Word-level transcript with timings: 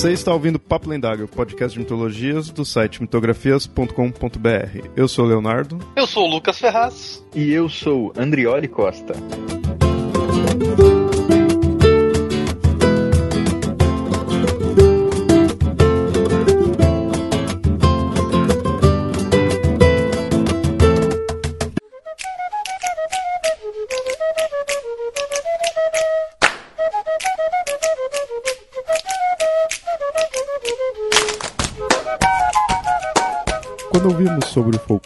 Você 0.00 0.12
está 0.12 0.32
ouvindo 0.32 0.58
Papo 0.58 0.88
Lendário, 0.88 1.28
podcast 1.28 1.74
de 1.74 1.78
mitologias 1.78 2.48
do 2.48 2.64
site 2.64 3.02
mitografias.com.br. 3.02 4.88
Eu 4.96 5.06
sou 5.06 5.26
o 5.26 5.28
Leonardo. 5.28 5.78
Eu 5.94 6.06
sou 6.06 6.26
o 6.26 6.30
Lucas 6.30 6.58
Ferraz. 6.58 7.22
E 7.34 7.52
eu 7.52 7.68
sou 7.68 8.10
Andrioli 8.16 8.66
Costa. 8.66 9.12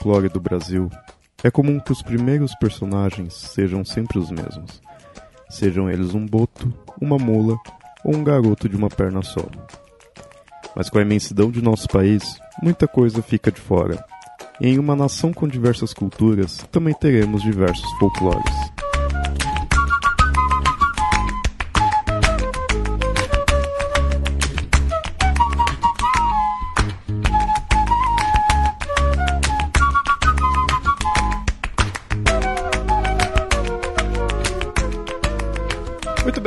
Folclore 0.05 0.29
do 0.29 0.39
Brasil, 0.39 0.91
é 1.43 1.51
comum 1.51 1.81
que 1.81 1.91
os 1.91 2.03
primeiros 2.03 2.55
personagens 2.57 3.33
sejam 3.33 3.83
sempre 3.83 4.19
os 4.19 4.31
mesmos. 4.31 4.83
Sejam 5.49 5.89
eles 5.89 6.15
um 6.15 6.27
boto, 6.27 6.73
uma 7.01 7.17
mula 7.17 7.57
ou 8.05 8.15
um 8.15 8.23
garoto 8.23 8.69
de 8.69 8.77
uma 8.77 8.91
perna 8.91 9.23
só. 9.23 9.47
Mas 10.77 10.91
com 10.91 10.99
a 10.99 11.03
imensidão 11.03 11.51
de 11.51 11.63
nosso 11.63 11.89
país, 11.89 12.39
muita 12.63 12.87
coisa 12.87 13.23
fica 13.23 13.51
de 13.51 13.61
fora. 13.61 14.05
E 14.61 14.69
em 14.69 14.79
uma 14.79 14.95
nação 14.95 15.33
com 15.33 15.49
diversas 15.49 15.95
culturas, 15.95 16.59
também 16.71 16.93
teremos 16.93 17.43
diversos 17.43 17.91
folclores. 17.99 18.74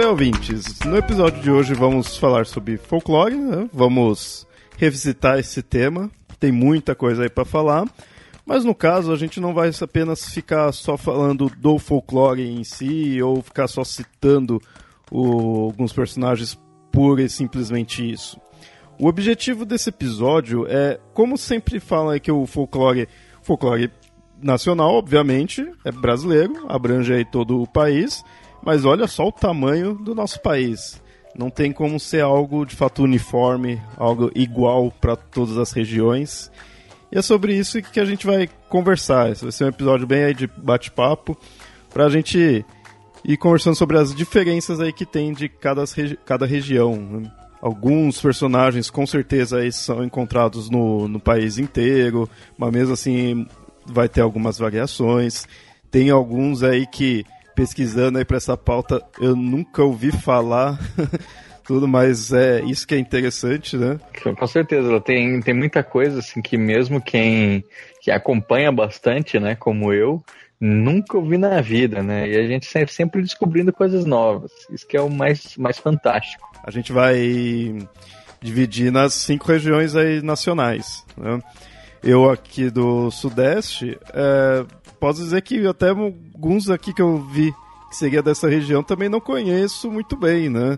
Ouvintes. 0.08 0.80
No 0.86 0.98
episódio 0.98 1.42
de 1.42 1.52
hoje 1.52 1.74
vamos 1.74 2.18
falar 2.18 2.46
sobre 2.46 2.78
folclore, 2.78 3.36
né? 3.36 3.70
vamos 3.74 4.48
revisitar 4.78 5.38
esse 5.40 5.62
tema. 5.62 6.10
Tem 6.40 6.52
muita 6.52 6.96
coisa 6.96 7.24
aí 7.24 7.30
para 7.30 7.44
falar, 7.46 7.86
mas 8.46 8.64
no 8.64 8.74
caso 8.74 9.12
a 9.12 9.18
gente 9.18 9.40
não 9.40 9.54
vai 9.54 9.72
apenas 9.82 10.30
ficar 10.30 10.72
só 10.72 10.96
falando 10.98 11.52
do 11.58 11.78
folclore 11.78 12.42
em 12.48 12.64
si 12.64 13.22
ou 13.22 13.42
ficar 13.42 13.68
só 13.68 13.84
citando 13.84 14.62
o- 15.12 15.66
alguns 15.66 15.92
personagens 15.92 16.58
pura 16.92 17.22
e 17.24 17.30
simplesmente 17.30 18.10
isso. 18.10 18.40
O 19.00 19.08
objetivo 19.08 19.66
desse 19.66 19.90
episódio 19.90 20.66
é, 20.70 21.00
como 21.14 21.38
sempre 21.38 21.80
falam 21.80 22.10
aí 22.10 22.20
que 22.20 22.32
o 22.32 22.46
folclore, 22.46 23.08
folclore 23.42 23.92
nacional, 24.42 24.94
obviamente, 24.94 25.70
é 25.84 25.92
brasileiro, 25.92 26.66
abrange 26.70 27.14
aí 27.14 27.26
todo 27.26 27.62
o 27.62 27.68
país, 27.68 28.24
mas 28.68 28.84
olha 28.84 29.08
só 29.08 29.26
o 29.26 29.32
tamanho 29.32 29.94
do 29.94 30.14
nosso 30.14 30.42
país. 30.42 31.02
Não 31.34 31.50
tem 31.50 31.72
como 31.72 31.98
ser 31.98 32.22
algo 32.22 32.66
de 32.66 32.76
fato 32.76 33.02
uniforme, 33.02 33.82
algo 33.96 34.30
igual 34.36 34.92
para 34.92 35.16
todas 35.16 35.58
as 35.58 35.72
regiões. 35.72 36.52
E 37.10 37.18
é 37.18 37.22
sobre 37.22 37.56
isso 37.56 37.82
que 37.82 37.98
a 37.98 38.04
gente 38.04 38.26
vai 38.26 38.50
conversar. 38.68 39.32
Esse 39.32 39.44
vai 39.44 39.54
ser 39.54 39.64
um 39.64 39.70
episódio 39.70 40.06
bem 40.06 40.26
aí 40.26 40.34
de 40.34 40.48
bate-papo, 40.48 41.38
para 41.94 42.08
a 42.08 42.10
gente 42.10 42.66
ir 43.24 43.38
conversando 43.38 43.78
sobre 43.78 43.98
as 43.98 44.14
diferenças 44.14 44.82
aí 44.82 44.92
que 44.92 45.06
tem 45.06 45.32
de 45.32 45.48
cada, 45.48 45.86
regi- 45.86 46.20
cada 46.26 46.46
região. 46.46 47.24
Alguns 47.62 48.20
personagens 48.20 48.90
com 48.90 49.08
certeza 49.08 49.60
aí 49.60 49.72
são 49.72 50.04
encontrados 50.04 50.70
no, 50.70 51.08
no 51.08 51.22
país 51.22 51.58
inteiro, 51.58 52.30
mas 52.58 52.74
mesmo 52.74 52.96
assim 52.96 53.48
vai 53.86 54.10
ter 54.10 54.20
algumas 54.20 54.60
variações. 54.60 55.48
Tem 55.90 56.10
alguns 56.10 56.64
aí 56.64 56.86
que, 56.86 57.24
pesquisando 57.58 58.20
aí 58.20 58.24
para 58.24 58.38
essa 58.38 58.56
pauta, 58.56 59.02
eu 59.20 59.36
nunca 59.36 59.84
ouvi 59.84 60.12
falar 60.12 60.78
tudo, 61.66 61.88
mas 61.88 62.32
é 62.32 62.62
isso 62.62 62.88
que 62.88 62.94
é 62.94 63.00
interessante, 63.00 63.76
né? 63.76 64.00
Com 64.38 64.46
certeza, 64.46 65.02
tem, 65.02 65.42
tem 65.42 65.56
muita 65.56 65.82
coisa 65.82 66.20
assim 66.20 66.40
que 66.40 66.56
mesmo 66.56 67.02
quem 67.02 67.64
que 68.00 68.12
acompanha 68.12 68.72
bastante, 68.72 69.40
né, 69.40 69.56
como 69.56 69.92
eu, 69.92 70.24
nunca 70.62 71.18
ouvi 71.18 71.36
na 71.40 71.60
vida, 71.60 72.04
né? 72.04 72.30
E 72.30 72.38
a 72.38 72.46
gente 72.46 72.68
sempre, 72.68 72.94
sempre 72.94 73.22
descobrindo 73.24 73.74
coisas 73.74 74.06
novas. 74.06 74.52
Isso 74.70 74.86
que 74.88 74.96
é 74.96 75.02
o 75.02 75.10
mais, 75.10 75.58
mais 75.58 75.80
fantástico. 75.80 76.48
A 76.64 76.70
gente 76.70 76.92
vai 76.92 77.76
dividir 78.40 78.92
nas 78.92 79.16
cinco 79.16 79.48
regiões 79.48 79.96
aí 79.96 80.22
nacionais. 80.22 81.04
Né? 81.18 81.40
Eu 82.04 82.30
aqui 82.30 82.70
do 82.70 83.10
Sudeste, 83.10 83.98
é, 84.14 84.66
posso 85.00 85.24
dizer 85.24 85.42
que 85.42 85.66
até 85.66 85.90
alguns 85.90 86.70
aqui 86.70 86.94
que 86.94 87.02
eu 87.02 87.24
vi 87.24 87.54
que 87.90 87.96
seria 87.96 88.22
dessa 88.22 88.50
região 88.50 88.84
também 88.84 89.08
não 89.08 89.22
conheço 89.22 89.90
muito 89.90 90.18
bem, 90.18 90.50
né? 90.50 90.78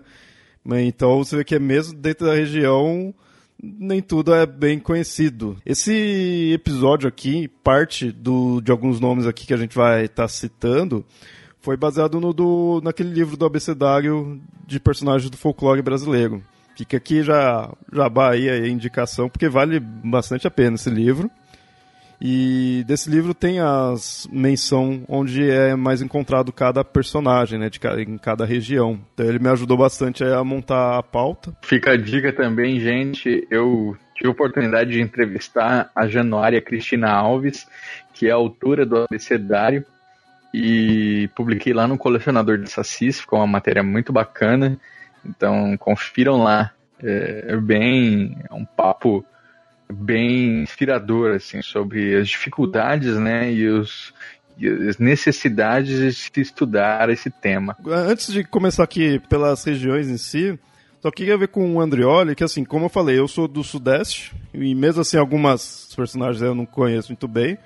Mas 0.64 0.86
Então 0.86 1.18
você 1.18 1.36
vê 1.36 1.44
que 1.44 1.54
é 1.54 1.58
mesmo 1.58 1.98
dentro 1.98 2.26
da 2.26 2.34
região 2.34 3.14
nem 3.62 4.00
tudo 4.00 4.32
é 4.34 4.46
bem 4.46 4.78
conhecido. 4.78 5.56
Esse 5.66 6.50
episódio 6.54 7.08
aqui, 7.08 7.48
parte 7.62 8.10
do, 8.10 8.60
de 8.60 8.72
alguns 8.72 8.98
nomes 9.00 9.26
aqui 9.26 9.46
que 9.46 9.54
a 9.54 9.56
gente 9.56 9.76
vai 9.76 10.04
estar 10.04 10.28
citando, 10.28 11.04
foi 11.60 11.76
baseado 11.76 12.20
no 12.20 12.32
do, 12.32 12.80
naquele 12.82 13.10
livro 13.10 13.36
do 13.36 13.44
abecedário 13.44 14.40
de 14.66 14.80
personagens 14.80 15.30
do 15.30 15.36
folclore 15.36 15.82
brasileiro. 15.82 16.42
Fica 16.74 16.96
aqui 16.96 17.22
já, 17.22 17.70
já 17.92 18.10
aí 18.30 18.48
a 18.48 18.66
indicação, 18.66 19.28
porque 19.28 19.48
vale 19.48 19.78
bastante 19.78 20.46
a 20.46 20.50
pena 20.50 20.76
esse 20.76 20.88
livro. 20.88 21.30
E 22.20 22.84
desse 22.86 23.08
livro 23.08 23.32
tem 23.32 23.60
as 23.60 24.28
menção 24.30 25.02
onde 25.08 25.50
é 25.50 25.74
mais 25.74 26.02
encontrado 26.02 26.52
cada 26.52 26.84
personagem, 26.84 27.58
né, 27.58 27.70
de, 27.70 27.80
ca- 27.80 27.98
em 28.00 28.18
cada 28.18 28.44
região. 28.44 29.00
Então 29.14 29.24
ele 29.26 29.38
me 29.38 29.48
ajudou 29.48 29.78
bastante 29.78 30.22
a 30.22 30.44
montar 30.44 30.98
a 30.98 31.02
pauta. 31.02 31.56
Fica 31.62 31.92
a 31.92 31.96
dica 31.96 32.30
também, 32.32 32.78
gente. 32.78 33.46
Eu 33.50 33.96
tive 34.14 34.28
a 34.28 34.32
oportunidade 34.32 34.90
de 34.90 35.00
entrevistar 35.00 35.90
a 35.96 36.06
Januária 36.06 36.60
Cristina 36.60 37.10
Alves, 37.10 37.66
que 38.12 38.26
é 38.26 38.30
autora 38.32 38.84
do 38.84 38.98
abecedário, 38.98 39.82
e 40.52 41.30
publiquei 41.34 41.72
lá 41.72 41.88
no 41.88 41.96
Colecionador 41.96 42.58
de 42.58 42.68
Sacis, 42.68 43.20
ficou 43.20 43.38
uma 43.38 43.46
matéria 43.46 43.82
muito 43.82 44.12
bacana. 44.12 44.78
Então 45.24 45.74
confiram 45.78 46.42
lá. 46.42 46.70
É, 47.02 47.46
é 47.48 47.56
bem. 47.56 48.36
É 48.50 48.52
um 48.52 48.64
papo 48.66 49.24
bem 49.92 50.62
inspirador 50.62 51.34
assim, 51.34 51.62
sobre 51.62 52.16
as 52.16 52.28
dificuldades 52.28 53.16
né, 53.16 53.52
e, 53.52 53.68
os, 53.68 54.12
as 54.88 54.98
necessidades 54.98 55.98
de 55.98 56.12
se 56.12 56.40
estudar 56.40 57.08
esse 57.08 57.30
tema. 57.30 57.76
Antes 57.86 58.32
de 58.32 58.44
começar 58.44 58.84
aqui 58.84 59.18
pelas 59.28 59.64
regiões 59.64 60.08
em 60.08 60.18
si, 60.18 60.58
só 61.02 61.10
queria 61.10 61.38
ver 61.38 61.48
com 61.48 61.74
o 61.74 61.80
Andrioli, 61.80 62.34
que 62.34 62.44
assim, 62.44 62.64
como 62.64 62.84
eu 62.84 62.90
falei, 62.90 63.18
eu 63.18 63.26
sou 63.26 63.48
do 63.48 63.64
Sudeste, 63.64 64.34
e 64.52 64.74
mesmo 64.74 65.00
assim 65.00 65.16
algumas 65.16 65.92
personagens 65.96 66.42
eu 66.42 66.54
não 66.54 66.66
conheço 66.66 67.08
muito 67.08 67.26
bem. 67.26 67.56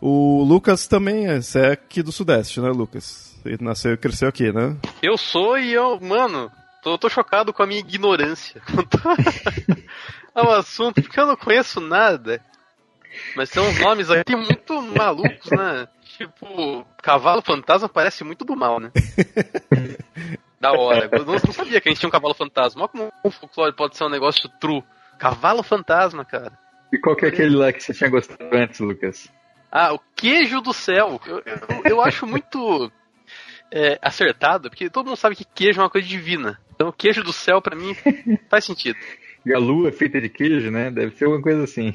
O 0.00 0.42
Lucas 0.42 0.86
também 0.86 1.28
é, 1.28 1.40
você 1.40 1.60
é 1.60 1.72
aqui 1.72 2.02
do 2.02 2.12
Sudeste, 2.12 2.60
né, 2.60 2.68
Lucas? 2.68 3.34
Você 3.42 3.56
nasceu 3.60 3.92
e 3.92 3.96
cresceu 3.96 4.28
aqui, 4.28 4.52
né? 4.52 4.76
Eu 5.00 5.16
sou 5.16 5.56
e 5.56 5.72
eu, 5.72 6.00
mano, 6.00 6.50
tô, 6.82 6.98
tô 6.98 7.08
chocado 7.08 7.52
com 7.52 7.62
a 7.62 7.66
minha 7.66 7.80
ignorância 7.80 8.60
ao 10.36 10.52
assunto, 10.52 11.00
porque 11.00 11.18
eu 11.18 11.26
não 11.26 11.36
conheço 11.36 11.80
nada. 11.80 12.44
Mas 13.34 13.48
tem 13.48 13.62
uns 13.62 13.80
nomes 13.80 14.10
aqui 14.10 14.36
muito 14.36 14.82
malucos, 14.82 15.50
né? 15.50 15.88
Tipo, 16.04 16.86
cavalo 17.02 17.40
fantasma 17.40 17.88
parece 17.88 18.22
muito 18.22 18.44
do 18.44 18.54
mal, 18.54 18.78
né? 18.78 18.90
da 20.60 20.72
hora. 20.72 21.08
Eu 21.10 21.24
não, 21.24 21.38
sabia 21.38 21.80
que 21.80 21.88
a 21.88 21.92
gente 21.92 22.00
tinha 22.00 22.08
um 22.08 22.12
cavalo 22.12 22.34
fantasma. 22.34 22.82
Olha 22.82 22.88
como 22.88 23.12
o 23.24 23.30
folclore 23.30 23.74
pode 23.74 23.96
ser 23.96 24.04
um 24.04 24.10
negócio 24.10 24.48
true. 24.60 24.84
Cavalo 25.18 25.62
fantasma, 25.62 26.24
cara. 26.24 26.52
E 26.92 26.98
qual 26.98 27.16
que 27.16 27.24
é 27.24 27.28
aquele 27.28 27.56
lá 27.56 27.72
que 27.72 27.82
você 27.82 27.94
tinha 27.94 28.10
gostado 28.10 28.44
antes, 28.52 28.80
Lucas? 28.80 29.32
Ah, 29.72 29.94
o 29.94 30.00
queijo 30.14 30.60
do 30.60 30.72
céu. 30.72 31.20
Eu, 31.26 31.42
eu, 31.44 31.82
eu 31.84 32.02
acho 32.02 32.26
muito 32.26 32.90
é, 33.72 33.98
acertado, 34.02 34.68
porque 34.68 34.90
todo 34.90 35.06
mundo 35.06 35.16
sabe 35.16 35.36
que 35.36 35.44
queijo 35.44 35.80
é 35.80 35.84
uma 35.84 35.90
coisa 35.90 36.06
divina. 36.06 36.60
Então, 36.74 36.88
o 36.88 36.92
queijo 36.92 37.22
do 37.22 37.32
céu, 37.32 37.62
pra 37.62 37.74
mim, 37.74 37.96
faz 38.50 38.64
sentido. 38.64 38.98
E 39.46 39.54
a 39.54 39.58
lua 39.58 39.90
é 39.90 39.92
feita 39.92 40.20
de 40.20 40.28
queijo, 40.28 40.72
né? 40.72 40.90
Deve 40.90 41.14
ser 41.16 41.26
alguma 41.26 41.40
coisa 41.40 41.62
assim. 41.62 41.94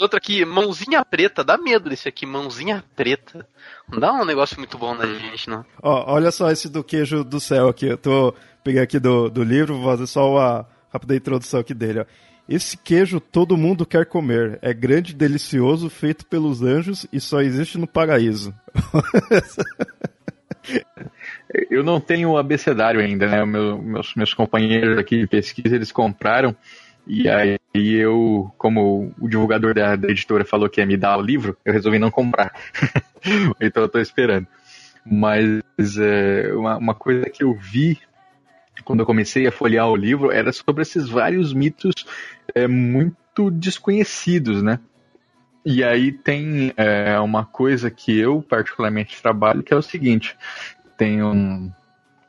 Outra 0.00 0.18
aqui, 0.18 0.44
mãozinha 0.44 1.04
preta. 1.04 1.42
Dá 1.42 1.58
medo 1.58 1.90
desse 1.90 2.08
aqui, 2.08 2.24
mãozinha 2.24 2.84
preta. 2.94 3.44
Não 3.90 3.98
dá 3.98 4.12
um 4.12 4.24
negócio 4.24 4.56
muito 4.56 4.78
bom 4.78 4.94
na 4.94 5.04
gente, 5.04 5.50
não. 5.50 5.66
Ó, 5.82 6.14
olha 6.14 6.30
só 6.30 6.48
esse 6.52 6.68
do 6.68 6.84
queijo 6.84 7.24
do 7.24 7.40
céu 7.40 7.68
aqui. 7.68 7.86
Eu 7.86 7.98
tô 7.98 8.32
peguei 8.62 8.80
aqui 8.80 9.00
do, 9.00 9.28
do 9.28 9.42
livro, 9.42 9.74
vou 9.74 9.90
fazer 9.90 10.06
só 10.06 10.30
uma 10.30 10.66
rápida 10.92 11.16
introdução 11.16 11.58
aqui 11.58 11.74
dele, 11.74 12.00
ó. 12.00 12.04
Esse 12.48 12.76
queijo 12.76 13.18
todo 13.18 13.56
mundo 13.56 13.84
quer 13.84 14.06
comer. 14.06 14.58
É 14.62 14.72
grande 14.72 15.12
e 15.12 15.16
delicioso, 15.16 15.90
feito 15.90 16.24
pelos 16.26 16.62
anjos 16.62 17.04
e 17.12 17.18
só 17.18 17.40
existe 17.40 17.78
no 17.78 17.86
paraíso. 17.86 18.54
eu 21.70 21.82
não 21.82 22.00
tenho 22.00 22.36
abecedário 22.36 23.00
ainda, 23.00 23.26
né? 23.26 23.44
Meu, 23.44 23.80
meus, 23.80 24.14
meus 24.14 24.34
companheiros 24.34 24.98
aqui 24.98 25.18
de 25.18 25.26
pesquisa, 25.26 25.74
eles 25.74 25.92
compraram. 25.92 26.54
E 27.06 27.28
aí 27.28 27.58
eu, 27.74 28.50
como 28.56 29.14
o 29.20 29.28
divulgador 29.28 29.74
da, 29.74 29.94
da 29.94 30.08
editora 30.08 30.44
falou 30.44 30.70
que 30.70 30.80
ia 30.80 30.86
me 30.86 30.96
dar 30.96 31.18
o 31.18 31.22
livro, 31.22 31.56
eu 31.64 31.72
resolvi 31.72 31.98
não 31.98 32.10
comprar. 32.10 32.52
então 33.60 33.82
eu 33.82 33.88
tô 33.88 33.98
esperando. 33.98 34.46
Mas 35.04 35.98
é, 35.98 36.52
uma, 36.54 36.78
uma 36.78 36.94
coisa 36.94 37.28
que 37.28 37.44
eu 37.44 37.54
vi 37.54 37.98
quando 38.84 39.00
eu 39.00 39.06
comecei 39.06 39.46
a 39.46 39.52
folhear 39.52 39.88
o 39.88 39.96
livro 39.96 40.32
era 40.32 40.52
sobre 40.52 40.82
esses 40.82 41.08
vários 41.08 41.52
mitos 41.52 41.94
é, 42.54 42.66
muito 42.66 43.50
desconhecidos, 43.50 44.62
né? 44.62 44.80
E 45.64 45.82
aí 45.82 46.12
tem 46.12 46.72
é, 46.76 47.18
uma 47.20 47.44
coisa 47.44 47.90
que 47.90 48.18
eu 48.18 48.42
particularmente 48.42 49.20
trabalho, 49.22 49.62
que 49.62 49.72
é 49.72 49.76
o 49.76 49.82
seguinte: 49.82 50.36
tem 50.96 51.22
um, 51.22 51.70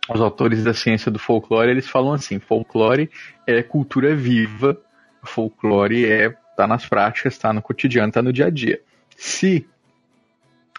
os 0.10 0.22
autores 0.22 0.64
da 0.64 0.74
ciência 0.74 1.12
do 1.12 1.20
folclore, 1.20 1.70
eles 1.70 1.88
falam 1.88 2.14
assim: 2.14 2.40
folclore 2.40 3.10
é 3.46 3.62
cultura 3.64 4.16
viva, 4.16 4.78
folclore 5.24 6.06
é 6.06 6.36
tá 6.56 6.66
nas 6.66 6.86
práticas, 6.86 7.38
tá 7.38 7.52
no 7.52 7.62
cotidiano, 7.62 8.12
tá 8.12 8.22
no 8.22 8.32
dia 8.32 8.46
a 8.46 8.50
dia. 8.50 8.80
Se 9.18 9.68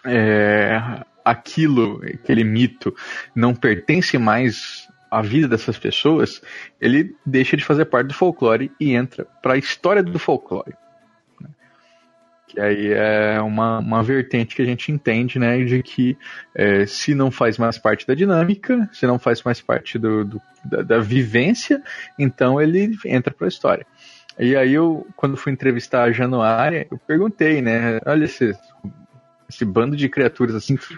é, 0.03 0.81
aquilo, 1.23 2.01
aquele 2.03 2.43
mito, 2.43 2.95
não 3.35 3.53
pertence 3.53 4.17
mais 4.17 4.87
à 5.11 5.21
vida 5.21 5.47
dessas 5.47 5.77
pessoas, 5.77 6.41
ele 6.81 7.15
deixa 7.25 7.55
de 7.55 7.63
fazer 7.63 7.85
parte 7.85 8.07
do 8.07 8.13
folclore 8.13 8.71
e 8.79 8.93
entra 8.93 9.25
para 9.41 9.53
a 9.53 9.57
história 9.57 10.03
do 10.03 10.19
folclore. 10.19 10.73
Que 12.47 12.59
aí 12.61 12.93
é 12.93 13.41
uma, 13.41 13.79
uma 13.79 14.01
vertente 14.01 14.55
que 14.55 14.61
a 14.61 14.65
gente 14.65 14.91
entende, 14.91 15.37
né, 15.37 15.63
de 15.63 15.83
que 15.83 16.17
é, 16.55 16.85
se 16.85 17.13
não 17.13 17.29
faz 17.29 17.57
mais 17.57 17.77
parte 17.77 18.07
da 18.07 18.15
dinâmica, 18.15 18.89
se 18.93 19.05
não 19.05 19.19
faz 19.19 19.43
mais 19.43 19.59
parte 19.59 19.99
do, 19.99 20.23
do 20.23 20.41
da, 20.63 20.81
da, 20.81 20.99
vivência, 20.99 21.81
então 22.17 22.61
ele 22.61 22.97
entra 23.05 23.33
para 23.33 23.47
a 23.47 23.49
história. 23.49 23.85
E 24.39 24.55
aí 24.55 24.73
eu, 24.73 25.05
quando 25.15 25.35
fui 25.35 25.51
entrevistar 25.51 26.03
a 26.03 26.11
Januária, 26.11 26.87
eu 26.89 26.97
perguntei, 26.97 27.61
né, 27.61 27.99
olha 28.05 28.25
esse, 28.25 28.55
esse 29.49 29.63
bando 29.63 29.95
de 29.95 30.09
criaturas 30.09 30.55
assim 30.55 30.75
que 30.75 30.97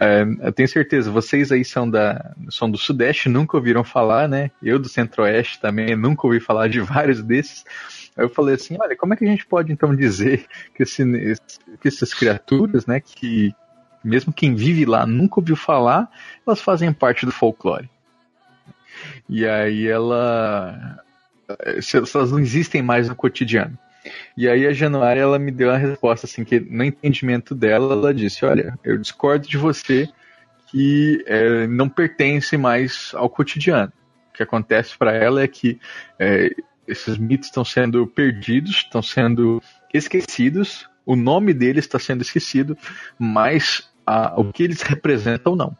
é, 0.00 0.24
eu 0.40 0.52
tenho 0.52 0.68
certeza, 0.68 1.10
vocês 1.10 1.50
aí 1.50 1.64
são, 1.64 1.90
da, 1.90 2.34
são 2.50 2.70
do 2.70 2.78
Sudeste, 2.78 3.28
nunca 3.28 3.56
ouviram 3.56 3.82
falar, 3.82 4.28
né? 4.28 4.50
Eu 4.62 4.78
do 4.78 4.88
Centro-Oeste 4.88 5.60
também 5.60 5.96
nunca 5.96 6.26
ouvi 6.26 6.38
falar 6.38 6.68
de 6.68 6.80
vários 6.80 7.20
desses. 7.22 7.64
Aí 8.16 8.24
eu 8.24 8.28
falei 8.28 8.54
assim, 8.54 8.76
olha, 8.80 8.96
como 8.96 9.14
é 9.14 9.16
que 9.16 9.24
a 9.24 9.28
gente 9.28 9.44
pode 9.44 9.72
então 9.72 9.94
dizer 9.94 10.46
que, 10.74 10.84
esse, 10.84 11.04
que 11.80 11.88
essas 11.88 12.14
criaturas, 12.14 12.86
né, 12.86 13.00
que 13.00 13.52
mesmo 14.02 14.32
quem 14.32 14.54
vive 14.54 14.84
lá 14.84 15.04
nunca 15.04 15.40
ouviu 15.40 15.56
falar, 15.56 16.08
elas 16.46 16.60
fazem 16.60 16.92
parte 16.92 17.26
do 17.26 17.32
folclore. 17.32 17.90
E 19.28 19.46
aí 19.46 19.86
ela. 19.86 21.02
Elas 21.94 22.30
não 22.30 22.38
existem 22.38 22.82
mais 22.82 23.08
no 23.08 23.14
cotidiano. 23.14 23.78
E 24.36 24.48
aí 24.48 24.66
a 24.66 24.72
Januária 24.72 25.20
ela 25.20 25.38
me 25.38 25.50
deu 25.50 25.68
uma 25.68 25.76
resposta 25.76 26.26
assim 26.26 26.44
que 26.44 26.60
no 26.60 26.84
entendimento 26.84 27.54
dela 27.54 27.94
ela 27.94 28.14
disse, 28.14 28.44
olha, 28.44 28.78
eu 28.84 28.96
discordo 28.96 29.46
de 29.46 29.56
você 29.56 30.08
que 30.68 31.22
é, 31.26 31.66
não 31.66 31.88
pertence 31.88 32.56
mais 32.56 33.12
ao 33.14 33.28
cotidiano. 33.28 33.92
O 34.30 34.32
que 34.34 34.42
acontece 34.42 34.96
para 34.96 35.12
ela 35.12 35.42
é 35.42 35.48
que 35.48 35.80
é, 36.18 36.50
esses 36.86 37.18
mitos 37.18 37.48
estão 37.48 37.64
sendo 37.64 38.06
perdidos, 38.06 38.76
estão 38.76 39.02
sendo 39.02 39.62
esquecidos, 39.92 40.88
o 41.04 41.16
nome 41.16 41.52
deles 41.54 41.84
está 41.84 41.98
sendo 41.98 42.22
esquecido, 42.22 42.76
mas 43.18 43.90
a, 44.06 44.38
o 44.38 44.52
que 44.52 44.62
eles 44.62 44.82
representam 44.82 45.56
não. 45.56 45.76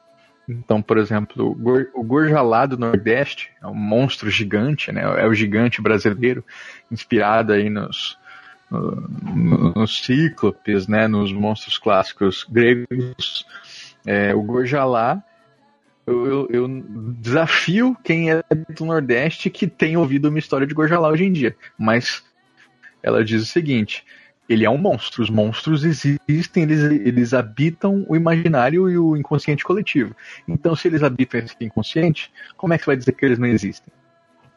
Então, 0.48 0.80
por 0.80 0.96
exemplo, 0.96 1.56
o 1.94 2.02
Gorjalá 2.02 2.64
do 2.64 2.78
Nordeste 2.78 3.50
é 3.62 3.66
um 3.66 3.74
monstro 3.74 4.30
gigante, 4.30 4.90
né? 4.90 5.02
É 5.02 5.26
o 5.26 5.34
gigante 5.34 5.82
brasileiro, 5.82 6.42
inspirado 6.90 7.52
aí 7.52 7.68
nos, 7.68 8.16
no, 8.70 9.74
nos 9.74 10.02
cíclopes, 10.02 10.88
né? 10.88 11.06
Nos 11.06 11.32
monstros 11.32 11.76
clássicos 11.76 12.46
gregos. 12.50 13.46
É, 14.06 14.34
o 14.34 14.42
Gorjalá 14.42 15.22
eu, 16.08 16.26
eu, 16.26 16.48
eu, 16.50 16.84
desafio 17.20 17.94
quem 18.02 18.30
é 18.30 18.42
do 18.74 18.86
Nordeste 18.86 19.50
que 19.50 19.66
tem 19.66 19.98
ouvido 19.98 20.30
uma 20.30 20.38
história 20.38 20.66
de 20.66 20.72
Gorjalá 20.72 21.10
hoje 21.10 21.24
em 21.24 21.32
dia. 21.32 21.54
Mas 21.78 22.24
ela 23.02 23.22
diz 23.22 23.42
o 23.42 23.46
seguinte: 23.46 24.04
ele 24.48 24.64
é 24.64 24.70
um 24.70 24.78
monstro. 24.78 25.22
Os 25.22 25.30
monstros 25.30 25.84
existem, 25.84 26.62
eles, 26.62 26.82
eles 26.82 27.34
habitam 27.34 28.04
o 28.08 28.16
imaginário 28.16 28.88
e 28.88 28.98
o 28.98 29.16
inconsciente 29.16 29.64
coletivo. 29.64 30.16
Então, 30.46 30.74
se 30.74 30.88
eles 30.88 31.02
habitam 31.02 31.40
esse 31.40 31.56
inconsciente, 31.60 32.32
como 32.56 32.72
é 32.72 32.78
que 32.78 32.86
vai 32.86 32.96
dizer 32.96 33.12
que 33.12 33.24
eles 33.24 33.38
não 33.38 33.46
existem? 33.46 33.92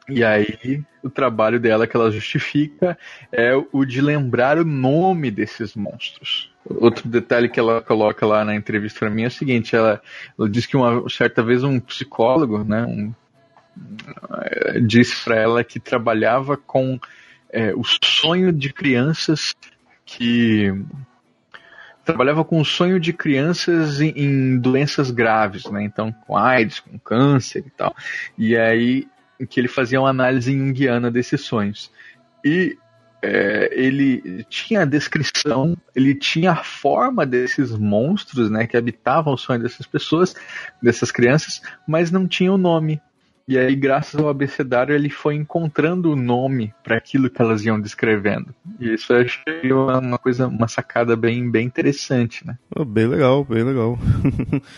E 0.10 0.24
aí, 0.24 0.84
o 1.04 1.10
trabalho 1.10 1.60
dela 1.60 1.86
que 1.86 1.96
ela 1.96 2.12
justifica 2.12 2.98
é 3.32 3.54
o 3.72 3.86
de 3.86 4.02
lembrar 4.02 4.58
o 4.58 4.66
nome 4.66 5.30
desses 5.30 5.76
monstros. 5.76 6.52
Outro 6.66 7.08
detalhe 7.08 7.50
que 7.50 7.60
ela 7.60 7.82
coloca 7.82 8.26
lá 8.26 8.44
na 8.44 8.56
entrevista 8.56 9.00
para 9.00 9.10
mim 9.10 9.24
é 9.24 9.28
o 9.28 9.32
seguinte: 9.32 9.76
ela, 9.76 10.02
ela 10.38 10.50
diz 10.50 10.66
que 10.66 10.76
uma 10.76 11.08
certa 11.10 11.42
vez 11.42 11.64
um 11.64 11.80
psicólogo, 11.80 12.64
né, 12.64 12.86
um, 12.86 13.14
disse 14.86 15.24
para 15.24 15.36
ela 15.36 15.64
que 15.64 15.80
trabalhava 15.80 16.58
com 16.58 17.00
é, 17.50 17.74
o 17.74 17.82
sonho 17.84 18.52
de 18.52 18.72
crianças 18.72 19.56
que 20.18 20.74
trabalhava 22.04 22.44
com 22.44 22.60
o 22.60 22.66
sonho 22.66 23.00
de 23.00 23.14
crianças 23.14 24.02
em, 24.02 24.14
em, 24.16 24.58
doenças 24.58 25.12
graves, 25.12 25.66
né? 25.66 25.84
Então, 25.84 26.12
com 26.12 26.36
AIDS, 26.36 26.80
com 26.80 27.00
câncer 27.00 27.64
e 27.66 27.70
tal. 27.70 27.96
E 28.38 28.58
aí 28.58 29.08
que 29.50 29.60
ele 29.60 29.68
fazia 29.68 30.00
uma 30.00 30.10
análise 30.10 30.52
junguiana 30.52 31.10
desses 31.10 31.42
sonhos. 31.42 31.92
E 32.44 32.78
é, 33.22 33.70
ele 33.72 34.46
tinha 34.50 34.82
a 34.82 34.86
descrição, 34.86 35.76
ele 35.96 36.14
tinha 36.14 36.52
a 36.52 36.64
forma 36.64 37.26
desses 37.26 37.72
monstros, 37.72 38.50
né, 38.52 38.68
que 38.68 38.78
habitavam 38.78 39.34
o 39.34 39.38
sonho 39.38 39.62
dessas 39.62 39.86
pessoas, 39.86 40.36
dessas 40.82 41.12
crianças, 41.12 41.62
mas 41.88 42.12
não 42.12 42.28
tinha 42.28 42.52
o 42.52 42.58
nome. 42.58 43.02
E 43.48 43.58
aí, 43.58 43.76
graças 43.76 44.20
ao 44.20 44.30
abecedário, 44.30 44.96
ele 44.96 45.10
foi 45.10 45.36
encontrando 45.36 46.12
o 46.12 46.16
nome 46.16 46.74
para 46.84 46.98
aquilo 46.98 47.30
que 47.30 47.42
elas 47.42 47.66
iam 47.66 47.80
descrevendo. 47.80 48.54
E 48.80 48.94
isso 48.94 49.12
eu 49.12 49.22
achei 49.22 49.72
uma 49.72 50.18
coisa, 50.18 50.48
uma 50.48 50.68
sacada 50.68 51.16
bem, 51.16 51.50
bem 51.50 51.66
interessante, 51.66 52.46
né? 52.46 52.58
Oh, 52.76 52.86
bem 52.86 53.08
legal, 53.08 53.44
bem 53.44 53.64
legal. 53.64 53.98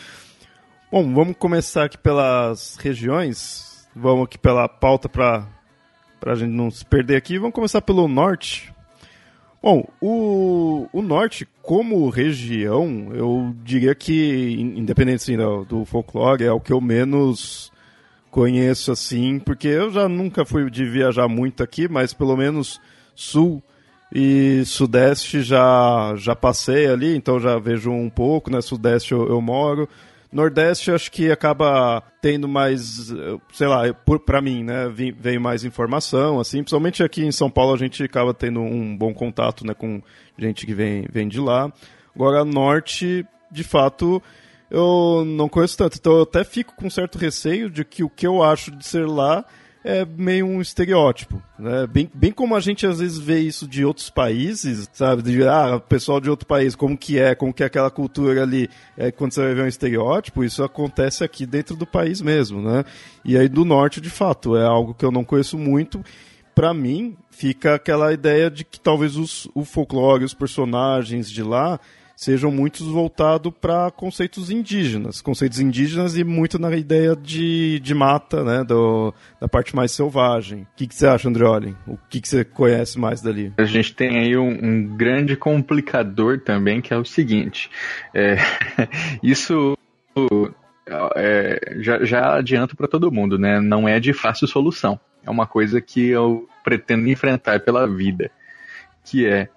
Bom, 0.91 1.13
vamos 1.13 1.35
começar 1.37 1.85
aqui 1.85 1.97
pelas 1.97 2.77
regiões. 2.77 3.87
Vamos 3.95 4.25
aqui 4.25 4.37
pela 4.37 4.67
pauta 4.67 5.09
para 5.09 5.47
a 6.25 6.35
gente 6.35 6.51
não 6.51 6.71
se 6.71 6.85
perder 6.85 7.15
aqui, 7.15 7.37
vamos 7.37 7.53
começar 7.53 7.81
pelo 7.81 8.07
norte. 8.07 8.73
Bom, 9.61 9.87
o, 10.01 10.87
o 10.91 11.01
norte, 11.01 11.47
como 11.61 12.09
região, 12.09 13.11
eu 13.13 13.55
diria 13.63 13.95
que, 13.95 14.55
independente 14.75 15.23
assim, 15.23 15.37
do 15.37 15.85
folclore, 15.85 16.43
é 16.43 16.51
o 16.51 16.59
que 16.59 16.73
eu 16.73 16.81
menos 16.81 17.72
conheço 18.33 18.91
assim, 18.91 19.37
porque 19.37 19.67
eu 19.67 19.91
já 19.91 20.09
nunca 20.09 20.43
fui 20.43 20.67
de 20.67 20.83
viajar 20.85 21.27
muito 21.27 21.61
aqui, 21.61 21.87
mas 21.87 22.15
pelo 22.15 22.35
menos 22.35 22.81
sul 23.13 23.61
e 24.11 24.63
sudeste 24.65 25.43
já 25.43 26.15
já 26.17 26.35
passei 26.35 26.87
ali, 26.87 27.15
então 27.15 27.39
já 27.39 27.59
vejo 27.59 27.91
um 27.91 28.09
pouco, 28.09 28.49
né? 28.49 28.59
Sudeste 28.59 29.11
eu, 29.11 29.27
eu 29.29 29.39
moro. 29.39 29.87
Nordeste 30.31 30.89
acho 30.89 31.11
que 31.11 31.31
acaba 31.31 32.01
tendo 32.23 32.47
mais, 32.47 33.13
sei 33.51 33.67
lá, 33.67 33.83
para 34.25 34.41
mim, 34.41 34.63
né, 34.63 34.91
veio 34.91 35.39
mais 35.39 35.63
informação, 35.63 36.39
assim, 36.39 36.57
principalmente 36.63 37.03
aqui 37.03 37.23
em 37.23 37.31
São 37.31 37.51
Paulo 37.51 37.75
a 37.75 37.77
gente 37.77 38.01
acaba 38.01 38.33
tendo 38.33 38.61
um 38.61 38.97
bom 38.97 39.13
contato, 39.13 39.63
né, 39.63 39.75
com 39.75 40.01
gente 40.39 40.65
que 40.65 40.73
vem, 40.73 41.05
vem 41.11 41.27
de 41.27 41.39
lá. 41.39 41.71
Agora, 42.15 42.43
Norte, 42.43 43.23
de 43.51 43.63
fato, 43.63 44.19
eu 44.73 45.23
não 45.23 45.47
conheço 45.47 45.77
tanto, 45.77 45.97
então 45.99 46.13
eu 46.13 46.23
até 46.23 46.43
fico 46.43 46.73
com 46.75 46.89
certo 46.89 47.19
receio 47.19 47.69
de 47.69 47.85
que 47.85 48.03
o 48.03 48.09
que 48.09 48.25
eu 48.25 48.41
acho 48.41 48.71
de 48.71 48.83
ser 48.83 49.07
lá 49.07 49.45
é 49.83 50.03
meio 50.03 50.47
um 50.47 50.61
estereótipo, 50.61 51.39
né? 51.59 51.85
Bem, 51.85 52.09
bem 52.11 52.31
como 52.31 52.55
a 52.55 52.59
gente 52.59 52.87
às 52.87 52.99
vezes 52.99 53.19
vê 53.19 53.39
isso 53.39 53.67
de 53.67 53.85
outros 53.85 54.09
países, 54.09 54.89
sabe? 54.91 55.21
De, 55.21 55.45
ah, 55.45 55.79
pessoal 55.79 56.19
de 56.19 56.27
outro 56.27 56.47
país, 56.47 56.73
como 56.73 56.97
que 56.97 57.19
é, 57.19 57.35
como 57.35 57.53
que 57.53 57.61
é 57.61 57.67
aquela 57.67 57.91
cultura 57.91 58.41
ali, 58.41 58.67
é, 58.97 59.11
quando 59.11 59.33
você 59.33 59.41
vai 59.41 59.53
ver 59.53 59.63
um 59.63 59.67
estereótipo, 59.67 60.43
isso 60.43 60.63
acontece 60.63 61.23
aqui 61.23 61.45
dentro 61.45 61.75
do 61.75 61.85
país 61.85 62.19
mesmo, 62.19 62.59
né? 62.59 62.83
E 63.23 63.37
aí 63.37 63.47
do 63.47 63.63
norte, 63.63 64.01
de 64.01 64.09
fato, 64.09 64.57
é 64.57 64.65
algo 64.65 64.95
que 64.95 65.05
eu 65.05 65.11
não 65.11 65.23
conheço 65.23 65.55
muito. 65.55 66.03
Para 66.55 66.73
mim, 66.73 67.15
fica 67.29 67.75
aquela 67.75 68.11
ideia 68.11 68.49
de 68.49 68.63
que 68.63 68.79
talvez 68.79 69.17
os, 69.17 69.47
o 69.53 69.63
folclore, 69.63 70.23
os 70.23 70.33
personagens 70.33 71.29
de 71.29 71.43
lá 71.43 71.79
sejam 72.15 72.51
muitos 72.51 72.87
voltados 72.87 73.51
para 73.59 73.91
conceitos 73.91 74.49
indígenas, 74.49 75.21
conceitos 75.21 75.59
indígenas 75.59 76.17
e 76.17 76.23
muito 76.23 76.59
na 76.59 76.75
ideia 76.75 77.15
de, 77.15 77.79
de 77.79 77.93
mata, 77.93 78.43
né, 78.43 78.63
do, 78.63 79.13
da 79.39 79.47
parte 79.47 79.75
mais 79.75 79.91
selvagem. 79.91 80.61
O 80.61 80.67
que, 80.75 80.87
que 80.87 80.95
você 80.95 81.07
acha, 81.07 81.27
Andreoli? 81.27 81.75
O 81.87 81.97
que, 82.09 82.21
que 82.21 82.27
você 82.27 82.43
conhece 82.43 82.99
mais 82.99 83.21
dali? 83.21 83.53
A 83.57 83.65
gente 83.65 83.93
tem 83.93 84.19
aí 84.19 84.37
um, 84.37 84.49
um 84.49 84.97
grande 84.97 85.35
complicador 85.35 86.39
também, 86.39 86.81
que 86.81 86.93
é 86.93 86.97
o 86.97 87.05
seguinte, 87.05 87.69
é, 88.13 88.37
isso 89.21 89.77
é, 91.15 91.75
já, 91.79 92.03
já 92.03 92.35
adianto 92.35 92.75
para 92.75 92.87
todo 92.87 93.11
mundo, 93.11 93.37
né? 93.37 93.59
Não 93.59 93.87
é 93.87 93.99
de 93.99 94.13
fácil 94.13 94.47
solução. 94.47 94.99
É 95.25 95.29
uma 95.29 95.47
coisa 95.47 95.79
que 95.81 96.07
eu 96.09 96.47
pretendo 96.63 97.07
enfrentar 97.07 97.59
pela 97.61 97.87
vida, 97.87 98.29
que 99.03 99.25
é 99.25 99.49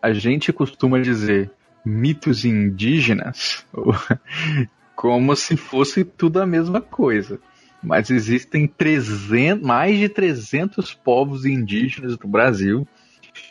a 0.00 0.12
gente 0.12 0.52
costuma 0.52 1.00
dizer 1.00 1.50
mitos 1.84 2.44
indígenas 2.44 3.66
como 4.94 5.34
se 5.36 5.56
fosse 5.56 6.04
tudo 6.04 6.40
a 6.40 6.46
mesma 6.46 6.80
coisa. 6.80 7.38
Mas 7.82 8.10
existem 8.10 8.66
300, 8.66 9.62
mais 9.62 9.98
de 9.98 10.08
300 10.08 10.94
povos 10.94 11.44
indígenas 11.44 12.18
no 12.18 12.28
Brasil. 12.28 12.88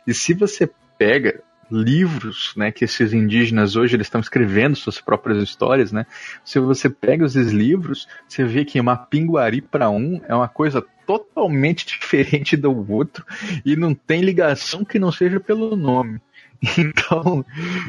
E 0.08 0.14
se 0.14 0.34
você 0.34 0.70
pega 0.98 1.44
livros, 1.70 2.54
né, 2.56 2.72
que 2.72 2.86
esses 2.86 3.14
indígenas 3.14 3.76
hoje 3.76 3.96
eles 3.96 4.08
estão 4.08 4.22
escrevendo 4.22 4.76
suas 4.76 5.00
próprias 5.00 5.42
histórias, 5.42 5.92
né? 5.92 6.06
Se 6.44 6.60
você 6.60 6.90
pega 6.90 7.26
esses 7.26 7.52
livros, 7.52 8.08
você 8.28 8.44
vê 8.44 8.66
que 8.66 8.82
Mapinguari 8.82 9.62
para 9.62 9.90
um 9.90 10.22
é 10.28 10.36
uma 10.36 10.48
coisa 10.48 10.84
totalmente 11.06 11.86
diferente 12.00 12.56
do 12.56 12.92
outro 12.92 13.26
e 13.66 13.76
não 13.76 13.94
tem 13.94 14.22
ligação 14.22 14.84
que 14.84 15.00
não 15.00 15.12
seja 15.12 15.40
pelo 15.40 15.76
nome. 15.76 16.20
Então, 16.78 17.46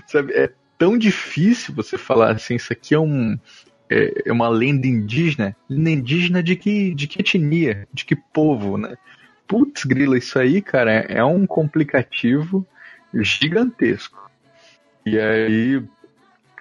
sabe, 0.07 0.33
é 0.33 0.51
tão 0.77 0.99
difícil 0.99 1.75
você 1.75 1.97
falar 1.97 2.33
assim, 2.33 2.57
isso 2.57 2.73
aqui 2.73 2.95
é 2.95 2.99
um 2.99 3.39
é, 3.89 4.23
é 4.27 4.33
uma 4.33 4.49
lenda 4.49 4.87
indígena, 4.87 5.57
lenda 5.69 5.91
indígena 5.91 6.43
de 6.43 6.57
que 6.57 6.95
de 6.95 7.07
que 7.07 7.21
etnia, 7.21 7.87
de 7.93 8.05
que 8.05 8.17
povo, 8.17 8.77
né? 8.77 8.97
Putz, 9.47 9.85
grila, 9.85 10.19
isso 10.19 10.39
aí, 10.39 10.61
cara, 10.61 10.91
é 10.91 11.23
um 11.23 11.47
complicativo 11.47 12.67
gigantesco. 13.15 14.31
E 15.07 15.19
aí 15.19 15.83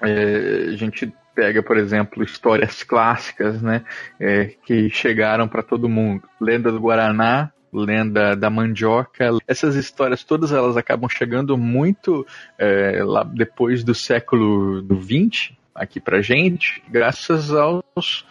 é, 0.02 0.74
a 0.74 0.76
gente 0.76 1.12
pega, 1.34 1.64
por 1.64 1.78
exemplo, 1.78 2.24
histórias 2.24 2.84
clássicas, 2.84 3.62
né, 3.62 3.84
é, 4.20 4.54
que 4.66 4.90
chegaram 4.90 5.48
para 5.48 5.64
todo 5.64 5.90
mundo. 5.90 6.28
Lenda 6.40 6.72
do 6.72 6.80
Guaraná, 6.80 7.52
lenda 7.74 8.36
da 8.36 8.50
mandioca. 8.50 9.32
Essas 9.48 9.76
histórias 9.76 10.24
todas 10.24 10.52
elas 10.52 10.78
acabam 10.78 11.10
chegando 11.10 11.58
muito 11.58 12.26
é, 12.58 13.04
lá 13.04 13.24
depois 13.24 13.84
do 13.84 13.96
século 13.96 14.84
20 14.84 15.58
aqui 15.74 16.00
para 16.00 16.22
gente, 16.22 16.84
graças 16.88 17.52
aos 17.52 18.26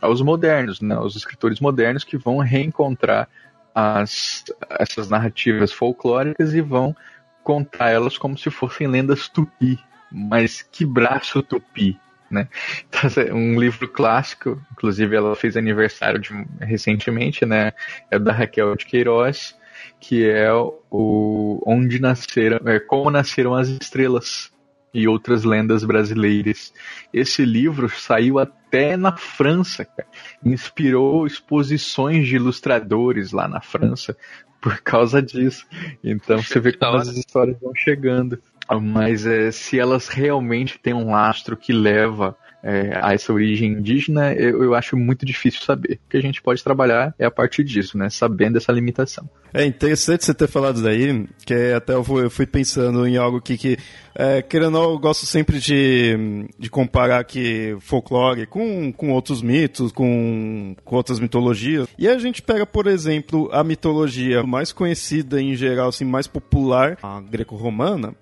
aos 0.00 0.20
modernos, 0.20 0.80
né, 0.80 0.94
aos 0.94 1.16
escritores 1.16 1.58
modernos 1.58 2.04
que 2.04 2.16
vão 2.16 2.38
reencontrar 2.38 3.28
as, 3.74 4.44
essas 4.70 5.08
narrativas 5.08 5.72
folclóricas 5.72 6.54
e 6.54 6.60
vão 6.60 6.94
contar 7.42 7.90
elas 7.90 8.16
como 8.18 8.36
se 8.36 8.50
fossem 8.50 8.86
lendas 8.86 9.28
tupi. 9.28 9.78
Mas 10.10 10.62
que 10.62 10.84
braço 10.84 11.42
tupi, 11.42 11.98
né? 12.30 12.48
Então, 12.88 13.00
assim, 13.04 13.32
um 13.32 13.58
livro 13.58 13.88
clássico, 13.88 14.60
inclusive 14.72 15.14
ela 15.14 15.34
fez 15.36 15.56
aniversário 15.56 16.18
de, 16.20 16.30
recentemente, 16.60 17.44
né? 17.44 17.72
É 18.10 18.18
da 18.18 18.32
Raquel 18.32 18.74
de 18.76 18.86
Queiroz, 18.86 19.56
que 20.00 20.28
é 20.28 20.52
o 20.52 21.62
onde 21.66 22.00
nasceram, 22.00 22.60
é, 22.66 22.78
como 22.78 23.10
nasceram 23.10 23.54
as 23.54 23.68
estrelas 23.68 24.50
e 24.92 25.06
outras 25.06 25.44
lendas 25.44 25.84
brasileiras. 25.84 26.72
Esse 27.12 27.44
livro 27.44 27.88
saiu 27.88 28.38
até 28.38 28.96
na 28.96 29.14
França, 29.14 29.84
cara. 29.84 30.08
inspirou 30.44 31.26
exposições 31.26 32.26
de 32.26 32.36
ilustradores 32.36 33.30
lá 33.32 33.46
na 33.46 33.60
França 33.60 34.16
por 34.60 34.80
causa 34.80 35.20
disso. 35.22 35.66
Então 36.02 36.42
você 36.42 36.58
vê 36.58 36.72
como 36.72 36.96
as 36.96 37.08
histórias 37.08 37.58
vão 37.60 37.74
chegando. 37.74 38.40
Mas 38.80 39.26
é, 39.26 39.50
se 39.50 39.78
elas 39.78 40.08
realmente 40.08 40.78
têm 40.78 40.94
um 40.94 41.10
lastro 41.10 41.56
que 41.56 41.72
leva 41.72 42.36
é, 42.66 42.98
a 43.00 43.14
essa 43.14 43.32
origem 43.32 43.74
indígena, 43.74 44.32
eu, 44.34 44.64
eu, 44.64 44.74
acho 44.74 44.96
muito 44.96 45.24
difícil 45.24 45.62
saber. 45.62 46.00
O 46.04 46.10
que 46.10 46.16
a 46.16 46.20
gente 46.20 46.42
pode 46.42 46.64
trabalhar 46.64 47.14
é 47.16 47.24
a 47.24 47.30
partir 47.30 47.62
disso, 47.62 47.96
né? 47.96 48.10
Sabendo 48.10 48.58
essa 48.58 48.72
limitação. 48.72 49.30
É 49.54 49.64
interessante 49.64 50.24
você 50.24 50.34
ter 50.34 50.48
falado 50.48 50.82
daí, 50.82 51.28
que 51.46 51.54
até 51.72 51.94
eu 51.94 52.02
fui, 52.02 52.24
eu 52.24 52.30
fui 52.30 52.44
pensando 52.44 53.06
em 53.06 53.16
algo 53.16 53.40
que, 53.40 53.56
que 53.56 53.78
é, 54.16 54.42
querendo 54.42 54.76
ou 54.78 54.94
eu 54.94 54.98
gosto 54.98 55.26
sempre 55.26 55.60
de, 55.60 56.48
de 56.58 56.68
comparar 56.68 57.20
aqui 57.20 57.76
folclore 57.80 58.46
com, 58.46 58.92
com 58.92 59.12
outros 59.12 59.42
mitos, 59.42 59.92
com, 59.92 60.74
com 60.84 60.96
outras 60.96 61.20
mitologias. 61.20 61.86
E 61.96 62.08
a 62.08 62.18
gente 62.18 62.42
pega, 62.42 62.66
por 62.66 62.88
exemplo, 62.88 63.48
a 63.52 63.62
mitologia 63.62 64.42
mais 64.42 64.72
conhecida 64.72 65.40
em 65.40 65.54
geral, 65.54 65.90
assim, 65.90 66.04
mais 66.04 66.26
popular, 66.26 66.98
a 67.00 67.20
greco-romana, 67.20 68.12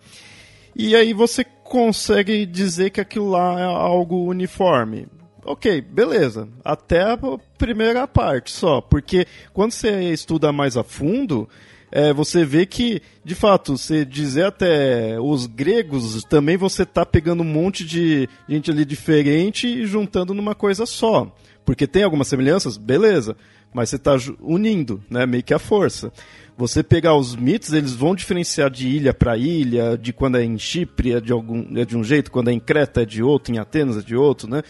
e 0.74 0.94
aí 0.96 1.12
você 1.12 1.44
consegue 1.44 2.44
dizer 2.46 2.90
que 2.90 3.00
aquilo 3.00 3.30
lá 3.30 3.60
é 3.60 3.64
algo 3.64 4.24
uniforme. 4.26 5.06
Ok, 5.44 5.80
beleza. 5.82 6.48
Até 6.64 7.02
a 7.02 7.18
primeira 7.58 8.06
parte 8.08 8.50
só. 8.50 8.80
Porque 8.80 9.26
quando 9.52 9.72
você 9.72 10.12
estuda 10.12 10.52
mais 10.52 10.76
a 10.76 10.82
fundo, 10.82 11.48
é, 11.92 12.12
você 12.12 12.44
vê 12.44 12.64
que, 12.64 13.00
de 13.24 13.34
fato, 13.34 13.76
você 13.76 14.04
dizer 14.04 14.46
até 14.46 15.20
os 15.20 15.46
gregos, 15.46 16.24
também 16.24 16.56
você 16.56 16.82
está 16.82 17.04
pegando 17.04 17.42
um 17.42 17.46
monte 17.46 17.84
de 17.84 18.28
gente 18.48 18.70
ali 18.70 18.84
diferente 18.84 19.68
e 19.68 19.86
juntando 19.86 20.32
numa 20.34 20.54
coisa 20.54 20.86
só. 20.86 21.32
Porque 21.64 21.86
tem 21.86 22.02
algumas 22.02 22.26
semelhanças, 22.26 22.76
beleza. 22.76 23.36
Mas 23.74 23.90
você 23.90 23.96
está 23.96 24.16
unindo, 24.40 25.02
né? 25.10 25.26
Meio 25.26 25.42
que 25.42 25.52
a 25.52 25.58
força. 25.58 26.12
Você 26.56 26.80
pegar 26.84 27.16
os 27.16 27.34
mitos, 27.34 27.72
eles 27.72 27.92
vão 27.92 28.14
diferenciar 28.14 28.70
de 28.70 28.86
ilha 28.86 29.12
para 29.12 29.36
ilha, 29.36 29.98
de 29.98 30.12
quando 30.12 30.38
é 30.38 30.44
em 30.44 30.56
Chipre 30.56 31.14
é 31.14 31.20
de, 31.20 31.32
algum, 31.32 31.76
é 31.76 31.84
de 31.84 31.96
um 31.96 32.04
jeito, 32.04 32.30
quando 32.30 32.48
é 32.48 32.52
em 32.52 32.60
Creta 32.60 33.02
é 33.02 33.04
de 33.04 33.20
outro, 33.20 33.52
em 33.52 33.58
Atenas 33.58 33.98
é 33.98 34.00
de 34.00 34.14
outro, 34.14 34.48
né? 34.48 34.62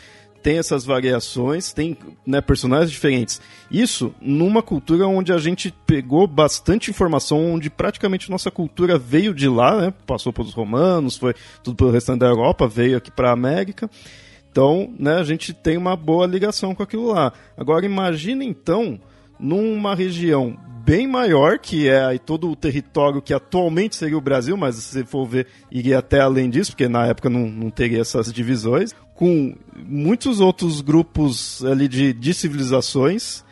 Tem 0.42 0.58
essas 0.58 0.84
variações, 0.84 1.72
tem 1.72 1.96
né, 2.26 2.40
personagens 2.40 2.90
diferentes. 2.90 3.40
Isso 3.70 4.14
numa 4.20 4.62
cultura 4.62 5.06
onde 5.06 5.32
a 5.32 5.38
gente 5.38 5.74
pegou 5.86 6.26
bastante 6.26 6.90
informação, 6.90 7.52
onde 7.52 7.68
praticamente 7.68 8.30
nossa 8.30 8.50
cultura 8.50 8.98
veio 8.98 9.34
de 9.34 9.48
lá, 9.48 9.78
né? 9.78 9.94
Passou 10.06 10.32
pelos 10.32 10.54
romanos, 10.54 11.18
foi 11.18 11.34
tudo 11.62 11.76
pelo 11.76 11.90
restante 11.90 12.20
da 12.20 12.26
Europa, 12.26 12.66
veio 12.66 12.96
aqui 12.96 13.10
para 13.10 13.28
a 13.28 13.34
América. 13.34 13.90
Então, 14.54 14.94
né, 14.96 15.14
a 15.14 15.24
gente 15.24 15.52
tem 15.52 15.76
uma 15.76 15.96
boa 15.96 16.28
ligação 16.28 16.76
com 16.76 16.82
aquilo 16.84 17.08
lá. 17.08 17.32
Agora 17.56 17.84
imagine 17.84 18.46
então 18.46 19.00
numa 19.36 19.96
região 19.96 20.56
bem 20.84 21.08
maior, 21.08 21.58
que 21.58 21.88
é 21.88 22.04
aí 22.04 22.20
todo 22.20 22.48
o 22.48 22.54
território 22.54 23.20
que 23.20 23.34
atualmente 23.34 23.96
seria 23.96 24.16
o 24.16 24.20
Brasil, 24.20 24.56
mas 24.56 24.76
se 24.76 25.04
for 25.04 25.26
ver, 25.26 25.48
iria 25.72 25.98
até 25.98 26.20
além 26.20 26.48
disso, 26.48 26.70
porque 26.70 26.86
na 26.86 27.04
época 27.04 27.28
não, 27.28 27.48
não 27.48 27.68
teria 27.68 28.00
essas 28.00 28.32
divisões, 28.32 28.94
com 29.16 29.56
muitos 29.74 30.38
outros 30.38 30.80
grupos 30.80 31.64
ali 31.64 31.88
de, 31.88 32.12
de 32.12 32.32
civilizações 32.32 33.42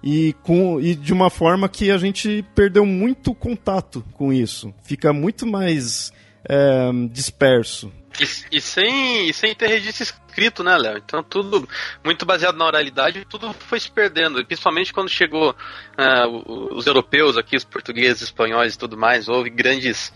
e, 0.00 0.32
com, 0.44 0.80
e 0.80 0.94
de 0.94 1.12
uma 1.12 1.28
forma 1.28 1.68
que 1.68 1.90
a 1.90 1.98
gente 1.98 2.44
perdeu 2.54 2.86
muito 2.86 3.34
contato 3.34 4.04
com 4.12 4.32
isso. 4.32 4.72
Fica 4.84 5.12
muito 5.12 5.44
mais 5.44 6.12
é, 6.48 6.88
disperso. 7.10 7.90
E, 8.18 8.56
e, 8.56 8.60
sem, 8.60 9.28
e 9.28 9.32
sem 9.32 9.54
ter 9.54 9.68
registro 9.68 10.04
escrito, 10.30 10.62
né, 10.62 10.76
Léo? 10.78 10.98
Então 10.98 11.22
tudo 11.22 11.68
muito 12.04 12.24
baseado 12.24 12.56
na 12.56 12.66
oralidade, 12.66 13.26
tudo 13.28 13.52
foi 13.52 13.80
se 13.80 13.90
perdendo. 13.90 14.44
Principalmente 14.44 14.92
quando 14.92 15.08
chegou 15.08 15.50
uh, 15.50 16.74
os 16.74 16.86
europeus 16.86 17.36
aqui, 17.36 17.56
os 17.56 17.64
portugueses, 17.64 18.22
espanhóis 18.22 18.74
e 18.74 18.78
tudo 18.78 18.96
mais, 18.96 19.28
houve 19.28 19.50
grandes 19.50 20.12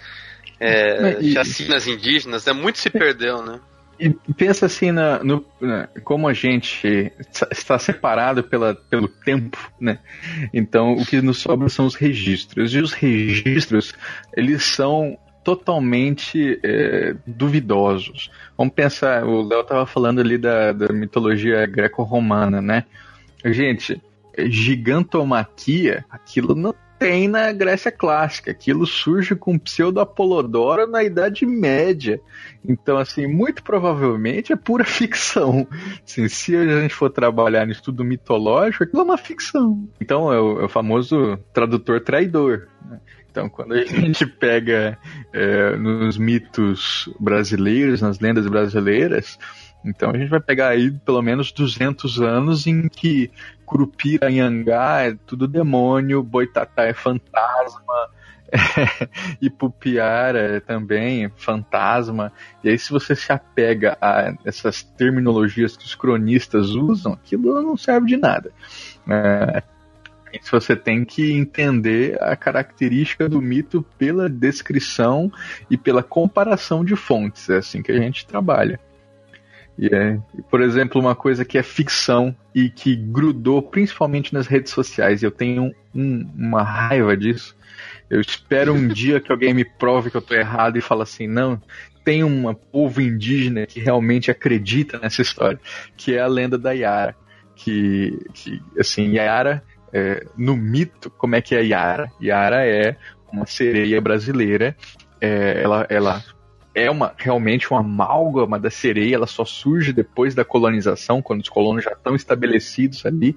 é, 0.60 1.18
e, 1.20 1.32
chacinas 1.32 1.86
indígenas, 1.86 2.46
né? 2.46 2.52
Muito 2.52 2.78
se 2.78 2.88
perdeu, 2.88 3.42
né? 3.42 3.60
E 3.98 4.10
pensa 4.34 4.66
assim 4.66 4.90
na, 4.90 5.22
no, 5.22 5.44
na, 5.60 5.88
como 6.02 6.26
a 6.26 6.32
gente 6.32 7.12
está 7.50 7.78
separado 7.78 8.42
pela, 8.42 8.74
pelo 8.74 9.06
tempo, 9.06 9.58
né? 9.80 9.98
Então 10.52 10.94
o 10.94 11.06
que 11.06 11.20
nos 11.20 11.38
sobra 11.38 11.68
são 11.68 11.86
os 11.86 11.94
registros. 11.94 12.74
E 12.74 12.78
os 12.78 12.92
registros, 12.92 13.94
eles 14.36 14.64
são 14.64 15.16
totalmente 15.44 16.58
é, 16.62 17.14
duvidosos. 17.26 18.30
Vamos 18.56 18.74
pensar, 18.74 19.24
o 19.24 19.42
Léo 19.42 19.60
estava 19.60 19.86
falando 19.86 20.20
ali 20.20 20.38
da, 20.38 20.72
da 20.72 20.92
mitologia 20.92 21.66
greco-romana, 21.66 22.62
né? 22.62 22.84
Gente, 23.44 24.00
gigantomaquia, 24.38 26.04
aquilo 26.10 26.54
não 26.54 26.74
tem 26.98 27.28
na 27.28 27.52
Grécia 27.52 27.92
Clássica. 27.92 28.50
Aquilo 28.50 28.86
surge 28.86 29.34
com 29.34 29.58
pseudo-Apolodoro 29.58 30.86
na 30.86 31.02
Idade 31.02 31.44
Média. 31.44 32.20
Então, 32.66 32.96
assim, 32.96 33.26
muito 33.26 33.62
provavelmente 33.62 34.52
é 34.52 34.56
pura 34.56 34.84
ficção. 34.88 35.66
Assim, 36.02 36.28
se 36.28 36.56
a 36.56 36.80
gente 36.80 36.94
for 36.94 37.10
trabalhar 37.10 37.66
no 37.66 37.72
estudo 37.72 38.04
mitológico, 38.04 38.84
aquilo 38.84 39.02
é 39.02 39.04
uma 39.04 39.18
ficção. 39.18 39.86
Então, 40.00 40.32
é 40.32 40.40
o, 40.40 40.60
é 40.62 40.64
o 40.64 40.68
famoso 40.68 41.38
tradutor 41.52 42.00
traidor. 42.00 42.68
Né? 42.88 43.00
Então, 43.34 43.48
quando 43.48 43.74
a 43.74 43.82
gente 43.84 44.24
pega 44.24 44.96
é, 45.32 45.74
nos 45.74 46.16
mitos 46.16 47.12
brasileiros, 47.18 48.00
nas 48.00 48.20
lendas 48.20 48.46
brasileiras, 48.46 49.36
então 49.84 50.10
a 50.10 50.16
gente 50.16 50.28
vai 50.28 50.38
pegar 50.38 50.68
aí 50.68 50.92
pelo 50.92 51.20
menos 51.20 51.50
200 51.50 52.20
anos 52.20 52.64
em 52.68 52.88
que 52.88 53.32
Curupira, 53.66 54.28
Anhangá 54.28 55.00
é 55.02 55.16
tudo 55.26 55.48
demônio, 55.48 56.22
Boitatá 56.22 56.84
é 56.84 56.94
fantasma, 56.94 58.08
Ipupiara 59.42 60.60
também, 60.60 61.28
fantasma. 61.36 62.32
E 62.62 62.68
aí, 62.68 62.78
se 62.78 62.92
você 62.92 63.16
se 63.16 63.32
apega 63.32 63.98
a 64.00 64.32
essas 64.44 64.84
terminologias 64.84 65.76
que 65.76 65.84
os 65.84 65.96
cronistas 65.96 66.70
usam, 66.70 67.14
aquilo 67.14 67.60
não 67.60 67.76
serve 67.76 68.06
de 68.06 68.16
nada. 68.16 68.52
É, 69.08 69.60
isso 70.40 70.50
você 70.50 70.74
tem 70.76 71.04
que 71.04 71.32
entender 71.32 72.22
a 72.22 72.36
característica 72.36 73.28
do 73.28 73.40
mito 73.40 73.84
pela 73.98 74.28
descrição 74.28 75.30
e 75.70 75.76
pela 75.76 76.02
comparação 76.02 76.84
de 76.84 76.96
fontes. 76.96 77.48
É 77.48 77.58
assim 77.58 77.82
que 77.82 77.92
a 77.92 77.98
gente 77.98 78.26
trabalha. 78.26 78.78
E 79.78 79.92
é, 79.92 80.18
por 80.50 80.60
exemplo, 80.62 81.00
uma 81.00 81.14
coisa 81.14 81.44
que 81.44 81.58
é 81.58 81.62
ficção 81.62 82.34
e 82.54 82.70
que 82.70 82.94
grudou 82.94 83.60
principalmente 83.60 84.32
nas 84.32 84.46
redes 84.46 84.72
sociais, 84.72 85.22
eu 85.22 85.30
tenho 85.30 85.74
um, 85.94 86.30
uma 86.36 86.62
raiva 86.62 87.16
disso. 87.16 87.56
Eu 88.08 88.20
espero 88.20 88.72
um 88.72 88.86
dia 88.88 89.20
que 89.20 89.32
alguém 89.32 89.52
me 89.52 89.64
prove 89.64 90.10
que 90.10 90.16
eu 90.16 90.20
estou 90.20 90.36
errado 90.36 90.78
e 90.78 90.80
fala 90.80 91.02
assim, 91.02 91.26
não, 91.26 91.60
tem 92.04 92.22
um 92.22 92.52
povo 92.54 93.00
indígena 93.00 93.66
que 93.66 93.80
realmente 93.80 94.30
acredita 94.30 94.98
nessa 94.98 95.22
história, 95.22 95.58
que 95.96 96.14
é 96.14 96.20
a 96.20 96.26
lenda 96.26 96.58
da 96.58 96.72
Yara. 96.72 97.16
Que, 97.56 98.18
que 98.34 98.60
assim, 98.78 99.12
Yara, 99.12 99.62
é, 99.94 100.26
no 100.36 100.56
mito, 100.56 101.08
como 101.10 101.36
é 101.36 101.40
que 101.40 101.54
é 101.54 101.64
Yara? 101.64 102.10
Yara 102.20 102.66
é 102.66 102.96
uma 103.32 103.46
sereia 103.46 104.00
brasileira, 104.00 104.76
é, 105.20 105.62
ela, 105.62 105.86
ela 105.88 106.24
é 106.74 106.90
uma 106.90 107.14
realmente 107.16 107.70
uma 107.70 107.78
amálgama 107.78 108.58
da 108.58 108.68
sereia, 108.68 109.14
ela 109.14 109.26
só 109.26 109.44
surge 109.44 109.92
depois 109.92 110.34
da 110.34 110.44
colonização, 110.44 111.22
quando 111.22 111.42
os 111.42 111.48
colonos 111.48 111.84
já 111.84 111.92
estão 111.92 112.16
estabelecidos 112.16 113.06
ali, 113.06 113.36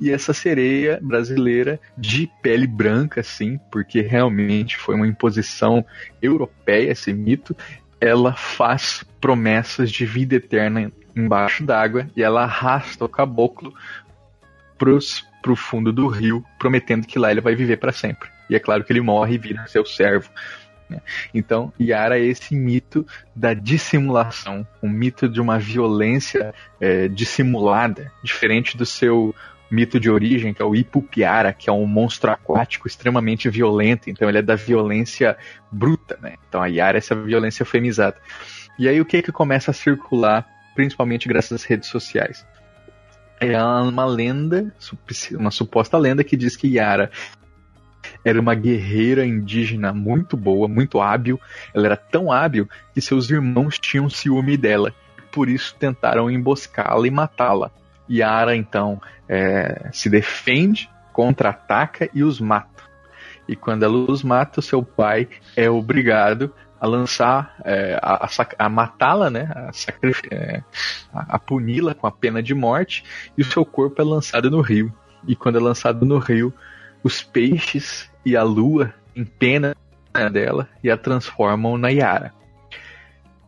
e 0.00 0.10
essa 0.10 0.32
sereia 0.32 0.98
brasileira 1.02 1.78
de 1.96 2.30
pele 2.42 2.66
branca, 2.66 3.20
assim, 3.20 3.60
porque 3.70 4.00
realmente 4.00 4.78
foi 4.78 4.94
uma 4.94 5.06
imposição 5.06 5.84
europeia 6.22 6.92
esse 6.92 7.12
mito, 7.12 7.54
ela 8.00 8.32
faz 8.32 9.04
promessas 9.20 9.90
de 9.90 10.06
vida 10.06 10.36
eterna 10.36 10.90
embaixo 11.14 11.64
d'água 11.64 12.08
e 12.16 12.22
ela 12.22 12.44
arrasta 12.44 13.04
o 13.04 13.08
caboclo 13.08 13.74
pros, 14.78 15.27
pro 15.42 15.56
fundo 15.56 15.92
do 15.92 16.08
rio, 16.08 16.44
prometendo 16.58 17.06
que 17.06 17.18
lá 17.18 17.30
ele 17.30 17.40
vai 17.40 17.54
viver 17.54 17.76
para 17.76 17.92
sempre. 17.92 18.28
E 18.48 18.56
é 18.56 18.58
claro 18.58 18.84
que 18.84 18.92
ele 18.92 19.00
morre 19.00 19.34
e 19.34 19.38
vira 19.38 19.66
seu 19.66 19.84
servo. 19.84 20.30
Né? 20.88 21.00
Então, 21.34 21.72
Yara 21.80 22.18
é 22.18 22.24
esse 22.24 22.54
mito 22.54 23.06
da 23.34 23.54
dissimulação, 23.54 24.66
um 24.82 24.88
mito 24.88 25.28
de 25.28 25.40
uma 25.40 25.58
violência 25.58 26.54
é, 26.80 27.08
dissimulada, 27.08 28.10
diferente 28.22 28.76
do 28.76 28.86
seu 28.86 29.34
mito 29.70 30.00
de 30.00 30.10
origem, 30.10 30.54
que 30.54 30.62
é 30.62 30.64
o 30.64 30.74
Ipupiara, 30.74 31.52
que 31.52 31.68
é 31.68 31.72
um 31.72 31.86
monstro 31.86 32.30
aquático 32.30 32.88
extremamente 32.88 33.50
violento, 33.50 34.08
então 34.08 34.28
ele 34.28 34.38
é 34.38 34.42
da 34.42 34.54
violência 34.54 35.36
bruta, 35.70 36.18
né? 36.22 36.36
Então 36.48 36.62
a 36.62 36.66
Yara 36.66 36.96
é 36.96 37.00
essa 37.00 37.14
violência 37.14 37.66
femizada. 37.66 38.16
E 38.78 38.88
aí 38.88 38.98
o 39.00 39.04
que 39.04 39.20
que 39.20 39.30
começa 39.30 39.70
a 39.70 39.74
circular, 39.74 40.46
principalmente 40.74 41.28
graças 41.28 41.52
às 41.52 41.64
redes 41.64 41.88
sociais? 41.90 42.46
É 43.40 43.62
uma 43.62 44.04
lenda, 44.04 44.72
uma 45.38 45.50
suposta 45.50 45.96
lenda 45.96 46.24
que 46.24 46.36
diz 46.36 46.56
que 46.56 46.68
Yara 46.68 47.10
era 48.24 48.40
uma 48.40 48.54
guerreira 48.54 49.24
indígena 49.24 49.92
muito 49.92 50.36
boa, 50.36 50.66
muito 50.66 51.00
hábil. 51.00 51.40
Ela 51.72 51.86
era 51.86 51.96
tão 51.96 52.32
hábil 52.32 52.68
que 52.92 53.00
seus 53.00 53.30
irmãos 53.30 53.78
tinham 53.78 54.10
ciúme 54.10 54.56
dela. 54.56 54.92
Por 55.30 55.48
isso 55.48 55.74
tentaram 55.78 56.30
emboscá-la 56.30 57.06
e 57.06 57.10
matá-la. 57.10 57.70
Yara 58.10 58.56
então 58.56 59.00
é, 59.28 59.88
se 59.92 60.08
defende, 60.08 60.90
contra-ataca 61.12 62.08
e 62.14 62.22
os 62.22 62.40
mata. 62.40 62.82
E 63.46 63.56
quando 63.56 63.82
ela 63.82 63.96
os 64.10 64.22
mata, 64.22 64.60
seu 64.60 64.82
pai 64.82 65.28
é 65.56 65.70
obrigado 65.70 66.52
a 66.80 66.86
lançar, 66.86 67.56
é, 67.64 67.98
a, 68.02 68.24
a, 68.24 68.28
a 68.58 68.68
matá-la, 68.68 69.30
né, 69.30 69.50
a, 69.54 69.70
é, 70.30 70.62
a 71.12 71.38
puni-la 71.38 71.94
com 71.94 72.06
a 72.06 72.12
pena 72.12 72.42
de 72.42 72.54
morte, 72.54 73.04
e 73.36 73.42
o 73.42 73.44
seu 73.44 73.64
corpo 73.64 74.00
é 74.00 74.04
lançado 74.04 74.50
no 74.50 74.60
rio. 74.60 74.92
E 75.26 75.34
quando 75.34 75.58
é 75.58 75.60
lançado 75.60 76.06
no 76.06 76.18
rio, 76.18 76.52
os 77.02 77.22
peixes 77.22 78.10
e 78.24 78.36
a 78.36 78.42
lua 78.42 78.94
em 79.14 79.24
pena 79.24 79.74
dela 80.32 80.68
e 80.82 80.90
a 80.90 80.96
transformam 80.96 81.78
na 81.78 81.88
Yara. 81.88 82.32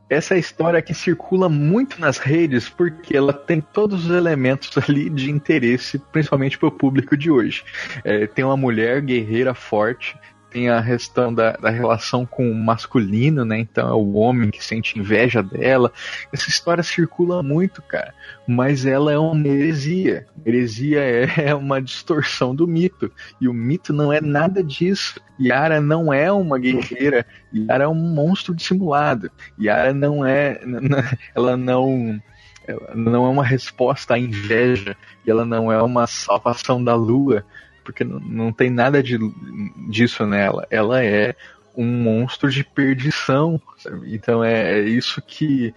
Essa 0.09 0.37
história 0.37 0.83
que 0.83 0.93
circula 0.93 1.49
muito 1.49 2.01
nas 2.01 2.19
redes 2.19 2.69
porque 2.69 3.17
ela 3.17 3.33
tem 3.33 3.61
todos 3.61 4.07
os 4.07 4.11
elementos 4.11 4.77
ali 4.77 5.09
de 5.09 5.31
interesse, 5.31 6.01
principalmente 6.11 6.59
para 6.59 6.69
o 6.69 6.73
público 6.73 7.17
de 7.17 7.31
hoje. 7.31 7.63
É, 8.03 8.27
tem 8.27 8.45
uma 8.45 8.57
mulher 8.57 9.01
guerreira 9.01 9.55
forte 9.55 10.19
tem 10.51 10.69
a 10.69 10.83
questão 10.83 11.33
da, 11.33 11.53
da 11.53 11.71
relação 11.71 12.27
com 12.27 12.51
o 12.51 12.55
masculino, 12.55 13.45
né? 13.45 13.61
Então 13.61 13.89
é 13.89 13.95
o 13.95 14.13
homem 14.15 14.51
que 14.51 14.63
sente 14.63 14.99
inveja 14.99 15.43
dela. 15.43 15.93
Essa 16.33 16.49
história 16.49 16.83
circula 16.83 17.43
muito, 17.43 17.81
cara. 17.83 18.13
Mas 18.47 18.85
ela 18.85 19.13
é 19.13 19.19
uma 19.19 19.47
heresia. 19.47 20.27
Heresia 20.45 21.01
é 21.01 21.55
uma 21.55 21.81
distorção 21.81 22.55
do 22.55 22.67
mito. 22.67 23.11
E 23.41 23.49
o 23.49 23.55
mito 23.55 23.93
não 23.93 24.13
é 24.13 24.21
nada 24.21 24.63
disso. 24.63 25.21
Yara 25.41 25.81
não 25.81 26.13
é 26.13 26.31
uma 26.31 26.59
guerreira. 26.59 27.25
Yara 27.55 27.85
é 27.85 27.89
um 27.89 27.95
monstro 27.95 28.55
dissimulado. 28.55 29.31
Yara 29.59 29.95
não 29.95 30.27
é. 30.27 30.61
Ela 31.35 31.57
não 31.57 32.21
não 32.95 33.27
é 33.27 33.29
uma 33.29 33.45
resposta 33.45 34.15
à 34.15 34.19
inveja, 34.19 34.97
e 35.27 35.31
ela 35.31 35.45
não 35.45 35.73
é 35.73 35.83
uma 35.83 36.07
salvação 36.07 36.83
da 36.83 36.95
lua, 36.95 37.45
porque 37.91 38.05
não, 38.05 38.21
não 38.21 38.53
tem 38.53 38.71
nada 38.71 39.03
de, 39.03 39.19
disso 39.89 40.27
nela. 40.27 40.67
Ela 40.71 41.05
é 41.05 41.35
um 41.77 41.87
monstro 41.87 42.51
de 42.51 42.65
perdição. 42.65 43.61
Sabe? 43.79 44.15
Então 44.15 44.43
é, 44.43 44.79
é, 44.79 44.83
isso 44.83 45.23
que, 45.23 45.75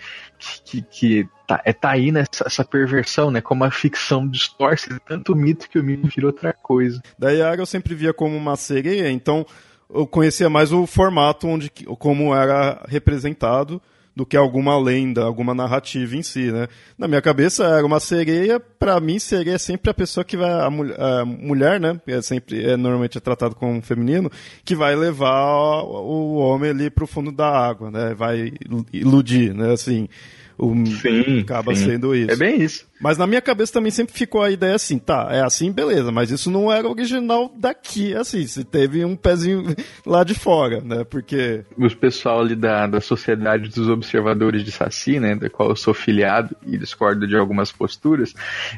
que, 0.66 0.82
que 0.82 1.28
tá, 1.48 1.62
é, 1.66 1.74
tá 1.74 1.92
aí 1.92 2.12
nessa 2.12 2.46
essa 2.46 2.64
perversão, 2.64 3.32
né? 3.32 3.42
Como 3.42 3.64
a 3.64 3.72
ficção 3.72 4.28
distorce 4.28 4.90
tanto 5.08 5.34
o 5.34 5.36
mito 5.36 5.70
que 5.70 5.80
o 5.80 5.84
mito 5.84 6.08
vira 6.08 6.28
outra 6.28 6.54
coisa. 6.54 7.02
Da 7.18 7.32
Yara 7.32 7.62
eu 7.62 7.66
sempre 7.66 7.96
via 7.96 8.14
como 8.14 8.36
uma 8.36 8.56
sereia, 8.56 9.10
então 9.12 9.46
eu 9.94 10.08
conhecia 10.08 10.50
mais 10.50 10.72
o 10.72 10.88
formato 10.88 11.48
onde 11.48 11.70
como 12.00 12.34
era 12.34 12.84
representado 12.88 13.82
do 14.16 14.26
que 14.26 14.38
alguma 14.38 14.78
lenda, 14.78 15.24
alguma 15.24 15.56
narrativa 15.56 16.16
em 16.16 16.22
si, 16.22 16.52
né? 16.52 16.68
Na 16.98 17.08
minha 17.08 17.22
cabeça 17.22 17.64
era 17.66 17.86
uma 17.86 18.00
sereia, 18.00 18.60
para 18.60 19.00
mim 19.00 19.18
sereia 19.18 19.56
é 19.56 19.58
sempre 19.58 19.90
a 19.90 19.94
pessoa 19.94 20.24
que 20.24 20.38
vai 20.38 20.52
a, 20.52 20.70
mulher, 20.70 21.02
a 21.02 21.26
mulher 21.26 21.80
né? 21.80 22.00
É 22.06 22.22
sempre 22.22 22.64
é 22.64 22.78
normalmente 22.78 23.18
é 23.18 23.22
tratado 23.22 23.56
como 23.56 23.82
feminino, 23.82 24.32
que 24.64 24.76
vai 24.76 24.96
levar 24.96 25.84
o 25.84 26.36
homem 26.36 26.70
ali 26.70 26.90
pro 26.90 27.08
fundo 27.08 27.32
da 27.32 27.50
água, 27.50 27.90
né? 27.90 28.14
Vai 28.14 28.54
iludir, 28.92 29.54
né? 29.54 29.74
Assim, 29.74 30.08
o, 30.58 30.86
sim, 30.86 31.42
acaba 31.42 31.76
sim. 31.76 31.86
sendo 31.86 32.16
isso. 32.16 32.32
É 32.32 32.36
bem 32.36 32.62
isso. 32.62 32.86
Mas 33.02 33.18
na 33.18 33.28
minha 33.28 33.42
cabeça 33.42 33.74
também 33.74 33.92
sempre 33.92 34.14
ficou 34.14 34.42
a 34.42 34.50
ideia 34.50 34.76
assim, 34.76 34.98
tá, 34.98 35.28
é 35.30 35.42
assim, 35.42 35.72
beleza, 35.72 36.12
mas 36.12 36.32
isso 36.32 36.50
não 36.50 36.72
era 36.72 36.88
original 36.88 37.52
daqui, 37.58 38.16
assim, 38.16 38.46
se 38.48 38.64
teve 38.64 39.04
um 39.04 39.16
pezinho 39.16 39.76
lá 40.06 40.24
de 40.24 40.34
fora, 40.34 40.80
né, 40.80 41.04
porque... 41.04 41.66
Os 41.78 41.94
pessoal 41.94 42.40
ali 42.40 42.56
da, 42.56 42.88
da 42.88 43.02
Sociedade 43.02 43.70
dos 43.70 43.90
Observadores 43.90 44.64
de 44.64 44.72
Saci, 44.72 45.20
né, 45.20 45.36
da 45.36 45.50
qual 45.50 45.70
eu 45.70 45.76
sou 45.76 45.94
filiado 45.94 46.56
e 46.66 46.78
discordo 46.78 47.28
de 47.28 47.36
algumas 47.36 47.72
posturas, 47.72 48.34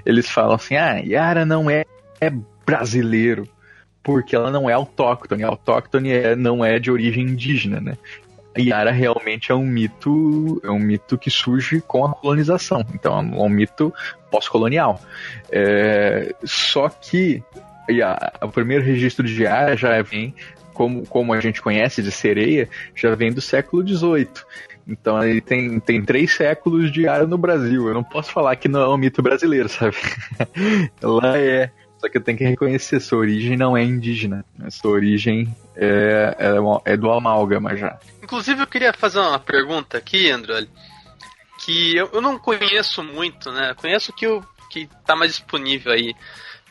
eles 0.05 0.27
falam 0.27 0.55
assim, 0.55 0.75
ah, 0.75 0.95
Yara 0.95 1.45
não 1.45 1.69
é, 1.69 1.85
é 2.19 2.31
brasileiro, 2.65 3.47
porque 4.05 4.35
ela 4.35 4.51
não 4.51 4.69
é 4.69 4.73
autóctone. 4.73 5.43
Autóctone 5.43 6.11
é, 6.11 6.35
não 6.35 6.63
é 6.63 6.77
de 6.77 6.91
origem 6.91 7.23
indígena, 7.23 7.81
né? 7.81 7.97
Yara 8.57 8.91
realmente 8.91 9.51
é 9.51 9.55
um 9.55 9.65
mito, 9.65 10.61
é 10.63 10.71
um 10.71 10.79
mito 10.79 11.17
que 11.17 11.29
surge 11.29 11.81
com 11.81 12.05
a 12.05 12.13
colonização. 12.13 12.85
Então 12.93 13.17
é 13.17 13.21
um 13.21 13.49
mito 13.49 13.93
pós-colonial. 14.31 14.99
É, 15.51 16.33
só 16.43 16.89
que 16.89 17.43
a, 18.03 18.45
o 18.45 18.49
primeiro 18.49 18.83
registro 18.83 19.25
de 19.25 19.43
Yara 19.43 19.75
já 19.75 20.01
vem, 20.01 20.33
como, 20.73 21.05
como 21.05 21.33
a 21.33 21.39
gente 21.39 21.61
conhece 21.61 22.01
de 22.01 22.11
sereia, 22.11 22.69
já 22.95 23.13
vem 23.15 23.31
do 23.31 23.41
século 23.41 23.85
XVIII. 23.87 24.29
Então 24.87 25.23
ele 25.23 25.41
tem, 25.41 25.79
tem 25.79 26.03
três 26.03 26.33
séculos 26.35 26.91
de 26.91 27.03
Yara 27.03 27.25
no 27.25 27.37
Brasil. 27.37 27.87
Eu 27.87 27.93
não 27.93 28.03
posso 28.03 28.31
falar 28.31 28.55
que 28.55 28.67
não 28.67 28.81
é 28.81 28.89
um 28.89 28.97
mito 28.97 29.21
brasileiro, 29.21 29.67
sabe? 29.67 29.95
Ela 31.01 31.37
é. 31.37 31.71
Só 32.05 32.09
que 32.09 32.19
eu 32.19 32.21
tenho 32.21 32.37
que 32.37 32.43
reconhecer, 32.43 32.99
sua 32.99 33.17
origem 33.17 33.57
não 33.57 33.75
é 33.75 33.83
indígena. 33.83 34.45
Sua 34.69 34.91
origem 34.91 35.47
é, 35.75 36.35
é, 36.37 36.93
é 36.93 36.95
do 36.95 37.09
amálgama 37.09 37.75
já. 37.75 37.97
Inclusive, 38.21 38.61
eu 38.61 38.67
queria 38.67 38.93
fazer 38.93 39.17
uma 39.17 39.39
pergunta 39.39 39.97
aqui, 39.97 40.29
André, 40.29 40.67
que 41.57 41.97
eu, 41.97 42.07
eu 42.13 42.21
não 42.21 42.37
conheço 42.37 43.03
muito, 43.03 43.51
né? 43.51 43.73
Conheço 43.73 44.11
o 44.11 44.13
que, 44.13 44.27
eu, 44.27 44.45
que 44.69 44.87
tá 45.03 45.15
mais 45.15 45.31
disponível 45.31 45.93
aí 45.93 46.13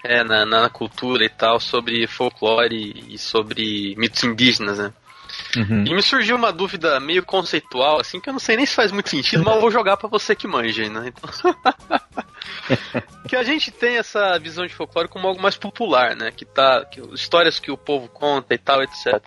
é, 0.05 0.23
na, 0.23 0.47
na 0.47 0.71
cultura 0.71 1.25
e 1.25 1.29
tal, 1.29 1.59
sobre 1.59 2.07
folclore 2.07 3.05
e 3.09 3.19
sobre 3.19 3.97
mitos 3.99 4.23
indígenas, 4.23 4.79
né? 4.79 4.93
Uhum. 5.57 5.85
E 5.87 5.95
me 5.95 6.03
surgiu 6.03 6.37
uma 6.37 6.53
dúvida 6.53 6.99
meio 6.99 7.25
conceitual, 7.25 8.01
assim, 8.01 8.21
que 8.21 8.29
eu 8.29 8.33
não 8.33 8.41
sei 8.41 8.57
nem 8.57 8.67
se 8.67 8.75
faz 8.75 8.91
muito 8.91 9.11
sentido, 9.11 9.45
mas 9.45 9.55
eu 9.55 9.61
vou 9.61 9.71
jogar 9.71 9.97
para 9.97 10.09
você 10.09 10.35
que 10.35 10.47
manja, 10.47 10.89
né? 10.89 11.13
Então... 11.13 11.31
que 13.29 13.37
a 13.37 13.43
gente 13.43 13.71
tem 13.71 13.97
essa 13.97 14.39
visão 14.39 14.67
de 14.67 14.75
folclore 14.75 15.09
como 15.09 15.29
algo 15.29 15.41
mais 15.41 15.57
popular, 15.57 16.17
né? 16.17 16.31
Que 16.31 16.45
tá. 16.45 16.85
Que, 16.85 17.01
histórias 17.15 17.59
que 17.59 17.71
o 17.71 17.77
povo 17.77 18.09
conta 18.09 18.55
e 18.55 18.59
tal, 18.59 18.83
etc. 18.83 19.23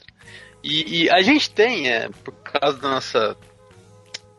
E, 0.64 1.04
e 1.04 1.10
a 1.10 1.22
gente 1.22 1.50
tem, 1.50 1.90
é, 1.90 2.10
por 2.10 2.34
causa 2.34 2.78
da 2.78 2.90
nossa 2.90 3.38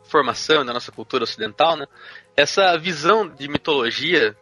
formação, 0.03 0.65
da 0.65 0.73
nossa 0.73 0.91
cultura 0.91 1.23
ocidental, 1.23 1.77
né, 1.77 1.85
essa 2.35 2.77
visão 2.77 3.27
de 3.27 3.47
mitologia 3.47 4.35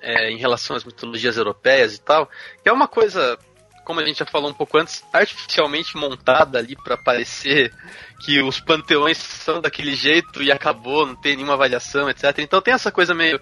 é, 0.00 0.30
em 0.30 0.36
relação 0.36 0.76
às 0.76 0.84
mitologias 0.84 1.36
europeias 1.36 1.96
e 1.96 2.00
tal, 2.00 2.28
que 2.62 2.68
é 2.68 2.72
uma 2.72 2.86
coisa, 2.86 3.38
como 3.84 4.00
a 4.00 4.04
gente 4.04 4.18
já 4.18 4.26
falou 4.26 4.50
um 4.50 4.54
pouco 4.54 4.78
antes, 4.78 5.04
artificialmente 5.12 5.96
montada 5.96 6.58
ali 6.58 6.74
para 6.74 6.96
parecer 6.96 7.72
que 8.20 8.40
os 8.42 8.58
panteões 8.58 9.18
são 9.18 9.60
daquele 9.60 9.94
jeito 9.94 10.42
e 10.42 10.50
acabou, 10.50 11.06
não 11.06 11.14
tem 11.14 11.36
nenhuma 11.36 11.54
avaliação, 11.54 12.08
etc. 12.08 12.38
Então 12.38 12.60
tem 12.60 12.74
essa 12.74 12.90
coisa 12.90 13.14
meio 13.14 13.40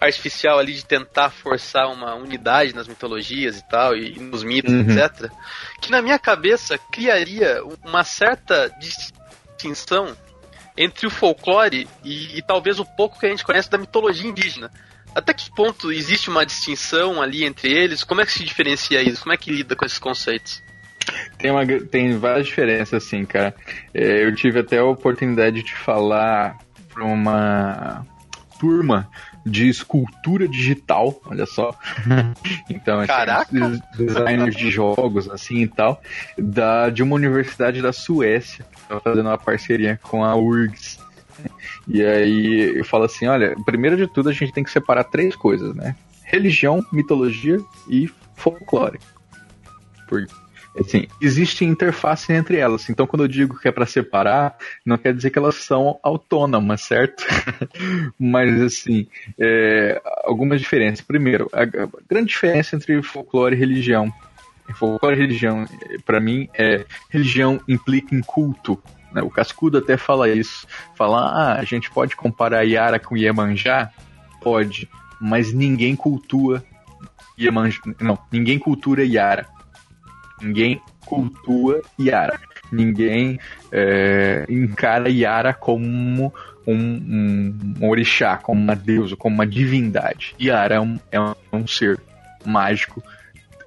artificial 0.00 0.58
ali 0.58 0.72
de 0.72 0.84
tentar 0.84 1.30
forçar 1.30 1.90
uma 1.92 2.14
unidade 2.14 2.74
nas 2.74 2.88
mitologias 2.88 3.58
e 3.58 3.68
tal, 3.68 3.94
e 3.94 4.18
nos 4.18 4.42
mitos, 4.42 4.72
uhum. 4.72 4.80
etc. 4.82 5.30
Que 5.82 5.90
na 5.90 6.00
minha 6.00 6.18
cabeça 6.18 6.78
criaria 6.90 7.62
uma 7.84 8.02
certa 8.02 8.72
distinção 8.80 10.16
entre 10.76 11.06
o 11.06 11.10
folclore 11.10 11.86
e, 12.02 12.38
e, 12.38 12.42
talvez 12.42 12.78
o 12.78 12.84
pouco 12.84 13.18
que 13.18 13.26
a 13.26 13.28
gente 13.28 13.44
conhece 13.44 13.68
da 13.70 13.76
mitologia 13.76 14.30
indígena. 14.30 14.70
Até 15.14 15.34
que 15.34 15.50
ponto 15.50 15.90
existe 15.92 16.30
uma 16.30 16.46
distinção 16.46 17.20
ali 17.20 17.44
entre 17.44 17.72
eles? 17.72 18.04
Como 18.04 18.20
é 18.20 18.26
que 18.26 18.32
se 18.32 18.44
diferencia 18.44 19.02
isso? 19.02 19.22
Como 19.22 19.32
é 19.32 19.36
que 19.36 19.50
lida 19.50 19.74
com 19.74 19.84
esses 19.84 19.98
conceitos? 19.98 20.62
Tem, 21.38 21.50
uma, 21.50 21.66
tem 21.66 22.16
várias 22.18 22.46
diferenças, 22.46 23.04
assim, 23.04 23.24
cara. 23.24 23.54
É, 23.92 24.24
eu 24.24 24.34
tive 24.34 24.60
até 24.60 24.78
a 24.78 24.84
oportunidade 24.84 25.62
de 25.62 25.74
falar 25.74 26.58
para 26.92 27.04
uma 27.04 28.06
turma 28.58 29.08
de 29.44 29.68
escultura 29.68 30.46
digital, 30.46 31.18
olha 31.24 31.46
só. 31.46 31.74
então, 32.68 33.04
Caraca. 33.06 33.50
designers 33.96 34.54
de 34.54 34.70
jogos, 34.70 35.28
assim 35.30 35.62
e 35.62 35.68
tal, 35.68 36.00
da, 36.36 36.90
de 36.90 37.02
uma 37.02 37.14
universidade 37.14 37.80
da 37.80 37.92
Suécia, 37.92 38.64
que 38.70 39.00
fazendo 39.00 39.26
uma 39.26 39.38
parceria 39.38 39.98
com 40.02 40.22
a 40.22 40.36
URGS. 40.36 40.99
E 41.88 42.02
aí 42.04 42.78
eu 42.78 42.84
falo 42.84 43.04
assim, 43.04 43.26
olha, 43.26 43.56
primeiro 43.64 43.96
de 43.96 44.06
tudo 44.06 44.28
a 44.28 44.32
gente 44.32 44.52
tem 44.52 44.64
que 44.64 44.70
separar 44.70 45.04
três 45.04 45.34
coisas, 45.34 45.74
né? 45.74 45.96
Religião, 46.24 46.84
mitologia 46.92 47.58
e 47.88 48.08
folclore. 48.36 48.98
Porque 50.08 50.32
assim, 50.78 51.06
existe 51.20 51.64
interface 51.64 52.32
entre 52.32 52.56
elas. 52.56 52.88
Então, 52.88 53.06
quando 53.06 53.24
eu 53.24 53.28
digo 53.28 53.58
que 53.58 53.68
é 53.68 53.72
para 53.72 53.86
separar, 53.86 54.56
não 54.84 54.96
quer 54.96 55.14
dizer 55.14 55.30
que 55.30 55.38
elas 55.38 55.56
são 55.56 55.98
autônomas, 56.02 56.82
certo? 56.82 57.24
Mas, 58.18 58.60
assim, 58.60 59.06
é, 59.38 60.00
algumas 60.24 60.60
diferenças. 60.60 61.04
Primeiro, 61.04 61.48
a, 61.52 61.64
grande 62.08 62.28
diferença 62.28 62.76
entre 62.76 63.02
folclore 63.02 63.56
e 63.56 63.58
religião. 63.58 64.12
Folclore 64.74 65.16
e 65.16 65.20
religião, 65.20 65.66
para 66.06 66.20
mim, 66.20 66.48
é 66.54 66.84
religião 67.08 67.60
implica 67.66 68.14
em 68.14 68.20
culto. 68.20 68.80
Né? 69.12 69.22
O 69.22 69.30
Cascudo 69.30 69.78
até 69.78 69.96
fala 69.96 70.28
isso. 70.28 70.66
Fala, 70.94 71.20
ah, 71.28 71.60
a 71.60 71.64
gente 71.64 71.90
pode 71.90 72.16
comparar 72.16 72.62
Yara 72.62 72.98
com 72.98 73.16
Iemanjá? 73.16 73.90
Pode, 74.42 74.88
mas 75.20 75.52
ninguém 75.52 75.94
cultua 75.96 76.64
Iemanjá. 77.38 77.80
Não, 78.00 78.18
ninguém 78.32 78.58
cultura 78.58 79.04
Yara 79.04 79.46
Ninguém 80.40 80.80
cultua 81.04 81.82
Yara. 82.00 82.40
Ninguém 82.72 83.38
é, 83.70 84.46
encara 84.48 85.10
Yara 85.10 85.52
como 85.52 86.32
um, 86.66 86.72
um, 86.72 87.76
um, 87.80 87.88
orixá, 87.88 88.36
como 88.36 88.60
uma 88.60 88.76
deusa, 88.76 89.16
como 89.16 89.34
uma 89.34 89.46
divindade. 89.46 90.34
Yara 90.40 90.76
é 90.76 90.80
um, 90.80 90.98
é 91.10 91.20
um, 91.20 91.34
é 91.52 91.66
ser 91.66 92.00
mágico, 92.44 93.02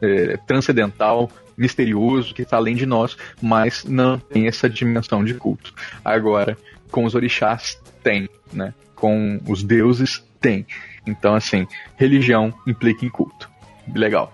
é, 0.01 0.38
transcendental, 0.47 1.29
misterioso, 1.57 2.33
que 2.33 2.41
está 2.41 2.57
além 2.57 2.75
de 2.75 2.85
nós, 2.85 3.17
mas 3.41 3.83
não 3.85 4.17
tem 4.19 4.47
essa 4.47 4.69
dimensão 4.69 5.23
de 5.23 5.33
culto. 5.33 5.73
Agora, 6.03 6.57
com 6.91 7.05
os 7.05 7.15
orixás, 7.15 7.79
tem, 8.03 8.29
né? 8.51 8.73
Com 8.95 9.39
os 9.47 9.63
deuses, 9.63 10.23
tem. 10.39 10.65
Então, 11.05 11.35
assim, 11.35 11.67
religião 11.95 12.53
implica 12.67 13.05
em 13.05 13.09
culto. 13.09 13.49
Legal. 13.93 14.33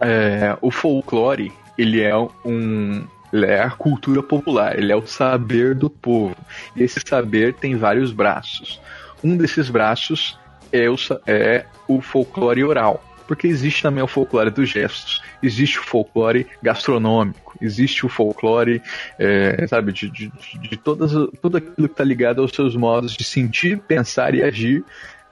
É, 0.00 0.56
o 0.60 0.70
folclore, 0.70 1.52
ele 1.76 2.00
é 2.00 2.16
um. 2.16 3.06
Ele 3.32 3.46
é 3.46 3.60
a 3.60 3.70
cultura 3.70 4.22
popular, 4.22 4.78
ele 4.78 4.92
é 4.92 4.96
o 4.96 5.06
saber 5.06 5.74
do 5.74 5.90
povo. 5.90 6.36
E 6.76 6.82
esse 6.82 7.00
saber 7.04 7.54
tem 7.54 7.76
vários 7.76 8.12
braços. 8.12 8.80
Um 9.22 9.36
desses 9.36 9.68
braços 9.68 10.38
é 10.72 10.88
o, 10.88 10.96
é 11.26 11.66
o 11.88 12.00
folclore 12.00 12.62
oral, 12.64 13.02
porque 13.26 13.46
existe 13.46 13.82
também 13.82 14.02
o 14.02 14.06
folclore 14.06 14.50
dos 14.50 14.68
gestos, 14.68 15.22
existe 15.42 15.78
o 15.78 15.82
folclore 15.82 16.46
gastronômico, 16.62 17.56
existe 17.60 18.06
o 18.06 18.08
folclore, 18.08 18.82
é, 19.18 19.66
sabe, 19.66 19.92
de, 19.92 20.10
de, 20.10 20.30
de 20.58 20.76
todas, 20.76 21.12
tudo 21.40 21.58
aquilo 21.58 21.88
que 21.88 21.94
está 21.94 22.04
ligado 22.04 22.40
aos 22.40 22.52
seus 22.52 22.76
modos 22.76 23.16
de 23.16 23.24
sentir, 23.24 23.78
pensar 23.78 24.34
e 24.34 24.42
agir, 24.42 24.84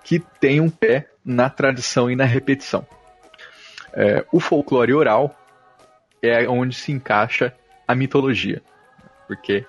que 0.02 0.18
tem 0.40 0.61
um 0.61 0.68
pé 0.68 1.09
na 1.24 1.48
tradição 1.48 2.11
e 2.11 2.16
na 2.16 2.24
repetição. 2.24 2.87
É, 3.92 4.24
o 4.33 4.40
folclore 4.40 4.92
oral 4.92 5.35
é 6.20 6.48
onde 6.48 6.74
se 6.74 6.90
encaixa 6.92 7.54
a 7.87 7.94
mitologia. 7.94 8.62
Porque 9.26 9.64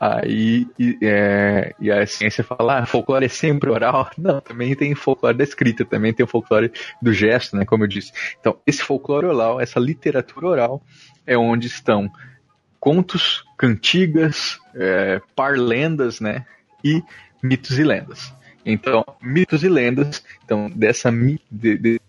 aí 0.00 0.66
e, 0.78 0.98
é, 1.02 1.74
e 1.80 1.90
a 1.90 2.06
ciência 2.06 2.44
fala, 2.44 2.80
ah, 2.80 2.86
folclore 2.86 3.26
é 3.26 3.28
sempre 3.28 3.70
oral. 3.70 4.10
Não, 4.16 4.40
também 4.40 4.74
tem 4.74 4.94
folclore 4.94 5.36
da 5.36 5.44
escrita, 5.44 5.84
também 5.84 6.12
tem 6.12 6.24
o 6.24 6.28
folclore 6.28 6.72
do 7.02 7.12
gesto, 7.12 7.56
né, 7.56 7.64
como 7.64 7.84
eu 7.84 7.88
disse. 7.88 8.12
Então, 8.38 8.58
esse 8.66 8.82
folclore 8.82 9.26
oral, 9.26 9.60
essa 9.60 9.80
literatura 9.80 10.46
oral, 10.46 10.82
é 11.26 11.36
onde 11.36 11.66
estão 11.66 12.10
contos, 12.78 13.44
cantigas, 13.56 14.58
é, 14.74 15.20
parlendas, 15.34 16.20
né, 16.20 16.46
e 16.84 17.02
mitos 17.42 17.78
e 17.78 17.84
lendas. 17.84 18.32
Então, 18.64 19.04
mitos 19.20 19.62
e 19.64 19.68
lendas, 19.68 20.22
então, 20.44 20.70
dessa, 20.70 21.10
de, 21.10 21.78
de, 21.78 22.00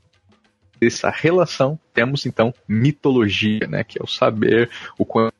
dessa 0.80 1.10
relação, 1.10 1.80
temos 1.94 2.26
então 2.26 2.54
mitologia, 2.68 3.68
né, 3.68 3.84
que 3.84 4.00
é 4.00 4.04
o 4.04 4.08
saber, 4.08 4.70
o 4.98 5.06
conhecimento 5.06 5.39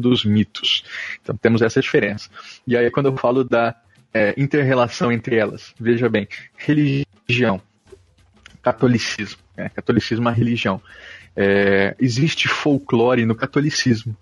dos 0.00 0.24
mitos. 0.24 0.84
Então 1.22 1.36
temos 1.36 1.62
essa 1.62 1.80
diferença. 1.80 2.28
E 2.66 2.76
aí 2.76 2.90
quando 2.90 3.06
eu 3.06 3.16
falo 3.16 3.42
da 3.42 3.74
é, 4.12 4.34
interrelação 4.36 5.10
entre 5.10 5.36
elas, 5.36 5.74
veja 5.80 6.08
bem, 6.08 6.28
religião, 6.56 7.60
catolicismo, 8.62 9.38
né, 9.56 9.70
catolicismo 9.70 10.28
é 10.28 10.32
religião. 10.32 10.80
É, 11.36 11.96
existe 11.98 12.48
folclore 12.48 13.24
no 13.24 13.34
catolicismo, 13.34 14.16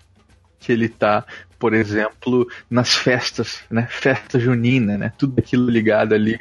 que 0.59 0.73
ele 0.73 0.87
está, 0.87 1.27
por 1.59 1.75
exemplo, 1.75 2.49
nas 2.71 2.95
festas, 2.95 3.62
né, 3.69 3.87
festa 3.91 4.38
junina, 4.38 4.97
né, 4.97 5.12
tudo 5.19 5.38
aquilo 5.38 5.69
ligado 5.69 6.15
ali 6.15 6.38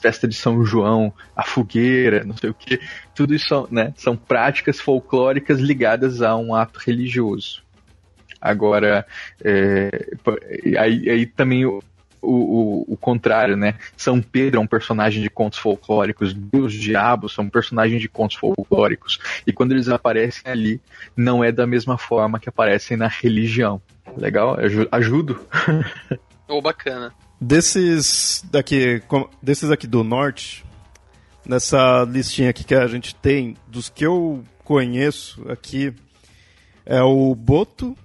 festa 0.00 0.26
de 0.26 0.34
São 0.34 0.64
João, 0.64 1.12
a 1.36 1.44
fogueira, 1.44 2.24
não 2.24 2.34
sei 2.34 2.48
o 2.50 2.54
que, 2.54 2.80
tudo 3.14 3.34
isso 3.34 3.68
né, 3.70 3.92
são 3.96 4.16
práticas 4.16 4.80
folclóricas 4.80 5.60
ligadas 5.60 6.22
a 6.22 6.34
um 6.36 6.54
ato 6.54 6.80
religioso. 6.80 7.62
Agora, 8.40 9.06
é, 9.44 10.08
aí, 10.78 11.10
aí 11.10 11.26
também 11.26 11.66
o, 11.66 11.82
o, 12.22 12.84
o, 12.88 12.96
contrário, 12.96 13.56
né? 13.56 13.74
São 13.96 14.20
Pedro 14.20 14.60
é 14.60 14.62
um 14.62 14.66
personagem 14.66 15.22
de 15.22 15.30
contos 15.30 15.58
folclóricos, 15.58 16.34
Deus 16.34 16.72
Diabo 16.72 17.28
são 17.28 17.48
personagens 17.48 18.00
de 18.00 18.08
contos 18.08 18.36
folclóricos. 18.36 19.18
E 19.46 19.52
quando 19.52 19.72
eles 19.72 19.88
aparecem 19.88 20.50
ali, 20.50 20.80
não 21.16 21.42
é 21.42 21.50
da 21.50 21.66
mesma 21.66 21.98
forma 21.98 22.38
que 22.38 22.48
aparecem 22.48 22.96
na 22.96 23.08
religião. 23.08 23.80
Legal? 24.16 24.56
Ajudo? 24.90 25.40
Oh, 26.48 26.60
bacana. 26.60 27.14
Desses 27.40 28.44
daqui, 28.50 29.00
desses 29.40 29.70
aqui 29.70 29.86
do 29.86 30.02
norte, 30.02 30.64
nessa 31.46 32.04
listinha 32.04 32.50
aqui 32.50 32.64
que 32.64 32.74
a 32.74 32.86
gente 32.86 33.14
tem, 33.14 33.56
dos 33.68 33.88
que 33.88 34.04
eu 34.04 34.42
conheço 34.64 35.48
aqui, 35.48 35.94
é 36.84 37.00
o 37.02 37.34
Boto, 37.34 37.96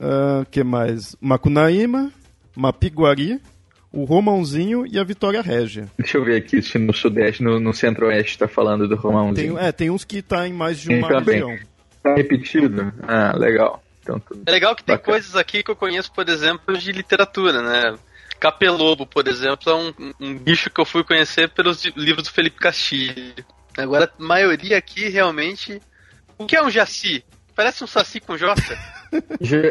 uh, 0.00 0.44
que 0.50 0.62
mais? 0.64 1.16
Macunaíma, 1.20 2.12
Mapiguari, 2.56 3.40
o 3.92 4.04
Romãozinho 4.04 4.86
e 4.86 4.98
a 4.98 5.04
Vitória 5.04 5.40
Régia. 5.40 5.88
Deixa 5.96 6.18
eu 6.18 6.24
ver 6.24 6.36
aqui 6.36 6.60
se 6.60 6.78
no 6.78 6.92
Sudeste, 6.92 7.42
no, 7.42 7.60
no 7.60 7.72
Centro-Oeste 7.72 8.32
está 8.32 8.48
falando 8.48 8.88
do 8.88 8.96
Romãozinho. 8.96 9.54
Tem, 9.54 9.64
é, 9.64 9.72
tem 9.72 9.90
uns 9.90 10.04
que 10.04 10.20
tá 10.20 10.46
em 10.48 10.52
mais 10.52 10.80
de 10.80 10.92
uma 10.92 11.20
região. 11.20 11.56
Tá 12.02 12.14
repetido? 12.14 12.92
Ah, 13.02 13.34
legal. 13.36 13.82
Então, 14.02 14.20
é 14.44 14.50
legal 14.50 14.76
que 14.76 14.84
tem 14.84 14.94
bacana. 14.94 15.14
coisas 15.14 15.34
aqui 15.34 15.62
que 15.62 15.70
eu 15.70 15.76
conheço, 15.76 16.12
por 16.12 16.28
exemplo, 16.28 16.76
de 16.76 16.92
literatura, 16.92 17.62
né? 17.62 17.98
Capelobo, 18.38 19.06
por 19.06 19.26
exemplo, 19.26 19.70
é 19.70 19.74
um, 19.74 20.14
um 20.20 20.38
bicho 20.38 20.68
que 20.68 20.78
eu 20.80 20.84
fui 20.84 21.02
conhecer 21.02 21.48
pelos 21.48 21.84
livros 21.96 22.24
do 22.24 22.32
Felipe 22.32 22.58
Castilho. 22.58 23.32
Agora, 23.78 24.12
a 24.18 24.22
maioria 24.22 24.76
aqui 24.76 25.08
realmente. 25.08 25.80
O 26.36 26.46
que 26.46 26.56
é 26.56 26.62
um 26.62 26.70
jaci? 26.70 27.24
Parece 27.54 27.82
um 27.84 27.86
saci 27.86 28.20
com 28.20 28.36
jota. 28.36 28.76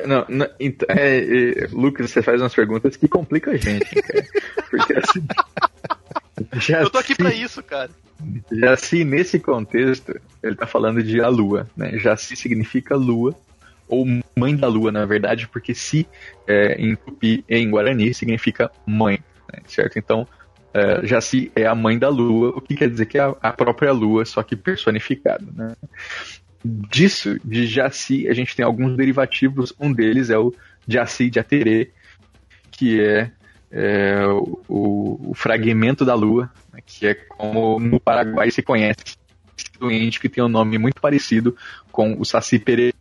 não, 0.07 0.25
não 0.29 0.45
é, 0.89 1.17
é, 1.17 1.67
Lucas, 1.71 2.11
você 2.11 2.21
faz 2.21 2.41
umas 2.41 2.53
perguntas 2.53 2.95
que 2.95 3.07
complicam 3.07 3.53
a 3.53 3.57
gente, 3.57 3.95
cara. 3.95 4.25
Porque 4.69 4.93
assim. 4.93 5.25
Eu 6.79 6.89
tô 6.89 6.97
aqui 6.97 7.15
pra 7.15 7.33
isso, 7.33 7.61
cara. 7.63 7.89
Jaci, 8.51 9.03
nesse 9.03 9.39
contexto, 9.39 10.19
ele 10.41 10.55
tá 10.55 10.65
falando 10.65 11.03
de 11.03 11.21
a 11.21 11.27
lua, 11.27 11.67
né? 11.75 11.97
Jaci 11.97 12.35
significa 12.35 12.95
lua, 12.95 13.35
ou 13.87 14.05
mãe 14.35 14.55
da 14.55 14.67
lua, 14.67 14.91
na 14.91 15.05
verdade, 15.05 15.47
porque 15.47 15.75
si 15.75 16.07
é, 16.47 16.75
em 16.81 16.95
tupi 16.95 17.43
e 17.47 17.57
em 17.57 17.69
guarani 17.69 18.13
significa 18.13 18.71
mãe, 18.85 19.19
né, 19.51 19.59
certo? 19.67 19.99
Então, 19.99 20.27
é, 20.73 21.05
Jaci 21.05 21.51
é 21.55 21.65
a 21.65 21.75
mãe 21.75 21.99
da 21.99 22.09
lua, 22.09 22.49
o 22.49 22.61
que 22.61 22.75
quer 22.75 22.89
dizer 22.89 23.05
que 23.05 23.17
é 23.17 23.21
a, 23.21 23.35
a 23.41 23.51
própria 23.51 23.91
lua, 23.91 24.25
só 24.25 24.41
que 24.41 24.55
personificada, 24.55 25.45
né? 25.53 25.75
Disso, 26.63 27.37
de 27.43 27.67
Jaci, 27.67 28.27
a 28.27 28.33
gente 28.33 28.55
tem 28.55 28.63
alguns 28.63 28.95
derivativos, 28.95 29.73
um 29.79 29.91
deles 29.91 30.29
é 30.29 30.37
o 30.37 30.53
Jaci 30.87 31.29
de 31.29 31.39
Aterê, 31.39 31.91
que 32.71 33.01
é, 33.01 33.31
é 33.71 34.25
o, 34.27 35.19
o, 35.29 35.33
fragmento 35.35 36.05
da 36.05 36.15
lua, 36.15 36.49
né, 36.71 36.79
que 36.85 37.07
é 37.07 37.13
como 37.13 37.79
no 37.79 37.99
Paraguai 37.99 38.49
se 38.49 38.61
conhece 38.61 39.17
doente 39.79 40.19
que 40.19 40.29
tem 40.29 40.43
um 40.43 40.49
nome 40.49 40.77
muito 40.77 41.01
parecido 41.01 41.55
com 41.91 42.19
o 42.19 42.25
Saci 42.25 42.57
Pererê 42.57 42.93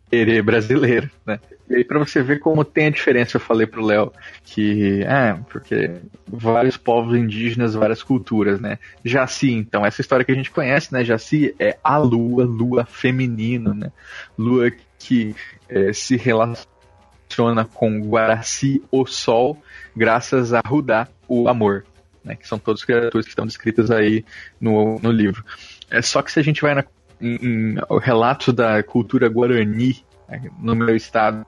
brasileiro, 0.43 1.09
né? 1.25 1.39
E 1.69 1.75
aí, 1.75 1.85
você 1.89 2.21
ver 2.21 2.39
como 2.39 2.63
tem 2.63 2.87
a 2.87 2.91
diferença, 2.91 3.37
eu 3.37 3.41
falei 3.41 3.65
pro 3.65 3.85
Léo 3.85 4.11
que, 4.43 5.01
é, 5.03 5.33
porque 5.49 5.91
vários 6.27 6.77
povos 6.77 7.17
indígenas, 7.17 7.73
várias 7.73 8.03
culturas, 8.03 8.59
né? 8.59 8.77
Jaci, 9.03 9.51
então, 9.51 9.85
essa 9.85 10.01
história 10.01 10.25
que 10.25 10.31
a 10.31 10.35
gente 10.35 10.51
conhece, 10.51 10.93
né? 10.93 11.03
Jaci 11.03 11.55
é 11.57 11.77
a 11.83 11.97
lua, 11.97 12.43
lua 12.43 12.85
feminina, 12.85 13.73
né? 13.73 13.91
Lua 14.37 14.71
que 14.99 15.35
é, 15.69 15.93
se 15.93 16.17
relaciona 16.17 17.65
com 17.73 18.01
Guaraci, 18.01 18.83
o 18.91 19.05
sol, 19.05 19.61
graças 19.95 20.53
a 20.53 20.61
Rudá, 20.65 21.07
o 21.27 21.47
amor, 21.47 21.85
né? 22.23 22.35
Que 22.35 22.47
são 22.47 22.59
todas 22.59 22.83
criaturas 22.83 23.25
que 23.25 23.31
estão 23.31 23.45
descritas 23.47 23.89
aí 23.89 24.23
no, 24.59 24.99
no 24.99 25.11
livro. 25.11 25.43
É 25.89 26.01
só 26.01 26.21
que 26.21 26.31
se 26.31 26.39
a 26.39 26.43
gente 26.43 26.61
vai 26.61 26.75
na, 26.75 26.83
em, 27.23 27.75
em 27.75 27.99
relatos 28.01 28.53
da 28.53 28.83
cultura 28.83 29.29
guarani, 29.29 30.03
né, 30.27 30.49
no 30.59 30.75
meu 30.75 30.95
estado, 30.95 31.45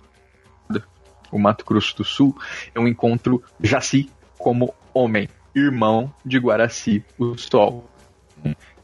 o 1.32 1.40
Mato 1.40 1.66
Grosso 1.66 1.98
do 1.98 2.04
Sul, 2.04 2.36
eu 2.74 2.88
encontro 2.88 3.44
Jaci 3.62 4.10
como 4.38 4.74
homem, 4.94 5.28
irmão 5.54 6.14
de 6.26 6.38
Guaraci, 6.38 7.04
o 7.20 7.38
Sol. 7.38 7.90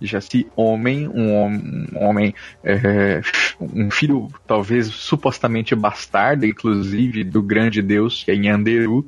Jaci, 0.01 0.47
homem, 0.55 1.07
um, 1.07 1.45
um 1.45 2.03
homem, 2.03 2.33
é, 2.63 3.21
um 3.59 3.91
filho 3.91 4.27
talvez 4.47 4.87
supostamente 4.87 5.75
bastardo, 5.75 6.45
inclusive, 6.45 7.23
do 7.23 7.43
grande 7.43 7.81
deus, 7.83 8.23
que 8.23 8.31
é 8.31 8.35
Nhanderu. 8.35 9.05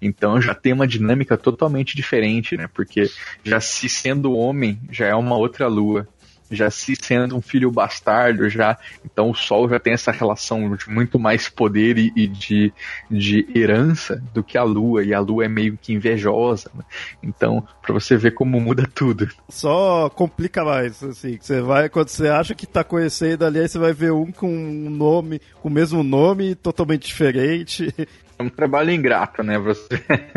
Então 0.00 0.40
já 0.40 0.54
tem 0.54 0.72
uma 0.72 0.86
dinâmica 0.86 1.36
totalmente 1.36 1.96
diferente, 1.96 2.56
né? 2.56 2.68
Porque 2.72 3.10
Jaci 3.42 3.88
sendo 3.88 4.32
homem 4.32 4.78
já 4.90 5.06
é 5.06 5.14
uma 5.14 5.36
outra 5.36 5.66
lua 5.66 6.06
já 6.50 6.70
se 6.70 6.94
sendo 6.96 7.36
um 7.36 7.40
filho 7.40 7.70
bastardo, 7.70 8.48
já 8.48 8.76
então 9.04 9.30
o 9.30 9.34
Sol 9.34 9.68
já 9.68 9.78
tem 9.78 9.92
essa 9.92 10.10
relação 10.10 10.76
de 10.76 10.88
muito 10.88 11.18
mais 11.18 11.48
poder 11.48 11.98
e, 11.98 12.12
e 12.16 12.26
de, 12.26 12.72
de 13.10 13.46
herança 13.54 14.22
do 14.32 14.42
que 14.42 14.56
a 14.56 14.62
Lua, 14.62 15.04
e 15.04 15.12
a 15.12 15.20
Lua 15.20 15.44
é 15.44 15.48
meio 15.48 15.78
que 15.80 15.92
invejosa. 15.92 16.70
Né? 16.74 16.84
Então, 17.22 17.66
para 17.82 17.92
você 17.92 18.16
ver 18.16 18.32
como 18.32 18.60
muda 18.60 18.88
tudo. 18.94 19.28
Só 19.48 20.08
complica 20.10 20.64
mais, 20.64 21.02
assim, 21.02 21.38
você 21.40 21.60
vai, 21.60 21.88
quando 21.88 22.08
você 22.08 22.28
acha 22.28 22.54
que 22.54 22.66
tá 22.66 22.84
conhecendo 22.84 23.44
ali, 23.44 23.60
aí 23.60 23.68
você 23.68 23.78
vai 23.78 23.92
ver 23.92 24.12
um 24.12 24.30
com 24.30 24.48
um 24.48 24.90
nome, 24.90 25.40
com 25.60 25.68
o 25.68 25.72
mesmo 25.72 26.02
nome, 26.02 26.54
totalmente 26.54 27.06
diferente. 27.06 27.92
É 28.38 28.42
um 28.42 28.50
trabalho 28.50 28.90
ingrato, 28.90 29.42
né? 29.42 29.58
Você. 29.58 29.88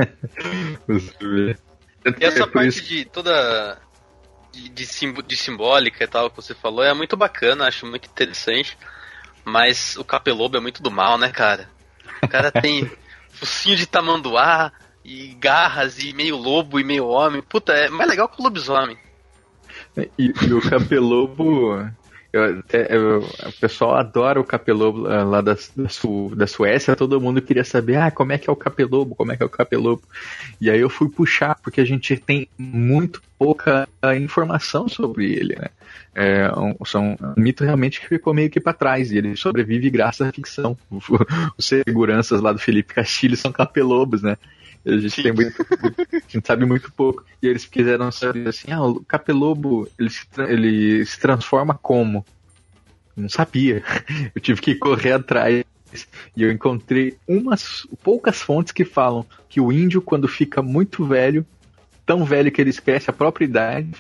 você 0.88 1.56
e 2.06 2.24
essa 2.24 2.48
parte 2.48 2.82
de 2.84 3.06
toda 3.06 3.78
de, 4.52 4.70
de, 4.70 4.86
simbo, 4.86 5.22
de 5.22 5.38
simbólica 5.38 6.04
e 6.04 6.08
tal 6.08 6.30
que 6.30 6.36
você 6.36 6.54
falou 6.54 6.84
é 6.84 6.94
muito 6.94 7.16
bacana, 7.18 7.68
acho 7.68 7.86
muito 7.86 8.08
interessante. 8.10 8.78
Mas 9.44 9.96
o 9.98 10.04
capelobo 10.04 10.58
é 10.58 10.60
muito 10.60 10.84
do 10.84 10.92
mal, 10.92 11.18
né, 11.18 11.30
cara? 11.30 11.70
O 12.22 12.28
cara 12.28 12.52
tem 12.52 12.90
focinho 13.32 13.76
de 13.76 13.86
tamanduá 13.86 14.72
e 15.04 15.36
garras 15.40 16.00
e 16.00 16.14
meio 16.14 16.36
lobo 16.36 16.80
e 16.80 16.84
meio 16.84 17.08
homem. 17.08 17.42
Puta, 17.42 17.74
é 17.74 17.90
mais 17.90 18.10
legal 18.10 18.28
que 18.28 18.40
o 18.40 18.44
lobisomem. 18.44 18.98
E, 20.18 20.34
e 20.42 20.54
o 20.54 20.62
capelobo 20.62 21.90
eu, 22.32 22.64
eu, 22.90 23.20
o 23.20 23.52
pessoal 23.60 23.96
adora 23.96 24.40
o 24.40 24.44
capelobo 24.44 25.10
eh, 25.10 25.24
lá 25.24 25.42
da, 25.42 25.58
da, 25.76 25.90
Su, 25.90 26.32
da, 26.36 26.46
Suécia, 26.46 26.96
todo 26.96 27.20
mundo 27.20 27.42
queria 27.42 27.64
saber, 27.64 27.96
ah, 27.96 28.12
como 28.12 28.32
é 28.32 28.38
que 28.38 28.48
é 28.48 28.54
o 28.54 28.56
capelobo, 28.56 29.16
como 29.16 29.32
é 29.32 29.38
que 29.38 29.42
é 29.42 29.46
o 29.46 29.50
capelobo. 29.50 30.04
E 30.62 30.70
aí 30.70 30.80
eu 30.80 30.90
fui 30.90 31.10
puxar, 31.10 31.56
porque 31.56 31.82
a 31.82 31.86
gente 31.86 32.16
tem 32.18 32.48
muito 32.56 33.20
pouca 33.40 33.88
informação 34.18 34.90
sobre 34.90 35.32
ele, 35.32 35.56
né? 35.56 35.70
É 36.14 36.52
um, 36.52 36.76
são 36.86 37.18
um 37.38 37.42
mito 37.42 37.64
realmente 37.64 38.02
que 38.02 38.08
ficou 38.10 38.34
meio 38.34 38.50
que 38.50 38.60
para 38.60 38.74
trás, 38.74 39.12
e 39.12 39.18
ele 39.18 39.38
sobrevive 39.38 39.90
graças 39.90 40.28
à 40.28 40.32
ficção. 40.34 40.78
Os 41.58 41.66
seguranças 41.66 42.42
lá 42.42 42.52
do 42.52 42.60
Felipe 42.60 42.94
Castilho 42.94 43.38
são 43.38 43.54
capelobos, 43.54 44.22
né? 44.22 44.36
A 44.86 44.98
gente 44.98 45.24
tem 45.24 45.32
muito, 45.32 45.62
a 45.62 46.20
gente 46.28 46.46
sabe 46.46 46.66
muito 46.66 46.92
pouco. 46.92 47.24
E 47.42 47.48
eles 47.48 47.66
quiseram 47.66 48.12
saber 48.12 48.50
assim, 48.50 48.72
ah, 48.72 48.84
o 48.84 49.04
capelobo, 49.04 49.88
ele 49.98 50.10
se, 50.10 50.26
ele 50.48 51.06
se 51.06 51.20
transforma 51.20 51.78
como? 51.82 52.26
Não 53.16 53.30
sabia. 53.30 53.84
Eu 54.36 54.42
tive 54.42 54.62
que 54.62 54.76
correr 54.76 55.14
atrás. 55.14 55.64
E 56.38 56.44
eu 56.44 56.52
encontrei 56.52 57.18
umas 57.28 57.88
poucas 58.04 58.40
fontes 58.40 58.72
que 58.72 58.86
falam 58.86 59.26
que 59.50 59.60
o 59.60 59.72
índio, 59.72 60.04
quando 60.04 60.28
fica 60.28 60.62
muito 60.62 61.04
velho, 61.04 61.44
tão 62.10 62.26
velho 62.26 62.52
que 62.52 62.60
ele 62.60 62.72
esquece 62.72 63.08
a 63.08 63.14
própria 63.14 63.46
idade, 63.46 63.92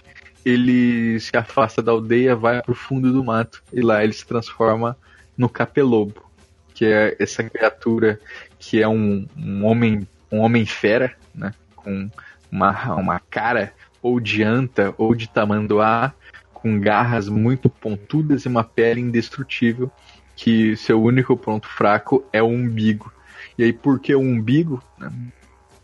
ele 0.43 1.19
se 1.19 1.37
afasta 1.37 1.79
da 1.79 1.91
aldeia, 1.91 2.35
vai 2.35 2.59
pro 2.59 2.73
fundo 2.73 3.13
do 3.13 3.23
mato 3.23 3.61
e 3.71 3.81
lá 3.81 4.03
ele 4.03 4.13
se 4.13 4.25
transforma 4.25 4.97
no 5.37 5.47
capelobo, 5.47 6.27
que 6.73 6.85
é 6.85 7.15
essa 7.19 7.43
criatura 7.43 8.19
que 8.57 8.81
é 8.81 8.87
um, 8.87 9.27
um 9.37 9.63
homem 9.63 10.07
um 10.31 10.39
homem 10.39 10.65
fera, 10.65 11.15
né? 11.35 11.53
Com 11.75 12.09
uma, 12.51 12.95
uma 12.95 13.19
cara 13.19 13.73
ou 14.01 14.19
de 14.19 14.41
anta 14.41 14.91
ou 14.97 15.13
de 15.13 15.29
tamanduá, 15.29 16.11
com 16.51 16.79
garras 16.79 17.29
muito 17.29 17.69
pontudas 17.69 18.43
e 18.43 18.47
uma 18.47 18.63
pele 18.63 19.01
indestrutível, 19.01 19.91
que 20.35 20.75
seu 20.75 20.99
único 20.99 21.37
ponto 21.37 21.67
fraco 21.67 22.25
é 22.33 22.41
o 22.41 22.47
umbigo. 22.47 23.13
E 23.55 23.63
aí, 23.63 23.71
por 23.71 23.99
que 23.99 24.15
o 24.15 24.19
umbigo? 24.19 24.81
Né? 24.97 25.11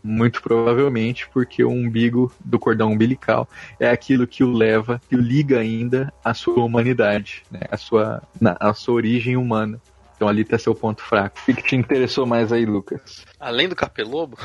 Muito 0.06 0.40
provavelmente 0.40 1.28
porque 1.30 1.64
o 1.64 1.70
umbigo 1.70 2.32
do 2.44 2.60
cordão 2.60 2.92
umbilical 2.92 3.48
é 3.80 3.90
aquilo 3.90 4.24
que 4.24 4.44
o 4.44 4.52
leva, 4.52 5.00
que 5.08 5.16
o 5.16 5.20
liga 5.20 5.58
ainda 5.58 6.12
à 6.24 6.32
sua 6.32 6.62
humanidade, 6.62 7.42
né? 7.50 7.62
à, 7.68 7.76
sua, 7.76 8.22
na, 8.40 8.56
à 8.60 8.72
sua 8.72 8.94
origem 8.94 9.36
humana. 9.36 9.80
Então 10.14 10.28
ali 10.28 10.44
tá 10.44 10.56
seu 10.56 10.76
ponto 10.76 11.02
fraco. 11.02 11.40
O 11.40 11.54
que 11.54 11.60
te 11.60 11.74
interessou 11.74 12.24
mais 12.24 12.52
aí, 12.52 12.64
Lucas? 12.64 13.24
Além 13.40 13.68
do 13.68 13.74
capelobo? 13.74 14.38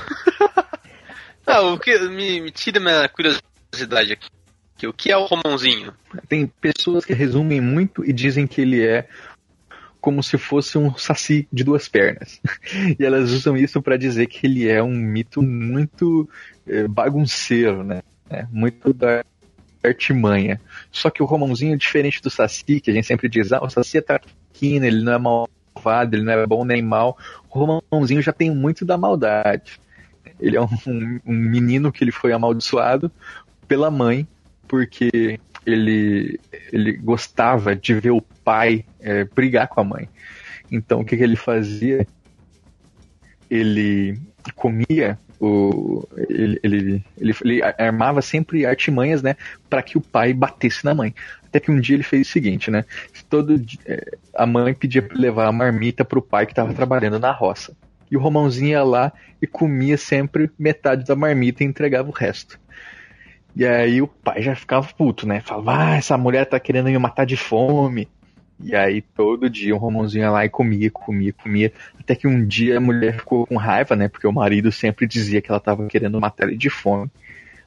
Não, 1.45 1.75
o 1.75 1.79
que 1.79 1.97
me, 2.09 2.41
me 2.41 2.51
tira 2.51 2.79
minha 2.79 3.07
curiosidade 3.07 4.13
aqui. 4.13 4.27
O 4.87 4.91
que 4.91 5.11
é 5.11 5.17
o 5.17 5.25
Romãozinho? 5.25 5.93
Tem 6.27 6.47
pessoas 6.47 7.05
que 7.05 7.13
resumem 7.13 7.61
muito 7.61 8.03
e 8.03 8.11
dizem 8.11 8.47
que 8.47 8.61
ele 8.61 8.83
é 8.83 9.07
como 10.01 10.21
se 10.23 10.37
fosse 10.37 10.77
um 10.77 10.93
saci 10.97 11.47
de 11.53 11.63
duas 11.63 11.87
pernas. 11.87 12.41
E 12.99 13.05
elas 13.05 13.31
usam 13.31 13.55
isso 13.55 13.81
para 13.81 13.95
dizer 13.95 14.27
que 14.27 14.47
ele 14.47 14.67
é 14.67 14.81
um 14.81 14.93
mito 14.93 15.41
muito 15.41 16.27
é, 16.67 16.87
bagunceiro, 16.87 17.83
né? 17.83 18.01
É, 18.29 18.45
muito 18.51 18.93
da 18.93 19.23
artimanha. 19.83 20.59
Só 20.91 21.09
que 21.09 21.21
o 21.21 21.25
Romãozinho 21.25 21.73
é 21.73 21.77
diferente 21.77 22.21
do 22.21 22.29
Saci, 22.29 22.79
que 22.81 22.89
a 22.89 22.93
gente 22.93 23.07
sempre 23.07 23.29
diz, 23.29 23.51
ah, 23.51 23.63
o 23.63 23.69
Saci 23.69 23.97
é 23.97 24.01
traquina, 24.01 24.87
ele 24.87 25.03
não 25.03 25.13
é 25.13 25.17
mal 25.17 25.49
malvado, 25.73 26.15
ele 26.15 26.23
não 26.23 26.33
é 26.33 26.45
bom 26.45 26.63
nem 26.63 26.81
mal. 26.81 27.17
O 27.49 27.59
Romãozinho 27.59 28.21
já 28.21 28.31
tem 28.31 28.51
muito 28.53 28.85
da 28.85 28.97
maldade. 28.97 29.79
Ele 30.39 30.57
é 30.57 30.61
um, 30.61 30.67
um 31.25 31.33
menino 31.33 31.91
que 31.91 32.03
ele 32.03 32.11
foi 32.11 32.33
amaldiçoado 32.33 33.11
pela 33.67 33.89
mãe, 33.89 34.27
porque 34.67 35.39
ele, 35.65 36.39
ele 36.71 36.93
gostava 36.93 37.75
de 37.75 37.93
ver 37.93 38.11
o 38.11 38.21
pai 38.21 38.85
é, 38.99 39.23
brigar 39.23 39.67
com 39.67 39.81
a 39.81 39.83
mãe. 39.83 40.09
Então 40.71 41.01
o 41.01 41.05
que, 41.05 41.17
que 41.17 41.23
ele 41.23 41.35
fazia? 41.35 42.07
Ele 43.49 44.17
comia 44.55 45.19
o, 45.39 46.07
ele, 46.29 46.59
ele, 46.63 47.03
ele, 47.17 47.35
ele, 47.43 47.61
armava 47.77 48.21
sempre 48.21 48.65
artimanhas, 48.65 49.23
né, 49.23 49.35
para 49.69 49.81
que 49.81 49.97
o 49.97 50.01
pai 50.01 50.33
batesse 50.33 50.85
na 50.85 50.93
mãe. 50.93 51.13
Até 51.43 51.59
que 51.59 51.71
um 51.71 51.79
dia 51.79 51.95
ele 51.95 52.03
fez 52.03 52.27
o 52.27 52.31
seguinte, 52.31 52.69
né, 52.69 52.85
todo 53.29 53.59
é, 53.85 54.17
a 54.35 54.45
mãe 54.45 54.73
pedia 54.73 55.01
para 55.01 55.17
levar 55.17 55.47
a 55.47 55.51
marmita 55.51 56.05
pro 56.05 56.21
pai 56.21 56.45
que 56.45 56.51
estava 56.51 56.73
trabalhando 56.73 57.19
na 57.19 57.31
roça. 57.31 57.75
E 58.09 58.15
o 58.15 58.19
Romãozinho 58.19 58.69
ia 58.69 58.83
lá 58.83 59.11
e 59.41 59.47
comia 59.47 59.97
sempre 59.97 60.51
metade 60.59 61.05
da 61.05 61.15
marmita 61.15 61.63
e 61.63 61.67
entregava 61.67 62.09
o 62.09 62.13
resto. 62.13 62.59
E 63.55 63.65
aí 63.65 64.01
o 64.01 64.07
pai 64.07 64.41
já 64.41 64.55
ficava 64.55 64.87
puto, 64.97 65.27
né? 65.27 65.41
Falava, 65.41 65.83
ah, 65.83 65.97
essa 65.97 66.17
mulher 66.17 66.45
tá 66.45 66.59
querendo 66.59 66.85
me 66.85 66.97
matar 66.97 67.25
de 67.25 67.35
fome. 67.35 68.07
E 68.63 68.75
aí 68.75 69.01
todo 69.01 69.49
dia 69.49 69.75
o 69.75 69.77
Romãozinho 69.77 70.23
ia 70.23 70.31
lá 70.31 70.45
e 70.45 70.49
comia, 70.49 70.89
comia, 70.91 71.33
comia. 71.33 71.73
Até 71.99 72.15
que 72.15 72.27
um 72.27 72.45
dia 72.45 72.77
a 72.77 72.81
mulher 72.81 73.17
ficou 73.17 73.45
com 73.45 73.57
raiva, 73.57 73.95
né? 73.95 74.07
Porque 74.07 74.27
o 74.27 74.31
marido 74.31 74.71
sempre 74.71 75.07
dizia 75.07 75.41
que 75.41 75.51
ela 75.51 75.59
tava 75.59 75.85
querendo 75.87 76.19
matar 76.19 76.47
ele 76.47 76.57
de 76.57 76.69
fome. 76.69 77.09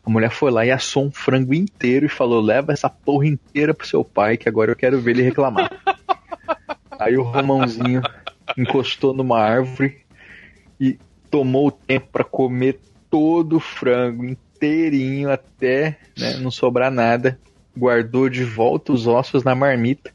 A 0.07 0.11
mulher 0.11 0.31
foi 0.31 0.51
lá 0.51 0.64
e 0.64 0.70
assou 0.70 1.05
um 1.07 1.11
frango 1.11 1.53
inteiro 1.53 2.07
e 2.07 2.09
falou: 2.09 2.40
leva 2.40 2.73
essa 2.73 2.88
porra 2.88 3.27
inteira 3.27 3.75
pro 3.75 3.87
seu 3.87 4.05
pai, 4.05 4.37
que 4.37 4.49
agora 4.49 4.70
eu 4.70 4.77
quero 4.77 5.01
ver 5.01 5.12
ele 5.12 5.23
reclamar. 5.23 5.70
aí 6.99 7.16
o 7.16 7.23
Romãozinho 7.23 8.03
encostou 8.57 9.12
numa 9.12 9.40
árvore 9.40 9.99
e 10.79 10.99
tomou 11.31 11.68
o 11.68 11.73
tempo 11.73 12.09
para 12.12 12.23
comer 12.23 12.79
todo 13.11 13.57
o 13.57 13.61
frango 13.61 14.25
inteirinho 14.55 15.31
até 15.31 15.99
né, 16.17 16.37
não 16.38 16.51
sobrar 16.51 16.90
nada. 16.90 17.38
Guardou 17.77 18.29
de 18.29 18.45
volta 18.45 18.93
os 18.93 19.07
ossos 19.07 19.43
na 19.43 19.55
marmita 19.55 20.12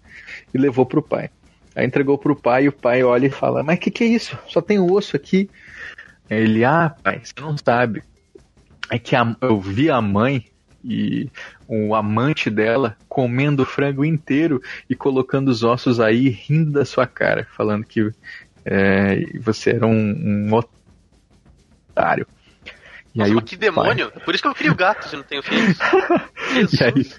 e 0.53 0.57
levou 0.57 0.85
pro 0.85 1.01
pai. 1.01 1.29
Aí 1.75 1.85
entregou 1.85 2.17
pro 2.17 2.35
pai 2.35 2.65
e 2.65 2.69
o 2.69 2.73
pai 2.73 3.03
olha 3.03 3.27
e 3.27 3.31
fala: 3.31 3.63
Mas 3.63 3.79
que 3.79 3.91
que 3.91 4.03
é 4.03 4.07
isso? 4.07 4.37
Só 4.47 4.61
tem 4.61 4.79
osso 4.79 5.15
aqui. 5.15 5.49
Aí 6.29 6.37
ele: 6.37 6.63
Ah, 6.63 6.95
pai, 7.03 7.21
você 7.23 7.33
não 7.39 7.55
sabe. 7.57 8.01
É 8.89 8.97
que 8.97 9.15
a, 9.15 9.35
eu 9.41 9.59
vi 9.59 9.89
a 9.89 10.01
mãe 10.01 10.45
e 10.83 11.29
o 11.67 11.93
amante 11.93 12.49
dela 12.49 12.97
comendo 13.07 13.63
o 13.63 13.65
frango 13.65 14.05
inteiro 14.05 14.61
e 14.89 14.95
colocando 14.95 15.49
os 15.49 15.63
ossos 15.63 15.99
aí 15.99 16.29
rindo 16.29 16.71
da 16.71 16.85
sua 16.85 17.05
cara, 17.05 17.45
falando 17.55 17.85
que 17.85 18.09
é, 18.65 19.23
você 19.39 19.71
era 19.71 19.85
um, 19.85 20.49
um 20.49 20.53
otário. 20.53 22.25
E 23.13 23.19
Nossa, 23.19 23.33
aí 23.33 23.41
que 23.41 23.55
demônio! 23.57 24.11
Pai... 24.11 24.23
Por 24.23 24.33
isso 24.35 24.43
que 24.43 24.49
eu 24.49 24.55
crio 24.55 24.75
gatos 24.75 25.11
e 25.11 25.15
não 25.15 25.23
tenho 25.23 25.41
filhos. 25.41 25.77
e, 26.73 26.83
aí... 26.83 27.11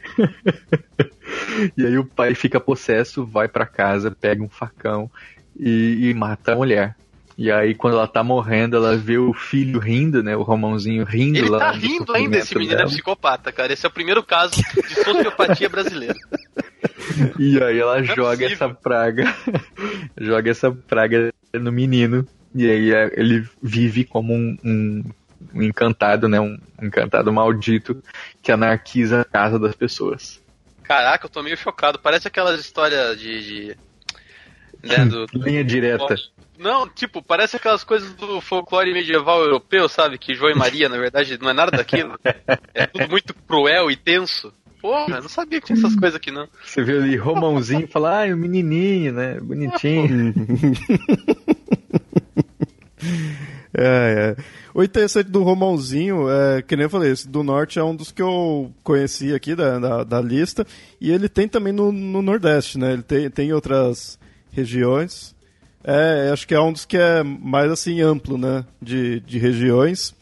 e 1.77 1.87
aí 1.87 1.99
o 1.99 2.05
pai 2.05 2.35
fica 2.35 2.61
possesso, 2.61 3.27
vai 3.27 3.49
para 3.49 3.67
casa, 3.67 4.11
pega 4.11 4.43
um 4.43 4.49
facão 4.49 5.11
e, 5.59 6.11
e 6.11 6.15
mata 6.15 6.53
a 6.53 6.57
mulher. 6.57 6.97
E 7.41 7.51
aí, 7.51 7.75
quando 7.75 7.95
ela 7.95 8.07
tá 8.07 8.23
morrendo, 8.23 8.77
ela 8.77 8.99
vê 8.99 9.17
o 9.17 9.33
filho 9.33 9.81
rindo, 9.81 10.23
né? 10.23 10.37
O 10.37 10.43
Romãozinho 10.43 11.05
rindo 11.05 11.39
Ele 11.39 11.49
lá. 11.49 11.73
Ele 11.73 11.81
tá 11.81 11.87
rindo 11.89 12.13
ainda, 12.15 12.37
esse 12.37 12.55
menino 12.55 12.75
é 12.75 12.77
dela. 12.77 12.89
é 12.89 12.93
psicopata, 12.93 13.51
cara. 13.51 13.73
Esse 13.73 13.87
é 13.87 13.89
o 13.89 13.93
primeiro 13.93 14.23
caso 14.23 14.57
de 14.57 14.95
sociopatia 15.03 15.67
brasileira. 15.71 16.17
E 17.39 17.63
aí 17.63 17.79
ela 17.79 18.01
é 18.01 18.05
joga 18.05 18.45
é 18.45 18.53
essa 18.53 18.69
praga. 18.69 19.35
joga 20.21 20.51
essa 20.51 20.71
praga 20.71 21.33
no 21.55 21.73
menino. 21.73 22.27
E 22.55 22.69
aí 22.69 22.93
é, 22.93 23.11
ele 23.19 23.49
vive 23.63 24.05
como 24.05 24.35
um, 24.35 24.59
um, 24.63 25.05
um 25.55 25.63
encantado, 25.63 26.29
né? 26.29 26.41
Um, 26.41 26.59
um 26.81 26.87
encantado 26.87 27.33
maldito 27.33 28.03
que 28.43 28.53
anarquiza 28.53 29.21
a 29.21 29.25
casa 29.25 29.59
das 29.59 29.75
pessoas. 29.75 30.41
Caraca, 30.83 31.27
eu 31.27 31.31
tô 31.31 31.43
meio 31.43 31.57
chocado. 31.57 31.99
Parece 31.99 32.29
aquelas 32.29 32.61
histórias 32.61 33.19
de. 33.19 33.43
de 33.43 33.77
né, 34.83 35.05
do, 35.07 35.27
Linha 35.33 35.65
direta. 35.65 36.17
Não, 36.59 36.87
tipo, 36.89 37.23
parece 37.23 37.57
aquelas 37.57 37.83
coisas 37.83 38.13
do 38.15 38.41
folclore 38.41 38.93
medieval 38.93 39.41
europeu, 39.41 39.89
sabe? 39.89 40.19
Que 40.19 40.35
João 40.35 40.51
e 40.51 40.55
Maria, 40.55 40.89
na 40.91 40.99
verdade, 40.99 41.39
não 41.41 41.49
é 41.49 41.53
nada 41.53 41.71
daquilo. 41.71 42.19
É 42.75 42.87
tudo 42.87 43.09
muito 43.09 43.35
cruel 43.35 43.91
e 43.91 43.97
tenso. 43.97 44.53
Porra, 44.81 45.21
não 45.21 45.29
sabia 45.29 45.61
que 45.61 45.67
tinha 45.67 45.79
essas 45.79 45.95
coisas 45.95 46.17
aqui, 46.17 46.31
não. 46.31 46.49
Você 46.65 46.83
viu 46.83 47.03
ali 47.03 47.17
Romãozinho 47.17 47.87
falar, 47.87 48.29
ah, 48.29 48.35
o 48.35 48.37
menininho, 48.37 49.13
né? 49.13 49.39
Bonitinho. 49.41 50.35
é, 52.99 53.60
é. 53.77 54.37
O 54.75 54.83
interessante 54.83 55.31
do 55.31 55.43
Romãozinho, 55.43 56.29
é, 56.31 56.63
que 56.63 56.77
nem 56.77 56.85
eu 56.85 56.91
falei, 56.91 57.13
esse 57.13 57.29
do 57.29 57.43
Norte 57.43 57.79
é 57.79 57.85
um 57.85 57.95
dos 57.95 58.11
que 58.11 58.23
eu 58.23 58.73
conheci 58.83 59.35
aqui 59.35 59.55
da, 59.55 59.79
da, 59.79 60.05
da 60.05 60.21
lista. 60.21 60.67
E 61.01 61.11
ele 61.11 61.29
tem 61.29 61.49
também 61.49 61.73
no, 61.73 61.93
no 61.93 62.23
Nordeste, 62.23 62.79
né? 62.79 62.93
Ele 62.93 63.03
tem, 63.03 63.31
tem 63.31 63.53
outras 63.53 64.19
regiões. 64.53 65.35
É, 65.83 66.31
acho 66.33 66.47
que 66.47 66.55
é 66.55 66.61
um 66.61 66.73
dos 66.73 66.85
que 66.85 66.97
é 66.97 67.23
mais 67.23 67.71
assim 67.71 68.01
amplo, 68.01 68.37
né? 68.37 68.65
De, 68.81 69.21
de 69.21 69.39
regiões. 69.39 70.15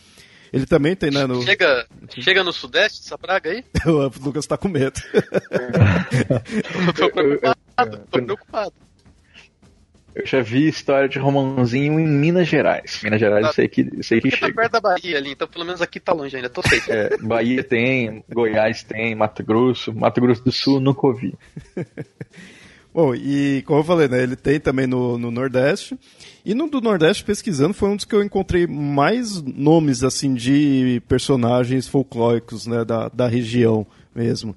Ele 0.53 0.67
também 0.67 0.97
tem, 0.97 1.11
né? 1.11 1.27
No... 1.27 1.43
Chega, 1.43 1.87
chega 2.09 2.43
no 2.43 2.53
Sudeste 2.53 3.03
essa 3.05 3.19
praga 3.19 3.51
aí? 3.51 3.65
o 3.87 4.25
Lucas 4.25 4.47
tá 4.47 4.57
com 4.57 4.69
medo. 4.69 4.99
eu 6.87 6.93
tô 6.95 7.11
preocupado, 7.11 7.99
tô 8.11 8.23
preocupado. 8.23 8.73
Eu 10.19 10.27
já 10.27 10.43
vi 10.43 10.67
história 10.67 11.09
de 11.09 11.17
romãozinho 11.17 12.01
em 12.01 12.07
Minas 12.07 12.49
Gerais. 12.49 13.01
Minas 13.05 13.21
Gerais 13.21 13.43
tá, 13.43 13.49
eu 13.51 13.55
sei 13.55 13.69
que, 13.69 14.03
sei 14.03 14.21
que 14.21 14.31
tá 14.31 14.37
chega. 14.37 14.53
Tá 14.53 14.63
perto 14.63 14.73
da 14.73 14.81
Bahia 14.81 15.17
ali, 15.17 15.31
então 15.31 15.47
pelo 15.47 15.65
menos 15.65 15.81
aqui 15.81 16.01
tá 16.01 16.13
longe 16.13 16.35
ainda, 16.35 16.51
tô 16.51 16.61
safe. 16.61 16.91
É, 16.91 17.17
Bahia 17.19 17.63
tem, 17.63 18.25
Goiás 18.29 18.83
tem, 18.83 19.15
Mato 19.15 19.45
Grosso, 19.45 19.95
Mato 19.95 20.21
Grosso 20.21 20.43
do 20.43 20.51
Sul 20.51 20.81
nunca 20.81 21.07
ouvi. 21.07 21.35
Bom, 22.93 23.15
e 23.15 23.63
como 23.65 23.79
eu 23.79 23.85
falei, 23.85 24.09
né, 24.09 24.21
ele 24.21 24.35
tem 24.35 24.59
também 24.59 24.89
no, 24.89 25.17
no 25.17 25.31
Nordeste. 25.31 25.97
E 26.45 26.53
no 26.53 26.69
do 26.69 26.81
Nordeste, 26.81 27.23
pesquisando, 27.23 27.73
foi 27.73 27.89
um 27.89 27.95
dos 27.95 28.05
que 28.05 28.15
eu 28.15 28.23
encontrei 28.23 28.67
mais 28.67 29.41
nomes, 29.41 30.03
assim, 30.03 30.35
de 30.35 31.01
personagens 31.07 31.87
folclóricos, 31.87 32.67
né, 32.67 32.85
da, 32.85 33.09
da 33.09 33.29
região 33.29 33.87
mesmo. 34.13 34.57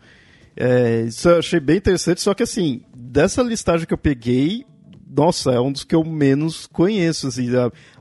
É, 0.56 1.02
isso 1.02 1.30
eu 1.30 1.38
achei 1.38 1.60
bem 1.60 1.78
interessante, 1.78 2.20
só 2.20 2.34
que 2.34 2.42
assim, 2.42 2.82
dessa 2.96 3.44
listagem 3.44 3.86
que 3.86 3.94
eu 3.94 3.98
peguei, 3.98 4.66
nossa, 5.14 5.52
é 5.52 5.60
um 5.60 5.72
dos 5.72 5.84
que 5.84 5.94
eu 5.94 6.04
menos 6.04 6.66
conheço, 6.68 7.28
assim, 7.28 7.50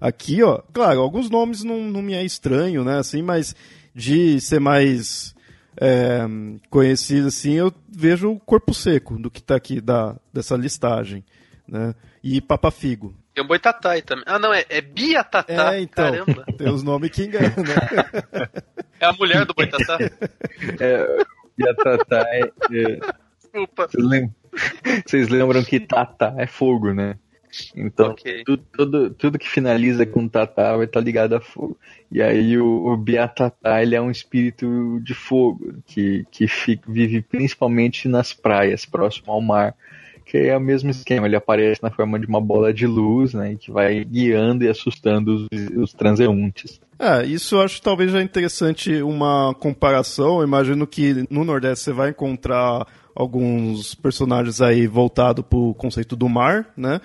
aqui, 0.00 0.42
ó, 0.42 0.60
claro, 0.72 1.00
alguns 1.00 1.28
nomes 1.28 1.64
não, 1.64 1.80
não 1.82 2.00
me 2.00 2.14
é 2.14 2.24
estranho, 2.24 2.84
né, 2.84 2.98
assim, 2.98 3.20
mas 3.20 3.54
de 3.94 4.40
ser 4.40 4.60
mais 4.60 5.34
é, 5.76 6.20
conhecido 6.68 7.28
assim, 7.28 7.54
eu 7.54 7.72
vejo 7.88 8.30
o 8.30 8.38
corpo 8.38 8.74
seco 8.74 9.18
do 9.18 9.30
que 9.30 9.40
está 9.40 9.56
aqui 9.56 9.80
da, 9.80 10.16
dessa 10.32 10.56
listagem. 10.56 11.24
Né? 11.66 11.94
E 12.22 12.40
Papafigo. 12.40 13.14
Tem 13.32 13.44
um 13.44 13.46
Boitatai 13.46 14.02
também. 14.02 14.24
Ah, 14.26 14.38
não, 14.38 14.52
é, 14.52 14.64
é 14.68 14.80
Biatatá. 14.80 15.74
É, 15.74 15.80
então. 15.80 16.10
Caramba. 16.10 16.44
Tem 16.58 16.68
os 16.68 16.82
nomes 16.82 17.10
que 17.10 17.24
enganam, 17.24 17.48
né? 17.48 18.48
É 18.98 19.06
a 19.06 19.12
mulher 19.12 19.46
do 19.46 19.54
Boitatá? 19.54 19.96
é, 20.80 21.24
Biatatá 21.56 22.24
é. 22.28 22.40
é... 22.42 23.00
Desculpa. 23.38 23.88
Vocês 25.06 25.28
lembram 25.28 25.62
que 25.62 25.80
Tata 25.80 26.34
é 26.38 26.46
fogo, 26.46 26.92
né? 26.92 27.16
Então, 27.74 28.10
okay. 28.10 28.44
tudo, 28.44 28.62
tudo, 28.72 29.10
tudo, 29.10 29.38
que 29.38 29.48
finaliza 29.48 30.06
com 30.06 30.28
Tatá 30.28 30.76
vai 30.76 30.86
estar 30.86 31.00
tá 31.00 31.04
ligado 31.04 31.34
a 31.34 31.40
fogo. 31.40 31.76
E 32.10 32.22
aí 32.22 32.56
o, 32.58 32.86
o 32.86 32.96
Biatatá, 32.96 33.82
ele 33.82 33.94
é 33.94 34.00
um 34.00 34.10
espírito 34.10 35.00
de 35.02 35.14
fogo, 35.14 35.74
que, 35.86 36.24
que 36.30 36.46
fica, 36.46 36.90
vive 36.90 37.22
principalmente 37.22 38.08
nas 38.08 38.32
praias, 38.32 38.84
próximo 38.84 39.32
ao 39.32 39.40
mar. 39.40 39.74
Que 40.24 40.38
é 40.38 40.56
o 40.56 40.60
mesmo 40.60 40.90
esquema, 40.90 41.26
ele 41.26 41.34
aparece 41.34 41.82
na 41.82 41.90
forma 41.90 42.16
de 42.16 42.26
uma 42.26 42.40
bola 42.40 42.72
de 42.72 42.86
luz, 42.86 43.34
né? 43.34 43.56
Que 43.58 43.72
vai 43.72 44.04
guiando 44.04 44.62
e 44.62 44.68
assustando 44.68 45.48
os, 45.50 45.76
os 45.76 45.92
transeuntes. 45.92 46.80
É, 46.96 47.26
isso 47.26 47.56
eu 47.56 47.62
acho 47.62 47.82
talvez 47.82 48.12
já 48.12 48.22
interessante 48.22 49.02
uma 49.02 49.52
comparação. 49.58 50.38
Eu 50.38 50.46
imagino 50.46 50.86
que 50.86 51.26
no 51.28 51.44
Nordeste 51.44 51.86
você 51.86 51.92
vai 51.92 52.10
encontrar 52.10 52.86
alguns 53.14 53.94
personagens 53.94 54.60
aí 54.60 54.86
voltado 54.86 55.42
para 55.42 55.58
o 55.58 55.74
conceito 55.74 56.16
do 56.16 56.28
mar, 56.28 56.68
né? 56.76 57.00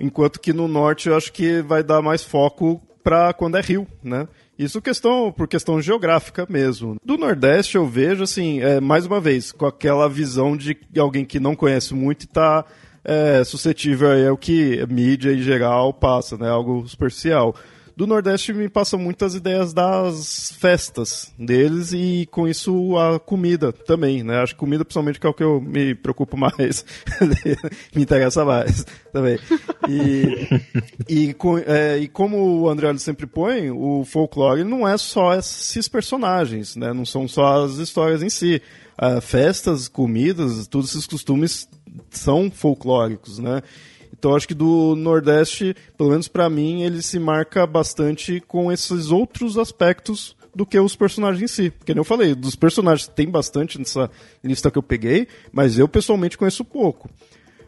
Enquanto 0.00 0.40
que 0.40 0.52
no 0.52 0.68
norte 0.68 1.08
eu 1.08 1.16
acho 1.16 1.32
que 1.32 1.60
vai 1.62 1.82
dar 1.82 2.00
mais 2.00 2.22
foco 2.22 2.80
para 3.02 3.32
quando 3.32 3.56
é 3.56 3.60
rio, 3.60 3.86
né? 4.02 4.28
Isso 4.58 4.82
questão 4.82 5.32
por 5.32 5.46
questão 5.46 5.80
geográfica 5.80 6.46
mesmo. 6.48 6.96
Do 7.04 7.16
Nordeste 7.16 7.76
eu 7.76 7.86
vejo 7.86 8.24
assim, 8.24 8.60
é, 8.60 8.80
mais 8.80 9.06
uma 9.06 9.20
vez, 9.20 9.52
com 9.52 9.66
aquela 9.66 10.08
visão 10.08 10.56
de 10.56 10.76
alguém 10.98 11.24
que 11.24 11.38
não 11.38 11.54
conhece 11.54 11.94
muito 11.94 12.22
e 12.22 12.26
está 12.26 12.64
é, 13.04 13.42
suscetível 13.44 14.28
ao 14.28 14.36
que 14.36 14.84
mídia 14.88 15.32
em 15.32 15.40
geral 15.40 15.92
passa, 15.94 16.36
né? 16.36 16.48
Algo 16.48 16.86
superficial 16.88 17.54
do 17.98 18.06
Nordeste 18.06 18.52
me 18.52 18.68
passam 18.68 18.96
muitas 18.96 19.34
ideias 19.34 19.72
das 19.72 20.52
festas 20.52 21.34
deles 21.36 21.92
e 21.92 22.28
com 22.30 22.46
isso 22.46 22.96
a 22.96 23.18
comida 23.18 23.72
também, 23.72 24.22
né? 24.22 24.38
Acho 24.38 24.54
que 24.54 24.60
comida 24.60 24.84
principalmente 24.84 25.18
que 25.18 25.26
é 25.26 25.28
o 25.28 25.34
que 25.34 25.42
eu 25.42 25.60
me 25.60 25.96
preocupo 25.96 26.36
mais, 26.36 26.84
me 27.92 28.00
interessa 28.00 28.44
mais 28.44 28.86
também. 29.12 29.36
E, 29.88 30.46
e, 31.12 31.34
com, 31.34 31.58
é, 31.58 31.98
e 31.98 32.06
como 32.06 32.60
o 32.60 32.68
André 32.68 32.96
sempre 32.98 33.26
põe, 33.26 33.68
o 33.72 34.04
folclore 34.04 34.62
não 34.62 34.86
é 34.86 34.96
só 34.96 35.34
esses 35.34 35.88
personagens, 35.88 36.76
né? 36.76 36.92
Não 36.92 37.04
são 37.04 37.26
só 37.26 37.64
as 37.64 37.78
histórias 37.78 38.22
em 38.22 38.30
si. 38.30 38.62
Uh, 39.00 39.20
festas, 39.20 39.88
comidas, 39.88 40.68
todos 40.68 40.90
esses 40.90 41.06
costumes 41.06 41.68
são 42.10 42.48
folclóricos, 42.48 43.40
né? 43.40 43.60
Então 44.18 44.34
acho 44.34 44.48
que 44.48 44.54
do 44.54 44.94
Nordeste, 44.96 45.76
pelo 45.96 46.10
menos 46.10 46.26
para 46.26 46.50
mim, 46.50 46.82
ele 46.82 47.00
se 47.02 47.18
marca 47.18 47.66
bastante 47.66 48.40
com 48.40 48.70
esses 48.72 49.10
outros 49.10 49.56
aspectos 49.56 50.36
do 50.54 50.66
que 50.66 50.78
os 50.78 50.96
personagens 50.96 51.42
em 51.42 51.46
si. 51.46 51.70
Porque 51.70 51.94
nem 51.94 52.00
eu 52.00 52.04
falei, 52.04 52.34
dos 52.34 52.56
personagens 52.56 53.06
tem 53.06 53.30
bastante 53.30 53.78
nessa 53.78 54.10
lista 54.42 54.70
que 54.70 54.78
eu 54.78 54.82
peguei, 54.82 55.28
mas 55.52 55.78
eu 55.78 55.86
pessoalmente 55.86 56.36
conheço 56.36 56.64
pouco. 56.64 57.08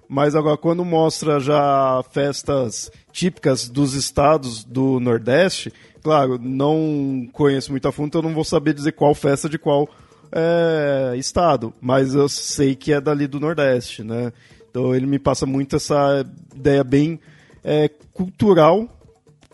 Mas 0.08 0.34
agora 0.34 0.56
quando 0.56 0.84
mostra 0.84 1.38
já 1.38 2.02
festas 2.10 2.90
típicas 3.12 3.68
dos 3.68 3.94
estados 3.94 4.64
do 4.64 4.98
Nordeste, 4.98 5.72
claro, 6.02 6.36
não 6.36 7.28
conheço 7.32 7.70
muito 7.70 7.86
a 7.86 7.92
fundo, 7.92 8.08
então 8.08 8.22
não 8.22 8.34
vou 8.34 8.42
saber 8.42 8.74
dizer 8.74 8.90
qual 8.90 9.14
festa 9.14 9.48
de 9.48 9.56
qual 9.56 9.88
é, 10.32 11.14
estado, 11.16 11.72
mas 11.80 12.14
eu 12.14 12.28
sei 12.28 12.74
que 12.74 12.92
é 12.92 13.00
dali 13.00 13.26
do 13.26 13.38
Nordeste, 13.38 14.02
né? 14.02 14.32
Então 14.70 14.94
ele 14.94 15.06
me 15.06 15.18
passa 15.18 15.44
muito 15.44 15.76
essa 15.76 16.24
ideia 16.54 16.84
bem 16.84 17.20
é, 17.64 17.90
cultural, 18.12 18.88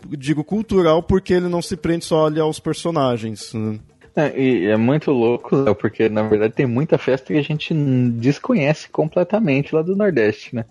digo 0.09 0.43
cultural 0.43 1.01
porque 1.01 1.33
ele 1.33 1.47
não 1.47 1.61
se 1.61 1.75
prende 1.75 2.05
só 2.05 2.27
ali 2.27 2.39
aos 2.39 2.59
personagens. 2.59 3.53
Né? 3.53 3.79
É, 4.15 4.39
e 4.39 4.65
é 4.65 4.77
muito 4.77 5.11
louco, 5.11 5.55
Léo, 5.55 5.75
porque 5.75 6.09
na 6.09 6.23
verdade 6.23 6.53
tem 6.53 6.65
muita 6.65 6.97
festa 6.97 7.33
que 7.33 7.39
a 7.39 7.43
gente 7.43 7.73
desconhece 8.13 8.89
completamente 8.89 9.75
lá 9.75 9.81
do 9.81 9.95
Nordeste, 9.95 10.55
né? 10.55 10.65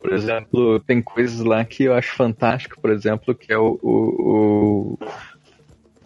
Por 0.00 0.12
exemplo, 0.12 0.80
tem 0.80 1.00
coisas 1.00 1.40
lá 1.40 1.64
que 1.64 1.84
eu 1.84 1.94
acho 1.94 2.16
fantástico, 2.16 2.80
por 2.80 2.90
exemplo, 2.90 3.34
que 3.34 3.52
é 3.52 3.58
o. 3.58 3.78
o, 3.82 4.98
o 4.98 4.98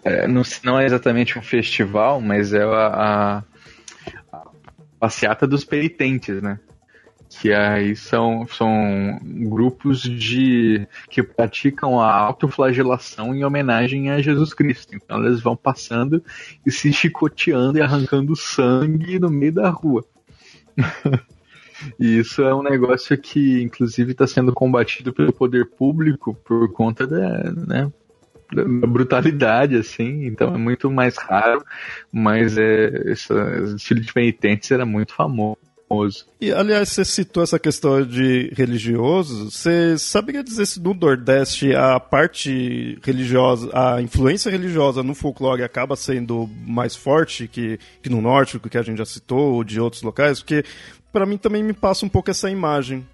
é, 0.05 0.27
não, 0.29 0.43
não, 0.63 0.79
é 0.79 0.85
exatamente 0.85 1.39
um 1.39 1.43
festival, 1.43 2.21
mas 2.21 2.53
é 2.53 2.63
a, 2.63 3.39
a, 4.33 4.43
passeata 4.99 5.47
dos 5.47 5.65
penitentes, 5.65 6.43
né? 6.43 6.59
Que 7.41 7.53
aí 7.53 7.95
são, 7.95 8.47
são 8.47 9.19
grupos 9.23 10.01
de 10.01 10.87
que 11.11 11.23
praticam 11.23 12.01
a 12.01 12.13
autoflagelação 12.13 13.35
em 13.35 13.45
homenagem 13.45 14.11
a 14.11 14.21
Jesus 14.21 14.55
Cristo. 14.55 14.95
Então 14.95 15.25
eles 15.25 15.41
vão 15.41 15.57
passando 15.57 16.23
e 16.65 16.71
se 16.71 16.93
chicoteando 16.93 17.79
e 17.79 17.83
arrancando 17.83 18.35
sangue 18.35 19.19
no 19.19 19.31
meio 19.31 19.53
da 19.53 19.69
rua. 19.69 20.05
e 22.01 22.19
isso 22.19 22.43
é 22.43 22.55
um 22.55 22.63
negócio 22.63 23.17
que, 23.19 23.63
inclusive, 23.63 24.13
está 24.13 24.27
sendo 24.27 24.53
combatido 24.53 25.13
pelo 25.13 25.33
poder 25.33 25.67
público 25.67 26.35
por 26.45 26.73
conta 26.73 27.07
da, 27.07 27.53
né, 27.53 27.93
da 28.53 28.65
brutalidade, 28.65 29.77
assim. 29.77 30.25
Então 30.27 30.55
é 30.55 30.59
muito 30.59 30.91
mais 30.91 31.17
raro, 31.19 31.63
mas 32.11 32.57
é, 32.57 33.13
esse 33.13 33.33
estilo 33.75 34.01
de 34.01 34.13
penitentes 34.13 34.71
era 34.71 34.87
muito 34.87 35.13
famoso 35.13 35.66
famoso. 35.89 36.27
E, 36.41 36.53
aliás, 36.53 36.91
você 36.91 37.05
citou 37.05 37.43
essa 37.43 37.59
questão 37.59 38.05
de 38.05 38.53
religioso. 38.55 39.51
Você 39.51 39.97
saberia 39.99 40.43
dizer 40.43 40.67
se 40.67 40.81
no 40.81 40.95
Nordeste 40.95 41.75
a 41.75 41.99
parte 41.99 42.99
religiosa, 43.03 43.71
a 43.73 44.03
influência 44.03 44.51
religiosa 44.51 45.03
no 45.03 45.15
folclore 45.15 45.63
acaba 45.63 45.97
sendo 45.97 46.49
mais 46.67 46.95
forte 46.95 47.49
que, 47.49 47.79
que 48.03 48.11
no 48.11 48.21
Norte, 48.21 48.59
que 48.59 48.79
a 48.79 48.83
gente 48.83 48.99
já 48.99 49.05
citou, 49.05 49.55
ou 49.55 49.65
de 49.65 49.81
outros 49.81 50.03
locais? 50.03 50.41
Porque, 50.41 50.65
para 51.13 51.27
mim, 51.27 51.39
também 51.39 51.63
me 51.63 51.73
passa 51.73 52.05
um 52.05 52.09
pouco 52.09 52.31
essa 52.31 52.51
imagem. 52.51 53.07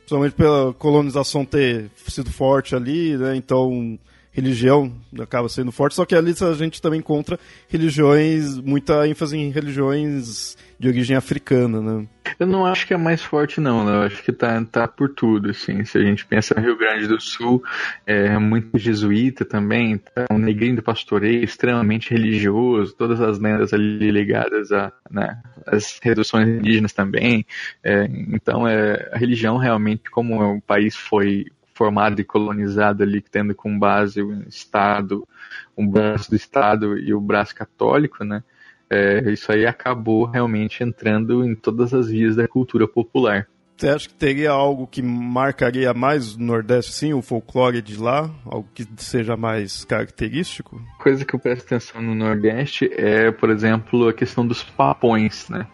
Principalmente 0.00 0.34
pela 0.34 0.74
colonização 0.74 1.44
ter 1.44 1.88
sido 2.08 2.32
forte 2.32 2.74
ali, 2.74 3.16
né? 3.16 3.36
Então 3.36 3.96
religião 4.32 4.92
acaba 5.20 5.48
sendo 5.48 5.72
forte, 5.72 5.94
só 5.94 6.04
que 6.04 6.14
ali 6.14 6.34
a 6.40 6.52
gente 6.54 6.80
também 6.80 7.00
encontra 7.00 7.38
religiões, 7.68 8.58
muita 8.58 9.06
ênfase 9.06 9.36
em 9.36 9.50
religiões 9.50 10.56
de 10.78 10.88
origem 10.88 11.16
africana, 11.16 11.80
né? 11.80 12.06
Eu 12.38 12.46
não 12.46 12.64
acho 12.64 12.86
que 12.86 12.94
é 12.94 12.96
mais 12.96 13.22
forte, 13.22 13.60
não. 13.60 13.84
Né? 13.84 13.92
Eu 13.92 14.02
acho 14.02 14.22
que 14.22 14.32
tá, 14.32 14.64
tá 14.64 14.88
por 14.88 15.10
tudo, 15.10 15.50
assim. 15.50 15.84
Se 15.84 15.98
a 15.98 16.00
gente 16.00 16.24
pensa 16.24 16.54
no 16.54 16.62
Rio 16.62 16.78
Grande 16.78 17.06
do 17.06 17.20
Sul, 17.20 17.62
é 18.06 18.38
muito 18.38 18.78
jesuíta 18.78 19.44
também, 19.44 19.98
tá 19.98 20.24
um 20.30 20.38
negrinho 20.38 20.76
do 20.76 20.82
pastoreio 20.82 21.44
extremamente 21.44 22.10
religioso, 22.10 22.94
todas 22.94 23.20
as 23.20 23.38
lendas 23.38 23.74
ali 23.74 24.10
ligadas 24.10 24.72
a, 24.72 24.92
né, 25.10 25.38
as 25.66 25.98
reduções 26.02 26.48
indígenas 26.48 26.92
também. 26.92 27.44
É, 27.84 28.04
então, 28.28 28.66
é, 28.66 29.10
a 29.12 29.18
religião 29.18 29.58
realmente, 29.58 30.10
como 30.10 30.56
o 30.56 30.60
país 30.62 30.96
foi 30.96 31.46
formado 31.80 32.20
e 32.20 32.24
colonizado 32.24 33.02
ali, 33.02 33.22
tendo 33.22 33.54
com 33.54 33.78
base 33.78 34.20
o 34.20 34.46
Estado, 34.46 35.26
um 35.74 35.88
braço 35.88 36.28
do 36.28 36.36
Estado 36.36 36.98
e 36.98 37.14
o 37.14 37.18
braço 37.18 37.54
católico, 37.54 38.22
né? 38.22 38.42
É, 38.90 39.32
isso 39.32 39.50
aí 39.50 39.64
acabou 39.64 40.26
realmente 40.26 40.84
entrando 40.84 41.42
em 41.42 41.54
todas 41.54 41.94
as 41.94 42.08
vias 42.08 42.36
da 42.36 42.46
cultura 42.46 42.86
popular. 42.86 43.48
Você 43.78 43.88
acha 43.88 44.08
que 44.08 44.14
teria 44.14 44.50
algo 44.50 44.86
que 44.86 45.00
marcaria 45.00 45.94
mais 45.94 46.34
o 46.34 46.42
Nordeste, 46.42 46.92
sim, 46.92 47.14
o 47.14 47.22
folclore 47.22 47.80
de 47.80 47.98
lá? 47.98 48.28
Algo 48.44 48.68
que 48.74 48.86
seja 48.98 49.34
mais 49.34 49.82
característico? 49.86 50.82
Coisa 50.98 51.24
que 51.24 51.34
eu 51.34 51.40
presto 51.40 51.64
atenção 51.64 52.02
no 52.02 52.14
Nordeste 52.14 52.90
é, 52.92 53.30
por 53.30 53.48
exemplo, 53.48 54.06
a 54.06 54.12
questão 54.12 54.46
dos 54.46 54.62
papões, 54.62 55.48
né? 55.48 55.66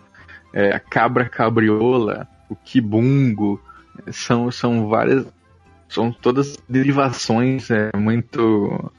É, 0.52 0.70
a 0.72 0.78
cabra 0.78 1.28
cabriola, 1.28 2.28
o 2.48 2.54
quibungo, 2.54 3.60
são, 4.12 4.52
são 4.52 4.88
várias 4.88 5.26
são 5.88 6.12
todas 6.12 6.56
derivações 6.68 7.70
é, 7.70 7.90
muito. 7.96 8.92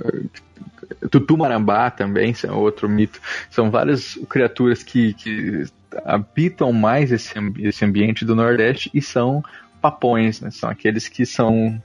É, 0.00 1.08
Tutumarambá 1.10 1.90
também, 1.90 2.34
é 2.44 2.50
outro 2.50 2.88
mito. 2.88 3.20
São 3.50 3.70
várias 3.70 4.18
criaturas 4.28 4.82
que, 4.82 5.14
que 5.14 5.64
habitam 6.04 6.72
mais 6.72 7.12
esse, 7.12 7.34
esse 7.58 7.84
ambiente 7.84 8.24
do 8.24 8.34
Nordeste 8.34 8.90
e 8.92 9.00
são 9.00 9.42
papões, 9.80 10.40
né? 10.40 10.50
São 10.50 10.70
aqueles 10.70 11.08
que 11.08 11.26
são 11.26 11.82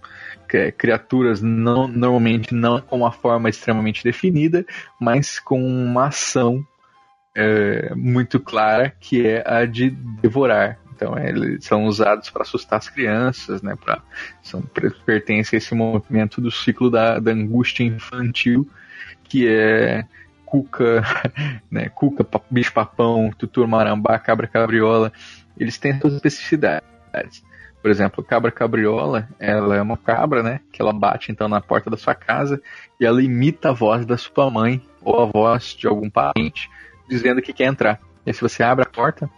criaturas 0.77 1.41
não, 1.41 1.87
normalmente 1.87 2.55
não 2.55 2.81
com 2.81 2.97
uma 2.97 3.11
forma 3.11 3.49
extremamente 3.49 4.03
definida, 4.03 4.65
mas 4.99 5.37
com 5.37 5.61
uma 5.61 6.07
ação 6.07 6.65
é, 7.35 7.93
muito 7.95 8.39
clara 8.39 8.91
que 8.99 9.27
é 9.27 9.43
a 9.45 9.65
de 9.65 9.91
devorar. 9.91 10.79
Então 10.99 11.17
eles 11.17 11.63
são 11.63 11.85
usados 11.85 12.29
para 12.29 12.41
assustar 12.41 12.77
as 12.77 12.89
crianças, 12.89 13.61
né? 13.61 13.73
Pra, 13.81 14.01
são, 14.43 14.61
pertencem 15.05 15.55
a 15.55 15.59
esse 15.59 15.73
movimento 15.73 16.41
do 16.41 16.51
ciclo 16.51 16.91
da, 16.91 17.19
da 17.19 17.31
angústia 17.31 17.85
infantil, 17.85 18.69
que 19.23 19.47
é 19.47 20.03
cuca, 20.45 21.01
né? 21.71 21.87
Cuca, 21.87 22.27
bicho 22.51 22.73
papão, 22.73 23.31
tutur 23.37 23.65
marambá, 23.65 24.19
cabra 24.19 24.45
cabriola. 24.45 25.13
Eles 25.57 25.77
têm 25.77 25.97
suas 25.97 26.15
especificidades. 26.15 26.83
Por 27.81 27.89
exemplo, 27.89 28.21
cabra 28.21 28.51
cabriola, 28.51 29.29
ela 29.39 29.77
é 29.77 29.81
uma 29.81 29.95
cabra, 29.95 30.43
né? 30.43 30.59
Que 30.69 30.81
ela 30.81 30.91
bate 30.91 31.31
então 31.31 31.47
na 31.47 31.61
porta 31.61 31.89
da 31.89 31.95
sua 31.95 32.13
casa 32.13 32.61
e 32.99 33.05
ela 33.05 33.23
imita 33.23 33.69
a 33.69 33.73
voz 33.73 34.05
da 34.05 34.17
sua 34.17 34.51
mãe 34.51 34.85
ou 35.01 35.21
a 35.21 35.25
voz 35.25 35.77
de 35.77 35.87
algum 35.87 36.09
parente 36.09 36.69
dizendo 37.07 37.41
que 37.41 37.53
quer 37.53 37.67
entrar. 37.67 38.01
E 38.25 38.33
se 38.33 38.41
você 38.41 38.63
abre 38.63 38.83
a 38.83 38.89
porta, 38.89 39.29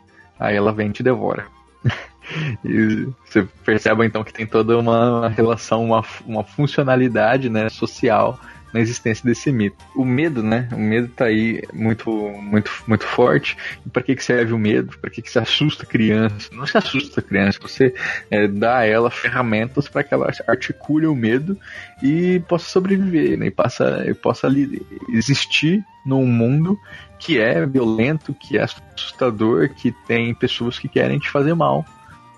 Aí 0.42 0.56
ela 0.56 0.74
vem 0.74 0.90
e 0.90 0.92
te 0.92 1.04
devora. 1.04 1.46
e 2.66 3.08
você 3.24 3.48
percebe 3.64 4.04
então 4.04 4.24
que 4.24 4.34
tem 4.34 4.48
toda 4.48 4.78
uma 4.78 5.30
relação, 5.30 5.86
uma, 5.86 6.04
uma 6.26 6.44
funcionalidade 6.44 7.48
né, 7.48 7.70
social 7.70 8.40
na 8.74 8.80
existência 8.80 9.26
desse 9.26 9.52
mito. 9.52 9.78
O 9.96 10.06
medo, 10.06 10.42
né? 10.42 10.68
O 10.72 10.80
medo 10.80 11.08
tá 11.10 11.26
aí 11.26 11.62
muito, 11.74 12.10
muito, 12.12 12.72
muito 12.88 13.06
forte. 13.06 13.58
E 13.86 13.90
para 13.90 14.04
que, 14.04 14.16
que 14.16 14.24
serve 14.24 14.54
o 14.54 14.60
medo? 14.60 14.98
Para 15.00 15.10
que, 15.10 15.22
que 15.22 15.32
se 15.32 15.40
assusta 15.40 15.84
a 15.84 15.86
criança? 15.86 16.50
Não 16.52 16.66
se 16.66 16.78
assusta 16.78 17.20
a 17.20 17.24
criança, 17.24 17.60
você 17.62 17.94
é, 18.30 18.48
dá 18.48 18.80
a 18.80 18.86
ela 18.86 19.10
ferramentas 19.10 19.88
para 19.88 20.04
que 20.04 20.14
ela 20.14 20.32
articule 20.48 21.08
o 21.08 21.16
medo 21.16 21.58
e 22.02 22.42
possa 22.48 22.70
sobreviver, 22.70 23.38
né? 23.38 23.48
E, 23.48 23.52
passa, 23.52 24.04
e 24.08 24.14
possa 24.14 24.48
ali 24.48 24.82
existir 25.10 25.84
num 26.06 26.26
mundo 26.26 26.80
que 27.20 27.40
é 27.40 27.66
violento, 27.66 28.34
que 28.34 28.58
é 28.58 28.64
assustador, 28.64 29.70
que 29.70 29.92
tem 30.08 30.34
pessoas 30.34 30.80
que 30.80 30.88
querem 30.88 31.20
te 31.20 31.30
fazer 31.30 31.54
mal. 31.54 31.86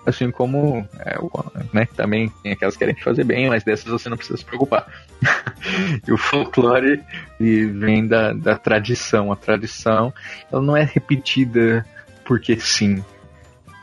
Assim 0.06 0.30
como 0.32 0.88
é, 1.00 1.18
né, 1.72 1.88
também 1.96 2.30
tem 2.42 2.52
aquelas 2.52 2.76
que 2.76 2.80
querem 2.80 3.02
fazer 3.02 3.24
bem, 3.24 3.50
mas 3.50 3.64
dessas 3.64 3.86
você 3.86 4.10
não 4.10 4.18
precisa 4.18 4.38
se 4.38 4.46
preocupar. 4.46 4.86
e 6.06 6.12
o 6.12 6.18
folclore 6.18 7.02
vem 7.40 8.06
da, 8.06 8.34
da 8.34 8.58
tradição. 8.58 9.32
A 9.32 9.36
tradição 9.36 10.14
ela 10.52 10.62
não 10.62 10.76
é 10.76 10.84
repetida 10.84 11.86
porque 12.26 12.60
sim, 12.60 13.04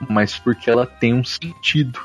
mas 0.08 0.38
porque 0.38 0.70
ela 0.70 0.86
tem 0.86 1.14
um 1.14 1.24
sentido. 1.24 1.98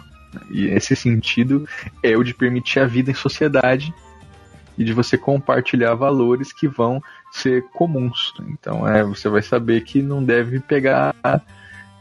E 0.49 0.68
esse 0.68 0.95
sentido 0.95 1.68
é 2.03 2.16
o 2.18 2.24
de 2.24 2.34
permitir 2.34 2.80
a 2.80 2.86
vida 2.86 3.11
em 3.11 3.16
sociedade 3.16 3.93
e 4.78 4.84
de 4.84 4.93
você 4.93 5.18
compartilhar 5.18 5.93
valores 5.95 6.51
que 6.51 6.68
vão 6.68 7.01
ser 7.32 7.63
comuns. 7.74 8.34
Então 8.49 8.88
é, 8.88 9.03
você 9.03 9.30
vai 9.30 9.41
saber 9.41 9.82
que 9.82 10.01
não 10.01 10.24
deve 10.24 10.59
pegar, 10.59 11.16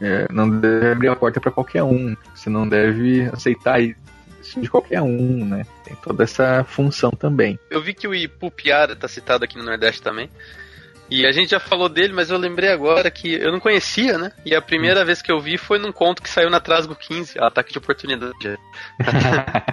é, 0.01 0.27
não 0.31 0.49
deve 0.49 0.91
abrir 0.91 1.07
a 1.09 1.15
porta 1.15 1.39
para 1.39 1.51
qualquer 1.51 1.83
um. 1.83 2.15
Você 2.33 2.49
não 2.49 2.67
deve 2.67 3.29
aceitar 3.31 3.79
isso 3.81 4.59
de 4.59 4.69
qualquer 4.69 5.01
um, 5.01 5.45
né? 5.45 5.65
Tem 5.83 5.95
toda 5.95 6.23
essa 6.23 6.63
função 6.63 7.11
também. 7.11 7.59
Eu 7.69 7.81
vi 7.81 7.93
que 7.93 8.07
o 8.07 8.13
Ipupiara 8.13 8.95
tá 8.95 9.07
citado 9.07 9.43
aqui 9.43 9.57
no 9.57 9.63
Nordeste 9.63 10.01
também. 10.01 10.29
E 11.09 11.25
a 11.25 11.31
gente 11.31 11.51
já 11.51 11.59
falou 11.59 11.87
dele, 11.87 12.13
mas 12.13 12.31
eu 12.31 12.37
lembrei 12.37 12.69
agora 12.69 13.11
que 13.11 13.35
eu 13.35 13.51
não 13.51 13.59
conhecia, 13.59 14.17
né? 14.17 14.31
E 14.43 14.55
a 14.55 14.61
primeira 14.61 15.05
vez 15.05 15.21
que 15.21 15.31
eu 15.31 15.39
vi 15.39 15.55
foi 15.55 15.77
num 15.77 15.91
conto 15.91 16.21
que 16.21 16.29
saiu 16.29 16.49
na 16.49 16.59
Trasgo 16.59 16.95
15, 16.95 17.37
Ataque 17.39 17.71
de 17.71 17.77
Oportunidade. 17.77 18.57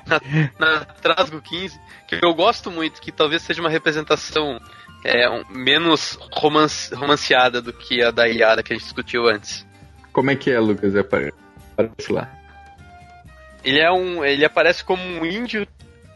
na, 0.07 0.21
na 0.61 0.85
Trasgo 0.85 1.41
15, 1.41 1.81
que 2.07 2.19
eu 2.23 2.35
gosto 2.35 2.71
muito, 2.71 3.01
que 3.01 3.11
talvez 3.11 3.41
seja 3.43 3.63
uma 3.63 3.71
representação 3.71 4.61
é, 5.05 5.29
um, 5.29 5.43
menos 5.49 6.19
romance, 6.33 6.95
romanceada 6.95 7.63
do 7.63 7.73
que 7.73 8.03
a 8.03 8.11
da 8.11 8.27
Yara 8.27 8.63
que 8.63 8.75
a 8.75 8.77
gente 8.77 8.85
discutiu 8.85 9.27
antes. 9.27 9.67
Como 10.13 10.31
é 10.31 10.37
que 10.37 10.51
é, 10.51 10.59
Lucas? 10.59 10.95
Aparece 10.97 12.13
lá. 12.13 12.31
Ele 13.65 13.81
é 13.81 13.91
um. 13.91 14.25
Ele 14.25 14.45
aparece 14.45 14.85
como 14.85 15.03
um 15.03 15.25
índio 15.25 15.67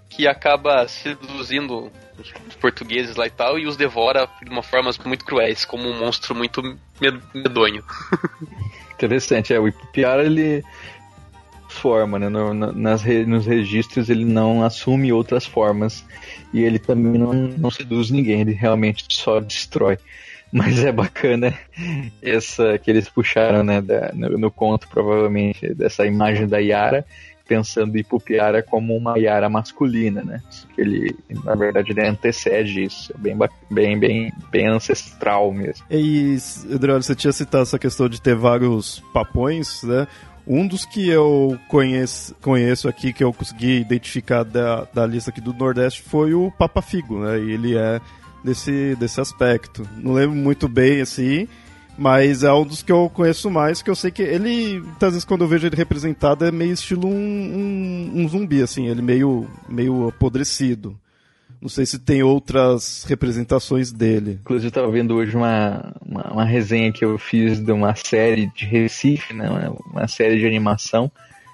que 0.08 0.26
acaba 0.26 0.86
seduzindo 0.88 1.90
os 2.18 2.54
portugueses 2.56 3.16
lá 3.16 3.26
e 3.26 3.30
tal, 3.30 3.58
e 3.58 3.66
os 3.66 3.76
devora 3.76 4.28
de 4.42 4.50
uma 4.50 4.62
forma 4.62 4.90
muito 5.04 5.24
cruéis, 5.24 5.64
como 5.64 5.88
um 5.88 5.98
monstro 5.98 6.34
muito 6.34 6.62
medonho. 7.34 7.84
Interessante, 8.94 9.52
é, 9.52 9.60
o 9.60 9.68
Ipiara 9.68 10.24
ele 10.24 10.64
forma, 11.68 12.18
né? 12.18 12.28
No, 12.28 12.54
nas, 12.54 13.04
nos 13.26 13.46
registros 13.46 14.08
ele 14.08 14.24
não 14.24 14.64
assume 14.64 15.12
outras 15.12 15.44
formas 15.44 16.04
e 16.52 16.62
ele 16.62 16.78
também 16.78 17.20
não, 17.20 17.32
não 17.34 17.70
seduz 17.70 18.10
ninguém, 18.10 18.40
ele 18.40 18.52
realmente 18.52 19.04
só 19.10 19.38
destrói. 19.40 19.98
Mas 20.56 20.82
é 20.82 20.90
bacana 20.90 21.52
essa 22.22 22.78
que 22.78 22.90
eles 22.90 23.10
puxaram, 23.10 23.62
né, 23.62 23.82
da, 23.82 24.10
no, 24.14 24.38
no, 24.38 24.50
conto, 24.50 24.88
provavelmente, 24.88 25.74
dessa 25.74 26.06
imagem 26.06 26.48
da 26.48 26.56
Yara, 26.56 27.04
pensando 27.46 27.98
Ipupiara 27.98 28.62
como 28.62 28.96
uma 28.96 29.18
Yara 29.18 29.50
masculina, 29.50 30.22
né? 30.22 30.42
Ele, 30.78 31.14
na 31.44 31.54
verdade, 31.54 31.92
ele 31.92 32.06
antecede 32.06 32.84
isso. 32.84 33.12
É 33.14 33.18
bem, 33.18 33.36
bem, 33.70 33.98
bem, 33.98 34.32
bem 34.50 34.66
ancestral 34.66 35.52
mesmo. 35.52 35.84
E, 35.90 36.38
Eduardo, 36.70 37.04
você 37.04 37.14
tinha 37.14 37.32
citado 37.34 37.64
essa 37.64 37.78
questão 37.78 38.08
de 38.08 38.20
ter 38.20 38.34
vários 38.34 39.00
papões, 39.12 39.82
né? 39.82 40.08
Um 40.46 40.66
dos 40.66 40.86
que 40.86 41.06
eu 41.06 41.58
conheço, 41.68 42.34
conheço 42.36 42.88
aqui, 42.88 43.12
que 43.12 43.22
eu 43.22 43.32
consegui 43.32 43.80
identificar 43.80 44.42
da, 44.42 44.86
da 44.94 45.06
lista 45.06 45.30
aqui 45.30 45.40
do 45.40 45.52
Nordeste, 45.52 46.00
foi 46.00 46.32
o 46.32 46.50
Papa 46.50 46.80
Figo, 46.80 47.18
né? 47.18 47.38
E 47.38 47.50
ele 47.50 47.76
é 47.76 48.00
desse, 48.46 48.94
desse 48.96 49.20
aspecto. 49.20 49.86
Não 49.96 50.12
lembro 50.12 50.36
muito 50.36 50.68
bem, 50.68 51.00
assim, 51.00 51.48
mas 51.98 52.44
é 52.44 52.52
um 52.52 52.64
dos 52.64 52.82
que 52.82 52.92
eu 52.92 53.10
conheço 53.12 53.50
mais, 53.50 53.82
que 53.82 53.90
eu 53.90 53.96
sei 53.96 54.10
que 54.10 54.22
ele, 54.22 54.82
às 55.00 55.10
vezes 55.10 55.24
quando 55.24 55.42
eu 55.42 55.48
vejo 55.48 55.66
ele 55.66 55.76
representado, 55.76 56.44
é 56.44 56.52
meio 56.52 56.72
estilo 56.72 57.08
um, 57.08 57.12
um, 57.12 58.12
um 58.14 58.28
zumbi, 58.28 58.62
assim, 58.62 58.86
ele 58.86 59.02
meio, 59.02 59.48
meio 59.68 60.08
apodrecido. 60.08 60.98
Não 61.60 61.70
sei 61.70 61.86
se 61.86 61.98
tem 61.98 62.22
outras 62.22 63.04
representações 63.08 63.90
dele. 63.90 64.38
Inclusive, 64.42 64.66
eu 64.66 64.68
estava 64.68 64.90
vendo 64.90 65.14
hoje 65.14 65.34
uma, 65.34 65.94
uma, 66.04 66.32
uma, 66.32 66.44
resenha 66.44 66.92
que 66.92 67.04
eu 67.04 67.18
fiz 67.18 67.58
de 67.58 67.72
uma 67.72 67.94
série 67.96 68.46
de 68.54 68.66
Recife, 68.66 69.32
né? 69.32 69.48
uma 69.90 70.06
série 70.06 70.38
de 70.38 70.46
animação 70.46 71.10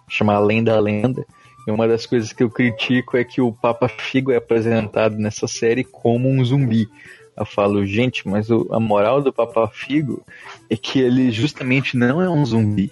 chamada 0.09 0.41
Além 0.41 0.63
da 0.63 0.79
Lenda. 0.79 1.25
E 1.67 1.71
uma 1.71 1.87
das 1.87 2.07
coisas 2.07 2.33
que 2.33 2.43
eu 2.43 2.51
critico 2.51 3.17
é 3.17 3.25
que 3.25 3.41
o 3.41 3.53
Papa 3.53 3.89
Figo 3.89 4.33
é 4.33 4.37
apresentado 4.37 5.17
nessa 5.17 5.47
série 5.47 5.85
como 5.85 6.29
um 6.29 6.45
zumbi. 6.45 6.89
Eu 7.37 7.47
falo, 7.47 7.87
gente, 7.87 8.29
mas 8.29 8.51
o, 8.51 8.69
a 8.73 8.81
moral 8.81 9.23
do 9.23 9.33
Papa 9.33 9.69
Figo 9.69 10.25
é 10.69 10.77
que 10.77 11.01
ele 11.01 11.31
justamente 11.31 11.97
não 11.97 12.21
é 12.21 12.29
um 12.29 12.45
zumbi. 12.45 12.91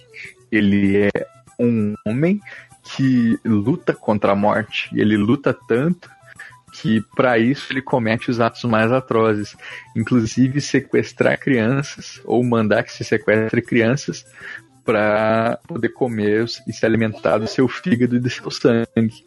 Ele 0.50 0.96
é 0.96 1.26
um 1.58 1.94
homem 2.06 2.40
que 2.82 3.38
luta 3.44 3.92
contra 3.92 4.32
a 4.32 4.36
morte. 4.36 4.88
E 4.92 5.00
ele 5.00 5.16
luta 5.16 5.56
tanto 5.68 6.08
que 6.72 7.02
para 7.16 7.38
isso 7.38 7.72
ele 7.72 7.82
comete 7.82 8.30
os 8.30 8.40
atos 8.40 8.64
mais 8.64 8.92
atrozes, 8.92 9.56
inclusive 9.94 10.60
sequestrar 10.60 11.38
crianças 11.38 12.20
ou 12.24 12.42
mandar 12.44 12.84
que 12.84 12.92
se 12.92 13.04
sequestre 13.04 13.60
crianças 13.60 14.24
para 14.84 15.58
poder 15.66 15.90
comer 15.90 16.46
e 16.66 16.72
se 16.72 16.84
alimentar 16.84 17.38
do 17.38 17.46
seu 17.46 17.68
fígado 17.68 18.16
e 18.16 18.20
do 18.20 18.30
seu 18.30 18.50
sangue. 18.50 19.24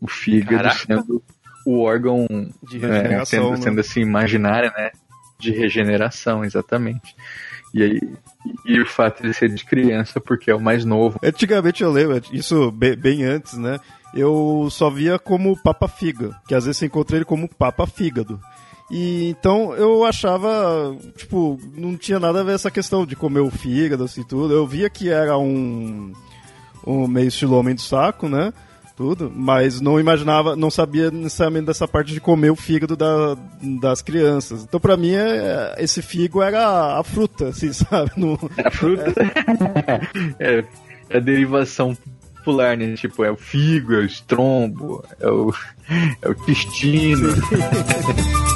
O 0.00 0.08
fígado 0.08 0.56
Caraca. 0.56 0.78
sendo 0.86 1.22
o 1.66 1.80
órgão 1.80 2.26
de 2.62 2.78
regeneração, 2.78 3.20
é, 3.20 3.24
sendo, 3.24 3.50
né? 3.50 3.56
sendo 3.56 3.80
assim 3.80 4.00
imaginária, 4.00 4.72
né? 4.76 4.90
De 5.38 5.50
regeneração, 5.50 6.44
exatamente. 6.44 7.14
E 7.72 7.82
aí, 7.82 8.00
e 8.64 8.80
o 8.80 8.86
fato 8.86 9.22
de 9.22 9.34
ser 9.34 9.48
de 9.48 9.64
criança 9.64 10.20
porque 10.20 10.50
é 10.50 10.54
o 10.54 10.60
mais 10.60 10.84
novo. 10.84 11.18
Antigamente 11.22 11.82
eu 11.82 11.90
lembro, 11.90 12.22
isso 12.32 12.70
bem, 12.70 12.94
bem 12.96 13.24
antes, 13.24 13.54
né? 13.54 13.80
eu 14.14 14.68
só 14.70 14.88
via 14.88 15.18
como 15.18 15.60
Papa 15.60 15.88
Figa, 15.88 16.40
que 16.46 16.54
às 16.54 16.64
vezes 16.64 16.80
eu 16.80 16.86
encontrei 16.86 17.18
ele 17.18 17.24
como 17.24 17.48
Papa 17.48 17.86
Fígado. 17.86 18.40
E 18.90 19.28
então 19.30 19.74
eu 19.74 20.04
achava, 20.04 20.96
tipo, 21.16 21.58
não 21.74 21.96
tinha 21.96 22.20
nada 22.20 22.40
a 22.40 22.44
ver 22.44 22.54
essa 22.54 22.70
questão 22.70 23.06
de 23.06 23.16
comer 23.16 23.40
o 23.40 23.50
fígado 23.50 24.04
assim 24.04 24.22
tudo. 24.22 24.52
Eu 24.52 24.66
via 24.66 24.90
que 24.90 25.08
era 25.08 25.38
um 25.38 26.12
um 26.86 27.08
meio 27.08 27.28
estilo 27.28 27.56
homem 27.56 27.74
do 27.74 27.80
saco, 27.80 28.28
né? 28.28 28.52
Tudo, 28.96 29.32
mas 29.34 29.80
não 29.80 29.98
imaginava, 29.98 30.54
não 30.54 30.70
sabia 30.70 31.10
necessariamente 31.10 31.66
dessa 31.66 31.88
parte 31.88 32.12
de 32.12 32.20
comer 32.20 32.50
o 32.50 32.56
fígado 32.56 32.96
da, 32.96 33.36
das 33.80 34.00
crianças. 34.00 34.62
Então, 34.62 34.78
para 34.78 34.96
mim, 34.96 35.14
é, 35.14 35.74
esse 35.78 36.00
figo 36.00 36.40
era 36.40 36.96
a 36.96 37.02
fruta, 37.02 37.48
assim, 37.48 37.72
sabe? 37.74 38.12
No, 38.16 38.38
a 38.64 38.70
fruta? 38.70 39.12
É. 40.38 40.64
é 41.10 41.16
a 41.16 41.20
derivação 41.20 41.96
popular, 42.36 42.76
né? 42.76 42.94
Tipo, 42.94 43.24
é 43.24 43.32
o 43.32 43.36
figo, 43.36 43.94
é 43.94 43.98
o 43.98 44.04
estrombo, 44.04 45.04
é 45.18 45.28
o, 45.28 45.52
é 46.22 46.28
o 46.28 46.32
intestino. 46.32 47.30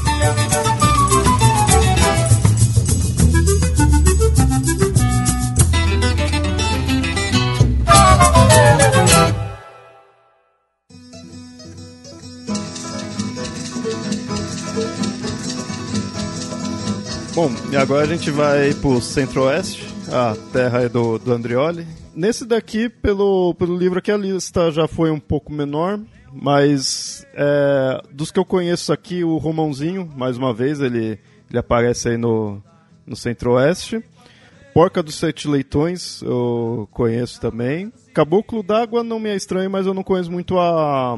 Bom, 17.39 17.53
e 17.70 17.76
agora 17.76 18.03
a 18.03 18.07
gente 18.09 18.32
vai 18.32 18.74
pro 18.74 19.01
centro-oeste, 19.01 19.86
a 20.11 20.34
terra 20.53 20.89
do, 20.89 21.20
do 21.20 21.32
Andrioli. 21.32 21.86
Nesse 22.12 22.45
daqui, 22.45 22.89
pelo, 22.89 23.55
pelo 23.55 23.78
livro 23.78 24.01
aqui, 24.01 24.11
a 24.11 24.16
lista 24.16 24.72
já 24.72 24.89
foi 24.89 25.12
um 25.12 25.20
pouco 25.20 25.53
menor, 25.53 26.01
mas 26.32 27.24
é, 27.34 28.03
dos 28.11 28.32
que 28.32 28.41
eu 28.41 28.45
conheço 28.45 28.93
aqui, 28.93 29.22
o 29.22 29.36
Romãozinho, 29.36 30.11
mais 30.16 30.36
uma 30.36 30.53
vez, 30.53 30.80
ele, 30.80 31.16
ele 31.49 31.59
aparece 31.61 32.09
aí 32.09 32.16
no, 32.16 32.61
no 33.07 33.14
Centro-Oeste. 33.14 34.03
Porca 34.74 35.01
dos 35.01 35.14
Sete 35.14 35.47
Leitões, 35.47 36.20
eu 36.22 36.89
conheço 36.91 37.41
também. 37.41 37.93
Caboclo 38.12 38.64
d'Água 38.64 39.05
não 39.05 39.20
me 39.20 39.28
é 39.28 39.36
estranho, 39.36 39.70
mas 39.70 39.86
eu 39.86 39.95
não 39.95 40.03
conheço 40.03 40.32
muito 40.32 40.59
a, 40.59 41.16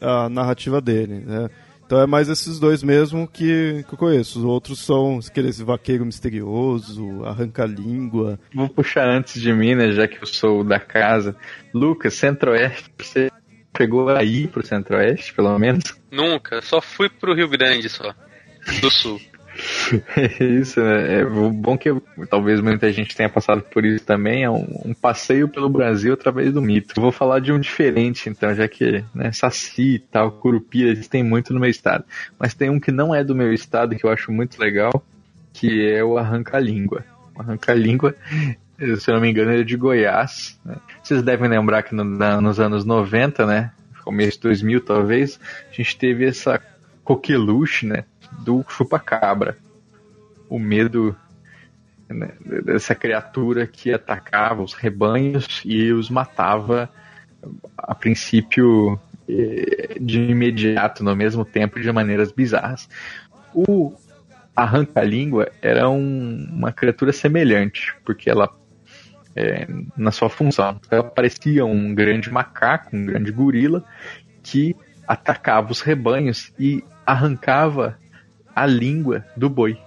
a 0.00 0.26
narrativa 0.30 0.80
dele, 0.80 1.22
né? 1.26 1.50
Então 1.90 2.00
é 2.00 2.06
mais 2.06 2.28
esses 2.28 2.60
dois 2.60 2.84
mesmo 2.84 3.26
que, 3.26 3.84
que 3.88 3.94
eu 3.94 3.98
conheço. 3.98 4.38
Os 4.38 4.44
outros 4.44 4.78
são 4.78 5.18
aqueles 5.18 5.58
vaqueiro 5.58 6.06
misterioso, 6.06 7.24
arranca-língua. 7.24 8.38
Vou 8.54 8.68
puxar 8.68 9.08
antes 9.08 9.42
de 9.42 9.52
mim, 9.52 9.74
né, 9.74 9.90
já 9.90 10.06
que 10.06 10.22
eu 10.22 10.24
sou 10.24 10.62
da 10.62 10.78
casa. 10.78 11.34
Lucas, 11.74 12.14
Centro-Oeste, 12.14 12.88
você 12.96 13.28
pegou 13.72 14.08
aí 14.08 14.46
pro 14.46 14.64
Centro-Oeste, 14.64 15.34
pelo 15.34 15.58
menos? 15.58 16.00
Nunca, 16.12 16.62
só 16.62 16.80
fui 16.80 17.08
pro 17.08 17.34
Rio 17.34 17.48
Grande 17.48 17.88
só, 17.88 18.14
do 18.80 18.88
Sul. 18.88 19.20
isso, 20.40 20.80
né? 20.80 21.20
É 21.20 21.24
bom 21.24 21.76
que 21.76 21.90
talvez 22.28 22.60
muita 22.60 22.92
gente 22.92 23.16
tenha 23.16 23.28
passado 23.28 23.62
por 23.62 23.84
isso 23.84 24.04
também. 24.04 24.44
É 24.44 24.50
um, 24.50 24.66
um, 24.86 24.94
passeio 24.94 25.48
pelo 25.48 25.68
Brasil 25.68 26.14
através 26.14 26.52
do 26.52 26.62
mito. 26.62 26.94
Eu 26.96 27.02
vou 27.02 27.12
falar 27.12 27.40
de 27.40 27.52
um 27.52 27.58
diferente, 27.58 28.28
então, 28.28 28.54
já 28.54 28.66
que 28.68 29.04
né, 29.14 29.32
Saci 29.32 29.94
e 29.94 29.98
tal, 29.98 30.32
Curupira, 30.32 30.90
existem 30.90 31.22
muito 31.22 31.52
no 31.52 31.60
meu 31.60 31.70
estado. 31.70 32.04
Mas 32.38 32.54
tem 32.54 32.70
um 32.70 32.80
que 32.80 32.92
não 32.92 33.14
é 33.14 33.24
do 33.24 33.34
meu 33.34 33.52
estado, 33.52 33.96
que 33.96 34.04
eu 34.04 34.10
acho 34.10 34.32
muito 34.32 34.60
legal, 34.60 35.04
que 35.52 35.88
é 35.88 36.02
o 36.02 36.18
Arranca-Língua. 36.18 37.04
O 37.36 37.42
Arranca-Língua, 37.42 38.14
se 38.98 39.10
eu 39.10 39.14
não 39.14 39.20
me 39.20 39.30
engano, 39.30 39.52
ele 39.52 39.62
é 39.62 39.64
de 39.64 39.76
Goiás. 39.76 40.58
Né? 40.64 40.76
Vocês 41.02 41.22
devem 41.22 41.48
lembrar 41.48 41.82
que 41.82 41.94
no, 41.94 42.04
na, 42.04 42.40
nos 42.40 42.60
anos 42.60 42.84
90, 42.84 43.46
né? 43.46 43.72
Começo 44.04 44.38
de 44.38 44.42
2000, 44.44 44.80
talvez, 44.80 45.38
a 45.70 45.74
gente 45.74 45.96
teve 45.96 46.24
essa 46.24 46.60
coqueluche, 47.04 47.86
né? 47.86 48.04
do 48.38 48.64
chupa-cabra. 48.68 49.56
O 50.50 50.58
medo 50.58 51.16
né, 52.10 52.32
dessa 52.64 52.94
criatura 52.94 53.66
que 53.66 53.92
atacava 53.92 54.62
os 54.62 54.74
rebanhos 54.74 55.62
e 55.64 55.92
os 55.92 56.10
matava 56.10 56.90
a 57.78 57.94
princípio 57.94 59.00
eh, 59.28 59.96
de 60.00 60.20
imediato, 60.20 61.02
no 61.04 61.14
mesmo 61.14 61.44
tempo, 61.44 61.80
de 61.80 61.90
maneiras 61.92 62.32
bizarras. 62.32 62.88
O 63.54 63.94
arranca-língua 64.54 65.50
era 65.62 65.88
um, 65.88 66.46
uma 66.50 66.72
criatura 66.72 67.12
semelhante, 67.12 67.94
porque 68.04 68.28
ela, 68.28 68.50
é, 69.34 69.66
na 69.96 70.10
sua 70.10 70.28
função, 70.28 70.80
ela 70.90 71.04
parecia 71.04 71.64
um 71.64 71.94
grande 71.94 72.30
macaco, 72.30 72.94
um 72.94 73.06
grande 73.06 73.32
gorila, 73.32 73.84
que 74.42 74.76
atacava 75.06 75.70
os 75.70 75.80
rebanhos 75.80 76.52
e 76.58 76.84
arrancava 77.06 77.98
a 78.54 78.66
língua 78.66 79.24
do 79.36 79.48
boi. 79.48 79.78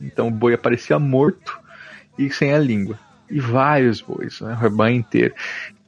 Então 0.00 0.28
o 0.28 0.30
boi 0.30 0.54
aparecia 0.54 0.98
morto 0.98 1.58
e 2.18 2.30
sem 2.30 2.52
a 2.52 2.58
língua. 2.58 2.98
E 3.30 3.38
vários 3.38 4.00
bois, 4.00 4.40
né? 4.40 4.52
o 4.52 4.56
rebanho 4.56 4.98
inteiro. 4.98 5.34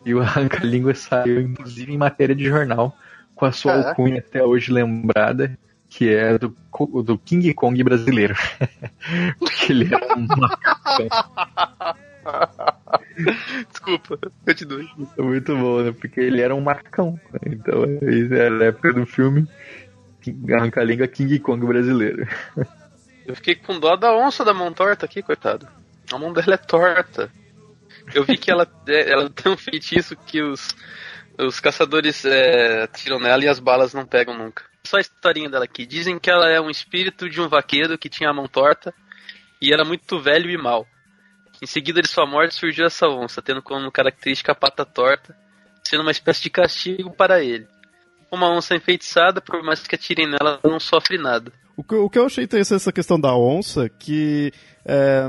E 0.05 0.15
o 0.15 0.21
arranca-língua 0.23 0.95
saiu, 0.95 1.41
inclusive, 1.41 1.93
em 1.93 1.99
matéria 1.99 2.35
de 2.35 2.45
jornal, 2.45 2.97
com 3.35 3.45
a 3.45 3.53
sua 3.53 3.89
alcunha 3.89 4.19
até 4.19 4.43
hoje 4.43 4.73
lembrada, 4.73 5.59
que 5.89 6.09
é 6.09 6.39
do, 6.39 6.55
do 7.03 7.19
King 7.19 7.53
Kong 7.55 7.83
brasileiro. 7.83 8.35
Porque 9.39 9.73
ele 9.73 9.93
era 9.93 10.17
um 10.17 10.27
macacão. 10.27 11.09
Desculpa, 13.69 14.19
continue. 14.47 14.89
Muito 15.19 15.57
bom, 15.57 15.83
né? 15.83 15.93
Porque 15.93 16.21
ele 16.21 16.41
era 16.41 16.55
um 16.55 16.61
macacão. 16.61 17.19
Então, 17.45 17.85
isso 18.03 18.33
era 18.35 18.65
a 18.65 18.69
época 18.69 18.93
do 18.93 19.05
filme 19.05 19.49
arranca-língua 20.55 21.09
King 21.09 21.39
Kong 21.41 21.67
brasileiro. 21.67 22.27
Eu 23.27 23.37
fiquei 23.37 23.55
com 23.55 23.79
dó 23.79 23.97
da 23.97 24.13
onça 24.13 24.45
da 24.45 24.53
mão 24.53 24.73
torta 24.73 25.07
aqui, 25.07 25.23
coitado. 25.23 25.69
A 26.13 26.19
mão 26.19 26.33
dela 26.33 26.55
é 26.55 26.57
torta. 26.57 27.31
Eu 28.15 28.25
vi 28.25 28.37
que 28.37 28.51
ela, 28.51 28.67
é, 28.89 29.11
ela 29.11 29.31
tem 29.31 29.53
um 29.53 29.57
feitiço 29.57 30.17
que 30.17 30.43
os, 30.43 30.69
os 31.39 31.61
caçadores 31.61 32.25
é, 32.25 32.89
nela 33.21 33.45
e 33.45 33.49
as 33.49 33.59
balas 33.59 33.95
não 33.95 34.05
pegam 34.05 34.37
nunca. 34.37 34.65
Só 34.85 34.97
a 34.97 35.01
historinha 35.01 35.49
dela 35.49 35.65
aqui. 35.65 35.87
Dizem 35.87 36.19
que 36.19 36.31
ela 36.31 36.49
é 36.49 36.61
um 36.61 36.71
espírito 36.71 37.29
de 37.29 37.41
um 37.41 37.49
vaqueiro 37.49 37.97
que 37.97 38.09
tinha 38.09 38.31
a 38.31 38.35
mão 38.35 38.49
torta 38.49 38.93
e 39.61 39.73
era 39.73 39.85
muito 39.85 40.19
velho 40.21 40.51
e 40.51 40.59
mau. 40.59 40.87
Em 41.63 41.67
seguida 41.67 42.03
de 42.03 42.09
sua 42.09 42.27
morte 42.27 42.55
surgiu 42.55 42.87
essa 42.87 43.07
onça, 43.07 43.41
tendo 43.41 43.63
como 43.63 43.91
característica 43.93 44.51
a 44.51 44.55
pata 44.55 44.85
torta 44.85 45.37
sendo 45.85 46.03
uma 46.03 46.11
espécie 46.11 46.43
de 46.43 46.51
castigo 46.51 47.11
para 47.11 47.43
ele. 47.43 47.67
Uma 48.31 48.51
onça 48.51 48.75
enfeitiçada, 48.75 49.41
por 49.41 49.63
mais 49.63 49.87
que 49.87 49.95
atirem 49.95 50.27
nela, 50.27 50.59
não 50.65 50.81
sofre 50.81 51.19
nada. 51.19 51.53
O 51.77 51.83
que, 51.83 51.95
o 51.95 52.11
que 52.11 52.19
eu 52.19 52.27
achei 52.27 52.45
interessante 52.45 52.83
essa 52.83 52.93
questão 52.93 53.19
da 53.19 53.35
onça, 53.35 53.89
que 53.89 54.53
é, 54.85 55.27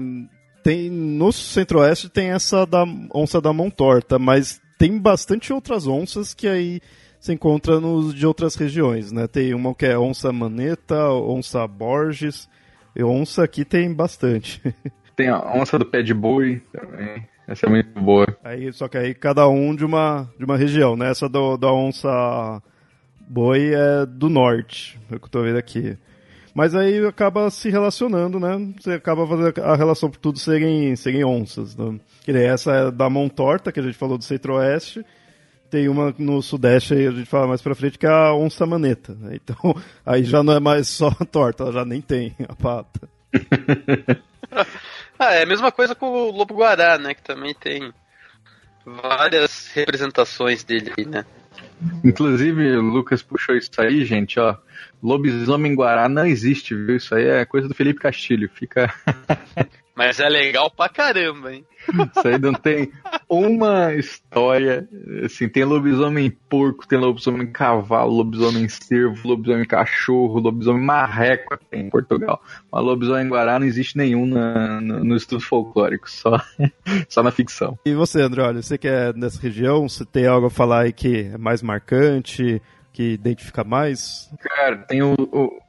tem 0.64 0.89
no 0.89 1.32
centro-oeste 1.32 2.10
tem 2.10 2.30
essa 2.32 2.66
da 2.66 2.86
onça 3.14 3.41
da 3.41 3.52
mão 3.52 3.70
torta, 3.70 4.18
mas 4.18 4.62
tem 4.78 4.98
bastante 4.98 5.52
outras 5.54 5.86
onças 5.88 6.34
que 6.34 6.48
aí 6.48 6.82
se 7.20 7.32
encontra 7.32 7.80
nos 7.80 8.14
de 8.14 8.28
outras 8.28 8.56
regiões, 8.56 9.12
né? 9.12 9.28
Tem 9.28 9.54
uma 9.54 9.74
que 9.74 9.86
é 9.86 9.98
onça 9.98 10.32
maneta, 10.34 11.10
onça 11.10 11.66
Borges, 11.68 12.50
e 12.96 13.04
onça 13.04 13.44
aqui 13.44 13.64
tem 13.64 13.94
bastante. 13.94 14.62
Tem 15.16 15.30
a 15.30 15.39
onça 15.54 15.78
do 15.78 15.86
pé 15.86 16.02
de 16.02 16.12
boi 16.12 16.60
também. 16.72 17.28
Essa 17.48 17.68
é 17.68 17.70
muito 17.70 18.02
boa. 18.02 18.26
Aí, 18.44 18.74
só 18.74 18.88
que 18.88 18.98
aí 18.98 19.14
cada 19.14 19.48
um 19.48 19.76
de 19.76 19.86
uma, 19.86 20.28
de 20.39 20.44
uma 20.44 20.58
região, 20.58 20.96
né? 20.96 21.12
Essa 21.12 21.30
do, 21.30 21.56
da 21.56 21.72
onça 21.72 22.62
boi 23.30 23.74
é 23.76 24.08
do 24.08 24.28
norte, 24.28 25.00
é 25.12 25.16
o 25.16 25.20
que 25.20 25.26
eu 25.26 25.30
tô 25.30 25.44
vendo 25.44 25.58
aqui. 25.58 25.96
Mas 26.54 26.76
aí 26.76 27.04
acaba 27.06 27.49
se 27.49 27.70
relacionando, 27.70 28.39
né? 28.39 28.74
Você 28.80 28.91
acaba 28.93 29.26
fazendo 29.28 29.60
a 29.64 29.76
relação 29.76 30.10
por 30.10 30.20
tudo 30.20 30.38
serem, 30.38 30.95
serem 30.95 31.26
onças. 31.26 31.76
Né? 31.76 31.99
Essa 32.28 32.72
é 32.74 32.91
da 32.91 33.10
mão 33.10 33.28
torta, 33.28 33.72
que 33.72 33.80
a 33.80 33.84
gente 33.84 33.97
falou 33.97 34.18
do 34.18 34.24
centro-oeste. 34.24 35.04
Tem 35.72 35.89
uma 35.89 36.14
no 36.20 36.39
sudeste, 36.43 36.93
aí 36.93 37.08
a 37.08 37.12
gente 37.12 37.26
fala 37.26 37.47
mais 37.47 37.62
pra 37.62 37.74
frente, 37.74 37.97
que 37.97 38.06
é 38.06 38.10
a 38.10 38.36
onça 38.36 38.66
maneta. 38.68 39.16
Né? 39.16 39.39
Então, 39.43 39.76
aí 40.06 40.24
já 40.24 40.43
não 40.43 40.54
é 40.54 40.60
mais 40.60 40.88
só 40.88 41.12
a 41.20 41.26
torta, 41.26 41.64
ela 41.64 41.72
já 41.72 41.84
nem 41.84 41.99
tem 41.99 42.36
a 42.47 42.56
pata. 42.56 43.10
ah, 45.18 45.34
é 45.34 45.41
a 45.41 45.47
mesma 45.47 45.72
coisa 45.72 45.95
com 45.95 46.06
o 46.06 46.32
lobo-guará, 46.32 46.99
né? 46.99 47.16
Que 47.16 47.24
também 47.24 47.56
tem 47.56 47.91
várias 48.86 49.72
representações 49.74 50.64
dele 50.64 50.93
né? 51.08 51.26
Inclusive, 52.04 52.78
o 52.78 52.82
Lucas 52.82 53.22
puxou 53.22 53.56
isso 53.56 53.72
aí, 53.80 54.06
gente, 54.06 54.39
ó. 54.39 54.58
Lobisomem 55.01 55.76
Guará 55.76 56.08
não 56.08 56.26
existe, 56.26 56.74
viu? 56.74 56.95
Isso 56.95 57.14
aí 57.14 57.26
é 57.26 57.45
coisa 57.45 57.68
do 57.68 57.76
Felipe 57.76 57.99
Castilho. 57.99 58.49
Fica. 58.49 58.93
Mas 59.96 60.20
é 60.20 60.28
legal 60.28 60.72
pra 60.72 60.89
caramba, 60.89 61.54
hein? 61.54 61.64
Isso 62.16 62.28
aí 62.28 62.39
não 62.39 62.54
tem 62.54 62.91
uma 63.30 63.94
história. 63.94 64.88
Assim, 65.24 65.48
tem 65.48 65.64
lobisomem 65.64 66.32
porco, 66.50 66.88
tem 66.88 66.98
lobisomem 66.98 67.46
cavalo, 67.52 68.12
lobisomem 68.12 68.68
cervo, 68.68 69.28
lobisomem 69.28 69.66
cachorro, 69.66 70.39
lobisomem 70.39 70.84
marreco 70.84 71.58
tem 71.70 71.82
em 71.82 71.89
Portugal. 71.89 72.41
Mas 72.72 72.84
lobisomem 72.84 73.30
guará 73.30 73.60
não 73.60 73.68
existe 73.68 73.98
nenhum 73.98 74.26
na, 74.26 74.82
no, 74.82 75.04
no 75.04 75.16
estudo 75.16 75.41
folclórico, 75.41 76.10
só, 76.10 76.41
só 77.08 77.22
na 77.22 77.32
ficção. 77.32 77.78
E 77.86 77.94
você, 77.94 78.22
André, 78.22 78.41
olha, 78.41 78.62
você 78.62 78.78
que 78.78 78.88
é 78.88 79.14
nessa 79.14 79.39
região, 79.39 79.88
você 79.88 80.06
tem 80.06 80.26
algo 80.26 80.48
a 80.48 80.52
falar 80.52 80.84
aí 80.84 80.94
que 80.94 81.30
é 81.34 81.38
mais 81.38 81.62
marcante, 81.62 82.62
que 82.91 83.14
identifica 83.14 83.64
mais? 83.64 84.32
Cara, 84.39 84.78
tem 84.78 85.04
o, 85.04 85.14
o, 85.14 85.60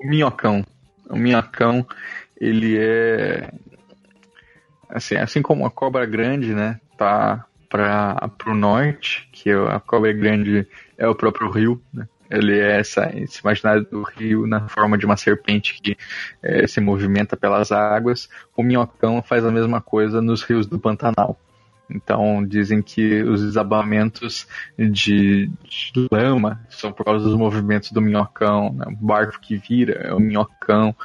o 0.00 0.08
minhocão. 0.08 0.64
O 1.10 1.16
minhocão, 1.16 1.86
ele 2.40 2.78
é 2.78 3.52
assim, 4.88 5.16
assim 5.16 5.42
como 5.42 5.66
a 5.66 5.70
cobra 5.70 6.06
grande, 6.06 6.54
né, 6.54 6.80
tá 6.96 7.44
para 7.68 8.30
o 8.46 8.54
norte, 8.54 9.28
que 9.32 9.50
é 9.50 9.54
a 9.54 9.80
cobra 9.80 10.12
grande 10.12 10.66
é 10.96 11.08
o 11.08 11.14
próprio 11.14 11.50
rio, 11.50 11.82
né? 11.92 12.06
Ele 12.30 12.58
é 12.58 12.80
essa, 12.80 13.10
esse 13.14 13.40
imaginário 13.40 13.84
do 13.84 14.02
rio 14.02 14.46
na 14.46 14.68
forma 14.68 14.96
de 14.96 15.04
uma 15.04 15.16
serpente 15.16 15.80
que 15.80 15.96
é, 16.42 16.66
se 16.66 16.80
movimenta 16.80 17.36
pelas 17.36 17.70
águas. 17.70 18.28
O 18.56 18.62
minhocão 18.62 19.22
faz 19.22 19.44
a 19.44 19.50
mesma 19.50 19.80
coisa 19.80 20.22
nos 20.22 20.42
rios 20.42 20.66
do 20.66 20.78
Pantanal. 20.78 21.38
Então 21.90 22.44
dizem 22.44 22.80
que 22.80 23.22
os 23.22 23.42
desabamentos 23.42 24.46
de, 24.78 25.50
de, 25.64 26.08
lama 26.10 26.60
são 26.70 26.90
por 26.90 27.04
causa 27.04 27.24
dos 27.24 27.36
movimentos 27.36 27.92
do 27.92 28.00
minhocão, 28.00 28.72
né? 28.72 28.86
o 28.88 29.04
barco 29.04 29.38
que 29.40 29.56
vira 29.56 29.92
é 30.02 30.14
o 30.14 30.18
minhocão. 30.20 30.96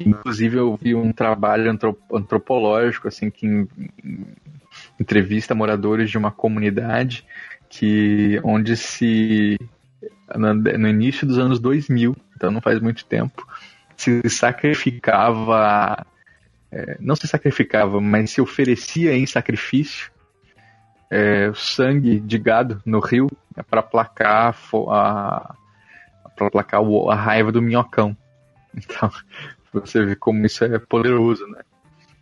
Inclusive 0.00 0.56
eu 0.58 0.76
vi 0.80 0.94
um 0.94 1.12
trabalho 1.12 1.76
antropológico 2.12 3.08
assim 3.08 3.30
que 3.30 3.66
entrevista 4.98 5.54
moradores 5.54 6.10
de 6.10 6.18
uma 6.18 6.30
comunidade 6.30 7.24
que 7.68 8.40
onde 8.44 8.76
se 8.76 9.58
no 10.36 10.88
início 10.88 11.26
dos 11.26 11.38
anos 11.38 11.58
2000, 11.58 12.14
então 12.36 12.50
não 12.50 12.60
faz 12.60 12.80
muito 12.80 13.04
tempo, 13.04 13.46
se 13.96 14.20
sacrificava 14.28 16.06
é, 16.70 16.96
não 17.00 17.16
se 17.16 17.26
sacrificava, 17.26 18.00
mas 18.00 18.30
se 18.30 18.40
oferecia 18.40 19.16
em 19.16 19.26
sacrifício 19.26 20.10
é, 21.10 21.50
sangue 21.54 22.20
de 22.20 22.38
gado 22.38 22.82
no 22.84 23.00
rio 23.00 23.28
é, 23.56 23.62
para 23.62 23.82
placar 23.82 24.54
a 24.90 25.54
para 26.36 26.50
placar 26.50 26.80
a 27.10 27.14
raiva 27.14 27.50
do 27.50 27.62
minhocão. 27.62 28.16
Então, 28.76 29.10
você 29.72 30.04
vê 30.04 30.16
como 30.16 30.44
isso 30.46 30.64
é 30.64 30.78
poderoso, 30.78 31.46
né? 31.46 31.62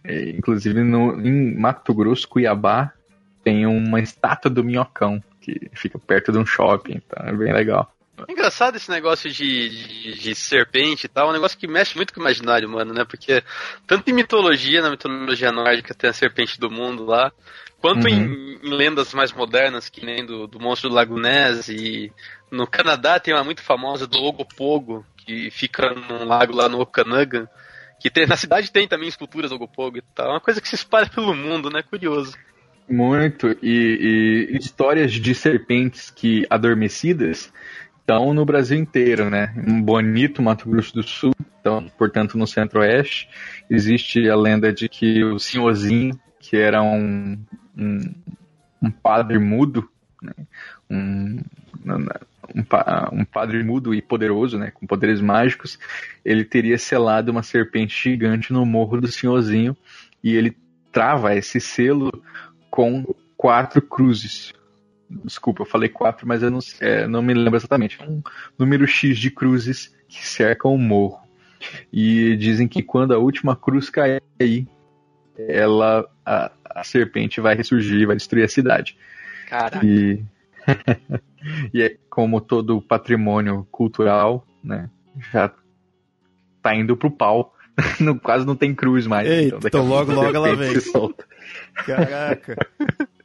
É, 0.04 0.30
inclusive 0.30 0.82
no, 0.82 1.20
em 1.20 1.56
Mato 1.58 1.92
Grosso, 1.92 2.28
Cuiabá, 2.28 2.92
tem 3.42 3.66
uma 3.66 4.00
estátua 4.00 4.50
do 4.50 4.62
minhocão 4.62 5.22
que 5.40 5.70
fica 5.74 5.98
perto 5.98 6.32
de 6.32 6.38
um 6.38 6.46
shopping, 6.46 7.00
então 7.04 7.26
é 7.26 7.32
bem 7.32 7.52
legal. 7.52 7.92
É 8.28 8.32
engraçado 8.32 8.76
esse 8.76 8.90
negócio 8.90 9.30
de, 9.30 9.68
de, 9.68 10.18
de, 10.18 10.34
serpente 10.34 11.04
e 11.04 11.08
tal, 11.08 11.26
é 11.26 11.30
um 11.30 11.34
negócio 11.34 11.58
que 11.58 11.68
mexe 11.68 11.96
muito 11.96 12.14
com 12.14 12.20
o 12.20 12.22
imaginário 12.22 12.68
humano, 12.68 12.94
né? 12.94 13.04
Porque 13.04 13.42
tanto 13.86 14.10
em 14.10 14.14
mitologia, 14.14 14.80
na 14.80 14.90
mitologia 14.90 15.52
nórdica 15.52 15.94
tem 15.94 16.08
a 16.08 16.14
serpente 16.14 16.58
do 16.58 16.70
mundo 16.70 17.04
lá, 17.04 17.30
quanto 17.78 18.08
uhum. 18.08 18.08
em, 18.08 18.58
em, 18.62 18.74
lendas 18.74 19.12
mais 19.12 19.32
modernas, 19.32 19.88
que 19.88 20.04
nem 20.04 20.24
do, 20.24 20.46
do 20.46 20.58
monstro 20.58 20.88
do 20.88 20.94
Lago 20.94 21.20
Ness, 21.20 21.68
e 21.68 22.10
no 22.50 22.66
Canadá 22.66 23.20
tem 23.20 23.34
uma 23.34 23.44
muito 23.44 23.62
famosa 23.62 24.06
do 24.06 24.18
Ogopogo, 24.18 25.04
que 25.26 25.50
fica 25.50 25.92
num 25.92 26.24
lago 26.24 26.54
lá 26.54 26.68
no 26.68 26.80
Okanagan, 26.80 27.48
que 27.98 28.08
tem, 28.08 28.26
na 28.26 28.36
cidade 28.36 28.70
tem 28.70 28.86
também 28.86 29.08
esculturas 29.08 29.50
do 29.50 29.56
Ogopogo 29.56 29.98
e 29.98 30.02
tal. 30.14 30.30
Uma 30.30 30.40
coisa 30.40 30.60
que 30.60 30.68
se 30.68 30.76
espalha 30.76 31.08
pelo 31.08 31.34
mundo, 31.34 31.68
né? 31.68 31.82
Curioso. 31.82 32.36
Muito. 32.88 33.48
E, 33.60 34.48
e 34.52 34.56
histórias 34.56 35.12
de 35.12 35.34
serpentes 35.34 36.10
que 36.10 36.46
adormecidas 36.48 37.52
estão 37.98 38.32
no 38.32 38.44
Brasil 38.44 38.78
inteiro, 38.78 39.28
né? 39.28 39.52
Em 39.66 39.82
Bonito, 39.82 40.40
Mato 40.40 40.70
Grosso 40.70 40.94
do 40.94 41.02
Sul, 41.02 41.32
então, 41.60 41.90
portanto, 41.98 42.38
no 42.38 42.46
centro-oeste, 42.46 43.28
existe 43.68 44.30
a 44.30 44.36
lenda 44.36 44.72
de 44.72 44.88
que 44.88 45.24
o 45.24 45.36
senhorzinho, 45.36 46.16
que 46.38 46.56
era 46.56 46.80
um, 46.80 47.36
um, 47.76 48.14
um 48.80 48.88
padre 48.88 49.36
mudo, 49.40 49.90
né? 50.22 50.32
um, 50.88 51.40
um, 52.54 53.20
um, 53.20 53.24
padre 53.24 53.62
mudo 53.62 53.94
e 53.94 54.02
poderoso, 54.02 54.58
né, 54.58 54.70
com 54.70 54.86
poderes 54.86 55.20
mágicos, 55.20 55.78
ele 56.24 56.44
teria 56.44 56.78
selado 56.78 57.32
uma 57.32 57.42
serpente 57.42 58.10
gigante 58.10 58.52
no 58.52 58.64
morro 58.64 59.00
do 59.00 59.08
senhorzinho 59.08 59.76
e 60.22 60.34
ele 60.34 60.56
trava 60.92 61.34
esse 61.34 61.60
selo 61.60 62.10
com 62.70 63.04
quatro 63.36 63.82
cruzes. 63.82 64.52
Desculpa, 65.08 65.62
eu 65.62 65.66
falei 65.66 65.88
quatro, 65.88 66.26
mas 66.26 66.42
eu 66.42 66.50
não, 66.50 66.58
é, 66.80 67.06
não 67.06 67.22
me 67.22 67.34
lembro 67.34 67.56
exatamente. 67.56 67.98
É 68.00 68.04
um 68.04 68.22
número 68.58 68.86
X 68.86 69.18
de 69.18 69.30
cruzes 69.30 69.94
que 70.08 70.26
cercam 70.26 70.74
o 70.74 70.78
morro. 70.78 71.20
E 71.92 72.36
dizem 72.36 72.66
que 72.66 72.82
quando 72.82 73.14
a 73.14 73.18
última 73.18 73.56
cruz 73.56 73.88
cair, 73.88 74.20
ela, 75.38 76.08
a, 76.24 76.50
a 76.64 76.84
serpente 76.84 77.40
vai 77.40 77.54
ressurgir, 77.54 78.06
vai 78.06 78.16
destruir 78.16 78.44
a 78.44 78.48
cidade. 78.48 78.96
Caraca. 79.48 79.84
E 79.84 80.22
e 81.72 81.82
é 81.82 81.96
como 82.10 82.40
todo 82.40 82.80
patrimônio 82.80 83.66
cultural, 83.70 84.46
né? 84.62 84.90
Já 85.32 85.52
tá 86.62 86.74
indo 86.74 86.96
pro 86.96 87.10
pau. 87.10 87.52
no, 88.00 88.18
quase 88.18 88.46
não 88.46 88.56
tem 88.56 88.74
cruz 88.74 89.06
mais. 89.06 89.28
Eita, 89.28 89.56
então, 89.56 89.68
então 89.68 89.88
logo, 89.88 90.12
logo 90.12 90.34
ela 90.34 90.54
vem. 90.56 90.74
Caraca. 91.84 92.56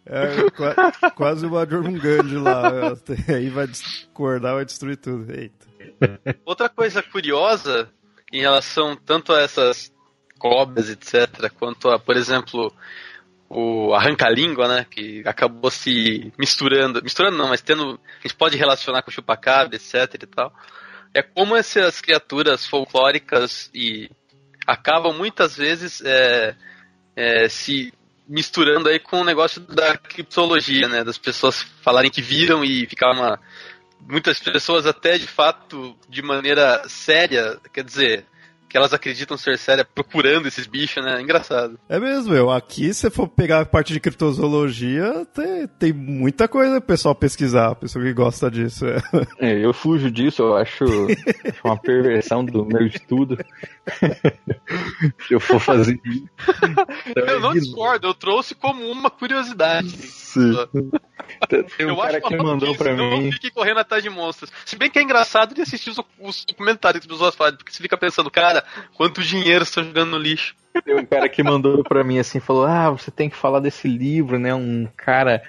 É, 0.05 1.09
quase 1.15 1.45
uma 1.45 1.65
Jormungand 1.65 2.41
lá. 2.41 2.93
Aí 3.29 3.49
vai 3.49 3.67
discordar, 3.67 4.55
vai 4.55 4.65
destruir 4.65 4.97
tudo. 4.97 5.31
Eita. 5.31 5.67
Outra 6.45 6.67
coisa 6.67 7.01
curiosa 7.01 7.89
em 8.31 8.41
relação 8.41 8.95
tanto 8.95 9.31
a 9.31 9.41
essas 9.41 9.93
cobras, 10.37 10.89
etc., 10.89 11.51
quanto 11.57 11.89
a, 11.89 11.99
por 11.99 12.17
exemplo, 12.17 12.73
o 13.53 13.93
arranca-língua, 13.93 14.67
né? 14.67 14.85
Que 14.89 15.21
acabou 15.25 15.69
se 15.69 16.31
misturando. 16.37 17.03
Misturando 17.03 17.37
não, 17.37 17.49
mas 17.49 17.61
tendo. 17.61 17.99
A 18.19 18.21
gente 18.21 18.35
pode 18.35 18.57
relacionar 18.57 19.01
com 19.01 19.11
o 19.11 19.13
chupacabra, 19.13 19.75
etc 19.75 20.23
e 20.23 20.25
tal. 20.25 20.53
É 21.13 21.21
como 21.21 21.57
essas 21.57 21.99
criaturas 21.99 22.65
folclóricas 22.65 23.69
e 23.73 24.09
acabam 24.65 25.13
muitas 25.13 25.57
vezes 25.57 26.01
é, 26.05 26.55
é, 27.13 27.49
se 27.49 27.93
misturando 28.25 28.87
aí 28.87 28.97
com 28.97 29.19
o 29.19 29.25
negócio 29.25 29.59
da 29.59 29.97
criptologia, 29.97 30.87
né? 30.87 31.03
Das 31.03 31.17
pessoas 31.17 31.61
falarem 31.81 32.09
que 32.09 32.21
viram 32.21 32.63
e 32.63 32.85
ficar 32.85 33.11
uma. 33.11 33.37
Muitas 33.99 34.39
pessoas 34.39 34.85
até 34.85 35.17
de 35.17 35.27
fato, 35.27 35.95
de 36.07 36.21
maneira 36.21 36.81
séria, 36.87 37.59
quer 37.73 37.83
dizer, 37.83 38.25
que 38.72 38.78
elas 38.78 38.93
acreditam 38.93 39.38
ser 39.38 39.57
séria 39.57 39.84
procurando 39.84 40.47
esses 40.47 40.65
bichos, 40.65 41.03
né? 41.03 41.22
Engraçado. 41.22 41.80
É 41.89 41.99
mesmo, 41.99 42.34
eu. 42.34 42.49
Aqui, 42.49 42.93
se 42.93 43.09
for 43.09 43.28
pegar 43.28 43.61
a 43.61 43.65
parte 43.65 43.93
de 43.93 43.99
criptozoologia, 43.99 45.26
tem, 45.34 45.67
tem 45.67 45.93
muita 45.93 46.47
coisa 46.47 46.80
pro 46.80 46.88
pessoal 46.88 47.13
pesquisar, 47.13 47.76
pessoa 47.76 48.03
que 48.03 48.13
gosta 48.13 48.49
disso. 48.49 48.86
É. 48.86 49.01
É, 49.39 49.65
eu 49.65 49.74
fujo 49.74 50.09
disso, 50.09 50.41
eu 50.43 50.55
acho 50.55 50.86
uma 51.63 51.78
perversão 51.78 52.45
do 52.45 52.65
meu 52.65 52.86
estudo. 52.86 53.38
se 55.28 55.34
eu 55.34 55.39
for 55.39 55.59
fazer 55.59 55.99
isso. 56.05 56.30
Então 57.07 57.26
eu 57.26 57.39
não 57.39 57.53
discordo, 57.53 58.07
eu 58.07 58.13
trouxe 58.13 58.55
como 58.55 58.89
uma 58.89 59.09
curiosidade. 59.09 59.89
Sim. 59.89 60.53
Tem 61.49 61.86
um 61.86 61.89
eu 61.89 61.97
cara 61.97 62.17
acho 62.17 62.28
que 62.28 62.38
mandou 62.38 62.76
não 62.95 63.17
mim. 63.19 63.32
fique 63.32 63.51
correndo 63.51 63.80
atrás 63.80 64.03
de 64.03 64.09
monstros. 64.09 64.51
Se 64.65 64.76
bem 64.76 64.89
que 64.89 64.99
é 64.99 65.01
engraçado 65.01 65.53
de 65.53 65.61
assistir 65.61 65.89
os, 65.89 65.99
os 66.19 66.45
documentários 66.45 67.05
que 67.05 67.11
as 67.11 67.17
pessoas 67.17 67.36
fazem, 67.36 67.57
porque 67.57 67.72
você 67.72 67.82
fica 67.82 67.97
pensando, 67.97 68.30
cara, 68.30 68.61
quanto 68.95 69.22
dinheiro 69.22 69.66
você 69.66 69.76
tá 69.76 69.84
jogando 69.84 70.12
no 70.12 70.18
lixo. 70.18 70.55
Tem 70.86 70.95
um 70.95 71.05
cara 71.05 71.28
que 71.28 71.43
mandou 71.43 71.84
pra 71.84 72.03
mim 72.03 72.20
assim, 72.20 72.39
falou: 72.39 72.66
Ah, 72.66 72.89
você 72.89 73.12
tem 73.12 73.30
que 73.30 73.36
falar 73.36 73.59
desse 73.59 73.88
livro, 73.88 74.39
né? 74.39 74.53
Um 74.53 74.88
cara 74.95 75.43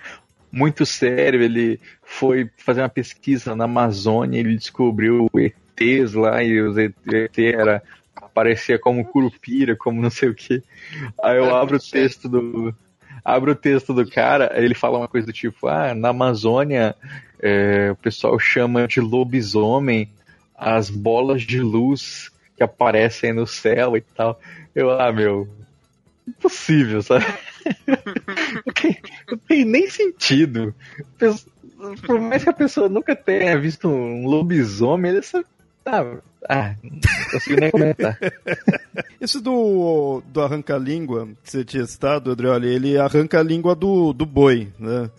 muito 0.51 0.85
sério, 0.85 1.43
ele 1.43 1.81
foi 2.03 2.51
fazer 2.59 2.83
uma 2.83 2.89
pesquisa 2.89 3.57
na 3.57 3.65
Amazônia, 3.65 4.39
ele 4.39 4.57
descobriu 4.57 5.31
ETs 5.35 6.13
lá 6.13 6.43
e 6.43 6.61
os 6.61 6.77
ET 6.77 7.39
era 7.39 7.83
aparecia 8.15 8.79
como 8.79 9.05
curupira, 9.05 9.77
como 9.77 10.03
não 10.03 10.11
sei 10.11 10.29
o 10.29 10.35
que. 10.35 10.63
Aí 11.23 11.39
eu 11.39 11.55
abro 11.55 11.77
o 11.77 11.81
texto 11.81 12.29
do 12.29 12.75
abro 13.25 13.53
o 13.53 13.57
texto 13.57 13.95
do 13.95 14.09
cara, 14.09 14.51
aí 14.53 14.65
ele 14.65 14.75
fala 14.75 14.99
uma 14.99 15.09
coisa 15.09 15.27
do 15.27 15.33
tipo: 15.33 15.69
Ah, 15.69 15.95
na 15.95 16.09
Amazônia 16.09 16.95
é, 17.41 17.91
o 17.93 17.97
pessoal 17.97 18.39
chama 18.39 18.87
de 18.87 19.01
lobisomem 19.01 20.09
as 20.55 20.89
bolas 20.91 21.43
de 21.43 21.61
luz 21.61 22.32
que 22.63 22.65
aparecem 22.65 23.33
no 23.33 23.47
céu 23.47 23.97
e 23.97 24.01
tal. 24.01 24.41
Eu, 24.75 24.91
ah, 24.91 25.13
meu, 25.13 25.49
impossível, 26.27 27.03
sabe? 27.03 27.27
não, 28.65 28.73
tem, 28.73 28.99
não 29.29 29.39
tem 29.39 29.65
nem 29.65 29.91
sentido. 29.91 30.75
Por 32.07 32.21
mais 32.21 32.45
que 32.45 32.51
a 32.51 32.55
pessoa 32.55 32.89
nunca 32.89 33.17
tenha 33.17 33.59
visto 33.59 33.89
um 33.89 34.27
lobisomem, 34.27 35.11
ele 35.11 35.23
sabe. 35.23 35.47
Ah, 35.85 36.17
ah, 36.49 36.77
não 36.83 37.01
consigo 37.33 37.61
nem 37.61 37.71
comentar. 37.71 38.17
Esse 39.21 39.41
do, 39.41 40.23
do 40.29 40.41
arranca-língua 40.41 41.29
que 41.43 41.51
você 41.51 41.65
tinha 41.65 41.85
citado, 41.85 42.31
Adrioli, 42.31 42.69
ele 42.69 42.97
arranca 42.97 43.41
a 43.41 43.43
língua 43.43 43.75
do, 43.75 44.13
do 44.13 44.25
boi, 44.25 44.69
né? 44.79 45.11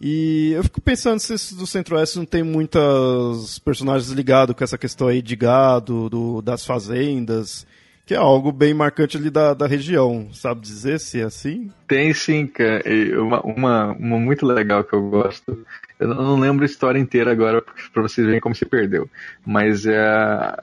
E 0.00 0.52
eu 0.52 0.62
fico 0.62 0.80
pensando 0.80 1.20
se 1.20 1.34
esse 1.34 1.54
do 1.54 1.66
Centro-Oeste 1.66 2.18
não 2.18 2.26
tem 2.26 2.42
muitos 2.42 3.58
personagens 3.60 4.10
ligados 4.10 4.54
com 4.54 4.62
essa 4.62 4.76
questão 4.76 5.08
aí 5.08 5.22
de 5.22 5.34
gado, 5.34 6.10
do, 6.10 6.42
das 6.42 6.66
fazendas, 6.66 7.66
que 8.04 8.14
é 8.14 8.18
algo 8.18 8.52
bem 8.52 8.74
marcante 8.74 9.16
ali 9.16 9.30
da, 9.30 9.54
da 9.54 9.66
região. 9.66 10.28
Sabe 10.32 10.60
dizer 10.60 11.00
se 11.00 11.20
é 11.20 11.24
assim? 11.24 11.70
Tem 11.88 12.12
sim, 12.12 12.46
cara. 12.46 12.82
Uma, 13.20 13.40
uma, 13.40 13.92
uma 13.92 14.18
muito 14.18 14.46
legal 14.46 14.84
que 14.84 14.94
eu 14.94 15.08
gosto. 15.08 15.66
Eu 15.98 16.08
não 16.08 16.38
lembro 16.38 16.62
a 16.62 16.66
história 16.66 16.98
inteira 16.98 17.32
agora 17.32 17.62
pra 17.92 18.02
vocês 18.02 18.26
verem 18.26 18.40
como 18.40 18.54
se 18.54 18.64
perdeu. 18.64 19.08
Mas 19.44 19.86
é. 19.86 20.54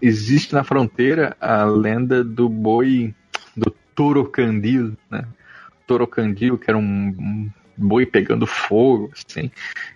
Existe 0.00 0.54
na 0.54 0.62
fronteira 0.62 1.36
a 1.40 1.64
lenda 1.64 2.22
do 2.22 2.48
boi 2.48 3.12
do 3.56 3.74
Torocandil, 3.94 4.96
né? 5.10 5.26
Torocandil, 5.86 6.56
que 6.56 6.70
era 6.70 6.78
um, 6.78 6.82
um 7.18 7.50
boi 7.76 8.06
pegando 8.06 8.46
fogo, 8.46 9.10
assim. 9.12 9.50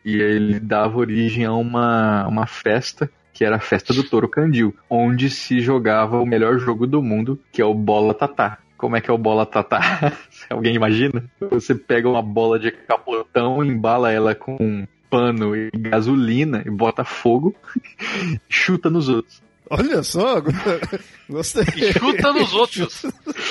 E 0.05 0.17
ele 0.17 0.61
dava 0.61 0.99
origem 0.99 1.45
a 1.45 1.53
uma, 1.53 2.27
uma 2.27 2.47
festa 2.47 3.11
que 3.33 3.45
era 3.45 3.57
a 3.57 3.61
festa 3.61 3.95
do 3.95 4.05
Torocandil, 4.05 4.75
onde 4.89 5.31
se 5.31 5.61
jogava 5.61 6.21
o 6.21 6.27
melhor 6.27 6.59
jogo 6.59 6.87
do 6.87 7.03
mundo, 7.03 7.41
que 7.51 7.63
é 7.63 7.65
o 7.65 7.73
Bola 7.73 8.13
Tatá. 8.13 8.59
Como 8.77 8.97
é 8.97 9.01
que 9.01 9.11
é 9.11 9.15
o 9.15 9.19
Bola 9.19 9.47
Tatá? 9.47 10.13
Alguém 10.51 10.75
imagina? 10.75 11.25
Você 11.51 11.75
pega 11.75 12.09
uma 12.09 12.23
bola 12.23 12.59
de 12.59 12.71
capotão, 12.71 13.65
embala 13.65 14.13
ela 14.13 14.35
com 14.35 14.87
pano 15.09 15.57
e 15.57 15.71
gasolina 15.71 16.63
e 16.65 16.71
bota 16.71 17.03
fogo, 17.03 17.55
chuta 18.49 18.91
nos 18.91 19.09
outros. 19.09 19.43
Olha 19.71 20.03
só, 20.03 20.43
gostei. 21.31 21.63
E 21.77 21.93
chuta 21.93 22.33
nos 22.33 22.53
outros. 22.53 23.07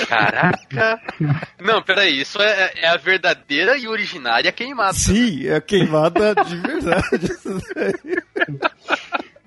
Caraca. 0.10 1.02
Não, 1.62 1.82
peraí, 1.82 2.20
isso 2.20 2.42
é, 2.42 2.74
é 2.76 2.90
a 2.90 2.98
verdadeira 2.98 3.78
e 3.78 3.88
originária 3.88 4.52
queimada. 4.52 4.94
Sim, 4.94 5.48
é 5.48 5.62
queimada 5.62 6.36
de 6.36 6.58
verdade. 6.58 7.32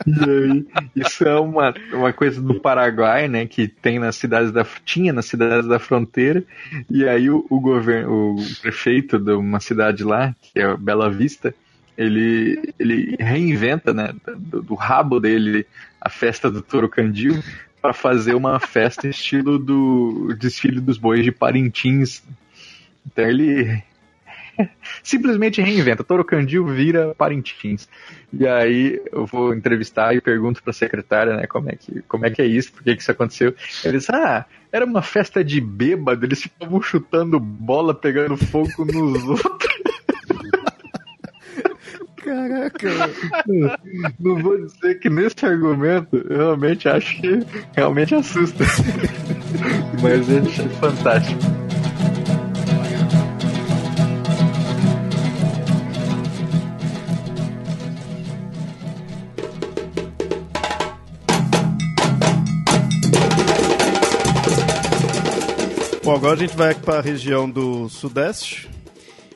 E 0.06 0.30
aí, 0.30 0.66
isso 0.96 1.24
é 1.24 1.38
uma, 1.38 1.74
uma 1.92 2.12
coisa 2.12 2.40
do 2.40 2.58
Paraguai, 2.58 3.28
né? 3.28 3.46
Que 3.46 3.68
tem 3.68 3.98
nas 3.98 4.16
cidades 4.16 4.50
da. 4.50 4.66
tinha 4.84 5.12
nas 5.12 5.26
cidades 5.26 5.68
da 5.68 5.78
fronteira. 5.78 6.42
E 6.90 7.06
aí 7.06 7.30
o, 7.30 7.46
o 7.50 7.60
governo, 7.60 8.34
o 8.34 8.36
prefeito 8.60 9.18
de 9.18 9.32
uma 9.32 9.60
cidade 9.60 10.02
lá, 10.02 10.34
que 10.40 10.58
é 10.58 10.76
Bela 10.76 11.10
Vista, 11.10 11.54
ele, 11.96 12.74
ele 12.78 13.16
reinventa, 13.18 13.92
né? 13.92 14.14
Do, 14.24 14.62
do 14.62 14.74
rabo 14.74 15.20
dele 15.20 15.66
a 16.00 16.08
festa 16.08 16.50
do 16.50 16.62
Torocandil 16.62 17.42
para 17.80 17.92
fazer 17.92 18.34
uma 18.34 18.60
festa 18.60 19.08
estilo 19.08 19.58
do 19.58 20.34
desfile 20.38 20.80
dos 20.80 20.98
bois 20.98 21.24
de 21.24 21.32
Parintins. 21.32 22.22
Então 23.04 23.24
ele 23.24 23.82
simplesmente 25.02 25.60
reinventa. 25.60 26.04
Torocandil 26.04 26.66
vira 26.66 27.14
Parintins. 27.14 27.88
E 28.32 28.46
aí 28.46 29.00
eu 29.12 29.26
vou 29.26 29.54
entrevistar 29.54 30.14
e 30.14 30.20
pergunto 30.20 30.62
pra 30.62 30.72
secretária, 30.72 31.36
né, 31.36 31.46
como 31.46 31.70
é 31.70 31.76
que, 31.76 32.02
como 32.02 32.24
é, 32.24 32.30
que 32.30 32.40
é 32.40 32.46
isso, 32.46 32.72
por 32.72 32.82
que, 32.82 32.94
que 32.94 33.02
isso 33.02 33.10
aconteceu. 33.10 33.54
Eles, 33.84 34.08
ah, 34.10 34.46
era 34.70 34.84
uma 34.84 35.02
festa 35.02 35.44
de 35.44 35.60
bêbado, 35.60 36.24
eles 36.24 36.42
ficavam 36.42 36.80
chutando 36.80 37.38
bola, 37.38 37.94
pegando 37.94 38.36
fogo 38.36 38.84
nos 38.84 39.24
outros. 39.44 39.71
Caraca. 42.32 42.88
Não 44.18 44.42
vou 44.42 44.56
dizer 44.56 44.98
que 45.00 45.10
nesse 45.10 45.44
argumento 45.44 46.16
eu 46.16 46.38
realmente 46.38 46.88
acho 46.88 47.20
que 47.20 47.40
realmente 47.76 48.14
assusta. 48.14 48.64
Mas 50.00 50.30
é 50.30 50.68
fantástico. 50.80 51.40
Bom, 66.02 66.14
agora 66.14 66.32
a 66.32 66.36
gente 66.36 66.56
vai 66.56 66.74
para 66.74 66.98
a 66.98 67.02
região 67.02 67.48
do 67.48 67.90
Sudeste. 67.90 68.70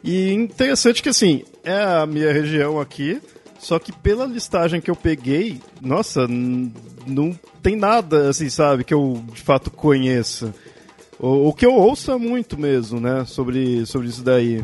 E 0.02 0.32
interessante 0.32 1.02
que, 1.02 1.08
assim, 1.08 1.44
é 1.66 1.82
a 2.02 2.06
minha 2.06 2.32
região 2.32 2.80
aqui, 2.80 3.20
só 3.58 3.78
que 3.78 3.90
pela 3.92 4.24
listagem 4.24 4.80
que 4.80 4.90
eu 4.90 4.96
peguei, 4.96 5.60
nossa, 5.82 6.26
não 6.28 7.38
tem 7.62 7.74
nada, 7.76 8.28
assim, 8.30 8.48
sabe, 8.48 8.84
que 8.84 8.94
eu 8.94 9.20
de 9.34 9.42
fato 9.42 9.70
conheça. 9.70 10.54
O, 11.18 11.48
o 11.48 11.52
que 11.52 11.66
eu 11.66 11.74
ouço 11.74 12.12
é 12.12 12.16
muito 12.16 12.58
mesmo, 12.58 13.00
né, 13.00 13.24
sobre, 13.26 13.84
sobre 13.86 14.08
isso 14.08 14.22
daí. 14.22 14.62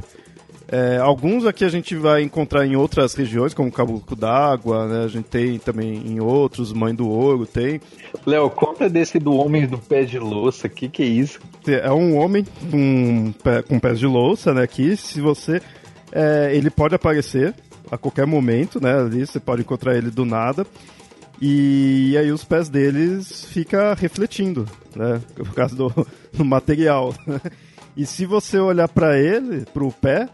É, 0.68 0.96
alguns 0.96 1.44
aqui 1.44 1.66
a 1.66 1.68
gente 1.68 1.94
vai 1.94 2.22
encontrar 2.22 2.64
em 2.66 2.76
outras 2.76 3.12
regiões, 3.14 3.53
como 3.53 3.70
Caboclo 3.70 4.16
d'Água, 4.16 4.86
né, 4.86 5.05
a 5.05 5.09
gente 5.09 5.26
tem 5.26 5.59
também 5.59 5.96
em 6.07 6.18
outros, 6.20 6.72
Mãe 6.72 6.94
do 6.94 7.07
Ouro 7.09 7.44
tem. 7.44 7.78
Léo, 8.24 8.48
conta 8.48 8.88
desse 8.88 9.18
do 9.18 9.34
homem 9.34 9.66
do 9.66 9.76
pé 9.76 10.05
de 10.05 10.18
louça, 10.18 10.68
que 10.70 10.88
que 10.88 11.03
é 11.03 11.07
isso? 11.07 11.40
É 11.66 11.90
um 11.92 12.16
homem 12.16 12.44
com, 12.70 13.32
pé- 13.42 13.61
com 13.62 13.78
pés 13.78 13.98
de 13.98 14.07
louça, 14.07 14.55
né? 14.55 14.66
Que 14.66 14.96
se 14.96 15.20
você. 15.20 15.61
É, 16.12 16.54
ele 16.54 16.70
pode 16.70 16.94
aparecer 16.94 17.54
a 17.90 17.98
qualquer 17.98 18.26
momento, 18.26 18.80
né? 18.80 18.94
Ali 19.00 19.26
você 19.26 19.40
pode 19.40 19.62
encontrar 19.62 19.96
ele 19.96 20.10
do 20.10 20.24
nada. 20.24 20.66
E 21.40 22.16
aí 22.16 22.30
os 22.30 22.44
pés 22.44 22.68
deles 22.68 23.44
fica 23.46 23.94
refletindo, 23.94 24.66
né? 24.94 25.20
Por 25.34 25.54
causa 25.54 25.74
do, 25.74 26.06
do 26.32 26.44
material. 26.44 27.14
E 27.94 28.06
se 28.06 28.24
você 28.24 28.58
olhar 28.58 28.88
pra 28.88 29.18
ele, 29.18 29.66
pro 29.66 29.92
pé 29.92 30.26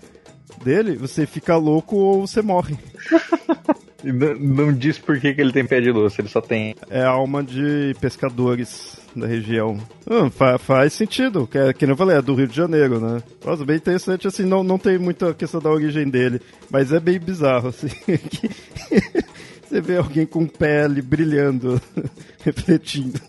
dele, 0.63 0.95
você 0.95 1.27
fica 1.27 1.57
louco 1.57 1.97
ou 1.97 2.25
você 2.25 2.41
morre. 2.41 2.79
Não, 4.05 4.35
não 4.39 4.73
diz 4.73 4.97
por 4.97 5.19
que, 5.19 5.35
que 5.35 5.41
ele 5.41 5.53
tem 5.53 5.67
pé 5.67 5.81
de 5.81 5.91
louça, 5.91 6.21
ele 6.21 6.29
só 6.29 6.41
tem. 6.41 6.77
É 6.89 7.03
alma 7.03 7.43
de 7.43 7.97
pescadores 8.01 8.97
da 9.19 9.27
região. 9.27 9.79
Hum, 10.11 10.31
fa- 10.31 10.59
faz 10.59 10.93
sentido, 10.93 11.47
que, 11.47 11.59
é, 11.59 11.73
que 11.73 11.85
nem 11.87 11.93
eu 11.93 11.97
falei, 11.97 12.17
é 12.17 12.23
do 12.23 12.35
Rio 12.35 12.47
de 12.49 12.57
Janeiro, 12.57 13.01
né? 13.01 13.23
Nossa, 13.45 13.65
bem 13.65 13.77
interessante, 13.77 14.27
assim, 14.27 14.45
não, 14.45 14.63
não 14.63 14.79
tem 14.79 14.99
muita 14.99 15.35
questão 15.35 15.61
da 15.61 15.71
origem 15.71 16.09
dele, 16.09 16.41
mas 16.71 16.93
é 16.93 17.01
bem 17.01 17.19
bizarro, 17.19 17.69
assim, 17.71 17.89
você 19.69 19.81
vê 19.81 19.97
alguém 19.97 20.27
com 20.27 20.47
pele 20.47 21.03
brilhando, 21.03 21.81
refletindo. 22.45 23.21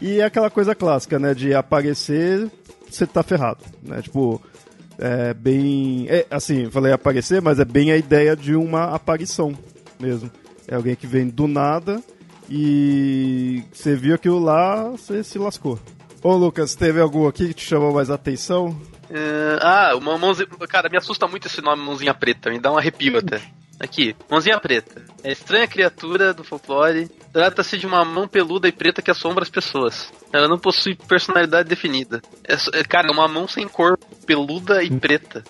e 0.00 0.20
é 0.20 0.24
aquela 0.24 0.50
coisa 0.50 0.74
clássica, 0.74 1.18
né, 1.18 1.34
de 1.34 1.54
aparecer, 1.54 2.50
você 2.90 3.06
tá 3.06 3.22
ferrado, 3.22 3.64
né, 3.82 4.02
tipo... 4.02 4.40
É 5.00 5.32
bem. 5.32 6.06
É, 6.08 6.26
assim, 6.28 6.68
falei 6.72 6.90
aparecer, 6.92 7.40
mas 7.40 7.60
é 7.60 7.64
bem 7.64 7.92
a 7.92 7.96
ideia 7.96 8.34
de 8.34 8.56
uma 8.56 8.86
aparição 8.86 9.56
mesmo. 10.00 10.28
É 10.66 10.74
alguém 10.74 10.96
que 10.96 11.06
vem 11.06 11.28
do 11.28 11.46
nada 11.46 12.02
e 12.48 13.62
você 13.72 13.94
viu 13.94 14.14
aquilo 14.14 14.38
lá, 14.38 14.90
você 14.90 15.22
se 15.22 15.38
lascou. 15.38 15.78
Ô 16.22 16.34
Lucas, 16.34 16.74
teve 16.74 17.00
algum 17.00 17.28
aqui 17.28 17.48
que 17.48 17.54
te 17.54 17.64
chamou 17.64 17.92
mais 17.92 18.10
atenção? 18.10 18.68
Uh, 19.10 19.58
ah, 19.60 19.92
uma 19.96 20.18
mãozinha. 20.18 20.48
Cara, 20.68 20.88
me 20.88 20.98
assusta 20.98 21.26
muito 21.26 21.46
esse 21.46 21.62
nome 21.62 21.82
mãozinha 21.82 22.12
preta, 22.12 22.50
me 22.50 22.58
dá 22.58 22.72
um 22.72 22.76
arrepio 22.76 23.18
até. 23.18 23.40
Aqui, 23.80 24.16
mãozinha 24.28 24.58
preta. 24.58 25.02
É 25.22 25.30
estranha 25.30 25.68
criatura 25.68 26.34
do 26.34 26.42
folclore. 26.42 27.08
Trata-se 27.32 27.78
de 27.78 27.86
uma 27.86 28.04
mão 28.04 28.26
peluda 28.26 28.66
e 28.66 28.72
preta 28.72 29.00
que 29.00 29.10
assombra 29.10 29.44
as 29.44 29.50
pessoas. 29.50 30.12
Ela 30.32 30.48
não 30.48 30.58
possui 30.58 30.96
personalidade 30.96 31.68
definida. 31.68 32.20
É, 32.44 32.80
é 32.80 32.82
cara, 32.82 33.08
é 33.08 33.12
uma 33.12 33.28
mão 33.28 33.46
sem 33.46 33.68
cor, 33.68 33.96
peluda 34.26 34.82
e 34.82 34.90
preta. 34.90 35.44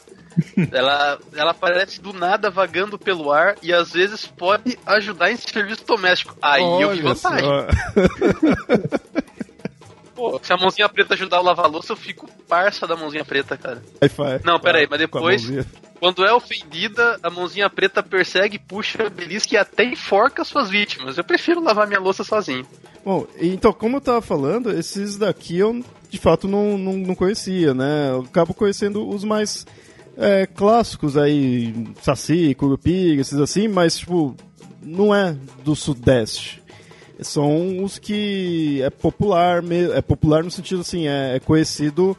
Ela, 0.72 1.18
ela 1.34 1.50
aparece 1.50 2.00
do 2.00 2.12
nada 2.12 2.50
vagando 2.50 2.98
pelo 2.98 3.32
ar 3.32 3.56
e 3.62 3.72
às 3.72 3.92
vezes 3.92 4.26
pode 4.26 4.78
ajudar 4.86 5.30
em 5.30 5.36
serviço 5.36 5.84
doméstico. 5.84 6.36
Aí 6.40 6.62
Olha 6.62 6.82
eu 6.84 6.90
vi 6.90 7.00
vantagem. 7.02 7.48
Pô, 10.14 10.40
se 10.42 10.52
a 10.52 10.56
mãozinha 10.56 10.88
preta 10.88 11.14
ajudar 11.14 11.36
a 11.36 11.42
lavar 11.42 11.70
louça, 11.70 11.92
eu 11.92 11.96
fico 11.96 12.28
parça 12.48 12.88
da 12.88 12.96
mãozinha 12.96 13.24
preta, 13.24 13.56
cara. 13.56 13.80
Não, 14.44 14.58
pera 14.58 14.78
aí, 14.78 14.86
mas 14.90 14.98
depois, 14.98 15.48
quando 16.00 16.24
é 16.26 16.32
ofendida, 16.32 17.20
a 17.22 17.30
mãozinha 17.30 17.70
preta 17.70 18.02
persegue, 18.02 18.58
puxa, 18.58 19.08
belisca 19.08 19.54
e 19.54 19.56
até 19.56 19.84
enforca 19.84 20.42
suas 20.44 20.68
vítimas. 20.68 21.18
Eu 21.18 21.22
prefiro 21.22 21.62
lavar 21.62 21.86
minha 21.86 22.00
louça 22.00 22.24
sozinho. 22.24 22.66
Bom, 23.04 23.28
então, 23.40 23.72
como 23.72 23.98
eu 23.98 24.00
tava 24.00 24.20
falando, 24.20 24.72
esses 24.72 25.16
daqui 25.16 25.56
eu 25.56 25.84
de 26.10 26.18
fato 26.18 26.48
não, 26.48 26.76
não, 26.76 26.94
não 26.94 27.14
conhecia, 27.14 27.72
né? 27.72 28.10
Eu 28.10 28.22
acabo 28.22 28.54
conhecendo 28.54 29.08
os 29.08 29.22
mais 29.24 29.66
é, 30.18 30.46
clássicos 30.46 31.16
aí, 31.16 31.72
Saci, 32.02 32.54
Curupira, 32.54 33.20
esses 33.20 33.38
assim, 33.38 33.68
mas, 33.68 33.98
tipo, 33.98 34.34
não 34.82 35.14
é 35.14 35.34
do 35.64 35.74
Sudeste 35.74 36.62
são 37.20 37.82
os 37.82 37.98
que 37.98 38.80
é 38.82 38.90
popular, 38.90 39.62
é 39.94 40.00
popular 40.00 40.44
no 40.44 40.50
sentido 40.50 40.82
assim, 40.82 41.08
é, 41.08 41.36
é 41.36 41.40
conhecido 41.40 42.16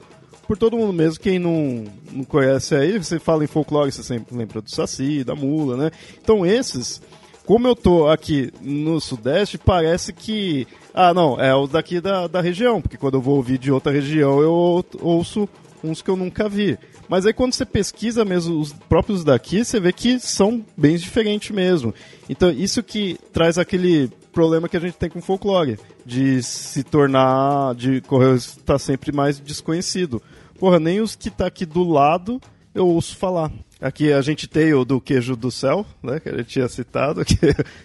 por 0.47 0.57
todo 0.57 0.77
mundo 0.77 0.93
mesmo. 0.93 1.19
Quem 1.19 1.39
não, 1.39 1.85
não 2.11 2.23
conhece 2.23 2.75
aí, 2.75 2.97
você 2.97 3.19
fala 3.19 3.43
em 3.43 3.47
folclore, 3.47 3.91
você 3.91 4.03
sempre 4.03 4.35
lembra 4.35 4.61
do 4.61 4.69
Saci, 4.69 5.23
da 5.23 5.35
Mula, 5.35 5.77
né? 5.77 5.91
Então 6.21 6.45
esses, 6.45 7.01
como 7.45 7.67
eu 7.67 7.75
tô 7.75 8.09
aqui 8.09 8.51
no 8.61 8.99
Sudeste, 8.99 9.57
parece 9.57 10.11
que. 10.11 10.67
Ah, 10.93 11.13
não, 11.13 11.39
é 11.39 11.53
o 11.53 11.67
daqui 11.67 12.01
da, 12.01 12.27
da 12.27 12.41
região, 12.41 12.81
porque 12.81 12.97
quando 12.97 13.15
eu 13.15 13.21
vou 13.21 13.37
ouvir 13.37 13.57
de 13.57 13.71
outra 13.71 13.91
região 13.91 14.41
eu 14.41 14.83
ouço 15.01 15.47
uns 15.83 16.01
que 16.01 16.09
eu 16.09 16.15
nunca 16.15 16.49
vi. 16.49 16.77
Mas 17.07 17.25
aí 17.25 17.33
quando 17.33 17.53
você 17.53 17.65
pesquisa 17.65 18.25
mesmo 18.25 18.59
os 18.59 18.73
próprios 18.73 19.23
daqui, 19.23 19.63
você 19.63 19.79
vê 19.79 19.91
que 19.91 20.19
são 20.19 20.65
bem 20.77 20.97
diferentes 20.97 21.51
mesmo. 21.51 21.93
Então 22.29 22.51
isso 22.51 22.83
que 22.83 23.17
traz 23.31 23.57
aquele 23.57 24.09
problema 24.31 24.69
que 24.69 24.77
a 24.77 24.79
gente 24.79 24.95
tem 24.95 25.09
com 25.09 25.21
folclore, 25.21 25.79
de 26.05 26.41
se 26.43 26.83
tornar, 26.83 27.75
de 27.75 28.01
correr 28.01 28.35
estar 28.35 28.79
sempre 28.79 29.11
mais 29.11 29.39
desconhecido. 29.39 30.21
Porra, 30.59 30.79
nem 30.79 31.01
os 31.01 31.15
que 31.15 31.29
tá 31.29 31.47
aqui 31.47 31.65
do 31.65 31.83
lado 31.83 32.41
eu 32.73 32.87
ouço 32.87 33.15
falar. 33.17 33.51
Aqui 33.81 34.11
a 34.11 34.21
gente 34.21 34.47
tem 34.47 34.73
o 34.73 34.83
do 34.83 34.99
queijo 34.99 35.35
do 35.35 35.49
céu, 35.49 35.85
né, 36.03 36.19
que 36.19 36.29
a 36.29 36.37
gente 36.37 36.47
tinha 36.47 36.67
citado, 36.67 37.23
que, 37.25 37.35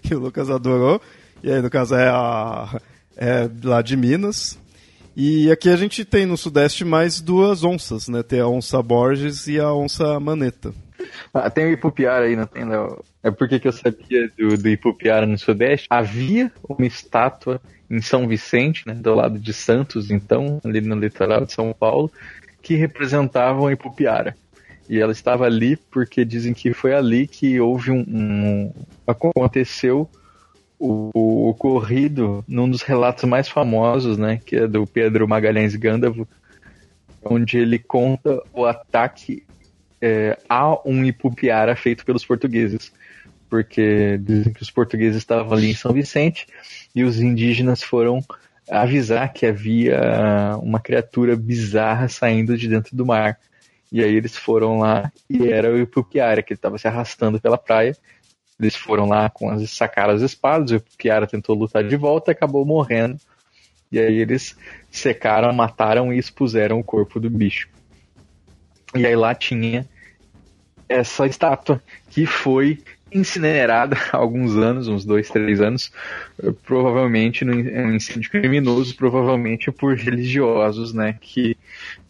que 0.02 0.14
o 0.14 0.18
Lucas 0.18 0.50
adorou. 0.50 1.00
E 1.42 1.50
aí, 1.50 1.60
no 1.60 1.70
caso, 1.70 1.94
é, 1.94 2.08
a, 2.08 2.80
é 3.16 3.48
lá 3.62 3.82
de 3.82 3.96
Minas. 3.96 4.58
E 5.16 5.50
aqui 5.50 5.68
a 5.68 5.76
gente 5.76 6.04
tem 6.04 6.26
no 6.26 6.36
Sudeste 6.36 6.84
mais 6.84 7.20
duas 7.20 7.62
onças, 7.62 8.08
né? 8.08 8.22
Tem 8.22 8.40
a 8.40 8.48
onça 8.48 8.82
Borges 8.82 9.46
e 9.46 9.60
a 9.60 9.72
onça 9.72 10.18
Maneta. 10.18 10.74
Ah, 11.32 11.48
tem 11.48 11.66
o 11.66 11.72
Ipupiara 11.72 12.26
aí, 12.26 12.34
não 12.34 12.46
tem, 12.46 12.64
Léo? 12.64 13.02
É 13.22 13.30
porque 13.30 13.60
que 13.60 13.68
eu 13.68 13.72
sabia 13.72 14.30
do, 14.36 14.56
do 14.56 14.68
Ipupiara 14.68 15.26
no 15.26 15.38
Sudeste. 15.38 15.86
Havia 15.88 16.50
uma 16.68 16.86
estátua 16.86 17.60
em 17.90 18.00
São 18.00 18.26
Vicente, 18.26 18.86
né, 18.86 18.94
do 18.94 19.14
lado 19.14 19.38
de 19.38 19.52
Santos, 19.52 20.10
então, 20.10 20.60
ali 20.64 20.80
no 20.80 20.96
litoral 20.96 21.44
de 21.44 21.52
São 21.52 21.72
Paulo, 21.72 22.10
que 22.62 22.74
representava 22.74 23.60
o 23.60 23.70
Ipupiara. 23.70 24.36
E 24.88 25.00
ela 25.00 25.12
estava 25.12 25.46
ali 25.46 25.76
porque 25.76 26.24
dizem 26.24 26.52
que 26.52 26.72
foi 26.74 26.94
ali 26.94 27.26
que 27.26 27.58
houve 27.60 27.90
um. 27.90 28.04
um 28.06 28.72
aconteceu 29.06 30.08
o, 30.84 31.10
o, 31.14 31.48
ocorrido 31.48 32.44
num 32.46 32.68
dos 32.68 32.82
relatos 32.82 33.24
mais 33.24 33.48
famosos, 33.48 34.18
né, 34.18 34.38
que 34.44 34.56
é 34.56 34.66
do 34.66 34.86
Pedro 34.86 35.26
Magalhães 35.26 35.74
Gândavo, 35.74 36.28
onde 37.24 37.56
ele 37.56 37.78
conta 37.78 38.42
o 38.52 38.66
ataque 38.66 39.42
é, 40.00 40.36
a 40.46 40.78
um 40.86 41.02
Ipupiara 41.02 41.74
feito 41.74 42.04
pelos 42.04 42.24
portugueses. 42.26 42.92
Porque 43.48 44.18
dizem 44.18 44.52
que 44.52 44.62
os 44.62 44.70
portugueses 44.70 45.16
estavam 45.16 45.56
ali 45.56 45.70
em 45.70 45.74
São 45.74 45.92
Vicente 45.92 46.46
e 46.94 47.02
os 47.02 47.18
indígenas 47.18 47.82
foram 47.82 48.22
avisar 48.70 49.32
que 49.32 49.46
havia 49.46 50.58
uma 50.60 50.80
criatura 50.80 51.34
bizarra 51.34 52.08
saindo 52.08 52.58
de 52.58 52.68
dentro 52.68 52.94
do 52.94 53.06
mar. 53.06 53.38
E 53.90 54.02
aí 54.02 54.14
eles 54.14 54.36
foram 54.36 54.80
lá 54.80 55.10
e 55.30 55.48
era 55.48 55.72
o 55.72 55.78
Ipupiara, 55.78 56.42
que 56.42 56.52
estava 56.52 56.76
se 56.76 56.88
arrastando 56.88 57.40
pela 57.40 57.56
praia. 57.56 57.96
Eles 58.58 58.76
foram 58.76 59.06
lá 59.06 59.28
com 59.28 59.50
as 59.50 59.70
sacaram 59.70 60.14
as 60.14 60.22
espadas, 60.22 60.70
o 60.70 60.76
Ipupiara 60.76 61.26
tentou 61.26 61.56
lutar 61.56 61.82
de 61.84 61.96
volta 61.96 62.30
e 62.30 62.32
acabou 62.32 62.64
morrendo. 62.64 63.18
E 63.90 63.98
aí 63.98 64.16
eles 64.16 64.56
secaram, 64.90 65.52
mataram 65.52 66.12
e 66.12 66.18
expuseram 66.18 66.78
o 66.78 66.84
corpo 66.84 67.20
do 67.20 67.30
bicho. 67.30 67.68
E 68.94 69.06
aí 69.06 69.16
lá 69.16 69.34
tinha 69.34 69.88
essa 70.88 71.26
estátua 71.26 71.82
que 72.10 72.26
foi 72.26 72.78
incinerada 73.12 73.96
há 74.12 74.16
alguns 74.16 74.56
anos, 74.56 74.88
uns 74.88 75.04
dois, 75.04 75.30
três 75.30 75.60
anos, 75.60 75.92
provavelmente 76.64 77.44
um 77.44 77.94
incêndio 77.94 78.30
criminoso, 78.30 78.96
provavelmente 78.96 79.70
por 79.70 79.96
religiosos, 79.96 80.92
né, 80.92 81.16
que 81.20 81.56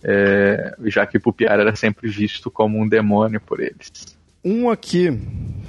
é, 0.03 0.75
já 0.87 1.07
que 1.07 1.19
Pupiara 1.19 1.63
era 1.63 1.77
sempre 1.77 2.09
visto 2.09 2.51
como 2.51 2.81
um 2.81 2.89
demônio 2.89 3.41
por 3.41 3.61
eles. 3.61 4.17
Um 4.43 4.71
aqui 4.71 5.11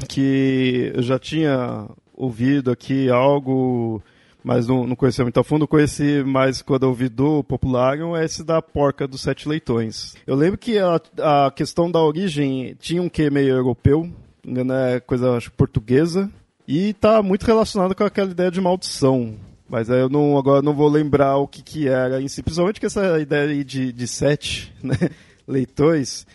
que 0.08 0.92
eu 0.94 1.02
já 1.02 1.20
tinha 1.20 1.88
ouvido 2.14 2.72
aqui 2.72 3.10
algo 3.10 4.02
mas 4.46 4.68
não, 4.68 4.86
não 4.86 4.96
conhecia 4.96 5.26
muito 5.26 5.40
a 5.40 5.44
fundo. 5.44 5.68
Conheci 5.68 6.24
mais 6.24 6.62
quando 6.62 6.84
eu 6.84 6.90
ouvi 6.90 7.10
do 7.10 7.44
Popularium, 7.44 8.16
é 8.16 8.24
esse 8.24 8.44
da 8.44 8.62
Porca 8.62 9.08
dos 9.08 9.22
Sete 9.22 9.50
Leitões. 9.50 10.14
Eu 10.28 10.36
lembro 10.36 10.56
que 10.56 10.78
a, 10.78 11.02
a 11.48 11.52
questão 11.52 11.90
da 11.90 12.00
origem 12.00 12.76
tinha 12.80 13.02
um 13.02 13.10
que 13.10 13.28
meio 13.32 13.56
europeu, 13.56 14.08
né, 14.46 15.00
coisa 15.00 15.36
acho, 15.36 15.52
portuguesa, 15.52 16.30
e 16.68 16.94
tá 16.94 17.24
muito 17.24 17.44
relacionado 17.44 17.96
com 17.96 18.04
aquela 18.04 18.30
ideia 18.30 18.52
de 18.52 18.62
maldição. 18.62 19.34
Mas 19.68 19.90
eu 19.90 20.10
não, 20.10 20.38
agora 20.38 20.62
não 20.62 20.76
vou 20.76 20.90
lembrar 20.90 21.38
o 21.38 21.48
que, 21.48 21.64
que 21.64 21.88
era 21.88 22.22
em 22.22 22.28
si, 22.28 22.44
principalmente 22.44 22.80
com 22.80 22.86
essa 22.86 23.20
ideia 23.20 23.66
de, 23.66 23.92
de 23.92 24.08
sete 24.08 24.72
né, 24.84 25.10
leitões. 25.48 26.28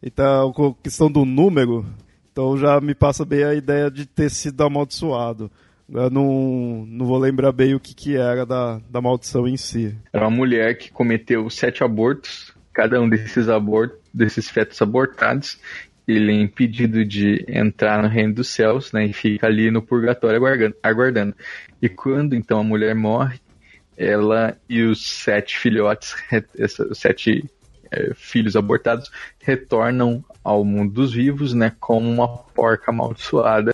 Então, 0.00 0.50
a 0.50 0.82
questão 0.84 1.10
do 1.10 1.24
número, 1.24 1.84
então 2.36 2.54
já 2.58 2.78
me 2.82 2.94
passa 2.94 3.24
bem 3.24 3.44
a 3.44 3.54
ideia 3.54 3.90
de 3.90 4.04
ter 4.04 4.28
sido 4.28 4.62
amaldiçoado. 4.62 5.50
Eu 5.90 6.10
não, 6.10 6.84
não 6.86 7.06
vou 7.06 7.16
lembrar 7.16 7.50
bem 7.50 7.74
o 7.74 7.80
que, 7.80 7.94
que 7.94 8.14
era 8.14 8.44
da, 8.44 8.78
da 8.90 9.00
maldição 9.00 9.48
em 9.48 9.56
si. 9.56 9.96
Era 10.12 10.28
uma 10.28 10.36
mulher 10.36 10.76
que 10.76 10.92
cometeu 10.92 11.48
sete 11.48 11.82
abortos, 11.82 12.54
cada 12.74 13.00
um 13.00 13.08
desses 13.08 13.48
abortos, 13.48 13.98
desses 14.12 14.50
fetos 14.50 14.82
abortados, 14.82 15.58
ele 16.06 16.30
é 16.30 16.34
impedido 16.34 17.06
de 17.06 17.42
entrar 17.48 18.02
no 18.02 18.08
reino 18.08 18.34
dos 18.34 18.48
céus, 18.48 18.92
né, 18.92 19.06
e 19.06 19.14
fica 19.14 19.46
ali 19.46 19.70
no 19.70 19.80
purgatório 19.80 20.36
aguardando. 20.36 20.76
aguardando. 20.82 21.34
E 21.80 21.88
quando 21.88 22.36
então 22.36 22.60
a 22.60 22.64
mulher 22.64 22.94
morre, 22.94 23.40
ela 23.96 24.54
e 24.68 24.82
os 24.82 25.08
sete 25.08 25.58
filhotes, 25.58 26.14
os 26.90 26.98
sete 26.98 27.48
é, 27.90 28.12
filhos 28.14 28.56
abortados, 28.56 29.10
retornam 29.40 30.24
ao 30.42 30.64
mundo 30.64 30.92
dos 30.92 31.12
vivos, 31.12 31.54
né, 31.54 31.72
como 31.80 32.08
uma 32.08 32.28
porca 32.28 32.90
amaldiçoada 32.90 33.72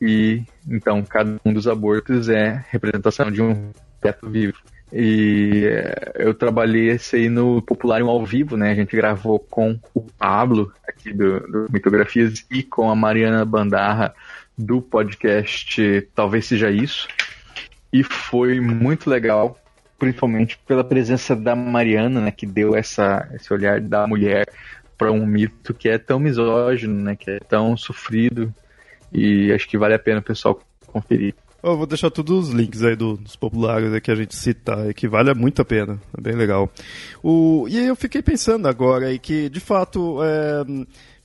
e 0.00 0.42
então 0.68 1.02
cada 1.02 1.38
um 1.44 1.52
dos 1.52 1.66
abortos 1.66 2.28
é 2.28 2.64
representação 2.70 3.30
de 3.30 3.42
um 3.42 3.70
feto 4.00 4.28
vivo. 4.28 4.58
E 4.92 5.64
eh, 5.66 6.12
eu 6.16 6.32
trabalhei 6.32 6.90
esse 6.90 7.16
aí 7.16 7.28
no 7.28 7.60
Popularium 7.60 8.08
ao 8.08 8.24
vivo, 8.24 8.56
né? 8.56 8.70
A 8.70 8.74
gente 8.74 8.94
gravou 8.94 9.38
com 9.38 9.78
o 9.92 10.00
Pablo, 10.00 10.72
aqui 10.86 11.12
do, 11.12 11.40
do 11.40 11.66
Mitografias, 11.72 12.44
e 12.50 12.62
com 12.62 12.88
a 12.88 12.94
Mariana 12.94 13.44
Bandarra, 13.44 14.14
do 14.56 14.80
podcast 14.80 16.08
Talvez 16.14 16.46
Seja 16.46 16.70
Isso. 16.70 17.08
E 17.92 18.04
foi 18.04 18.60
muito 18.60 19.10
legal, 19.10 19.58
principalmente 19.98 20.58
pela 20.66 20.84
presença 20.84 21.34
da 21.34 21.54
Mariana, 21.54 22.20
né? 22.20 22.30
Que 22.30 22.46
deu 22.46 22.74
essa, 22.74 23.28
esse 23.34 23.52
olhar 23.52 23.80
da 23.80 24.06
mulher 24.06 24.48
para 24.96 25.12
um 25.12 25.26
mito 25.26 25.74
que 25.74 25.88
é 25.88 25.98
tão 25.98 26.18
misógino, 26.18 27.02
né? 27.02 27.16
Que 27.16 27.32
é 27.32 27.38
tão 27.38 27.76
sofrido 27.76 28.52
e 29.12 29.52
acho 29.52 29.68
que 29.68 29.78
vale 29.78 29.94
a 29.94 29.98
pena 29.98 30.20
o 30.20 30.22
pessoal 30.22 30.60
conferir. 30.86 31.34
Eu 31.62 31.76
vou 31.76 31.86
deixar 31.86 32.10
todos 32.10 32.48
os 32.48 32.54
links 32.54 32.82
aí 32.82 32.94
do, 32.94 33.16
dos 33.16 33.34
populares 33.34 34.00
que 34.00 34.10
a 34.10 34.14
gente 34.14 34.36
cita, 34.36 34.92
que 34.94 35.08
vale 35.08 35.34
muito 35.34 35.60
a 35.60 35.64
pena, 35.64 36.00
é 36.16 36.20
bem 36.20 36.34
legal. 36.34 36.70
O, 37.22 37.66
e 37.68 37.78
aí 37.78 37.86
eu 37.86 37.96
fiquei 37.96 38.22
pensando 38.22 38.68
agora 38.68 39.06
aí 39.06 39.18
que, 39.18 39.48
de 39.48 39.58
fato, 39.58 40.18
é, 40.22 40.64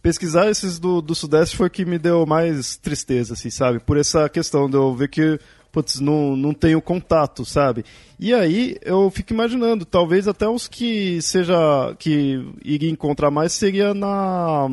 pesquisar 0.02 0.50
esses 0.50 0.80
do, 0.80 1.00
do 1.00 1.14
Sudeste 1.14 1.56
foi 1.56 1.68
o 1.68 1.70
que 1.70 1.86
me 1.86 2.00
deu 2.00 2.26
mais 2.26 2.76
tristeza, 2.76 3.34
assim, 3.34 3.52
sabe? 3.52 3.80
Por 3.80 3.98
essa 3.98 4.28
questão 4.30 4.68
de 4.68 4.76
eu 4.76 4.96
ver 4.96 5.10
que 5.10 5.40
putz, 5.72 6.00
não, 6.00 6.36
não 6.36 6.54
tenho 6.54 6.82
contato, 6.82 7.46
sabe? 7.46 7.86
E 8.20 8.34
aí 8.34 8.78
eu 8.82 9.10
fico 9.10 9.34
imaginando, 9.34 9.86
talvez 9.86 10.28
até 10.28 10.48
os 10.48 10.68
que 10.68 11.22
seja 11.22 11.96
que 11.98 12.46
iria 12.64 12.90
encontrar 12.90 13.32
mais 13.32 13.54
seria 13.54 13.94
na 13.94 14.68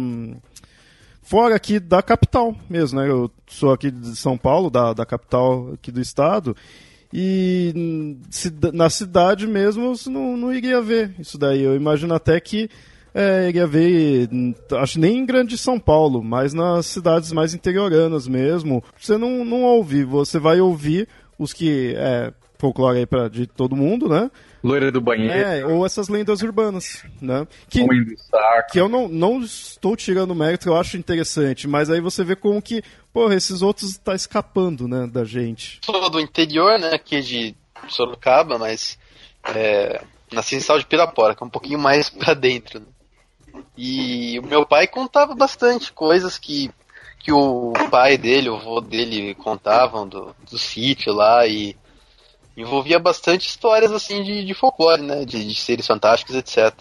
fora 1.22 1.54
aqui 1.54 1.78
da 1.78 2.02
capital 2.02 2.56
mesmo, 2.68 3.00
né? 3.00 3.08
Eu 3.08 3.30
sou 3.46 3.72
aqui 3.72 3.90
de 3.90 4.16
São 4.16 4.36
Paulo, 4.36 4.70
da, 4.70 4.92
da 4.92 5.06
capital 5.06 5.72
aqui 5.74 5.92
do 5.92 6.00
estado, 6.00 6.56
e 7.12 7.72
na 8.72 8.90
cidade 8.90 9.46
mesmo 9.46 9.94
não, 10.06 10.36
não 10.36 10.52
iria 10.52 10.80
ver 10.80 11.14
isso 11.18 11.38
daí. 11.38 11.62
Eu 11.62 11.76
imagino 11.76 12.14
até 12.14 12.38
que 12.40 12.68
é, 13.14 13.48
iria 13.48 13.66
ver, 13.66 14.28
acho 14.80 14.98
nem 14.98 15.18
em 15.18 15.26
grande 15.26 15.56
São 15.56 15.78
Paulo, 15.78 16.22
mas 16.22 16.54
nas 16.54 16.86
cidades 16.86 17.32
mais 17.32 17.54
interioranas 17.54 18.28
mesmo. 18.28 18.82
Você 18.98 19.16
não, 19.16 19.44
não 19.44 19.62
ouve, 19.62 20.04
você 20.04 20.38
vai 20.38 20.60
ouvir 20.60 21.08
os 21.38 21.52
que 21.52 21.94
é 21.96 22.32
folclore 22.58 22.98
aí 22.98 23.06
pra, 23.06 23.28
de 23.28 23.46
todo 23.46 23.76
mundo, 23.76 24.08
né? 24.08 24.30
Loira 24.62 24.90
do 24.90 25.00
banheiro. 25.00 25.32
É, 25.32 25.64
ou 25.64 25.86
essas 25.86 26.08
lendas 26.08 26.42
urbanas, 26.42 27.04
né? 27.22 27.46
Que, 27.70 27.86
que 28.72 28.80
eu 28.80 28.88
não, 28.88 29.08
não 29.08 29.40
estou 29.40 29.96
tirando 29.96 30.34
mérito, 30.34 30.68
eu 30.68 30.76
acho 30.76 30.96
interessante, 30.96 31.68
mas 31.68 31.88
aí 31.88 32.00
você 32.00 32.24
vê 32.24 32.34
como 32.34 32.60
que, 32.60 32.82
porra, 33.12 33.34
esses 33.34 33.62
outros 33.62 33.96
tá 33.96 34.14
escapando, 34.14 34.88
né, 34.88 35.06
da 35.06 35.24
gente. 35.24 35.80
Sou 35.84 36.10
do 36.10 36.20
interior, 36.20 36.78
né, 36.78 36.92
aqui 36.92 37.20
de 37.20 37.54
Sorocaba, 37.88 38.58
mas 38.58 38.98
é, 39.54 40.02
nasci 40.32 40.56
em 40.56 40.60
Sal 40.60 40.78
de 40.78 40.86
Pirapora, 40.86 41.36
que 41.36 41.42
é 41.42 41.46
um 41.46 41.50
pouquinho 41.50 41.78
mais 41.78 42.10
pra 42.10 42.34
dentro, 42.34 42.80
né? 42.80 42.86
E 43.76 44.38
o 44.38 44.46
meu 44.46 44.66
pai 44.66 44.86
contava 44.86 45.34
bastante 45.34 45.92
coisas 45.92 46.38
que, 46.38 46.70
que 47.18 47.32
o 47.32 47.72
pai 47.90 48.16
dele, 48.18 48.48
o 48.48 48.56
avô 48.56 48.80
dele 48.80 49.34
contavam 49.34 50.08
do, 50.08 50.34
do 50.50 50.58
sítio 50.58 51.12
lá 51.12 51.46
e 51.46 51.76
envolvia 52.56 52.98
bastante 52.98 53.46
histórias 53.48 53.92
assim 53.92 54.22
de, 54.22 54.44
de 54.44 54.54
folclore, 54.54 55.02
né? 55.02 55.24
De, 55.24 55.44
de, 55.44 55.54
seres 55.54 55.86
fantásticos, 55.86 56.34
etc. 56.34 56.74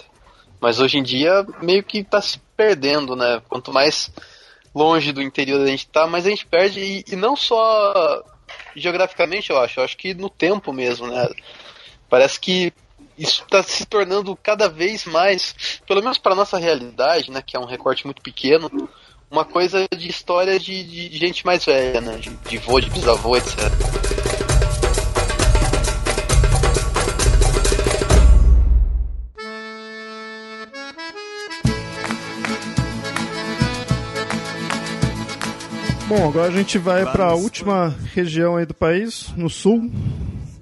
Mas 0.60 0.80
hoje 0.80 0.98
em 0.98 1.04
dia 1.04 1.46
meio 1.62 1.84
que 1.84 2.00
está 2.00 2.22
se 2.22 2.40
perdendo, 2.56 3.16
né? 3.16 3.42
Quanto 3.48 3.72
mais 3.72 4.12
longe 4.74 5.12
do 5.12 5.22
interior 5.22 5.62
a 5.62 5.68
gente 5.68 5.88
tá, 5.88 6.08
mais 6.08 6.26
a 6.26 6.30
gente 6.30 6.46
perde 6.46 6.80
e, 6.80 7.06
e 7.12 7.16
não 7.16 7.36
só 7.36 8.24
geograficamente, 8.76 9.50
eu 9.50 9.60
acho, 9.60 9.80
eu 9.80 9.84
acho 9.84 9.98
que 9.98 10.14
no 10.14 10.30
tempo 10.30 10.74
mesmo, 10.74 11.08
né? 11.08 11.30
Parece 12.10 12.40
que 12.40 12.74
isso 13.18 13.44
está 13.44 13.64
se 13.64 13.86
tornando 13.86 14.36
cada 14.36 14.70
vez 14.70 15.06
mais, 15.06 15.56
pelo 15.88 16.02
menos 16.02 16.18
para 16.18 16.36
nossa 16.36 16.58
realidade, 16.58 17.32
né, 17.32 17.42
que 17.46 17.58
é 17.58 17.60
um 17.60 17.66
recorte 17.66 18.06
muito 18.06 18.22
pequeno, 18.22 18.70
uma 19.30 19.44
coisa 19.44 19.88
de 19.96 20.08
história 20.08 20.60
de, 20.60 21.10
de 21.10 21.18
gente 21.18 21.46
mais 21.46 21.66
velha, 21.66 22.00
né, 22.00 22.18
de, 22.18 22.30
de 22.30 22.58
vô, 22.60 22.80
de 22.80 22.90
bisavô, 22.90 23.36
etc. 23.36 23.58
Bom, 36.08 36.30
agora 36.30 36.48
a 36.48 36.56
gente 36.56 36.78
vai 36.78 37.06
para 37.12 37.26
a 37.26 37.36
última 37.36 37.94
região 38.14 38.56
aí 38.56 38.66
do 38.66 38.74
país, 38.74 39.28
no 39.36 39.50
sul. 39.50 39.92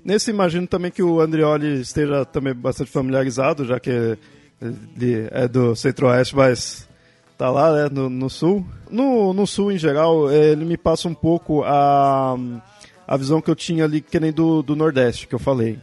Nesse 0.06 0.30
imagino 0.30 0.68
também 0.68 0.92
que 0.92 1.02
o 1.02 1.20
Andrioli 1.20 1.82
esteja 1.82 2.24
também 2.24 2.54
bastante 2.54 2.92
familiarizado, 2.92 3.66
já 3.66 3.80
que 3.80 3.90
ele 3.90 5.28
é 5.32 5.48
do 5.48 5.76
centro-oeste, 5.76 6.36
mas 6.36 6.88
tá 7.36 7.50
lá, 7.50 7.74
né, 7.74 7.90
no, 7.92 8.08
no, 8.08 8.30
sul. 8.30 8.64
No, 8.88 9.34
no 9.34 9.48
sul, 9.48 9.72
em 9.72 9.80
geral, 9.80 10.32
ele 10.32 10.64
me 10.64 10.78
passa 10.78 11.08
um 11.08 11.14
pouco 11.16 11.64
a, 11.64 12.36
a 13.08 13.18
visão 13.18 13.42
que 13.42 13.50
eu 13.50 13.56
tinha 13.56 13.84
ali, 13.84 14.00
que 14.00 14.20
nem 14.20 14.32
do, 14.32 14.62
do 14.62 14.76
Nordeste, 14.76 15.28
que 15.28 15.34
eu 15.34 15.40
falei. 15.40 15.80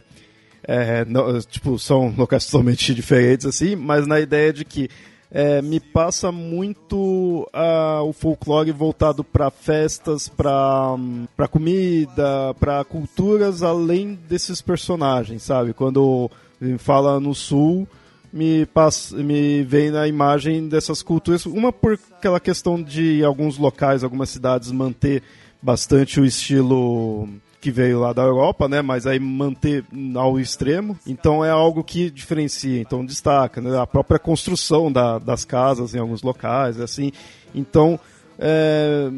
É, 0.65 1.05
tipo, 1.49 1.77
são 1.77 2.13
locais 2.17 2.45
totalmente 2.45 2.93
diferentes, 2.95 3.45
assim, 3.45 3.75
mas 3.75 4.07
na 4.07 4.21
ideia 4.21 4.53
de 4.53 4.63
que 4.63 4.87
é, 5.33 5.63
me 5.63 5.79
passa 5.79 6.31
muito 6.31 7.49
uh, 7.51 8.03
o 8.07 8.13
folclore 8.13 8.71
voltado 8.71 9.23
para 9.23 9.49
festas, 9.49 10.29
para 10.29 10.95
para 11.35 11.47
comida, 11.47 12.53
para 12.59 12.83
culturas 12.83 13.63
além 13.63 14.13
desses 14.29 14.61
personagens, 14.61 15.41
sabe? 15.41 15.73
Quando 15.73 16.29
fala 16.77 17.19
no 17.19 17.33
sul, 17.33 17.87
me, 18.31 18.67
passa, 18.67 19.17
me 19.17 19.63
vem 19.63 19.89
na 19.89 20.07
imagem 20.07 20.69
dessas 20.69 21.01
culturas, 21.01 21.47
uma 21.47 21.73
por 21.73 21.99
aquela 22.15 22.39
questão 22.39 22.81
de 22.81 23.23
alguns 23.23 23.57
locais, 23.57 24.03
algumas 24.03 24.29
cidades 24.29 24.71
manter 24.71 25.23
bastante 25.59 26.19
o 26.21 26.25
estilo 26.25 27.27
que 27.63 27.71
veio 27.71 28.01
lá 28.01 28.11
da 28.11 28.23
Europa, 28.23 28.67
né? 28.67 28.81
Mas 28.81 29.07
aí 29.07 29.17
manter 29.17 29.85
ao 30.15 30.37
extremo. 30.37 30.99
Então 31.07 31.45
é 31.45 31.49
algo 31.49 31.81
que 31.81 32.11
diferencia, 32.11 32.81
então 32.81 33.05
destaca, 33.05 33.61
né? 33.61 33.79
A 33.79 33.87
própria 33.87 34.19
construção 34.19 34.91
da, 34.91 35.17
das 35.17 35.45
casas 35.45 35.95
em 35.95 35.99
alguns 35.99 36.21
locais, 36.21 36.77
assim. 36.77 37.13
Então 37.55 37.97
é, 38.37 39.09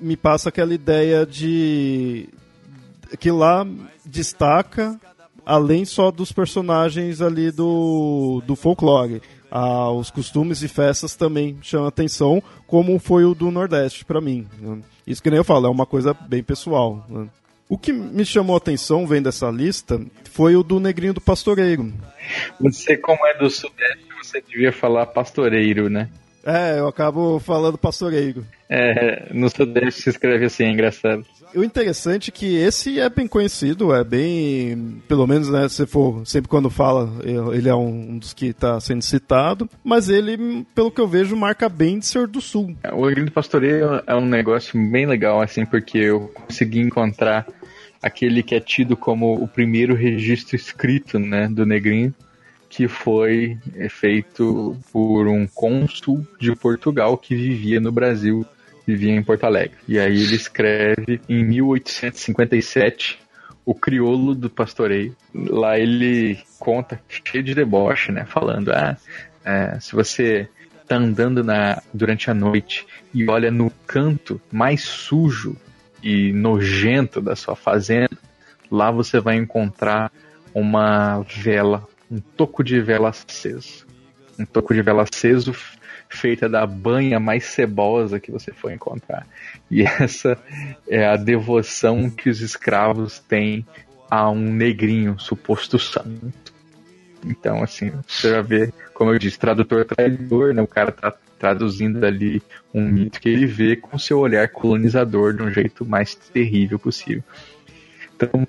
me 0.00 0.16
passa 0.16 0.48
aquela 0.48 0.72
ideia 0.72 1.26
de 1.26 2.30
que 3.18 3.30
lá 3.30 3.66
destaca 4.06 4.98
além 5.44 5.84
só 5.84 6.10
dos 6.10 6.32
personagens 6.32 7.20
ali 7.20 7.50
do, 7.50 8.42
do 8.46 8.56
folclore. 8.56 9.20
Ah, 9.50 9.90
os 9.90 10.10
costumes 10.10 10.62
e 10.62 10.68
festas 10.68 11.16
também 11.16 11.58
chamam 11.60 11.88
atenção, 11.88 12.42
como 12.66 12.98
foi 12.98 13.26
o 13.26 13.34
do 13.34 13.50
Nordeste 13.50 14.06
para 14.06 14.22
mim. 14.22 14.46
Né? 14.58 14.78
Isso 15.06 15.22
que 15.22 15.28
nem 15.28 15.36
eu 15.36 15.44
falo, 15.44 15.66
é 15.66 15.70
uma 15.70 15.84
coisa 15.84 16.14
bem 16.14 16.42
pessoal. 16.42 17.04
Né? 17.08 17.28
O 17.70 17.78
que 17.78 17.92
me 17.92 18.24
chamou 18.24 18.56
a 18.56 18.58
atenção 18.58 19.06
vendo 19.06 19.28
essa 19.28 19.48
lista 19.48 20.00
foi 20.24 20.56
o 20.56 20.62
do 20.64 20.80
Negrinho 20.80 21.14
do 21.14 21.20
Pastoreiro. 21.20 21.92
Você, 22.58 22.96
como 22.96 23.24
é 23.24 23.38
do 23.38 23.48
Sudeste, 23.48 24.06
você 24.20 24.40
devia 24.40 24.72
falar 24.72 25.06
pastoreiro, 25.06 25.88
né? 25.88 26.08
É, 26.44 26.80
eu 26.80 26.88
acabo 26.88 27.38
falando 27.38 27.78
pastoreiro. 27.78 28.44
É, 28.68 29.32
no 29.32 29.48
Sudeste 29.48 30.02
se 30.02 30.10
escreve 30.10 30.46
assim, 30.46 30.64
é 30.64 30.70
engraçado. 30.70 31.24
O 31.54 31.62
interessante 31.62 32.30
é 32.30 32.32
que 32.32 32.56
esse 32.56 32.98
é 32.98 33.08
bem 33.08 33.28
conhecido, 33.28 33.94
é 33.94 34.02
bem. 34.02 35.00
Pelo 35.06 35.26
menos, 35.26 35.48
né, 35.48 35.68
se 35.68 35.86
for 35.86 36.26
sempre 36.26 36.48
quando 36.48 36.70
fala, 36.70 37.08
ele 37.52 37.68
é 37.68 37.74
um 37.74 38.18
dos 38.18 38.32
que 38.32 38.46
está 38.46 38.80
sendo 38.80 39.02
citado, 39.02 39.68
mas 39.84 40.08
ele, 40.08 40.66
pelo 40.74 40.90
que 40.90 41.00
eu 41.00 41.06
vejo, 41.06 41.36
marca 41.36 41.68
bem 41.68 42.00
de 42.00 42.06
ser 42.06 42.26
do 42.26 42.40
Sul. 42.40 42.74
O 42.92 43.06
Negrinho 43.06 43.26
do 43.26 43.32
Pastoreiro 43.32 44.02
é 44.06 44.14
um 44.16 44.26
negócio 44.26 44.80
bem 44.90 45.06
legal, 45.06 45.40
assim, 45.40 45.64
porque 45.64 45.98
eu 45.98 46.32
consegui 46.34 46.80
encontrar 46.80 47.46
aquele 48.02 48.42
que 48.42 48.54
é 48.54 48.60
tido 48.60 48.96
como 48.96 49.34
o 49.34 49.46
primeiro 49.46 49.94
registro 49.94 50.56
escrito 50.56 51.18
né, 51.18 51.48
do 51.48 51.66
Negrinho, 51.66 52.14
que 52.68 52.86
foi 52.86 53.58
feito 53.90 54.76
por 54.92 55.26
um 55.26 55.46
cônsul 55.46 56.26
de 56.38 56.54
Portugal 56.54 57.18
que 57.18 57.34
vivia 57.34 57.80
no 57.80 57.90
Brasil, 57.90 58.46
vivia 58.86 59.12
em 59.12 59.22
Porto 59.22 59.44
Alegre. 59.44 59.76
E 59.88 59.98
aí 59.98 60.22
ele 60.22 60.36
escreve 60.36 61.20
em 61.28 61.44
1857 61.44 63.18
o 63.64 63.74
crioulo 63.74 64.34
do 64.34 64.48
pastoreio. 64.48 65.16
Lá 65.34 65.78
ele 65.78 66.38
conta 66.58 67.00
cheio 67.24 67.42
de 67.42 67.54
deboche, 67.54 68.12
né? 68.12 68.24
Falando, 68.24 68.70
ah, 68.72 68.96
é, 69.44 69.78
se 69.80 69.92
você 69.94 70.48
tá 70.86 70.96
andando 70.96 71.42
na, 71.44 71.82
durante 71.92 72.30
a 72.30 72.34
noite 72.34 72.86
e 73.12 73.28
olha 73.28 73.50
no 73.50 73.70
canto 73.86 74.40
mais 74.50 74.82
sujo 74.82 75.56
e 76.02 76.32
nojento 76.32 77.20
da 77.20 77.36
sua 77.36 77.54
fazenda, 77.54 78.16
lá 78.70 78.90
você 78.90 79.20
vai 79.20 79.36
encontrar 79.36 80.10
uma 80.54 81.20
vela, 81.20 81.86
um 82.10 82.18
toco 82.18 82.64
de 82.64 82.80
vela 82.80 83.10
aceso. 83.10 83.86
Um 84.38 84.44
toco 84.44 84.72
de 84.72 84.82
vela 84.82 85.02
aceso 85.02 85.54
feita 86.10 86.48
da 86.48 86.66
banha 86.66 87.20
mais 87.20 87.44
cebosa 87.44 88.18
que 88.18 88.32
você 88.32 88.52
for 88.52 88.72
encontrar. 88.72 89.26
E 89.70 89.82
essa 89.86 90.36
é 90.88 91.06
a 91.06 91.16
devoção 91.16 92.10
que 92.10 92.28
os 92.28 92.40
escravos 92.40 93.20
têm 93.20 93.64
a 94.10 94.28
um 94.28 94.52
negrinho 94.52 95.18
suposto 95.18 95.78
santo. 95.78 96.49
Então, 97.24 97.62
assim, 97.62 97.92
você 98.06 98.30
vai 98.30 98.42
ver, 98.42 98.74
como 98.94 99.12
eu 99.12 99.18
disse, 99.18 99.38
tradutor 99.38 99.84
traidor, 99.84 100.54
né? 100.54 100.62
O 100.62 100.66
cara 100.66 100.92
tá 100.92 101.12
traduzindo 101.38 102.04
ali 102.04 102.42
um 102.72 102.82
mito 102.86 103.20
que 103.20 103.28
ele 103.28 103.46
vê 103.46 103.74
com 103.74 103.98
seu 103.98 104.18
olhar 104.18 104.48
colonizador 104.48 105.32
de 105.32 105.42
um 105.42 105.50
jeito 105.50 105.86
mais 105.86 106.14
terrível 106.14 106.78
possível. 106.78 107.24
Então, 108.14 108.46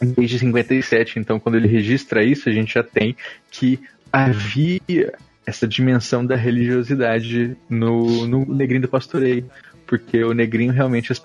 desde 0.00 0.38
57, 0.38 1.18
então, 1.18 1.40
quando 1.40 1.56
ele 1.56 1.66
registra 1.66 2.22
isso, 2.22 2.48
a 2.48 2.52
gente 2.52 2.74
já 2.74 2.82
tem 2.82 3.16
que 3.50 3.80
havia 4.12 5.14
essa 5.44 5.66
dimensão 5.66 6.24
da 6.24 6.36
religiosidade 6.36 7.56
no, 7.68 8.26
no 8.26 8.46
Negrinho 8.54 8.82
do 8.82 8.88
Pastoreio, 8.88 9.50
porque 9.86 10.22
o 10.22 10.32
Negrinho 10.32 10.72
realmente 10.72 11.12
as, 11.12 11.22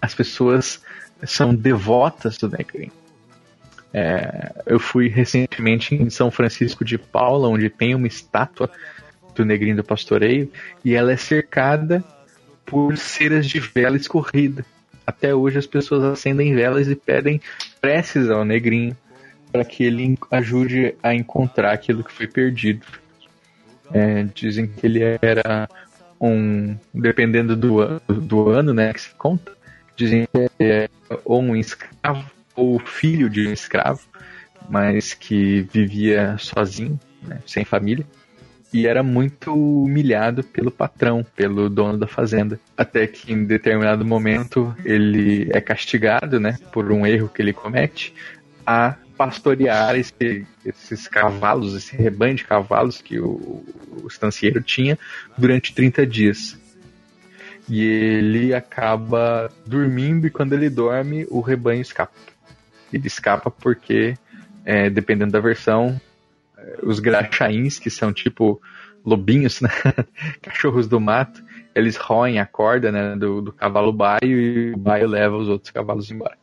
as 0.00 0.14
pessoas 0.14 0.80
são 1.26 1.54
devotas 1.54 2.38
do 2.38 2.48
Negrinho. 2.48 2.92
É, 3.92 4.52
eu 4.66 4.78
fui 4.78 5.08
recentemente 5.08 5.94
em 5.94 6.10
São 6.10 6.30
Francisco 6.30 6.84
de 6.84 6.98
Paula, 6.98 7.48
onde 7.48 7.70
tem 7.70 7.94
uma 7.94 8.06
estátua 8.06 8.70
do 9.34 9.44
Negrinho 9.44 9.76
do 9.76 9.84
Pastoreio, 9.84 10.50
e 10.84 10.94
ela 10.94 11.12
é 11.12 11.16
cercada 11.16 12.04
por 12.66 12.96
ceras 12.98 13.46
de 13.46 13.60
vela 13.60 13.96
escorrida. 13.96 14.64
até 15.06 15.34
hoje 15.34 15.58
as 15.58 15.66
pessoas 15.66 16.04
acendem 16.04 16.54
velas 16.54 16.86
e 16.86 16.94
pedem 16.94 17.40
preces 17.80 18.28
ao 18.28 18.44
negrinho 18.44 18.94
para 19.50 19.64
que 19.64 19.82
ele 19.82 20.18
ajude 20.30 20.94
a 21.02 21.14
encontrar 21.14 21.72
aquilo 21.72 22.04
que 22.04 22.12
foi 22.12 22.26
perdido. 22.26 22.84
É, 23.90 24.24
dizem 24.34 24.66
que 24.66 24.86
ele 24.86 25.00
era 25.22 25.66
um, 26.20 26.76
dependendo 26.92 27.56
do, 27.56 28.00
do 28.06 28.50
ano, 28.50 28.74
né, 28.74 28.92
que 28.92 29.00
se 29.00 29.10
conta, 29.14 29.50
dizem 29.96 30.28
que 30.34 30.50
é 30.62 30.90
ou 31.24 31.40
um 31.40 31.56
escravo 31.56 32.30
ou 32.58 32.78
filho 32.78 33.30
de 33.30 33.46
um 33.48 33.52
escravo, 33.52 34.00
mas 34.68 35.14
que 35.14 35.62
vivia 35.72 36.36
sozinho, 36.38 36.98
né, 37.22 37.40
sem 37.46 37.64
família 37.64 38.04
e 38.72 38.86
era 38.86 39.02
muito 39.02 39.54
humilhado 39.54 40.44
pelo 40.44 40.70
patrão, 40.70 41.24
pelo 41.34 41.68
dono 41.68 41.96
da 41.96 42.06
fazenda. 42.06 42.60
Até 42.76 43.06
que 43.06 43.32
em 43.32 43.44
determinado 43.44 44.04
momento 44.04 44.74
ele 44.84 45.48
é 45.52 45.60
castigado, 45.60 46.38
né, 46.38 46.58
por 46.72 46.90
um 46.92 47.06
erro 47.06 47.28
que 47.28 47.40
ele 47.40 47.52
comete, 47.52 48.14
a 48.66 48.94
pastorear 49.16 49.96
esse, 49.96 50.46
esses 50.64 51.08
cavalos, 51.08 51.74
esse 51.74 51.96
rebanho 51.96 52.36
de 52.36 52.44
cavalos 52.44 53.00
que 53.00 53.18
o, 53.18 53.64
o 54.02 54.06
estancieiro 54.06 54.62
tinha 54.62 54.98
durante 55.36 55.74
30 55.74 56.06
dias. 56.06 56.58
E 57.68 57.82
ele 57.82 58.54
acaba 58.54 59.50
dormindo 59.66 60.26
e 60.26 60.30
quando 60.30 60.54
ele 60.54 60.70
dorme, 60.70 61.26
o 61.30 61.40
rebanho 61.40 61.82
escapa. 61.82 62.14
Ele 62.92 63.06
escapa 63.06 63.50
porque, 63.50 64.14
é, 64.64 64.88
dependendo 64.88 65.32
da 65.32 65.40
versão, 65.40 66.00
os 66.82 66.98
graxaíns, 66.98 67.78
que 67.78 67.90
são 67.90 68.12
tipo 68.12 68.60
lobinhos, 69.04 69.60
né? 69.60 69.68
cachorros 70.42 70.86
do 70.86 71.00
mato, 71.00 71.42
eles 71.74 71.96
roem 71.96 72.38
a 72.38 72.46
corda 72.46 72.90
né, 72.90 73.16
do, 73.16 73.40
do 73.40 73.52
cavalo 73.52 73.92
baio 73.92 74.18
e 74.24 74.72
o 74.72 74.76
baio 74.76 75.06
leva 75.06 75.36
os 75.36 75.48
outros 75.48 75.70
cavalos 75.70 76.10
embora. 76.10 76.36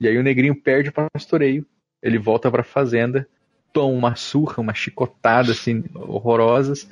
E 0.00 0.08
aí 0.08 0.16
o 0.18 0.22
negrinho 0.22 0.54
perde 0.54 0.88
o 0.88 0.92
pastoreio, 0.92 1.64
ele 2.02 2.18
volta 2.18 2.50
para 2.50 2.62
a 2.62 2.64
fazenda, 2.64 3.26
toma 3.72 3.92
uma 3.92 4.16
surra, 4.16 4.60
uma 4.60 4.74
chicotada 4.74 5.52
assim 5.52 5.84
horrorosas 5.94 6.88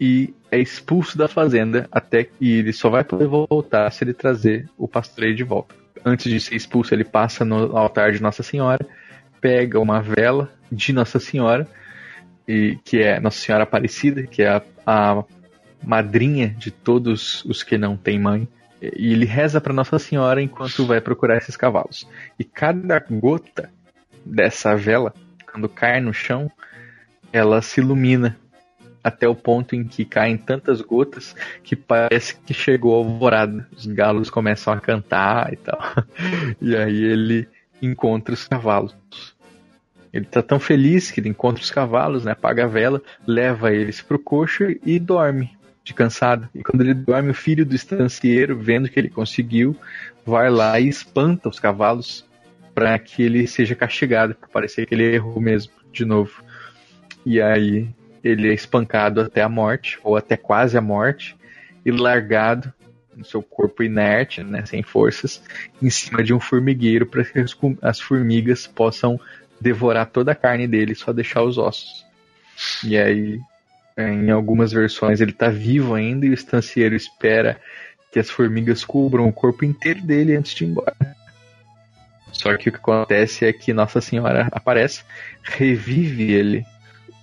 e 0.00 0.34
é 0.50 0.58
expulso 0.58 1.18
da 1.18 1.28
fazenda 1.28 1.86
até 1.92 2.24
que 2.24 2.58
ele 2.58 2.72
só 2.72 2.88
vai 2.88 3.04
poder 3.04 3.26
voltar 3.26 3.90
se 3.92 4.02
ele 4.02 4.14
trazer 4.14 4.68
o 4.78 4.88
pastoreio 4.88 5.36
de 5.36 5.44
volta. 5.44 5.74
Antes 6.02 6.32
de 6.32 6.40
ser 6.40 6.54
expulso, 6.54 6.94
ele 6.94 7.04
passa 7.04 7.44
no 7.44 7.76
altar 7.76 8.12
de 8.12 8.22
Nossa 8.22 8.42
Senhora, 8.42 8.84
pega 9.40 9.78
uma 9.78 10.00
vela 10.00 10.50
de 10.72 10.92
Nossa 10.94 11.20
Senhora 11.20 11.68
e 12.48 12.78
que 12.82 13.02
é 13.02 13.20
Nossa 13.20 13.38
Senhora 13.38 13.64
Aparecida, 13.64 14.22
que 14.22 14.42
é 14.42 14.48
a, 14.48 14.62
a 14.86 15.22
madrinha 15.82 16.48
de 16.48 16.70
todos 16.70 17.44
os 17.44 17.62
que 17.62 17.76
não 17.76 17.96
têm 17.96 18.18
mãe. 18.18 18.48
E 18.80 19.12
ele 19.12 19.26
reza 19.26 19.60
para 19.60 19.74
Nossa 19.74 19.98
Senhora 19.98 20.40
enquanto 20.40 20.86
vai 20.86 21.02
procurar 21.02 21.36
esses 21.36 21.56
cavalos. 21.56 22.08
E 22.38 22.44
cada 22.44 22.98
gota 22.98 23.70
dessa 24.24 24.74
vela, 24.74 25.12
quando 25.52 25.68
cai 25.68 26.00
no 26.00 26.14
chão, 26.14 26.50
ela 27.30 27.60
se 27.60 27.80
ilumina 27.80 28.38
até 29.02 29.26
o 29.26 29.34
ponto 29.34 29.74
em 29.74 29.84
que 29.84 30.04
caem 30.04 30.36
tantas 30.36 30.80
gotas 30.80 31.34
que 31.62 31.74
parece 31.74 32.36
que 32.36 32.52
chegou 32.52 32.94
a 32.94 32.98
alvorada. 32.98 33.66
Os 33.76 33.86
galos 33.86 34.30
começam 34.30 34.72
a 34.72 34.80
cantar 34.80 35.52
e 35.52 35.56
tal. 35.56 35.80
E 36.60 36.76
aí 36.76 37.02
ele 37.02 37.48
encontra 37.80 38.34
os 38.34 38.46
cavalos. 38.46 38.94
Ele 40.12 40.24
tá 40.24 40.42
tão 40.42 40.58
feliz 40.58 41.10
que 41.10 41.20
ele 41.20 41.28
encontra 41.28 41.62
os 41.62 41.70
cavalos, 41.70 42.24
né? 42.24 42.32
Apaga 42.32 42.64
a 42.64 42.68
vela, 42.68 43.00
leva 43.26 43.72
eles 43.72 44.02
pro 44.02 44.18
coxo 44.18 44.64
e 44.84 44.98
dorme 44.98 45.56
de 45.84 45.94
cansado. 45.94 46.48
E 46.54 46.62
quando 46.62 46.82
ele 46.82 46.94
dorme, 46.94 47.30
o 47.30 47.34
filho 47.34 47.64
do 47.64 47.74
estancieiro, 47.74 48.58
vendo 48.58 48.88
que 48.88 48.98
ele 48.98 49.08
conseguiu, 49.08 49.76
vai 50.26 50.50
lá 50.50 50.78
e 50.78 50.88
espanta 50.88 51.48
os 51.48 51.58
cavalos 51.58 52.24
para 52.74 52.98
que 52.98 53.22
ele 53.22 53.46
seja 53.46 53.74
castigado, 53.74 54.34
para 54.34 54.48
parecer 54.48 54.86
que 54.86 54.94
ele 54.94 55.14
errou 55.14 55.40
mesmo, 55.40 55.72
de 55.92 56.04
novo. 56.04 56.42
E 57.24 57.40
aí 57.40 57.88
ele 58.22 58.50
é 58.50 58.54
espancado 58.54 59.20
até 59.20 59.42
a 59.42 59.48
morte, 59.48 59.98
ou 60.02 60.16
até 60.16 60.36
quase 60.36 60.76
a 60.76 60.80
morte, 60.80 61.36
e 61.84 61.90
largado 61.90 62.72
no 63.16 63.24
seu 63.24 63.42
corpo 63.42 63.82
inerte, 63.82 64.42
né, 64.42 64.64
sem 64.64 64.82
forças, 64.82 65.42
em 65.82 65.90
cima 65.90 66.22
de 66.22 66.32
um 66.32 66.40
formigueiro 66.40 67.06
para 67.06 67.24
que 67.24 67.44
as 67.82 68.00
formigas 68.00 68.66
possam 68.66 69.20
devorar 69.60 70.06
toda 70.06 70.32
a 70.32 70.34
carne 70.34 70.66
dele, 70.66 70.94
só 70.94 71.12
deixar 71.12 71.42
os 71.42 71.58
ossos. 71.58 72.06
E 72.84 72.96
aí, 72.96 73.38
em 73.96 74.30
algumas 74.30 74.72
versões, 74.72 75.20
ele 75.20 75.32
está 75.32 75.48
vivo 75.48 75.94
ainda 75.94 76.24
e 76.24 76.30
o 76.30 76.34
estancieiro 76.34 76.94
espera 76.94 77.60
que 78.10 78.18
as 78.18 78.30
formigas 78.30 78.84
cubram 78.84 79.28
o 79.28 79.32
corpo 79.32 79.64
inteiro 79.64 80.02
dele 80.02 80.36
antes 80.36 80.54
de 80.54 80.64
ir 80.64 80.68
embora. 80.68 80.96
Só 82.32 82.56
que 82.56 82.68
o 82.68 82.72
que 82.72 82.78
acontece 82.78 83.44
é 83.44 83.52
que 83.52 83.72
Nossa 83.72 84.00
Senhora 84.00 84.48
aparece, 84.52 85.02
revive 85.42 86.32
ele 86.32 86.64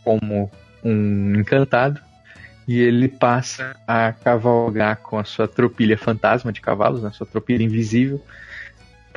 como 0.04 0.52
um 0.84 1.36
encantado 1.36 2.00
e 2.68 2.80
ele 2.80 3.08
passa 3.08 3.76
a 3.88 4.12
cavalgar 4.12 4.98
com 4.98 5.18
a 5.18 5.24
sua 5.24 5.48
tropilha 5.48 5.98
fantasma 5.98 6.52
de 6.52 6.60
cavalos, 6.60 7.02
né, 7.02 7.12
sua 7.14 7.26
tropilha 7.26 7.64
invisível, 7.64 8.22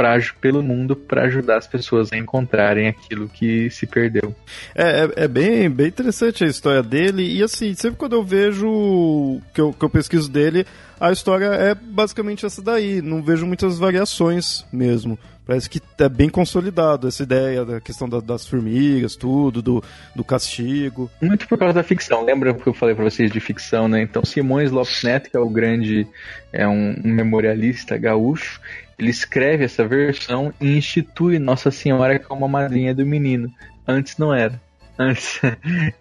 pra, 0.00 0.18
pelo 0.40 0.62
mundo 0.62 0.96
para 0.96 1.24
ajudar 1.24 1.58
as 1.58 1.66
pessoas 1.66 2.10
a 2.10 2.16
encontrarem 2.16 2.88
aquilo 2.88 3.28
que 3.28 3.68
se 3.68 3.86
perdeu. 3.86 4.34
É, 4.74 5.04
é, 5.04 5.24
é, 5.24 5.28
bem, 5.28 5.68
bem 5.68 5.88
interessante 5.88 6.42
a 6.42 6.46
história 6.46 6.82
dele, 6.82 7.22
e 7.22 7.42
assim, 7.42 7.74
sempre 7.74 7.98
quando 7.98 8.14
eu 8.14 8.24
vejo 8.24 9.40
que 9.52 9.60
eu, 9.60 9.74
que 9.74 9.84
eu 9.84 9.90
pesquiso 9.90 10.30
dele, 10.30 10.66
a 10.98 11.12
história 11.12 11.46
é 11.46 11.74
basicamente 11.74 12.46
essa 12.46 12.62
daí, 12.62 13.02
não 13.02 13.22
vejo 13.22 13.44
muitas 13.44 13.78
variações 13.78 14.64
mesmo. 14.72 15.18
Parece 15.46 15.68
que 15.68 15.80
é 15.98 16.08
bem 16.08 16.30
consolidado 16.30 17.08
essa 17.08 17.24
ideia 17.24 17.64
da 17.64 17.80
questão 17.80 18.08
da, 18.08 18.20
das 18.20 18.46
formigas, 18.46 19.16
tudo, 19.16 19.60
do, 19.60 19.82
do 20.14 20.22
castigo. 20.22 21.10
Muito 21.20 21.48
por 21.48 21.58
causa 21.58 21.74
da 21.74 21.82
ficção. 21.82 22.24
Lembra 22.24 22.54
que 22.54 22.66
eu 22.66 22.72
falei 22.72 22.94
para 22.94 23.04
vocês 23.04 23.32
de 23.32 23.40
ficção, 23.40 23.88
né? 23.88 24.00
Então, 24.00 24.24
Simões 24.24 24.70
Lopes 24.70 25.02
Neto, 25.02 25.28
que 25.28 25.36
é 25.36 25.40
o 25.40 25.48
grande, 25.48 26.06
é 26.52 26.68
um, 26.68 26.94
um 27.04 27.12
memorialista 27.12 27.98
gaúcho, 27.98 28.60
ele 29.00 29.10
escreve 29.10 29.64
essa 29.64 29.86
versão 29.86 30.52
e 30.60 30.76
institui 30.76 31.38
Nossa 31.38 31.70
Senhora 31.70 32.18
como 32.18 32.44
a 32.44 32.48
madrinha 32.48 32.94
do 32.94 33.04
menino. 33.06 33.50
Antes 33.86 34.18
não 34.18 34.32
era. 34.32 34.60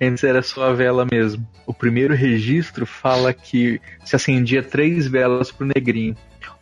Antes, 0.02 0.24
era 0.26 0.42
só 0.42 0.70
a 0.70 0.74
vela 0.74 1.08
mesmo. 1.10 1.48
O 1.66 1.74
primeiro 1.74 2.14
registro 2.14 2.86
fala 2.86 3.34
que 3.34 3.80
se 4.04 4.18
acendia 4.18 4.62
três 4.62 5.08
velas 5.08 5.52
pro 5.52 5.66
negrinho, 5.66 6.18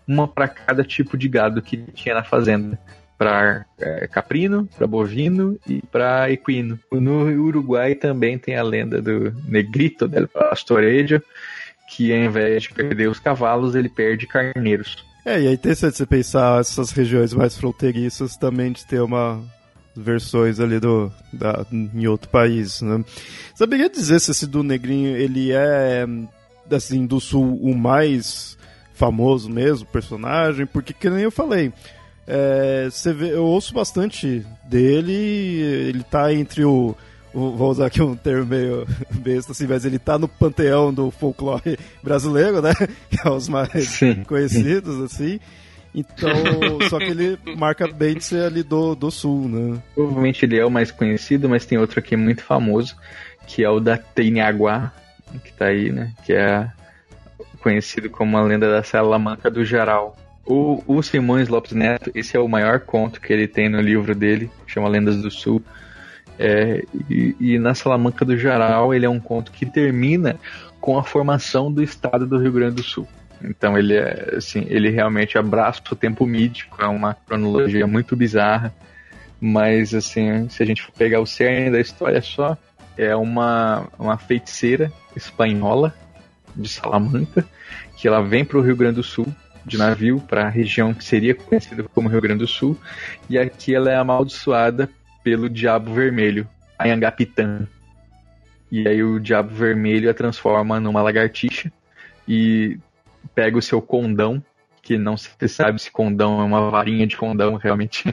uma 0.08 0.28
para 0.28 0.48
cada 0.48 0.84
tipo 0.84 1.18
de 1.18 1.28
gado 1.28 1.64
que 1.64 1.78
tinha 1.78 2.14
na 2.14 2.24
fazenda. 2.24 2.78
Para 3.18 3.66
é, 3.80 4.08
caprino, 4.08 4.70
para 4.78 4.86
bovino 4.86 5.60
e 5.68 5.82
para 5.82 6.30
equino. 6.30 6.80
No 6.92 7.24
Uruguai 7.24 7.96
também 7.96 8.38
tem 8.38 8.56
a 8.56 8.62
lenda 8.62 9.02
do 9.02 9.32
Negrito 9.48 10.08
del 10.08 10.28
Pastorejo, 10.28 11.20
que 11.90 12.14
ao 12.14 12.20
invés 12.20 12.64
de 12.64 12.74
perder 12.74 13.10
os 13.10 13.20
cavalos, 13.20 13.74
ele 13.74 13.90
perde 13.90 14.28
carneiros. 14.28 15.04
É, 15.28 15.42
e 15.42 15.48
é 15.48 15.52
interessante 15.52 15.98
você 15.98 16.06
pensar 16.06 16.62
essas 16.62 16.92
regiões 16.92 17.34
mais 17.34 17.58
fronteiriças 17.58 18.38
também 18.38 18.72
de 18.72 18.86
ter 18.86 19.02
uma 19.02 19.44
versões 19.94 20.58
ali 20.58 20.80
do 20.80 21.12
da, 21.34 21.66
em 21.72 22.08
outro 22.08 22.30
país, 22.30 22.82
né? 22.82 23.04
Saberia 23.54 23.90
dizer 23.90 24.22
se 24.22 24.32
esse 24.32 24.48
do 24.48 24.64
Negrinho 24.64 25.18
ele 25.18 25.52
é 25.52 26.06
assim 26.72 27.06
do 27.06 27.20
sul 27.20 27.60
o 27.62 27.76
mais 27.76 28.58
famoso 28.94 29.50
mesmo 29.50 29.86
personagem, 29.88 30.66
porque 30.66 30.94
que 30.94 31.10
nem 31.10 31.24
eu 31.24 31.32
falei, 31.32 31.74
é, 32.26 32.88
vê, 33.14 33.34
eu 33.34 33.44
ouço 33.44 33.74
bastante 33.74 34.46
dele, 34.64 35.12
ele 35.12 36.04
tá 36.04 36.34
entre 36.34 36.64
o 36.64 36.96
vou 37.38 37.70
usar 37.70 37.88
aqui 37.88 38.02
um 38.02 38.16
termo 38.16 38.46
meio 38.46 38.88
besta 39.12 39.52
assim, 39.52 39.68
mas 39.68 39.86
ele 39.86 40.00
tá 40.00 40.18
no 40.18 40.28
panteão 40.28 40.94
do 40.94 41.12
folclore 41.12 41.78
brasileiro, 42.04 42.62
né? 42.62 42.74
Que 43.10 43.28
é 43.28 43.30
os 43.30 43.48
mais 43.48 43.88
sim, 43.88 44.24
conhecidos, 44.24 44.96
sim. 44.96 45.04
assim. 45.06 45.40
Então, 45.94 46.32
só 46.90 46.98
que 46.98 47.06
ele 47.06 47.38
marca 47.58 47.88
bem 47.88 48.16
de 48.16 48.24
ser 48.24 48.44
ali 48.44 48.64
do, 48.64 48.96
do 48.96 49.10
sul, 49.10 49.48
né? 49.48 49.82
Provavelmente 49.96 50.46
ele 50.46 50.58
é 50.58 50.66
o 50.66 50.72
mais 50.72 50.92
conhecido, 50.92 51.48
mas 51.48 51.66
tem 51.66 51.78
outro 51.78 52.00
aqui 52.00 52.16
muito 52.16 52.44
famoso, 52.44 52.96
que 53.46 53.64
é 53.64 53.70
o 53.70 53.80
da 53.80 53.98
Teinaguá, 53.98 54.92
que 55.44 55.54
tá 55.54 55.66
aí, 55.66 55.92
né? 55.92 56.14
Que 56.26 56.34
é 56.34 56.72
conhecido 57.62 58.10
como 58.10 58.38
a 58.38 58.44
lenda 58.44 58.70
da 58.70 58.84
Salamanca 58.84 59.50
do 59.50 59.66
Jaral. 59.66 60.16
O, 60.46 60.82
o 60.88 61.04
Simões 61.04 61.50
Lopes 61.50 61.74
Neto, 61.74 62.10
esse 62.16 62.38
é 62.38 62.40
o 62.40 62.48
maior 62.48 62.80
conto 62.80 63.20
que 63.20 63.34
ele 63.34 63.48
tem 63.48 63.68
no 63.68 63.82
livro 63.82 64.16
dele, 64.16 64.50
chama 64.66 64.88
Lendas 64.88 65.22
do 65.22 65.30
Sul. 65.30 65.62
É, 66.40 66.84
e, 67.10 67.36
e, 67.40 67.60
na 67.60 67.74
Salamanca 67.74 68.24
do 68.24 68.38
Jaral 68.38 68.94
ele 68.94 69.06
é 69.06 69.10
um 69.10 69.20
conto 69.20 69.52
que 69.52 69.66
termina 69.66 70.36
com 70.80 70.98
a 70.98 71.04
formação 71.04 71.72
do 71.72 71.82
estado 71.82 72.28
do 72.28 72.38
Rio 72.38 72.52
Grande 72.52 72.76
do 72.76 72.84
Sul. 72.84 73.08
Então 73.44 73.78
ele 73.78 73.96
é 73.96 74.36
assim, 74.38 74.66
ele 74.70 74.90
realmente 74.90 75.38
abraça 75.38 75.82
o 75.92 75.96
tempo 75.96 76.26
mítico, 76.26 76.82
é 76.82 76.88
uma 76.88 77.14
cronologia 77.14 77.86
muito 77.88 78.16
bizarra, 78.16 78.74
mas 79.40 79.94
assim, 79.94 80.48
se 80.50 80.62
a 80.62 80.66
gente 80.66 80.82
for 80.82 80.92
pegar 80.92 81.20
o 81.20 81.26
cerne 81.26 81.72
da 81.72 81.80
história 81.80 82.22
só, 82.22 82.58
é 82.98 83.16
uma, 83.16 83.88
uma 83.98 84.18
feiticeira 84.18 84.92
espanhola 85.16 85.94
de 86.56 86.68
Salamanca, 86.68 87.46
que 87.96 88.08
ela 88.08 88.22
vem 88.22 88.44
para 88.44 88.58
o 88.58 88.62
Rio 88.62 88.76
Grande 88.76 88.96
do 88.96 89.04
Sul 89.04 89.28
de 89.66 89.78
navio 89.78 90.20
para 90.22 90.46
a 90.46 90.50
região 90.50 90.94
que 90.94 91.04
seria 91.04 91.36
conhecida 91.36 91.84
como 91.84 92.08
Rio 92.08 92.22
Grande 92.22 92.40
do 92.40 92.48
Sul, 92.48 92.78
e 93.30 93.38
aqui 93.38 93.76
ela 93.76 93.92
é 93.92 93.96
amaldiçoada 93.96 94.90
pelo 95.24 95.50
Diabo 95.50 95.94
Vermelho, 95.94 96.48
Anhangapitã. 96.80 97.68
E 98.72 98.88
aí 98.88 99.02
o 99.02 99.20
Diabo 99.20 99.54
Vermelho 99.54 100.10
a 100.10 100.14
transforma 100.14 100.80
numa 100.80 101.02
lagartixa 101.02 101.72
e 102.28 102.78
pega 103.34 103.58
o 103.58 103.62
seu 103.62 103.82
condão, 103.82 104.44
que 104.82 104.98
não 104.98 105.18
se 105.18 105.30
sabe 105.48 105.82
se 105.82 105.92
condão 105.92 106.40
é 106.42 106.44
uma 106.44 106.70
varinha 106.70 107.08
de 107.08 107.18
condão 107.18 107.56
realmente, 107.62 108.04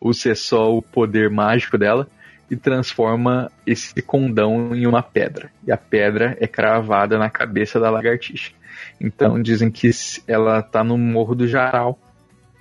ou 0.00 0.12
se 0.12 0.30
é 0.30 0.34
só 0.34 0.74
o 0.74 0.82
poder 0.82 1.30
mágico 1.30 1.78
dela, 1.78 2.08
e 2.50 2.56
transforma 2.56 3.50
esse 3.66 4.00
condão 4.02 4.74
em 4.74 4.86
uma 4.86 5.02
pedra. 5.02 5.50
E 5.66 5.72
a 5.72 5.76
pedra 5.76 6.36
é 6.40 6.46
cravada 6.46 7.18
na 7.18 7.30
cabeça 7.30 7.80
da 7.80 7.90
lagartixa. 7.90 8.52
Então 9.00 9.40
dizem 9.40 9.70
que 9.70 9.90
ela 10.28 10.60
está 10.60 10.84
no 10.84 10.98
Morro 10.98 11.34
do 11.34 11.48
Jaral. 11.48 11.98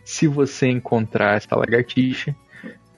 Se 0.05 0.27
você 0.27 0.67
encontrar 0.67 1.37
essa 1.37 1.55
lagartixa, 1.55 2.35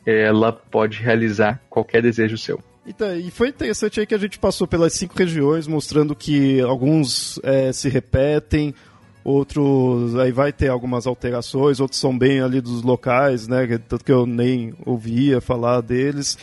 ela 0.05 0.51
pode 0.51 1.01
realizar 1.01 1.61
qualquer 1.69 2.01
desejo 2.01 2.37
seu. 2.37 2.61
Então, 2.87 3.15
e 3.15 3.31
foi 3.31 3.49
interessante 3.49 3.99
aí 3.99 4.05
que 4.05 4.13
a 4.13 4.19
gente 4.19 4.37
passou 4.37 4.67
pelas 4.67 4.93
cinco 4.93 5.17
regiões, 5.17 5.65
mostrando 5.65 6.15
que 6.15 6.61
alguns 6.61 7.39
é, 7.43 7.73
se 7.73 7.89
repetem, 7.89 8.75
outros 9.23 10.15
aí 10.17 10.31
vai 10.31 10.53
ter 10.53 10.69
algumas 10.69 11.07
alterações, 11.07 11.79
outros 11.79 11.99
são 11.99 12.15
bem 12.15 12.41
ali 12.41 12.61
dos 12.61 12.83
locais, 12.83 13.47
né? 13.47 13.65
Tanto 13.89 14.05
que 14.05 14.11
eu 14.11 14.27
nem 14.27 14.75
ouvia 14.85 15.41
falar 15.41 15.81
deles. 15.81 16.37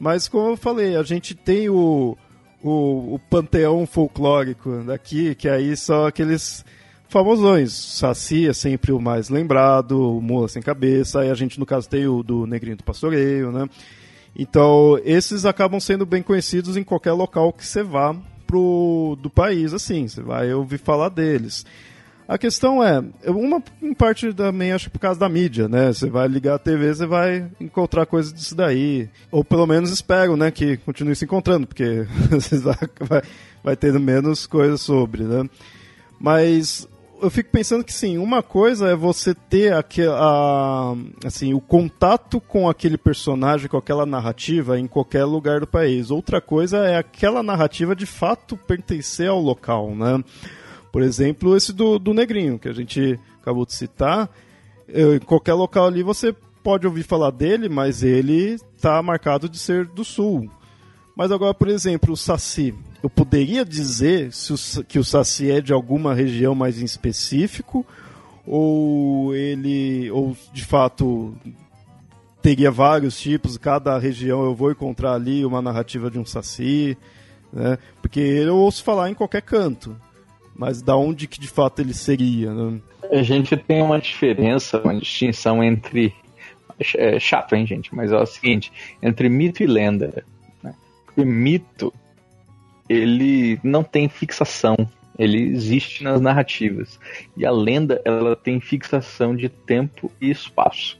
Mas 0.00 0.26
como 0.26 0.50
eu 0.50 0.56
falei, 0.56 0.96
a 0.96 1.02
gente 1.04 1.32
tem 1.32 1.68
o, 1.68 2.16
o, 2.60 3.14
o 3.14 3.20
panteão 3.30 3.86
folclórico 3.86 4.82
daqui, 4.84 5.36
que 5.36 5.48
aí 5.48 5.76
são 5.76 6.06
aqueles 6.06 6.64
famosões. 7.14 7.72
Saci 7.72 8.48
é 8.48 8.52
sempre 8.52 8.90
o 8.90 9.00
mais 9.00 9.28
lembrado, 9.28 10.16
o 10.16 10.20
Mula 10.20 10.48
Sem 10.48 10.60
Cabeça, 10.60 11.20
aí 11.20 11.30
a 11.30 11.34
gente 11.34 11.60
no 11.60 11.64
caso 11.64 11.88
tem 11.88 12.08
o 12.08 12.24
do 12.24 12.44
Negrinho 12.44 12.76
do 12.76 12.82
Pastoreio, 12.82 13.52
né? 13.52 13.68
Então, 14.36 14.98
esses 15.04 15.46
acabam 15.46 15.78
sendo 15.78 16.04
bem 16.04 16.24
conhecidos 16.24 16.76
em 16.76 16.82
qualquer 16.82 17.12
local 17.12 17.52
que 17.52 17.64
você 17.64 17.84
vá 17.84 18.16
pro, 18.48 19.16
do 19.22 19.30
país, 19.30 19.72
assim, 19.72 20.08
você 20.08 20.22
vai 20.22 20.52
ouvir 20.52 20.78
falar 20.78 21.08
deles. 21.08 21.64
A 22.26 22.36
questão 22.36 22.82
é, 22.82 23.00
uma 23.28 23.62
parte 23.96 24.34
também 24.34 24.72
acho 24.72 24.90
por 24.90 24.98
causa 24.98 25.20
da 25.20 25.28
mídia, 25.28 25.68
né? 25.68 25.92
Você 25.92 26.10
vai 26.10 26.26
ligar 26.26 26.56
a 26.56 26.58
TV, 26.58 26.92
você 26.92 27.06
vai 27.06 27.48
encontrar 27.60 28.06
coisas 28.06 28.32
disso 28.32 28.56
daí. 28.56 29.08
Ou 29.30 29.44
pelo 29.44 29.68
menos 29.68 29.90
espero, 29.90 30.36
né, 30.36 30.50
que 30.50 30.78
continue 30.78 31.14
se 31.14 31.26
encontrando, 31.26 31.64
porque 31.64 32.06
vai, 32.98 33.22
vai 33.62 33.76
tendo 33.76 34.00
menos 34.00 34.48
coisas 34.48 34.80
sobre, 34.80 35.22
né? 35.22 35.48
Mas 36.18 36.88
eu 37.24 37.30
fico 37.30 37.50
pensando 37.50 37.82
que 37.82 37.92
sim, 37.92 38.18
uma 38.18 38.42
coisa 38.42 38.90
é 38.90 38.94
você 38.94 39.34
ter 39.34 39.72
aquela, 39.72 40.94
assim, 41.24 41.54
o 41.54 41.60
contato 41.60 42.38
com 42.38 42.68
aquele 42.68 42.98
personagem, 42.98 43.66
com 43.66 43.78
aquela 43.78 44.04
narrativa 44.04 44.78
em 44.78 44.86
qualquer 44.86 45.24
lugar 45.24 45.60
do 45.60 45.66
país. 45.66 46.10
Outra 46.10 46.38
coisa 46.38 46.86
é 46.86 46.98
aquela 46.98 47.42
narrativa 47.42 47.96
de 47.96 48.04
fato 48.04 48.58
pertencer 48.58 49.28
ao 49.28 49.40
local, 49.40 49.94
né? 49.94 50.22
Por 50.92 51.00
exemplo, 51.00 51.56
esse 51.56 51.72
do, 51.72 51.98
do 51.98 52.12
Negrinho, 52.12 52.58
que 52.58 52.68
a 52.68 52.74
gente 52.74 53.18
acabou 53.40 53.64
de 53.64 53.72
citar. 53.72 54.28
Em 54.86 55.18
qualquer 55.20 55.54
local 55.54 55.86
ali 55.86 56.02
você 56.02 56.34
pode 56.62 56.86
ouvir 56.86 57.04
falar 57.04 57.30
dele, 57.30 57.70
mas 57.70 58.02
ele 58.02 58.56
está 58.76 59.02
marcado 59.02 59.48
de 59.48 59.58
ser 59.58 59.86
do 59.86 60.04
Sul. 60.04 60.50
Mas 61.16 61.32
agora, 61.32 61.54
por 61.54 61.68
exemplo, 61.68 62.12
o 62.12 62.16
Saci 62.18 62.74
eu 63.04 63.10
poderia 63.10 63.66
dizer 63.66 64.30
o, 64.30 64.84
que 64.84 64.98
o 64.98 65.04
Saci 65.04 65.50
é 65.50 65.60
de 65.60 65.74
alguma 65.74 66.14
região 66.14 66.54
mais 66.54 66.80
em 66.80 66.86
específico 66.86 67.84
ou 68.46 69.34
ele 69.34 70.10
ou 70.10 70.34
de 70.54 70.64
fato 70.64 71.36
teria 72.40 72.70
vários 72.70 73.20
tipos, 73.20 73.58
cada 73.58 73.98
região 73.98 74.42
eu 74.42 74.54
vou 74.54 74.70
encontrar 74.70 75.12
ali 75.12 75.44
uma 75.44 75.60
narrativa 75.60 76.10
de 76.10 76.18
um 76.18 76.24
Saci, 76.24 76.96
né? 77.52 77.76
Porque 78.00 78.20
eu 78.20 78.56
ouço 78.56 78.82
falar 78.82 79.10
em 79.10 79.14
qualquer 79.14 79.42
canto, 79.42 79.94
mas 80.56 80.80
da 80.80 80.96
onde 80.96 81.26
que 81.26 81.38
de 81.38 81.48
fato 81.48 81.80
ele 81.80 81.92
seria, 81.92 82.54
né? 82.54 82.80
A 83.12 83.22
gente 83.22 83.54
tem 83.54 83.82
uma 83.82 84.00
diferença, 84.00 84.80
uma 84.80 84.98
distinção 84.98 85.62
entre 85.62 86.14
é 86.96 87.20
chato, 87.20 87.54
hein, 87.54 87.66
gente, 87.66 87.94
mas 87.94 88.12
é 88.12 88.16
o 88.16 88.24
seguinte, 88.24 88.72
entre 89.02 89.28
mito 89.28 89.62
e 89.62 89.66
lenda. 89.66 90.24
Né? 90.62 90.74
Porque 91.04 91.22
mito 91.22 91.92
ele 92.88 93.58
não 93.62 93.82
tem 93.82 94.08
fixação, 94.08 94.76
ele 95.18 95.40
existe 95.40 96.02
nas 96.02 96.20
narrativas. 96.20 96.98
E 97.36 97.46
a 97.46 97.50
lenda, 97.50 98.00
ela 98.04 98.36
tem 98.36 98.60
fixação 98.60 99.34
de 99.34 99.48
tempo 99.48 100.10
e 100.20 100.30
espaço. 100.30 100.98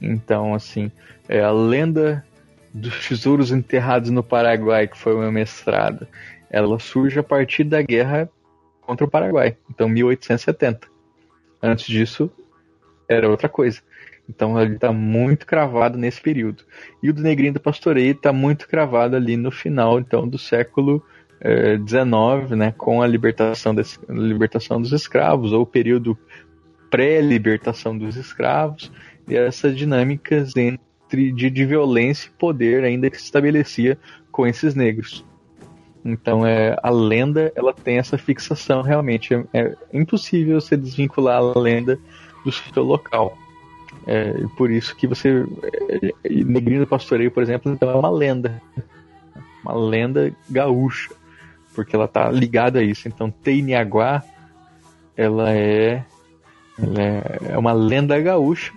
Então, 0.00 0.54
assim, 0.54 0.90
é 1.28 1.40
a 1.40 1.50
lenda 1.50 2.24
dos 2.72 3.08
tesouros 3.08 3.50
enterrados 3.50 4.10
no 4.10 4.22
Paraguai, 4.22 4.86
que 4.86 4.98
foi 4.98 5.14
o 5.14 5.18
meu 5.18 5.32
mestrado, 5.32 6.06
ela 6.50 6.78
surge 6.78 7.18
a 7.18 7.22
partir 7.22 7.64
da 7.64 7.80
guerra 7.82 8.28
contra 8.82 9.06
o 9.06 9.10
Paraguai, 9.10 9.56
então 9.68 9.88
1870. 9.88 10.86
Antes 11.62 11.86
disso, 11.86 12.30
era 13.08 13.28
outra 13.28 13.48
coisa. 13.48 13.80
Então 14.28 14.60
ele 14.60 14.74
está 14.74 14.92
muito 14.92 15.46
cravado 15.46 15.96
nesse 15.96 16.20
período. 16.20 16.64
E 17.02 17.10
o 17.10 17.14
do 17.14 17.22
Negrinho 17.22 17.54
do 17.54 17.60
Pastoreio 17.60 18.12
está 18.12 18.32
muito 18.32 18.68
cravado 18.68 19.16
ali 19.16 19.36
no 19.36 19.50
final 19.50 19.98
então 19.98 20.26
do 20.26 20.38
século 20.38 21.02
19, 21.84 22.52
é, 22.52 22.56
né, 22.56 22.74
com 22.76 23.02
a 23.02 23.06
libertação, 23.06 23.74
desse, 23.74 23.98
libertação 24.08 24.80
dos 24.80 24.92
escravos, 24.92 25.52
ou 25.52 25.62
o 25.62 25.66
período 25.66 26.18
pré-libertação 26.90 27.96
dos 27.96 28.16
escravos, 28.16 28.90
e 29.28 29.36
essas 29.36 29.76
dinâmicas 29.76 30.56
entre, 30.56 31.32
de, 31.32 31.50
de 31.50 31.64
violência 31.64 32.28
e 32.28 32.38
poder 32.38 32.84
ainda 32.84 33.10
que 33.10 33.18
se 33.18 33.24
estabelecia 33.24 33.98
com 34.30 34.46
esses 34.46 34.74
negros. 34.74 35.24
Então 36.04 36.46
é, 36.46 36.76
a 36.82 36.90
lenda 36.90 37.52
ela 37.56 37.72
tem 37.72 37.98
essa 37.98 38.16
fixação 38.16 38.80
realmente. 38.80 39.34
É, 39.34 39.44
é 39.52 39.76
impossível 39.92 40.60
você 40.60 40.76
desvincular 40.76 41.38
a 41.38 41.58
lenda 41.58 41.98
do 42.44 42.52
seu 42.52 42.84
local. 42.84 43.36
É, 44.06 44.32
por 44.56 44.70
isso 44.70 44.94
que 44.94 45.06
você. 45.06 45.44
É, 45.92 46.34
Negrinho 46.44 46.80
do 46.80 46.86
Pastoreio, 46.86 47.30
por 47.30 47.42
exemplo, 47.42 47.72
então 47.72 47.90
é 47.90 47.94
uma 47.94 48.10
lenda. 48.10 48.62
Uma 49.62 49.74
lenda 49.74 50.32
gaúcha 50.48 51.10
porque 51.76 51.94
ela 51.94 52.08
tá 52.08 52.30
ligada 52.30 52.78
a 52.78 52.82
isso. 52.82 53.06
Então, 53.06 53.30
Teiniaguá, 53.30 54.24
ela 55.14 55.52
é, 55.52 56.02
ela 56.82 57.02
é, 57.02 57.40
é 57.50 57.58
uma 57.58 57.74
lenda 57.74 58.18
gaúcha 58.18 58.72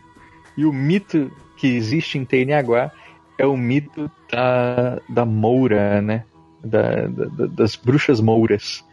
e 0.57 0.65
o 0.65 0.73
mito 0.73 1.31
que 1.55 1.67
existe 1.67 2.17
em 2.17 2.25
Teiniaguá 2.25 2.91
é 3.37 3.45
o 3.45 3.55
mito 3.55 4.11
da, 4.29 4.99
da 5.07 5.25
Moura, 5.25 6.01
né? 6.01 6.25
Da, 6.61 7.07
da, 7.07 7.45
das 7.47 7.77
bruxas 7.77 8.19
mouras. 8.19 8.83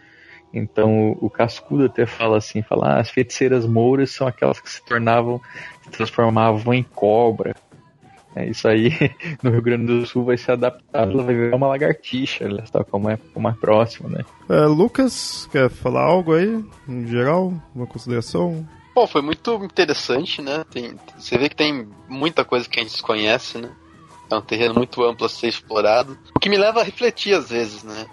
Então 0.58 1.16
o 1.20 1.28
Cascudo 1.28 1.84
até 1.84 2.06
fala 2.06 2.38
assim, 2.38 2.62
fala, 2.62 2.94
ah, 2.94 3.00
as 3.00 3.10
feiticeiras 3.10 3.66
mouras 3.66 4.10
são 4.10 4.26
aquelas 4.26 4.60
que 4.60 4.70
se 4.70 4.84
tornavam, 4.84 5.40
se 5.82 5.90
transformavam 5.90 6.72
em 6.72 6.82
cobra, 6.82 7.54
é, 8.36 8.50
isso 8.50 8.68
aí 8.68 8.90
no 9.42 9.50
Rio 9.50 9.62
Grande 9.62 9.86
do 9.86 10.06
Sul 10.06 10.22
vai 10.22 10.36
ser 10.36 10.52
adaptado, 10.52 11.10
ela 11.10 11.22
vai 11.22 11.34
virar 11.34 11.56
uma 11.56 11.68
lagartixa, 11.68 12.44
ela 12.44 12.60
está 12.60 12.84
como 12.84 13.08
é 13.08 13.18
mais 13.34 13.56
próximo, 13.56 14.10
né? 14.10 14.22
É, 14.50 14.66
Lucas, 14.66 15.48
quer 15.50 15.70
falar 15.70 16.02
algo 16.02 16.34
aí, 16.34 16.62
em 16.86 17.06
geral, 17.06 17.54
uma 17.74 17.86
consideração? 17.86 18.68
Bom, 18.94 19.06
foi 19.06 19.22
muito 19.22 19.54
interessante, 19.64 20.42
né? 20.42 20.64
Tem, 20.70 20.94
você 21.18 21.38
vê 21.38 21.48
que 21.48 21.56
tem 21.56 21.88
muita 22.06 22.44
coisa 22.44 22.68
que 22.68 22.78
a 22.78 22.82
gente 22.82 22.92
desconhece, 22.92 23.56
né? 23.56 23.70
É 24.30 24.36
um 24.36 24.42
terreno 24.42 24.74
muito 24.74 25.02
amplo 25.02 25.24
a 25.24 25.30
ser 25.30 25.48
explorado. 25.48 26.18
O 26.34 26.38
que 26.38 26.50
me 26.50 26.58
leva 26.58 26.80
a 26.80 26.84
refletir 26.84 27.34
às 27.34 27.48
vezes, 27.48 27.84
né? 27.84 28.06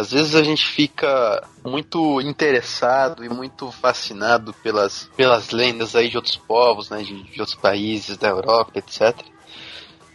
Às 0.00 0.10
vezes 0.10 0.34
a 0.34 0.42
gente 0.42 0.66
fica 0.66 1.46
muito 1.64 2.20
interessado 2.22 3.24
e 3.24 3.28
muito 3.28 3.70
fascinado 3.70 4.54
pelas, 4.54 5.10
pelas 5.16 5.50
lendas 5.50 5.94
aí 5.94 6.08
de 6.08 6.16
outros 6.16 6.36
povos, 6.36 6.88
né? 6.88 7.02
De, 7.02 7.22
de 7.22 7.40
outros 7.40 7.58
países 7.58 8.16
da 8.16 8.28
Europa, 8.28 8.78
etc. 8.78 9.14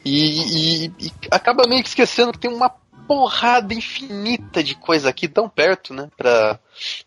E, 0.03 0.85
e, 0.85 0.93
e, 0.99 1.11
acaba 1.31 1.67
meio 1.67 1.83
que 1.83 1.89
esquecendo 1.89 2.31
que 2.31 2.39
tem 2.39 2.51
uma 2.51 2.69
porrada 3.07 3.73
infinita 3.73 4.63
de 4.63 4.73
coisa 4.75 5.09
aqui 5.09 5.27
tão 5.27 5.47
perto, 5.47 5.93
né? 5.93 6.09
Pra, 6.17 6.59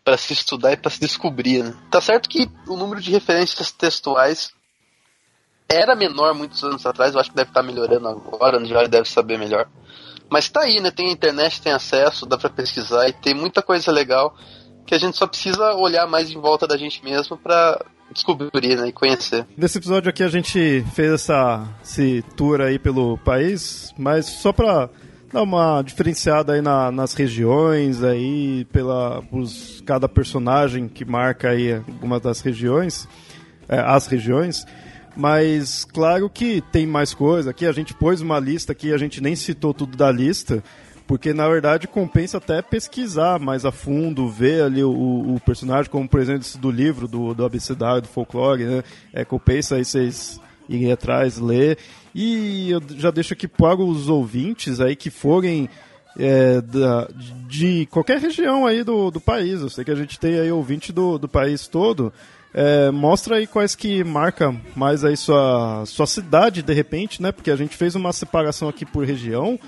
pra 0.03 0.17
se 0.17 0.31
estudar 0.31 0.71
e 0.71 0.77
pra 0.77 0.89
se 0.89 1.01
descobrir, 1.01 1.63
né? 1.63 1.75
Tá 1.91 1.99
certo 1.99 2.29
que 2.29 2.49
o 2.65 2.77
número 2.77 3.01
de 3.01 3.11
referências 3.11 3.71
textuais 3.71 4.53
era 5.67 5.95
menor 5.95 6.33
muitos 6.33 6.63
anos 6.63 6.85
atrás, 6.85 7.13
eu 7.13 7.19
acho 7.19 7.29
que 7.29 7.35
deve 7.35 7.51
estar 7.51 7.61
melhorando 7.61 8.07
agora, 8.07 8.57
o 8.57 8.63
Diário 8.63 8.89
deve 8.89 9.07
saber 9.07 9.37
melhor. 9.37 9.67
Mas 10.31 10.49
tá 10.49 10.61
aí, 10.61 10.79
né? 10.79 10.91
Tem 10.91 11.11
internet, 11.11 11.61
tem 11.61 11.71
acesso, 11.71 12.25
dá 12.25 12.37
pra 12.37 12.49
pesquisar 12.49 13.07
e 13.07 13.13
tem 13.13 13.33
muita 13.33 13.61
coisa 13.61 13.91
legal 13.91 14.35
que 14.85 14.95
a 14.95 14.97
gente 14.97 15.17
só 15.17 15.27
precisa 15.27 15.73
olhar 15.75 16.07
mais 16.07 16.31
em 16.31 16.39
volta 16.39 16.67
da 16.67 16.75
gente 16.75 17.03
mesmo 17.03 17.37
pra 17.37 17.79
descobrir 18.11 18.75
né, 18.75 18.87
e 18.87 18.91
conhecer. 18.91 19.45
Nesse 19.55 19.77
episódio 19.77 20.09
aqui 20.09 20.23
a 20.23 20.29
gente 20.29 20.83
fez 20.95 21.13
essa 21.13 21.67
esse 21.83 22.23
tour 22.35 22.61
aí 22.61 22.79
pelo 22.79 23.17
país, 23.19 23.93
mas 23.97 24.25
só 24.25 24.51
pra 24.51 24.89
dar 25.31 25.43
uma 25.43 25.81
diferenciada 25.83 26.53
aí 26.53 26.61
na, 26.61 26.91
nas 26.91 27.13
regiões, 27.13 28.03
aí 28.03 28.65
pela 28.65 29.23
os, 29.31 29.81
cada 29.85 30.09
personagem 30.09 30.87
que 30.87 31.05
marca 31.05 31.49
aí 31.49 31.73
alguma 31.73 32.19
das 32.19 32.41
regiões, 32.41 33.07
é, 33.67 33.79
as 33.79 34.07
regiões. 34.07 34.65
Mas 35.19 35.83
claro 35.83 36.29
que 36.29 36.61
tem 36.71 36.87
mais 36.87 37.13
coisa. 37.13 37.49
Aqui 37.49 37.65
a 37.65 37.73
gente 37.73 37.93
pôs 37.93 38.21
uma 38.21 38.39
lista 38.39 38.71
aqui, 38.71 38.93
a 38.93 38.97
gente 38.97 39.19
nem 39.19 39.35
citou 39.35 39.73
tudo 39.73 39.97
da 39.97 40.09
lista, 40.09 40.63
porque 41.05 41.33
na 41.33 41.45
verdade 41.49 41.89
compensa 41.89 42.37
até 42.37 42.61
pesquisar 42.61 43.37
mais 43.37 43.65
a 43.65 43.71
fundo, 43.71 44.29
ver 44.29 44.63
ali 44.63 44.81
o, 44.81 44.89
o 44.89 45.41
personagem, 45.45 45.91
como 45.91 46.07
por 46.07 46.21
exemplo 46.21 46.47
do 46.61 46.71
livro 46.71 47.05
do, 47.05 47.33
do 47.33 47.43
abecedário, 47.43 48.03
do 48.03 48.07
folclore, 48.07 48.63
né? 48.63 48.81
É, 49.11 49.25
compensa 49.25 49.75
aí 49.75 49.83
vocês 49.83 50.39
irem 50.69 50.89
atrás, 50.89 51.37
ler. 51.37 51.77
E 52.15 52.71
eu 52.71 52.81
já 52.95 53.11
deixo 53.11 53.33
aqui 53.33 53.45
para 53.45 53.75
os 53.75 54.07
ouvintes 54.07 54.79
aí 54.79 54.95
que 54.95 55.09
forem 55.09 55.67
é, 56.17 56.61
da, 56.61 57.09
de 57.45 57.85
qualquer 57.87 58.19
região 58.19 58.65
aí 58.65 58.85
do, 58.85 59.11
do 59.11 59.19
país. 59.19 59.59
Eu 59.59 59.69
sei 59.69 59.83
que 59.83 59.91
a 59.91 59.95
gente 59.95 60.17
tem 60.17 60.39
aí 60.39 60.49
ouvinte 60.49 60.93
do, 60.93 61.17
do 61.17 61.27
país 61.27 61.67
todo. 61.67 62.13
É, 62.53 62.89
mostra 62.89 63.35
aí 63.35 63.45
quais 63.45 63.75
que 63.75 64.03
marca 64.03 64.55
mais 64.75 65.03
aí 65.05 65.15
sua, 65.15 65.83
sua 65.85 66.07
cidade, 66.07 66.63
de 66.63 66.73
repente, 66.73 67.21
né? 67.21 67.31
Porque 67.31 67.51
a 67.51 67.55
gente 67.55 67.77
fez 67.77 67.95
uma 67.95 68.11
separação 68.11 68.67
aqui 68.67 68.85
por 68.85 69.05
região 69.05 69.59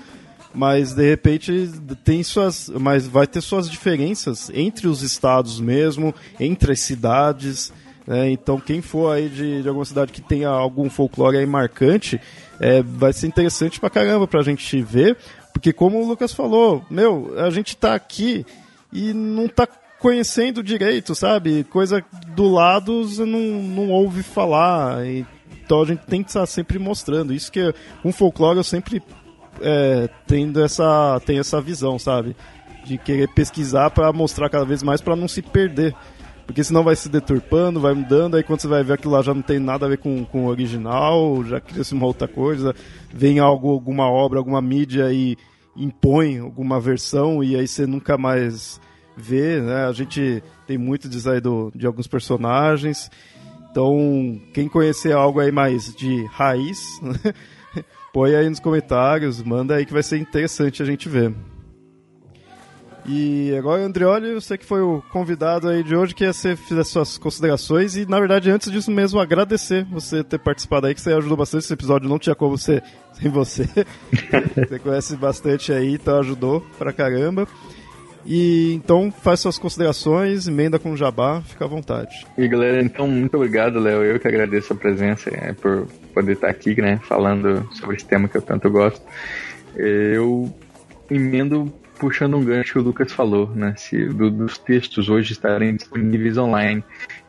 mas 0.54 0.92
de 0.92 1.08
repente 1.08 1.70
tem 2.04 2.22
suas, 2.22 2.68
mas 2.68 3.06
vai 3.06 3.26
ter 3.26 3.40
suas 3.40 3.70
diferenças 3.70 4.50
entre 4.52 4.86
os 4.86 5.02
estados 5.02 5.60
mesmo, 5.60 6.14
entre 6.38 6.72
as 6.72 6.80
cidades. 6.80 7.72
Né? 8.06 8.30
Então 8.30 8.60
quem 8.60 8.82
for 8.82 9.14
aí 9.14 9.28
de, 9.28 9.62
de 9.62 9.68
alguma 9.68 9.84
cidade 9.84 10.12
que 10.12 10.20
tenha 10.20 10.48
algum 10.48 10.90
folclore 10.90 11.38
aí 11.38 11.46
marcante, 11.46 12.20
é, 12.60 12.82
vai 12.82 13.12
ser 13.12 13.26
interessante 13.26 13.80
pra 13.80 13.90
caramba 13.90 14.26
pra 14.26 14.42
gente 14.42 14.80
ver, 14.82 15.16
porque 15.52 15.72
como 15.72 16.02
o 16.02 16.06
Lucas 16.06 16.32
falou, 16.32 16.84
meu, 16.90 17.34
a 17.38 17.50
gente 17.50 17.76
tá 17.76 17.94
aqui 17.94 18.44
e 18.92 19.12
não 19.12 19.48
tá 19.48 19.66
conhecendo 20.02 20.64
direito, 20.64 21.14
sabe? 21.14 21.62
Coisa 21.62 22.04
do 22.34 22.48
lado 22.48 23.04
você 23.04 23.24
não, 23.24 23.38
não 23.38 23.88
ouve 23.90 24.24
falar. 24.24 25.06
Então 25.06 25.80
a 25.80 25.86
gente 25.86 26.00
tem 26.00 26.24
que 26.24 26.28
estar 26.28 26.44
sempre 26.44 26.76
mostrando. 26.76 27.32
Isso 27.32 27.52
que 27.52 27.72
um 28.04 28.10
folclore 28.10 28.58
eu 28.58 28.64
sempre 28.64 29.00
é, 29.60 30.08
tendo 30.26 30.60
essa, 30.62 31.20
tem 31.24 31.38
essa 31.38 31.60
visão, 31.60 32.00
sabe? 32.00 32.36
De 32.84 32.98
querer 32.98 33.28
pesquisar 33.28 33.90
para 33.90 34.12
mostrar 34.12 34.50
cada 34.50 34.64
vez 34.64 34.82
mais 34.82 35.00
para 35.00 35.14
não 35.14 35.28
se 35.28 35.40
perder. 35.40 35.94
Porque 36.44 36.64
senão 36.64 36.82
vai 36.82 36.96
se 36.96 37.08
deturpando, 37.08 37.80
vai 37.80 37.94
mudando, 37.94 38.36
aí 38.36 38.42
quando 38.42 38.60
você 38.60 38.66
vai 38.66 38.82
ver 38.82 38.94
aquilo 38.94 39.12
lá 39.12 39.22
já 39.22 39.32
não 39.32 39.40
tem 39.40 39.60
nada 39.60 39.86
a 39.86 39.88
ver 39.88 39.98
com, 39.98 40.24
com 40.24 40.46
o 40.46 40.48
original, 40.48 41.44
já 41.44 41.60
cria-se 41.60 41.94
uma 41.94 42.04
outra 42.04 42.26
coisa, 42.26 42.74
vem 43.14 43.38
algo, 43.38 43.70
alguma 43.70 44.10
obra, 44.10 44.40
alguma 44.40 44.60
mídia 44.60 45.12
e 45.12 45.38
impõe 45.76 46.40
alguma 46.40 46.80
versão 46.80 47.42
e 47.42 47.54
aí 47.54 47.68
você 47.68 47.86
nunca 47.86 48.18
mais 48.18 48.80
vê, 49.16 49.60
né? 49.60 49.86
A 49.86 49.92
gente 49.92 50.42
tem 50.66 50.78
muito 50.78 51.08
aí 51.30 51.40
do, 51.40 51.72
de 51.74 51.86
alguns 51.86 52.06
personagens. 52.06 53.10
Então, 53.70 54.40
quem 54.52 54.68
conhecer 54.68 55.12
algo 55.12 55.40
aí 55.40 55.50
mais 55.50 55.94
de 55.94 56.24
raiz, 56.26 57.00
põe 58.12 58.34
aí 58.34 58.48
nos 58.48 58.60
comentários, 58.60 59.42
manda 59.42 59.74
aí 59.74 59.86
que 59.86 59.92
vai 59.92 60.02
ser 60.02 60.18
interessante 60.18 60.82
a 60.82 60.86
gente 60.86 61.08
ver. 61.08 61.34
E 63.04 63.52
agora, 63.58 63.82
Andrioli, 63.82 64.34
você 64.34 64.56
que 64.56 64.64
foi 64.64 64.80
o 64.80 65.02
convidado 65.10 65.68
aí 65.68 65.82
de 65.82 65.96
hoje, 65.96 66.14
que 66.14 66.24
você 66.24 66.54
fizer 66.54 66.84
suas 66.84 67.18
considerações 67.18 67.96
e, 67.96 68.06
na 68.06 68.20
verdade, 68.20 68.48
antes 68.48 68.70
disso 68.70 68.92
mesmo, 68.92 69.18
agradecer 69.18 69.84
você 69.86 70.22
ter 70.22 70.38
participado 70.38 70.86
aí, 70.86 70.94
que 70.94 71.00
você 71.00 71.12
ajudou 71.12 71.36
bastante. 71.36 71.64
Esse 71.64 71.72
episódio 71.72 72.08
não 72.08 72.18
tinha 72.18 72.34
como 72.34 72.56
ser 72.56 72.84
sem 73.12 73.28
você. 73.28 73.68
você 74.68 74.78
conhece 74.78 75.16
bastante 75.16 75.72
aí, 75.72 75.94
então 75.94 76.20
ajudou 76.20 76.60
pra 76.78 76.92
caramba. 76.92 77.48
E 78.24 78.74
então 78.74 79.10
faz 79.10 79.40
suas 79.40 79.58
considerações, 79.58 80.46
emenda 80.46 80.78
com 80.78 80.92
o 80.92 80.96
jabá, 80.96 81.40
fica 81.42 81.64
à 81.64 81.68
vontade. 81.68 82.26
E 82.38 82.46
galera, 82.46 82.80
então 82.80 83.06
muito 83.08 83.36
obrigado, 83.36 83.78
Léo. 83.80 84.02
Eu 84.02 84.20
que 84.20 84.28
agradeço 84.28 84.72
a 84.72 84.76
presença, 84.76 85.30
é, 85.30 85.52
por 85.52 85.86
poder 86.14 86.32
estar 86.32 86.48
aqui, 86.48 86.80
né, 86.80 87.00
falando 87.02 87.68
sobre 87.72 87.96
esse 87.96 88.04
tema 88.04 88.28
que 88.28 88.36
eu 88.36 88.42
tanto 88.42 88.70
gosto. 88.70 89.02
Eu 89.76 90.52
emendo 91.10 91.72
puxando 91.98 92.36
um 92.36 92.44
gancho 92.44 92.72
que 92.72 92.78
o 92.80 92.82
Lucas 92.82 93.12
falou, 93.12 93.48
né? 93.54 93.74
Se 93.76 94.06
do, 94.06 94.28
dos 94.28 94.58
textos 94.58 95.08
hoje 95.08 95.32
estarem 95.32 95.76
disponíveis 95.76 96.36
online. 96.36 96.82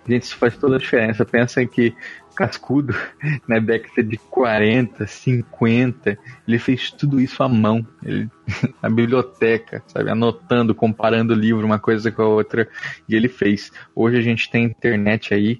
Gente, 0.07 0.23
isso 0.23 0.35
faz 0.35 0.57
toda 0.57 0.77
a 0.77 0.79
diferença. 0.79 1.23
Pensa 1.23 1.63
que 1.65 1.95
Cascudo, 2.33 2.93
na 3.47 3.59
década 3.59 4.03
de 4.03 4.17
40, 4.17 5.05
50, 5.05 6.17
ele 6.47 6.59
fez 6.59 6.91
tudo 6.91 7.19
isso 7.19 7.41
à 7.43 7.49
mão, 7.49 7.85
ele, 8.03 8.29
na 8.81 8.89
biblioteca, 8.89 9.83
sabe, 9.87 10.09
anotando, 10.09 10.75
comparando 10.75 11.33
o 11.33 11.37
livro 11.37 11.65
uma 11.65 11.79
coisa 11.79 12.11
com 12.11 12.21
a 12.21 12.27
outra, 12.27 12.67
e 13.07 13.15
ele 13.15 13.27
fez. 13.27 13.71
Hoje 13.95 14.17
a 14.17 14.21
gente 14.21 14.49
tem 14.49 14.65
internet 14.65 15.33
aí, 15.33 15.59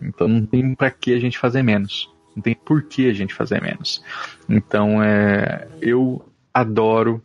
então 0.00 0.28
não 0.28 0.46
tem 0.46 0.74
para 0.74 0.90
que 0.90 1.14
a 1.14 1.20
gente 1.20 1.38
fazer 1.38 1.62
menos, 1.62 2.08
não 2.34 2.42
tem 2.42 2.54
por 2.54 2.82
que 2.82 3.08
a 3.08 3.12
gente 3.12 3.34
fazer 3.34 3.60
menos. 3.60 4.02
Então, 4.48 5.02
é, 5.02 5.68
eu 5.80 6.24
adoro 6.52 7.22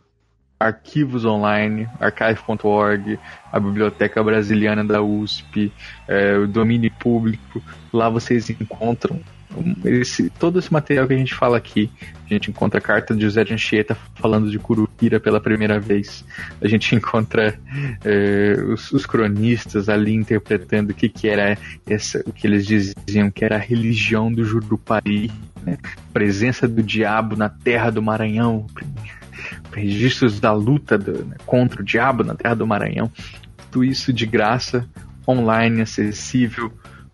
arquivos 0.58 1.24
online, 1.24 1.88
archive.org, 2.00 3.18
a 3.52 3.60
Biblioteca 3.60 4.22
Brasiliana 4.22 4.84
da 4.84 5.00
USP, 5.00 5.72
é, 6.06 6.36
o 6.36 6.46
domínio 6.46 6.90
público. 6.98 7.62
Lá 7.92 8.08
vocês 8.08 8.50
encontram 8.50 9.20
esse, 9.84 10.28
todo 10.30 10.58
esse 10.58 10.72
material 10.72 11.06
que 11.06 11.14
a 11.14 11.16
gente 11.16 11.34
fala 11.34 11.56
aqui. 11.56 11.90
A 12.26 12.34
gente 12.34 12.50
encontra 12.50 12.78
a 12.78 12.82
carta 12.82 13.14
de 13.14 13.22
José 13.22 13.44
de 13.44 13.54
Anchieta 13.54 13.96
falando 14.16 14.50
de 14.50 14.58
Curupira 14.58 15.18
pela 15.18 15.40
primeira 15.40 15.80
vez. 15.80 16.24
A 16.60 16.68
gente 16.68 16.94
encontra 16.96 17.58
é, 18.04 18.56
os, 18.72 18.92
os, 18.92 19.06
cronistas 19.06 19.88
ali 19.88 20.14
interpretando 20.14 20.90
o 20.90 20.94
que, 20.94 21.08
que 21.08 21.28
era 21.28 21.56
essa, 21.88 22.22
o 22.26 22.32
que 22.32 22.46
eles 22.46 22.66
diziam 22.66 23.30
que 23.30 23.44
era 23.44 23.56
a 23.56 23.60
religião 23.60 24.32
do 24.32 24.44
Jurupari, 24.44 25.30
né? 25.64 25.78
presença 26.12 26.68
do 26.68 26.82
diabo 26.82 27.36
na 27.36 27.48
terra 27.48 27.90
do 27.90 28.02
Maranhão 28.02 28.66
registros 29.72 30.40
da 30.40 30.52
luta 30.52 30.96
do, 30.98 31.24
né, 31.24 31.36
contra 31.46 31.82
o 31.82 31.84
diabo 31.84 32.24
na 32.24 32.34
Terra 32.34 32.54
do 32.54 32.66
Maranhão. 32.66 33.10
Tudo 33.70 33.84
isso 33.84 34.12
de 34.12 34.26
graça, 34.26 34.88
online, 35.26 35.82
acessível, 35.82 36.72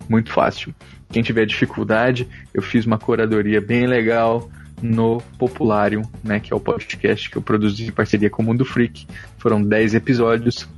muito 0.09 0.33
fácil. 0.33 0.75
Quem 1.11 1.23
tiver 1.23 1.47
dificuldade, 1.47 2.29
eu 2.53 2.63
fiz 2.63 2.85
uma 2.87 2.99
curadoria 2.99 3.61
bem 3.61 3.87
legal 3.87 4.51
no 4.83 5.21
Popularium, 5.39 6.03
né, 6.23 6.41
que 6.41 6.53
é 6.53 6.57
o 6.57 6.61
podcast 6.61 7.31
que 7.31 7.37
eu 7.37 7.43
produzi 7.43 7.87
em 7.87 7.93
parceria 7.93 8.29
com 8.29 8.43
o 8.43 8.47
Mundo 8.47 8.65
Freak. 8.65 9.07
Foram 9.39 9.63
10 9.63 9.95
episódios, 9.95 10.69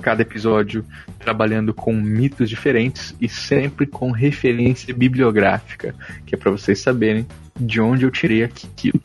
cada 0.00 0.22
episódio 0.22 0.84
trabalhando 1.18 1.74
com 1.74 1.92
mitos 1.92 2.48
diferentes 2.48 3.14
e 3.20 3.28
sempre 3.28 3.86
com 3.86 4.10
referência 4.10 4.94
bibliográfica, 4.94 5.94
que 6.24 6.34
é 6.34 6.38
para 6.38 6.50
vocês 6.50 6.80
saberem 6.80 7.26
de 7.58 7.80
onde 7.80 8.04
eu 8.04 8.10
tirei 8.10 8.44
aquilo 8.44 9.00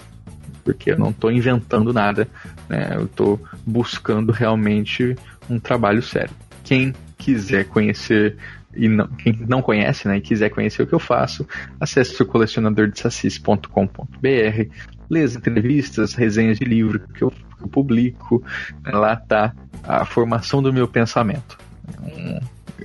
porque 0.63 0.91
eu 0.91 0.97
não 0.97 1.09
estou 1.09 1.31
inventando 1.31 1.93
nada, 1.93 2.27
né? 2.69 2.91
eu 2.95 3.05
estou 3.05 3.41
buscando 3.65 4.31
realmente 4.31 5.15
um 5.49 5.59
trabalho 5.59 6.01
sério. 6.01 6.33
Quem 6.63 6.93
quiser 7.17 7.65
conhecer 7.65 8.37
e 8.75 8.87
não, 8.87 9.07
quem 9.07 9.33
não 9.47 9.61
conhece 9.61 10.07
né, 10.07 10.17
e 10.17 10.21
quiser 10.21 10.49
conhecer 10.49 10.83
o 10.83 10.87
que 10.87 10.93
eu 10.93 10.99
faço, 10.99 11.47
acesse 11.79 12.21
o 12.21 12.25
colecionadordesacis.com.br, 12.25 14.69
lê 15.09 15.23
as 15.23 15.35
entrevistas, 15.35 16.13
resenhas 16.13 16.57
de 16.57 16.65
livro 16.65 16.99
que 16.99 17.23
eu, 17.23 17.31
que 17.31 17.63
eu 17.63 17.67
publico, 17.67 18.43
lá 18.85 19.13
está 19.13 19.53
a 19.83 20.05
formação 20.05 20.61
do 20.61 20.73
meu 20.73 20.87
pensamento. 20.87 21.57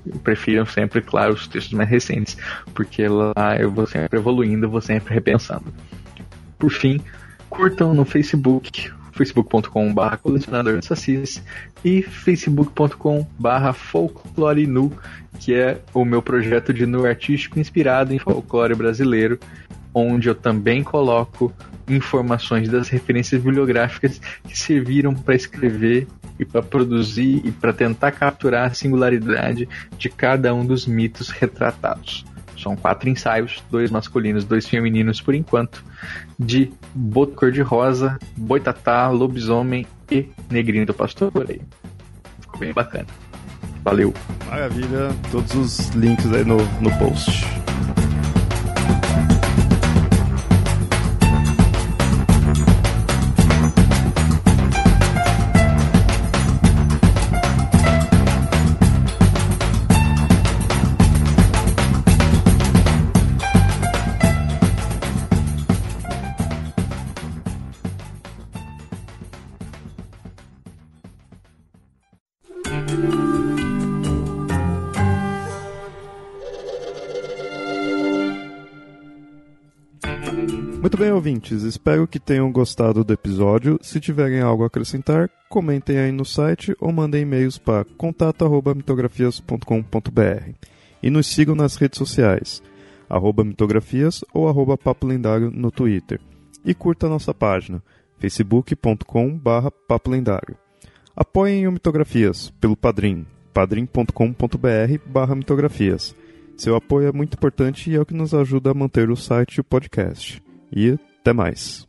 eu 0.07 0.19
prefiro 0.21 0.67
sempre, 0.67 1.01
claro, 1.01 1.35
os 1.35 1.47
textos 1.47 1.73
mais 1.73 1.89
recentes, 1.89 2.37
porque 2.75 3.07
lá 3.09 3.57
eu 3.59 3.71
vou 3.71 3.87
sempre 3.87 4.19
evoluindo, 4.19 4.69
vou 4.69 4.81
sempre 4.81 5.15
repensando. 5.15 5.73
Por 6.59 6.71
fim, 6.71 7.01
curtam 7.49 7.95
no 7.95 8.05
Facebook, 8.05 8.91
facebook.com.br 9.13 10.17
colecionador 10.23 10.79
de 10.79 11.43
e 11.85 12.03
facebook.com.br 12.03 13.73
folclore 13.75 14.67
nu, 14.67 14.93
que 15.39 15.55
é 15.55 15.81
o 15.93 16.05
meu 16.05 16.23
projeto 16.23 16.73
de 16.73 16.87
nu 16.87 17.05
artístico 17.05 17.59
inspirado 17.59 18.15
em 18.15 18.19
folclore 18.19 18.75
brasileiro, 18.75 19.39
onde 19.93 20.29
eu 20.29 20.35
também 20.35 20.83
coloco 20.83 21.53
informações 21.89 22.69
das 22.69 22.89
referências 22.89 23.43
bibliográficas 23.43 24.21
que 24.45 24.57
serviram 24.57 25.15
para 25.15 25.35
escrever 25.35 26.07
e 26.39 26.45
para 26.45 26.63
produzir 26.63 27.43
e 27.45 27.51
para 27.51 27.73
tentar 27.73 28.13
capturar 28.13 28.67
a 28.71 28.75
singularidade 28.75 29.69
de 29.97 30.09
cada 30.09 30.55
um 30.55 30.65
dos 30.65 30.87
mitos 30.87 31.31
retratados. 31.31 32.25
São 32.61 32.77
quatro 32.77 33.09
ensaios, 33.09 33.63
dois 33.71 33.91
masculinos, 33.91 34.45
dois 34.45 34.67
femininos 34.67 35.21
por 35.21 35.35
enquanto, 35.35 35.85
de 36.39 36.73
Boto 36.95 37.35
Cor-de-Rosa, 37.35 38.19
Boitatá, 38.37 39.09
Lobisomem 39.09 39.87
e 40.11 40.29
Negrinho 40.51 40.87
do 40.87 40.95
Pastoreio. 40.95 41.63
Ficou 42.41 42.61
bem 42.61 42.73
bacana. 42.73 43.07
Valeu. 43.85 44.13
Maravilha, 44.47 45.11
todos 45.31 45.55
os 45.55 45.89
links 45.91 46.33
aí 46.33 46.45
no, 46.45 46.57
no 46.81 46.91
post. 46.99 47.45
Bem, 80.99 81.13
ouvintes. 81.13 81.63
Espero 81.63 82.09
que 82.09 82.19
tenham 82.19 82.51
gostado 82.51 83.05
do 83.05 83.13
episódio. 83.13 83.79
Se 83.81 84.01
tiverem 84.01 84.41
algo 84.41 84.65
a 84.65 84.67
acrescentar, 84.67 85.31
comentem 85.49 85.97
aí 85.97 86.11
no 86.11 86.25
site 86.25 86.75
ou 86.81 86.91
mandem 86.91 87.23
e-mails 87.23 87.57
para 87.57 87.85
contato@mitografias.com.br. 87.97 90.55
E 91.01 91.09
nos 91.09 91.29
sigam 91.29 91.55
nas 91.55 91.77
redes 91.77 91.99
sociais, 91.99 92.61
arroba 93.09 93.45
mitografias 93.45 94.25
ou 94.35 94.49
arroba 94.49 94.77
papo 94.77 95.07
lendário 95.07 95.53
no 95.53 95.71
Twitter. 95.71 96.21
E 96.65 96.75
curta 96.75 97.09
nossa 97.09 97.33
página, 97.33 97.81
facebook.com 98.19 99.39
barra. 99.39 99.73
Apoiem 101.15 101.69
o 101.69 101.73
Mitografias 101.73 102.51
pelo 102.61 102.77
Padrim, 102.77 103.25
padrim.com.br 103.55 104.99
barra 105.07 105.37
mitografias. 105.37 106.13
Seu 106.57 106.75
apoio 106.75 107.07
é 107.07 107.13
muito 107.13 107.35
importante 107.35 107.89
e 107.89 107.95
é 107.95 108.01
o 108.01 108.07
que 108.07 108.15
nos 108.15 108.35
ajuda 108.35 108.73
a 108.73 108.75
manter 108.75 109.11
o 109.11 109.17
site 109.17 109.55
e 109.57 109.61
o 109.61 109.65
podcast. 109.65 110.48
E 110.73 110.99
até 111.21 111.33
mais. 111.33 111.88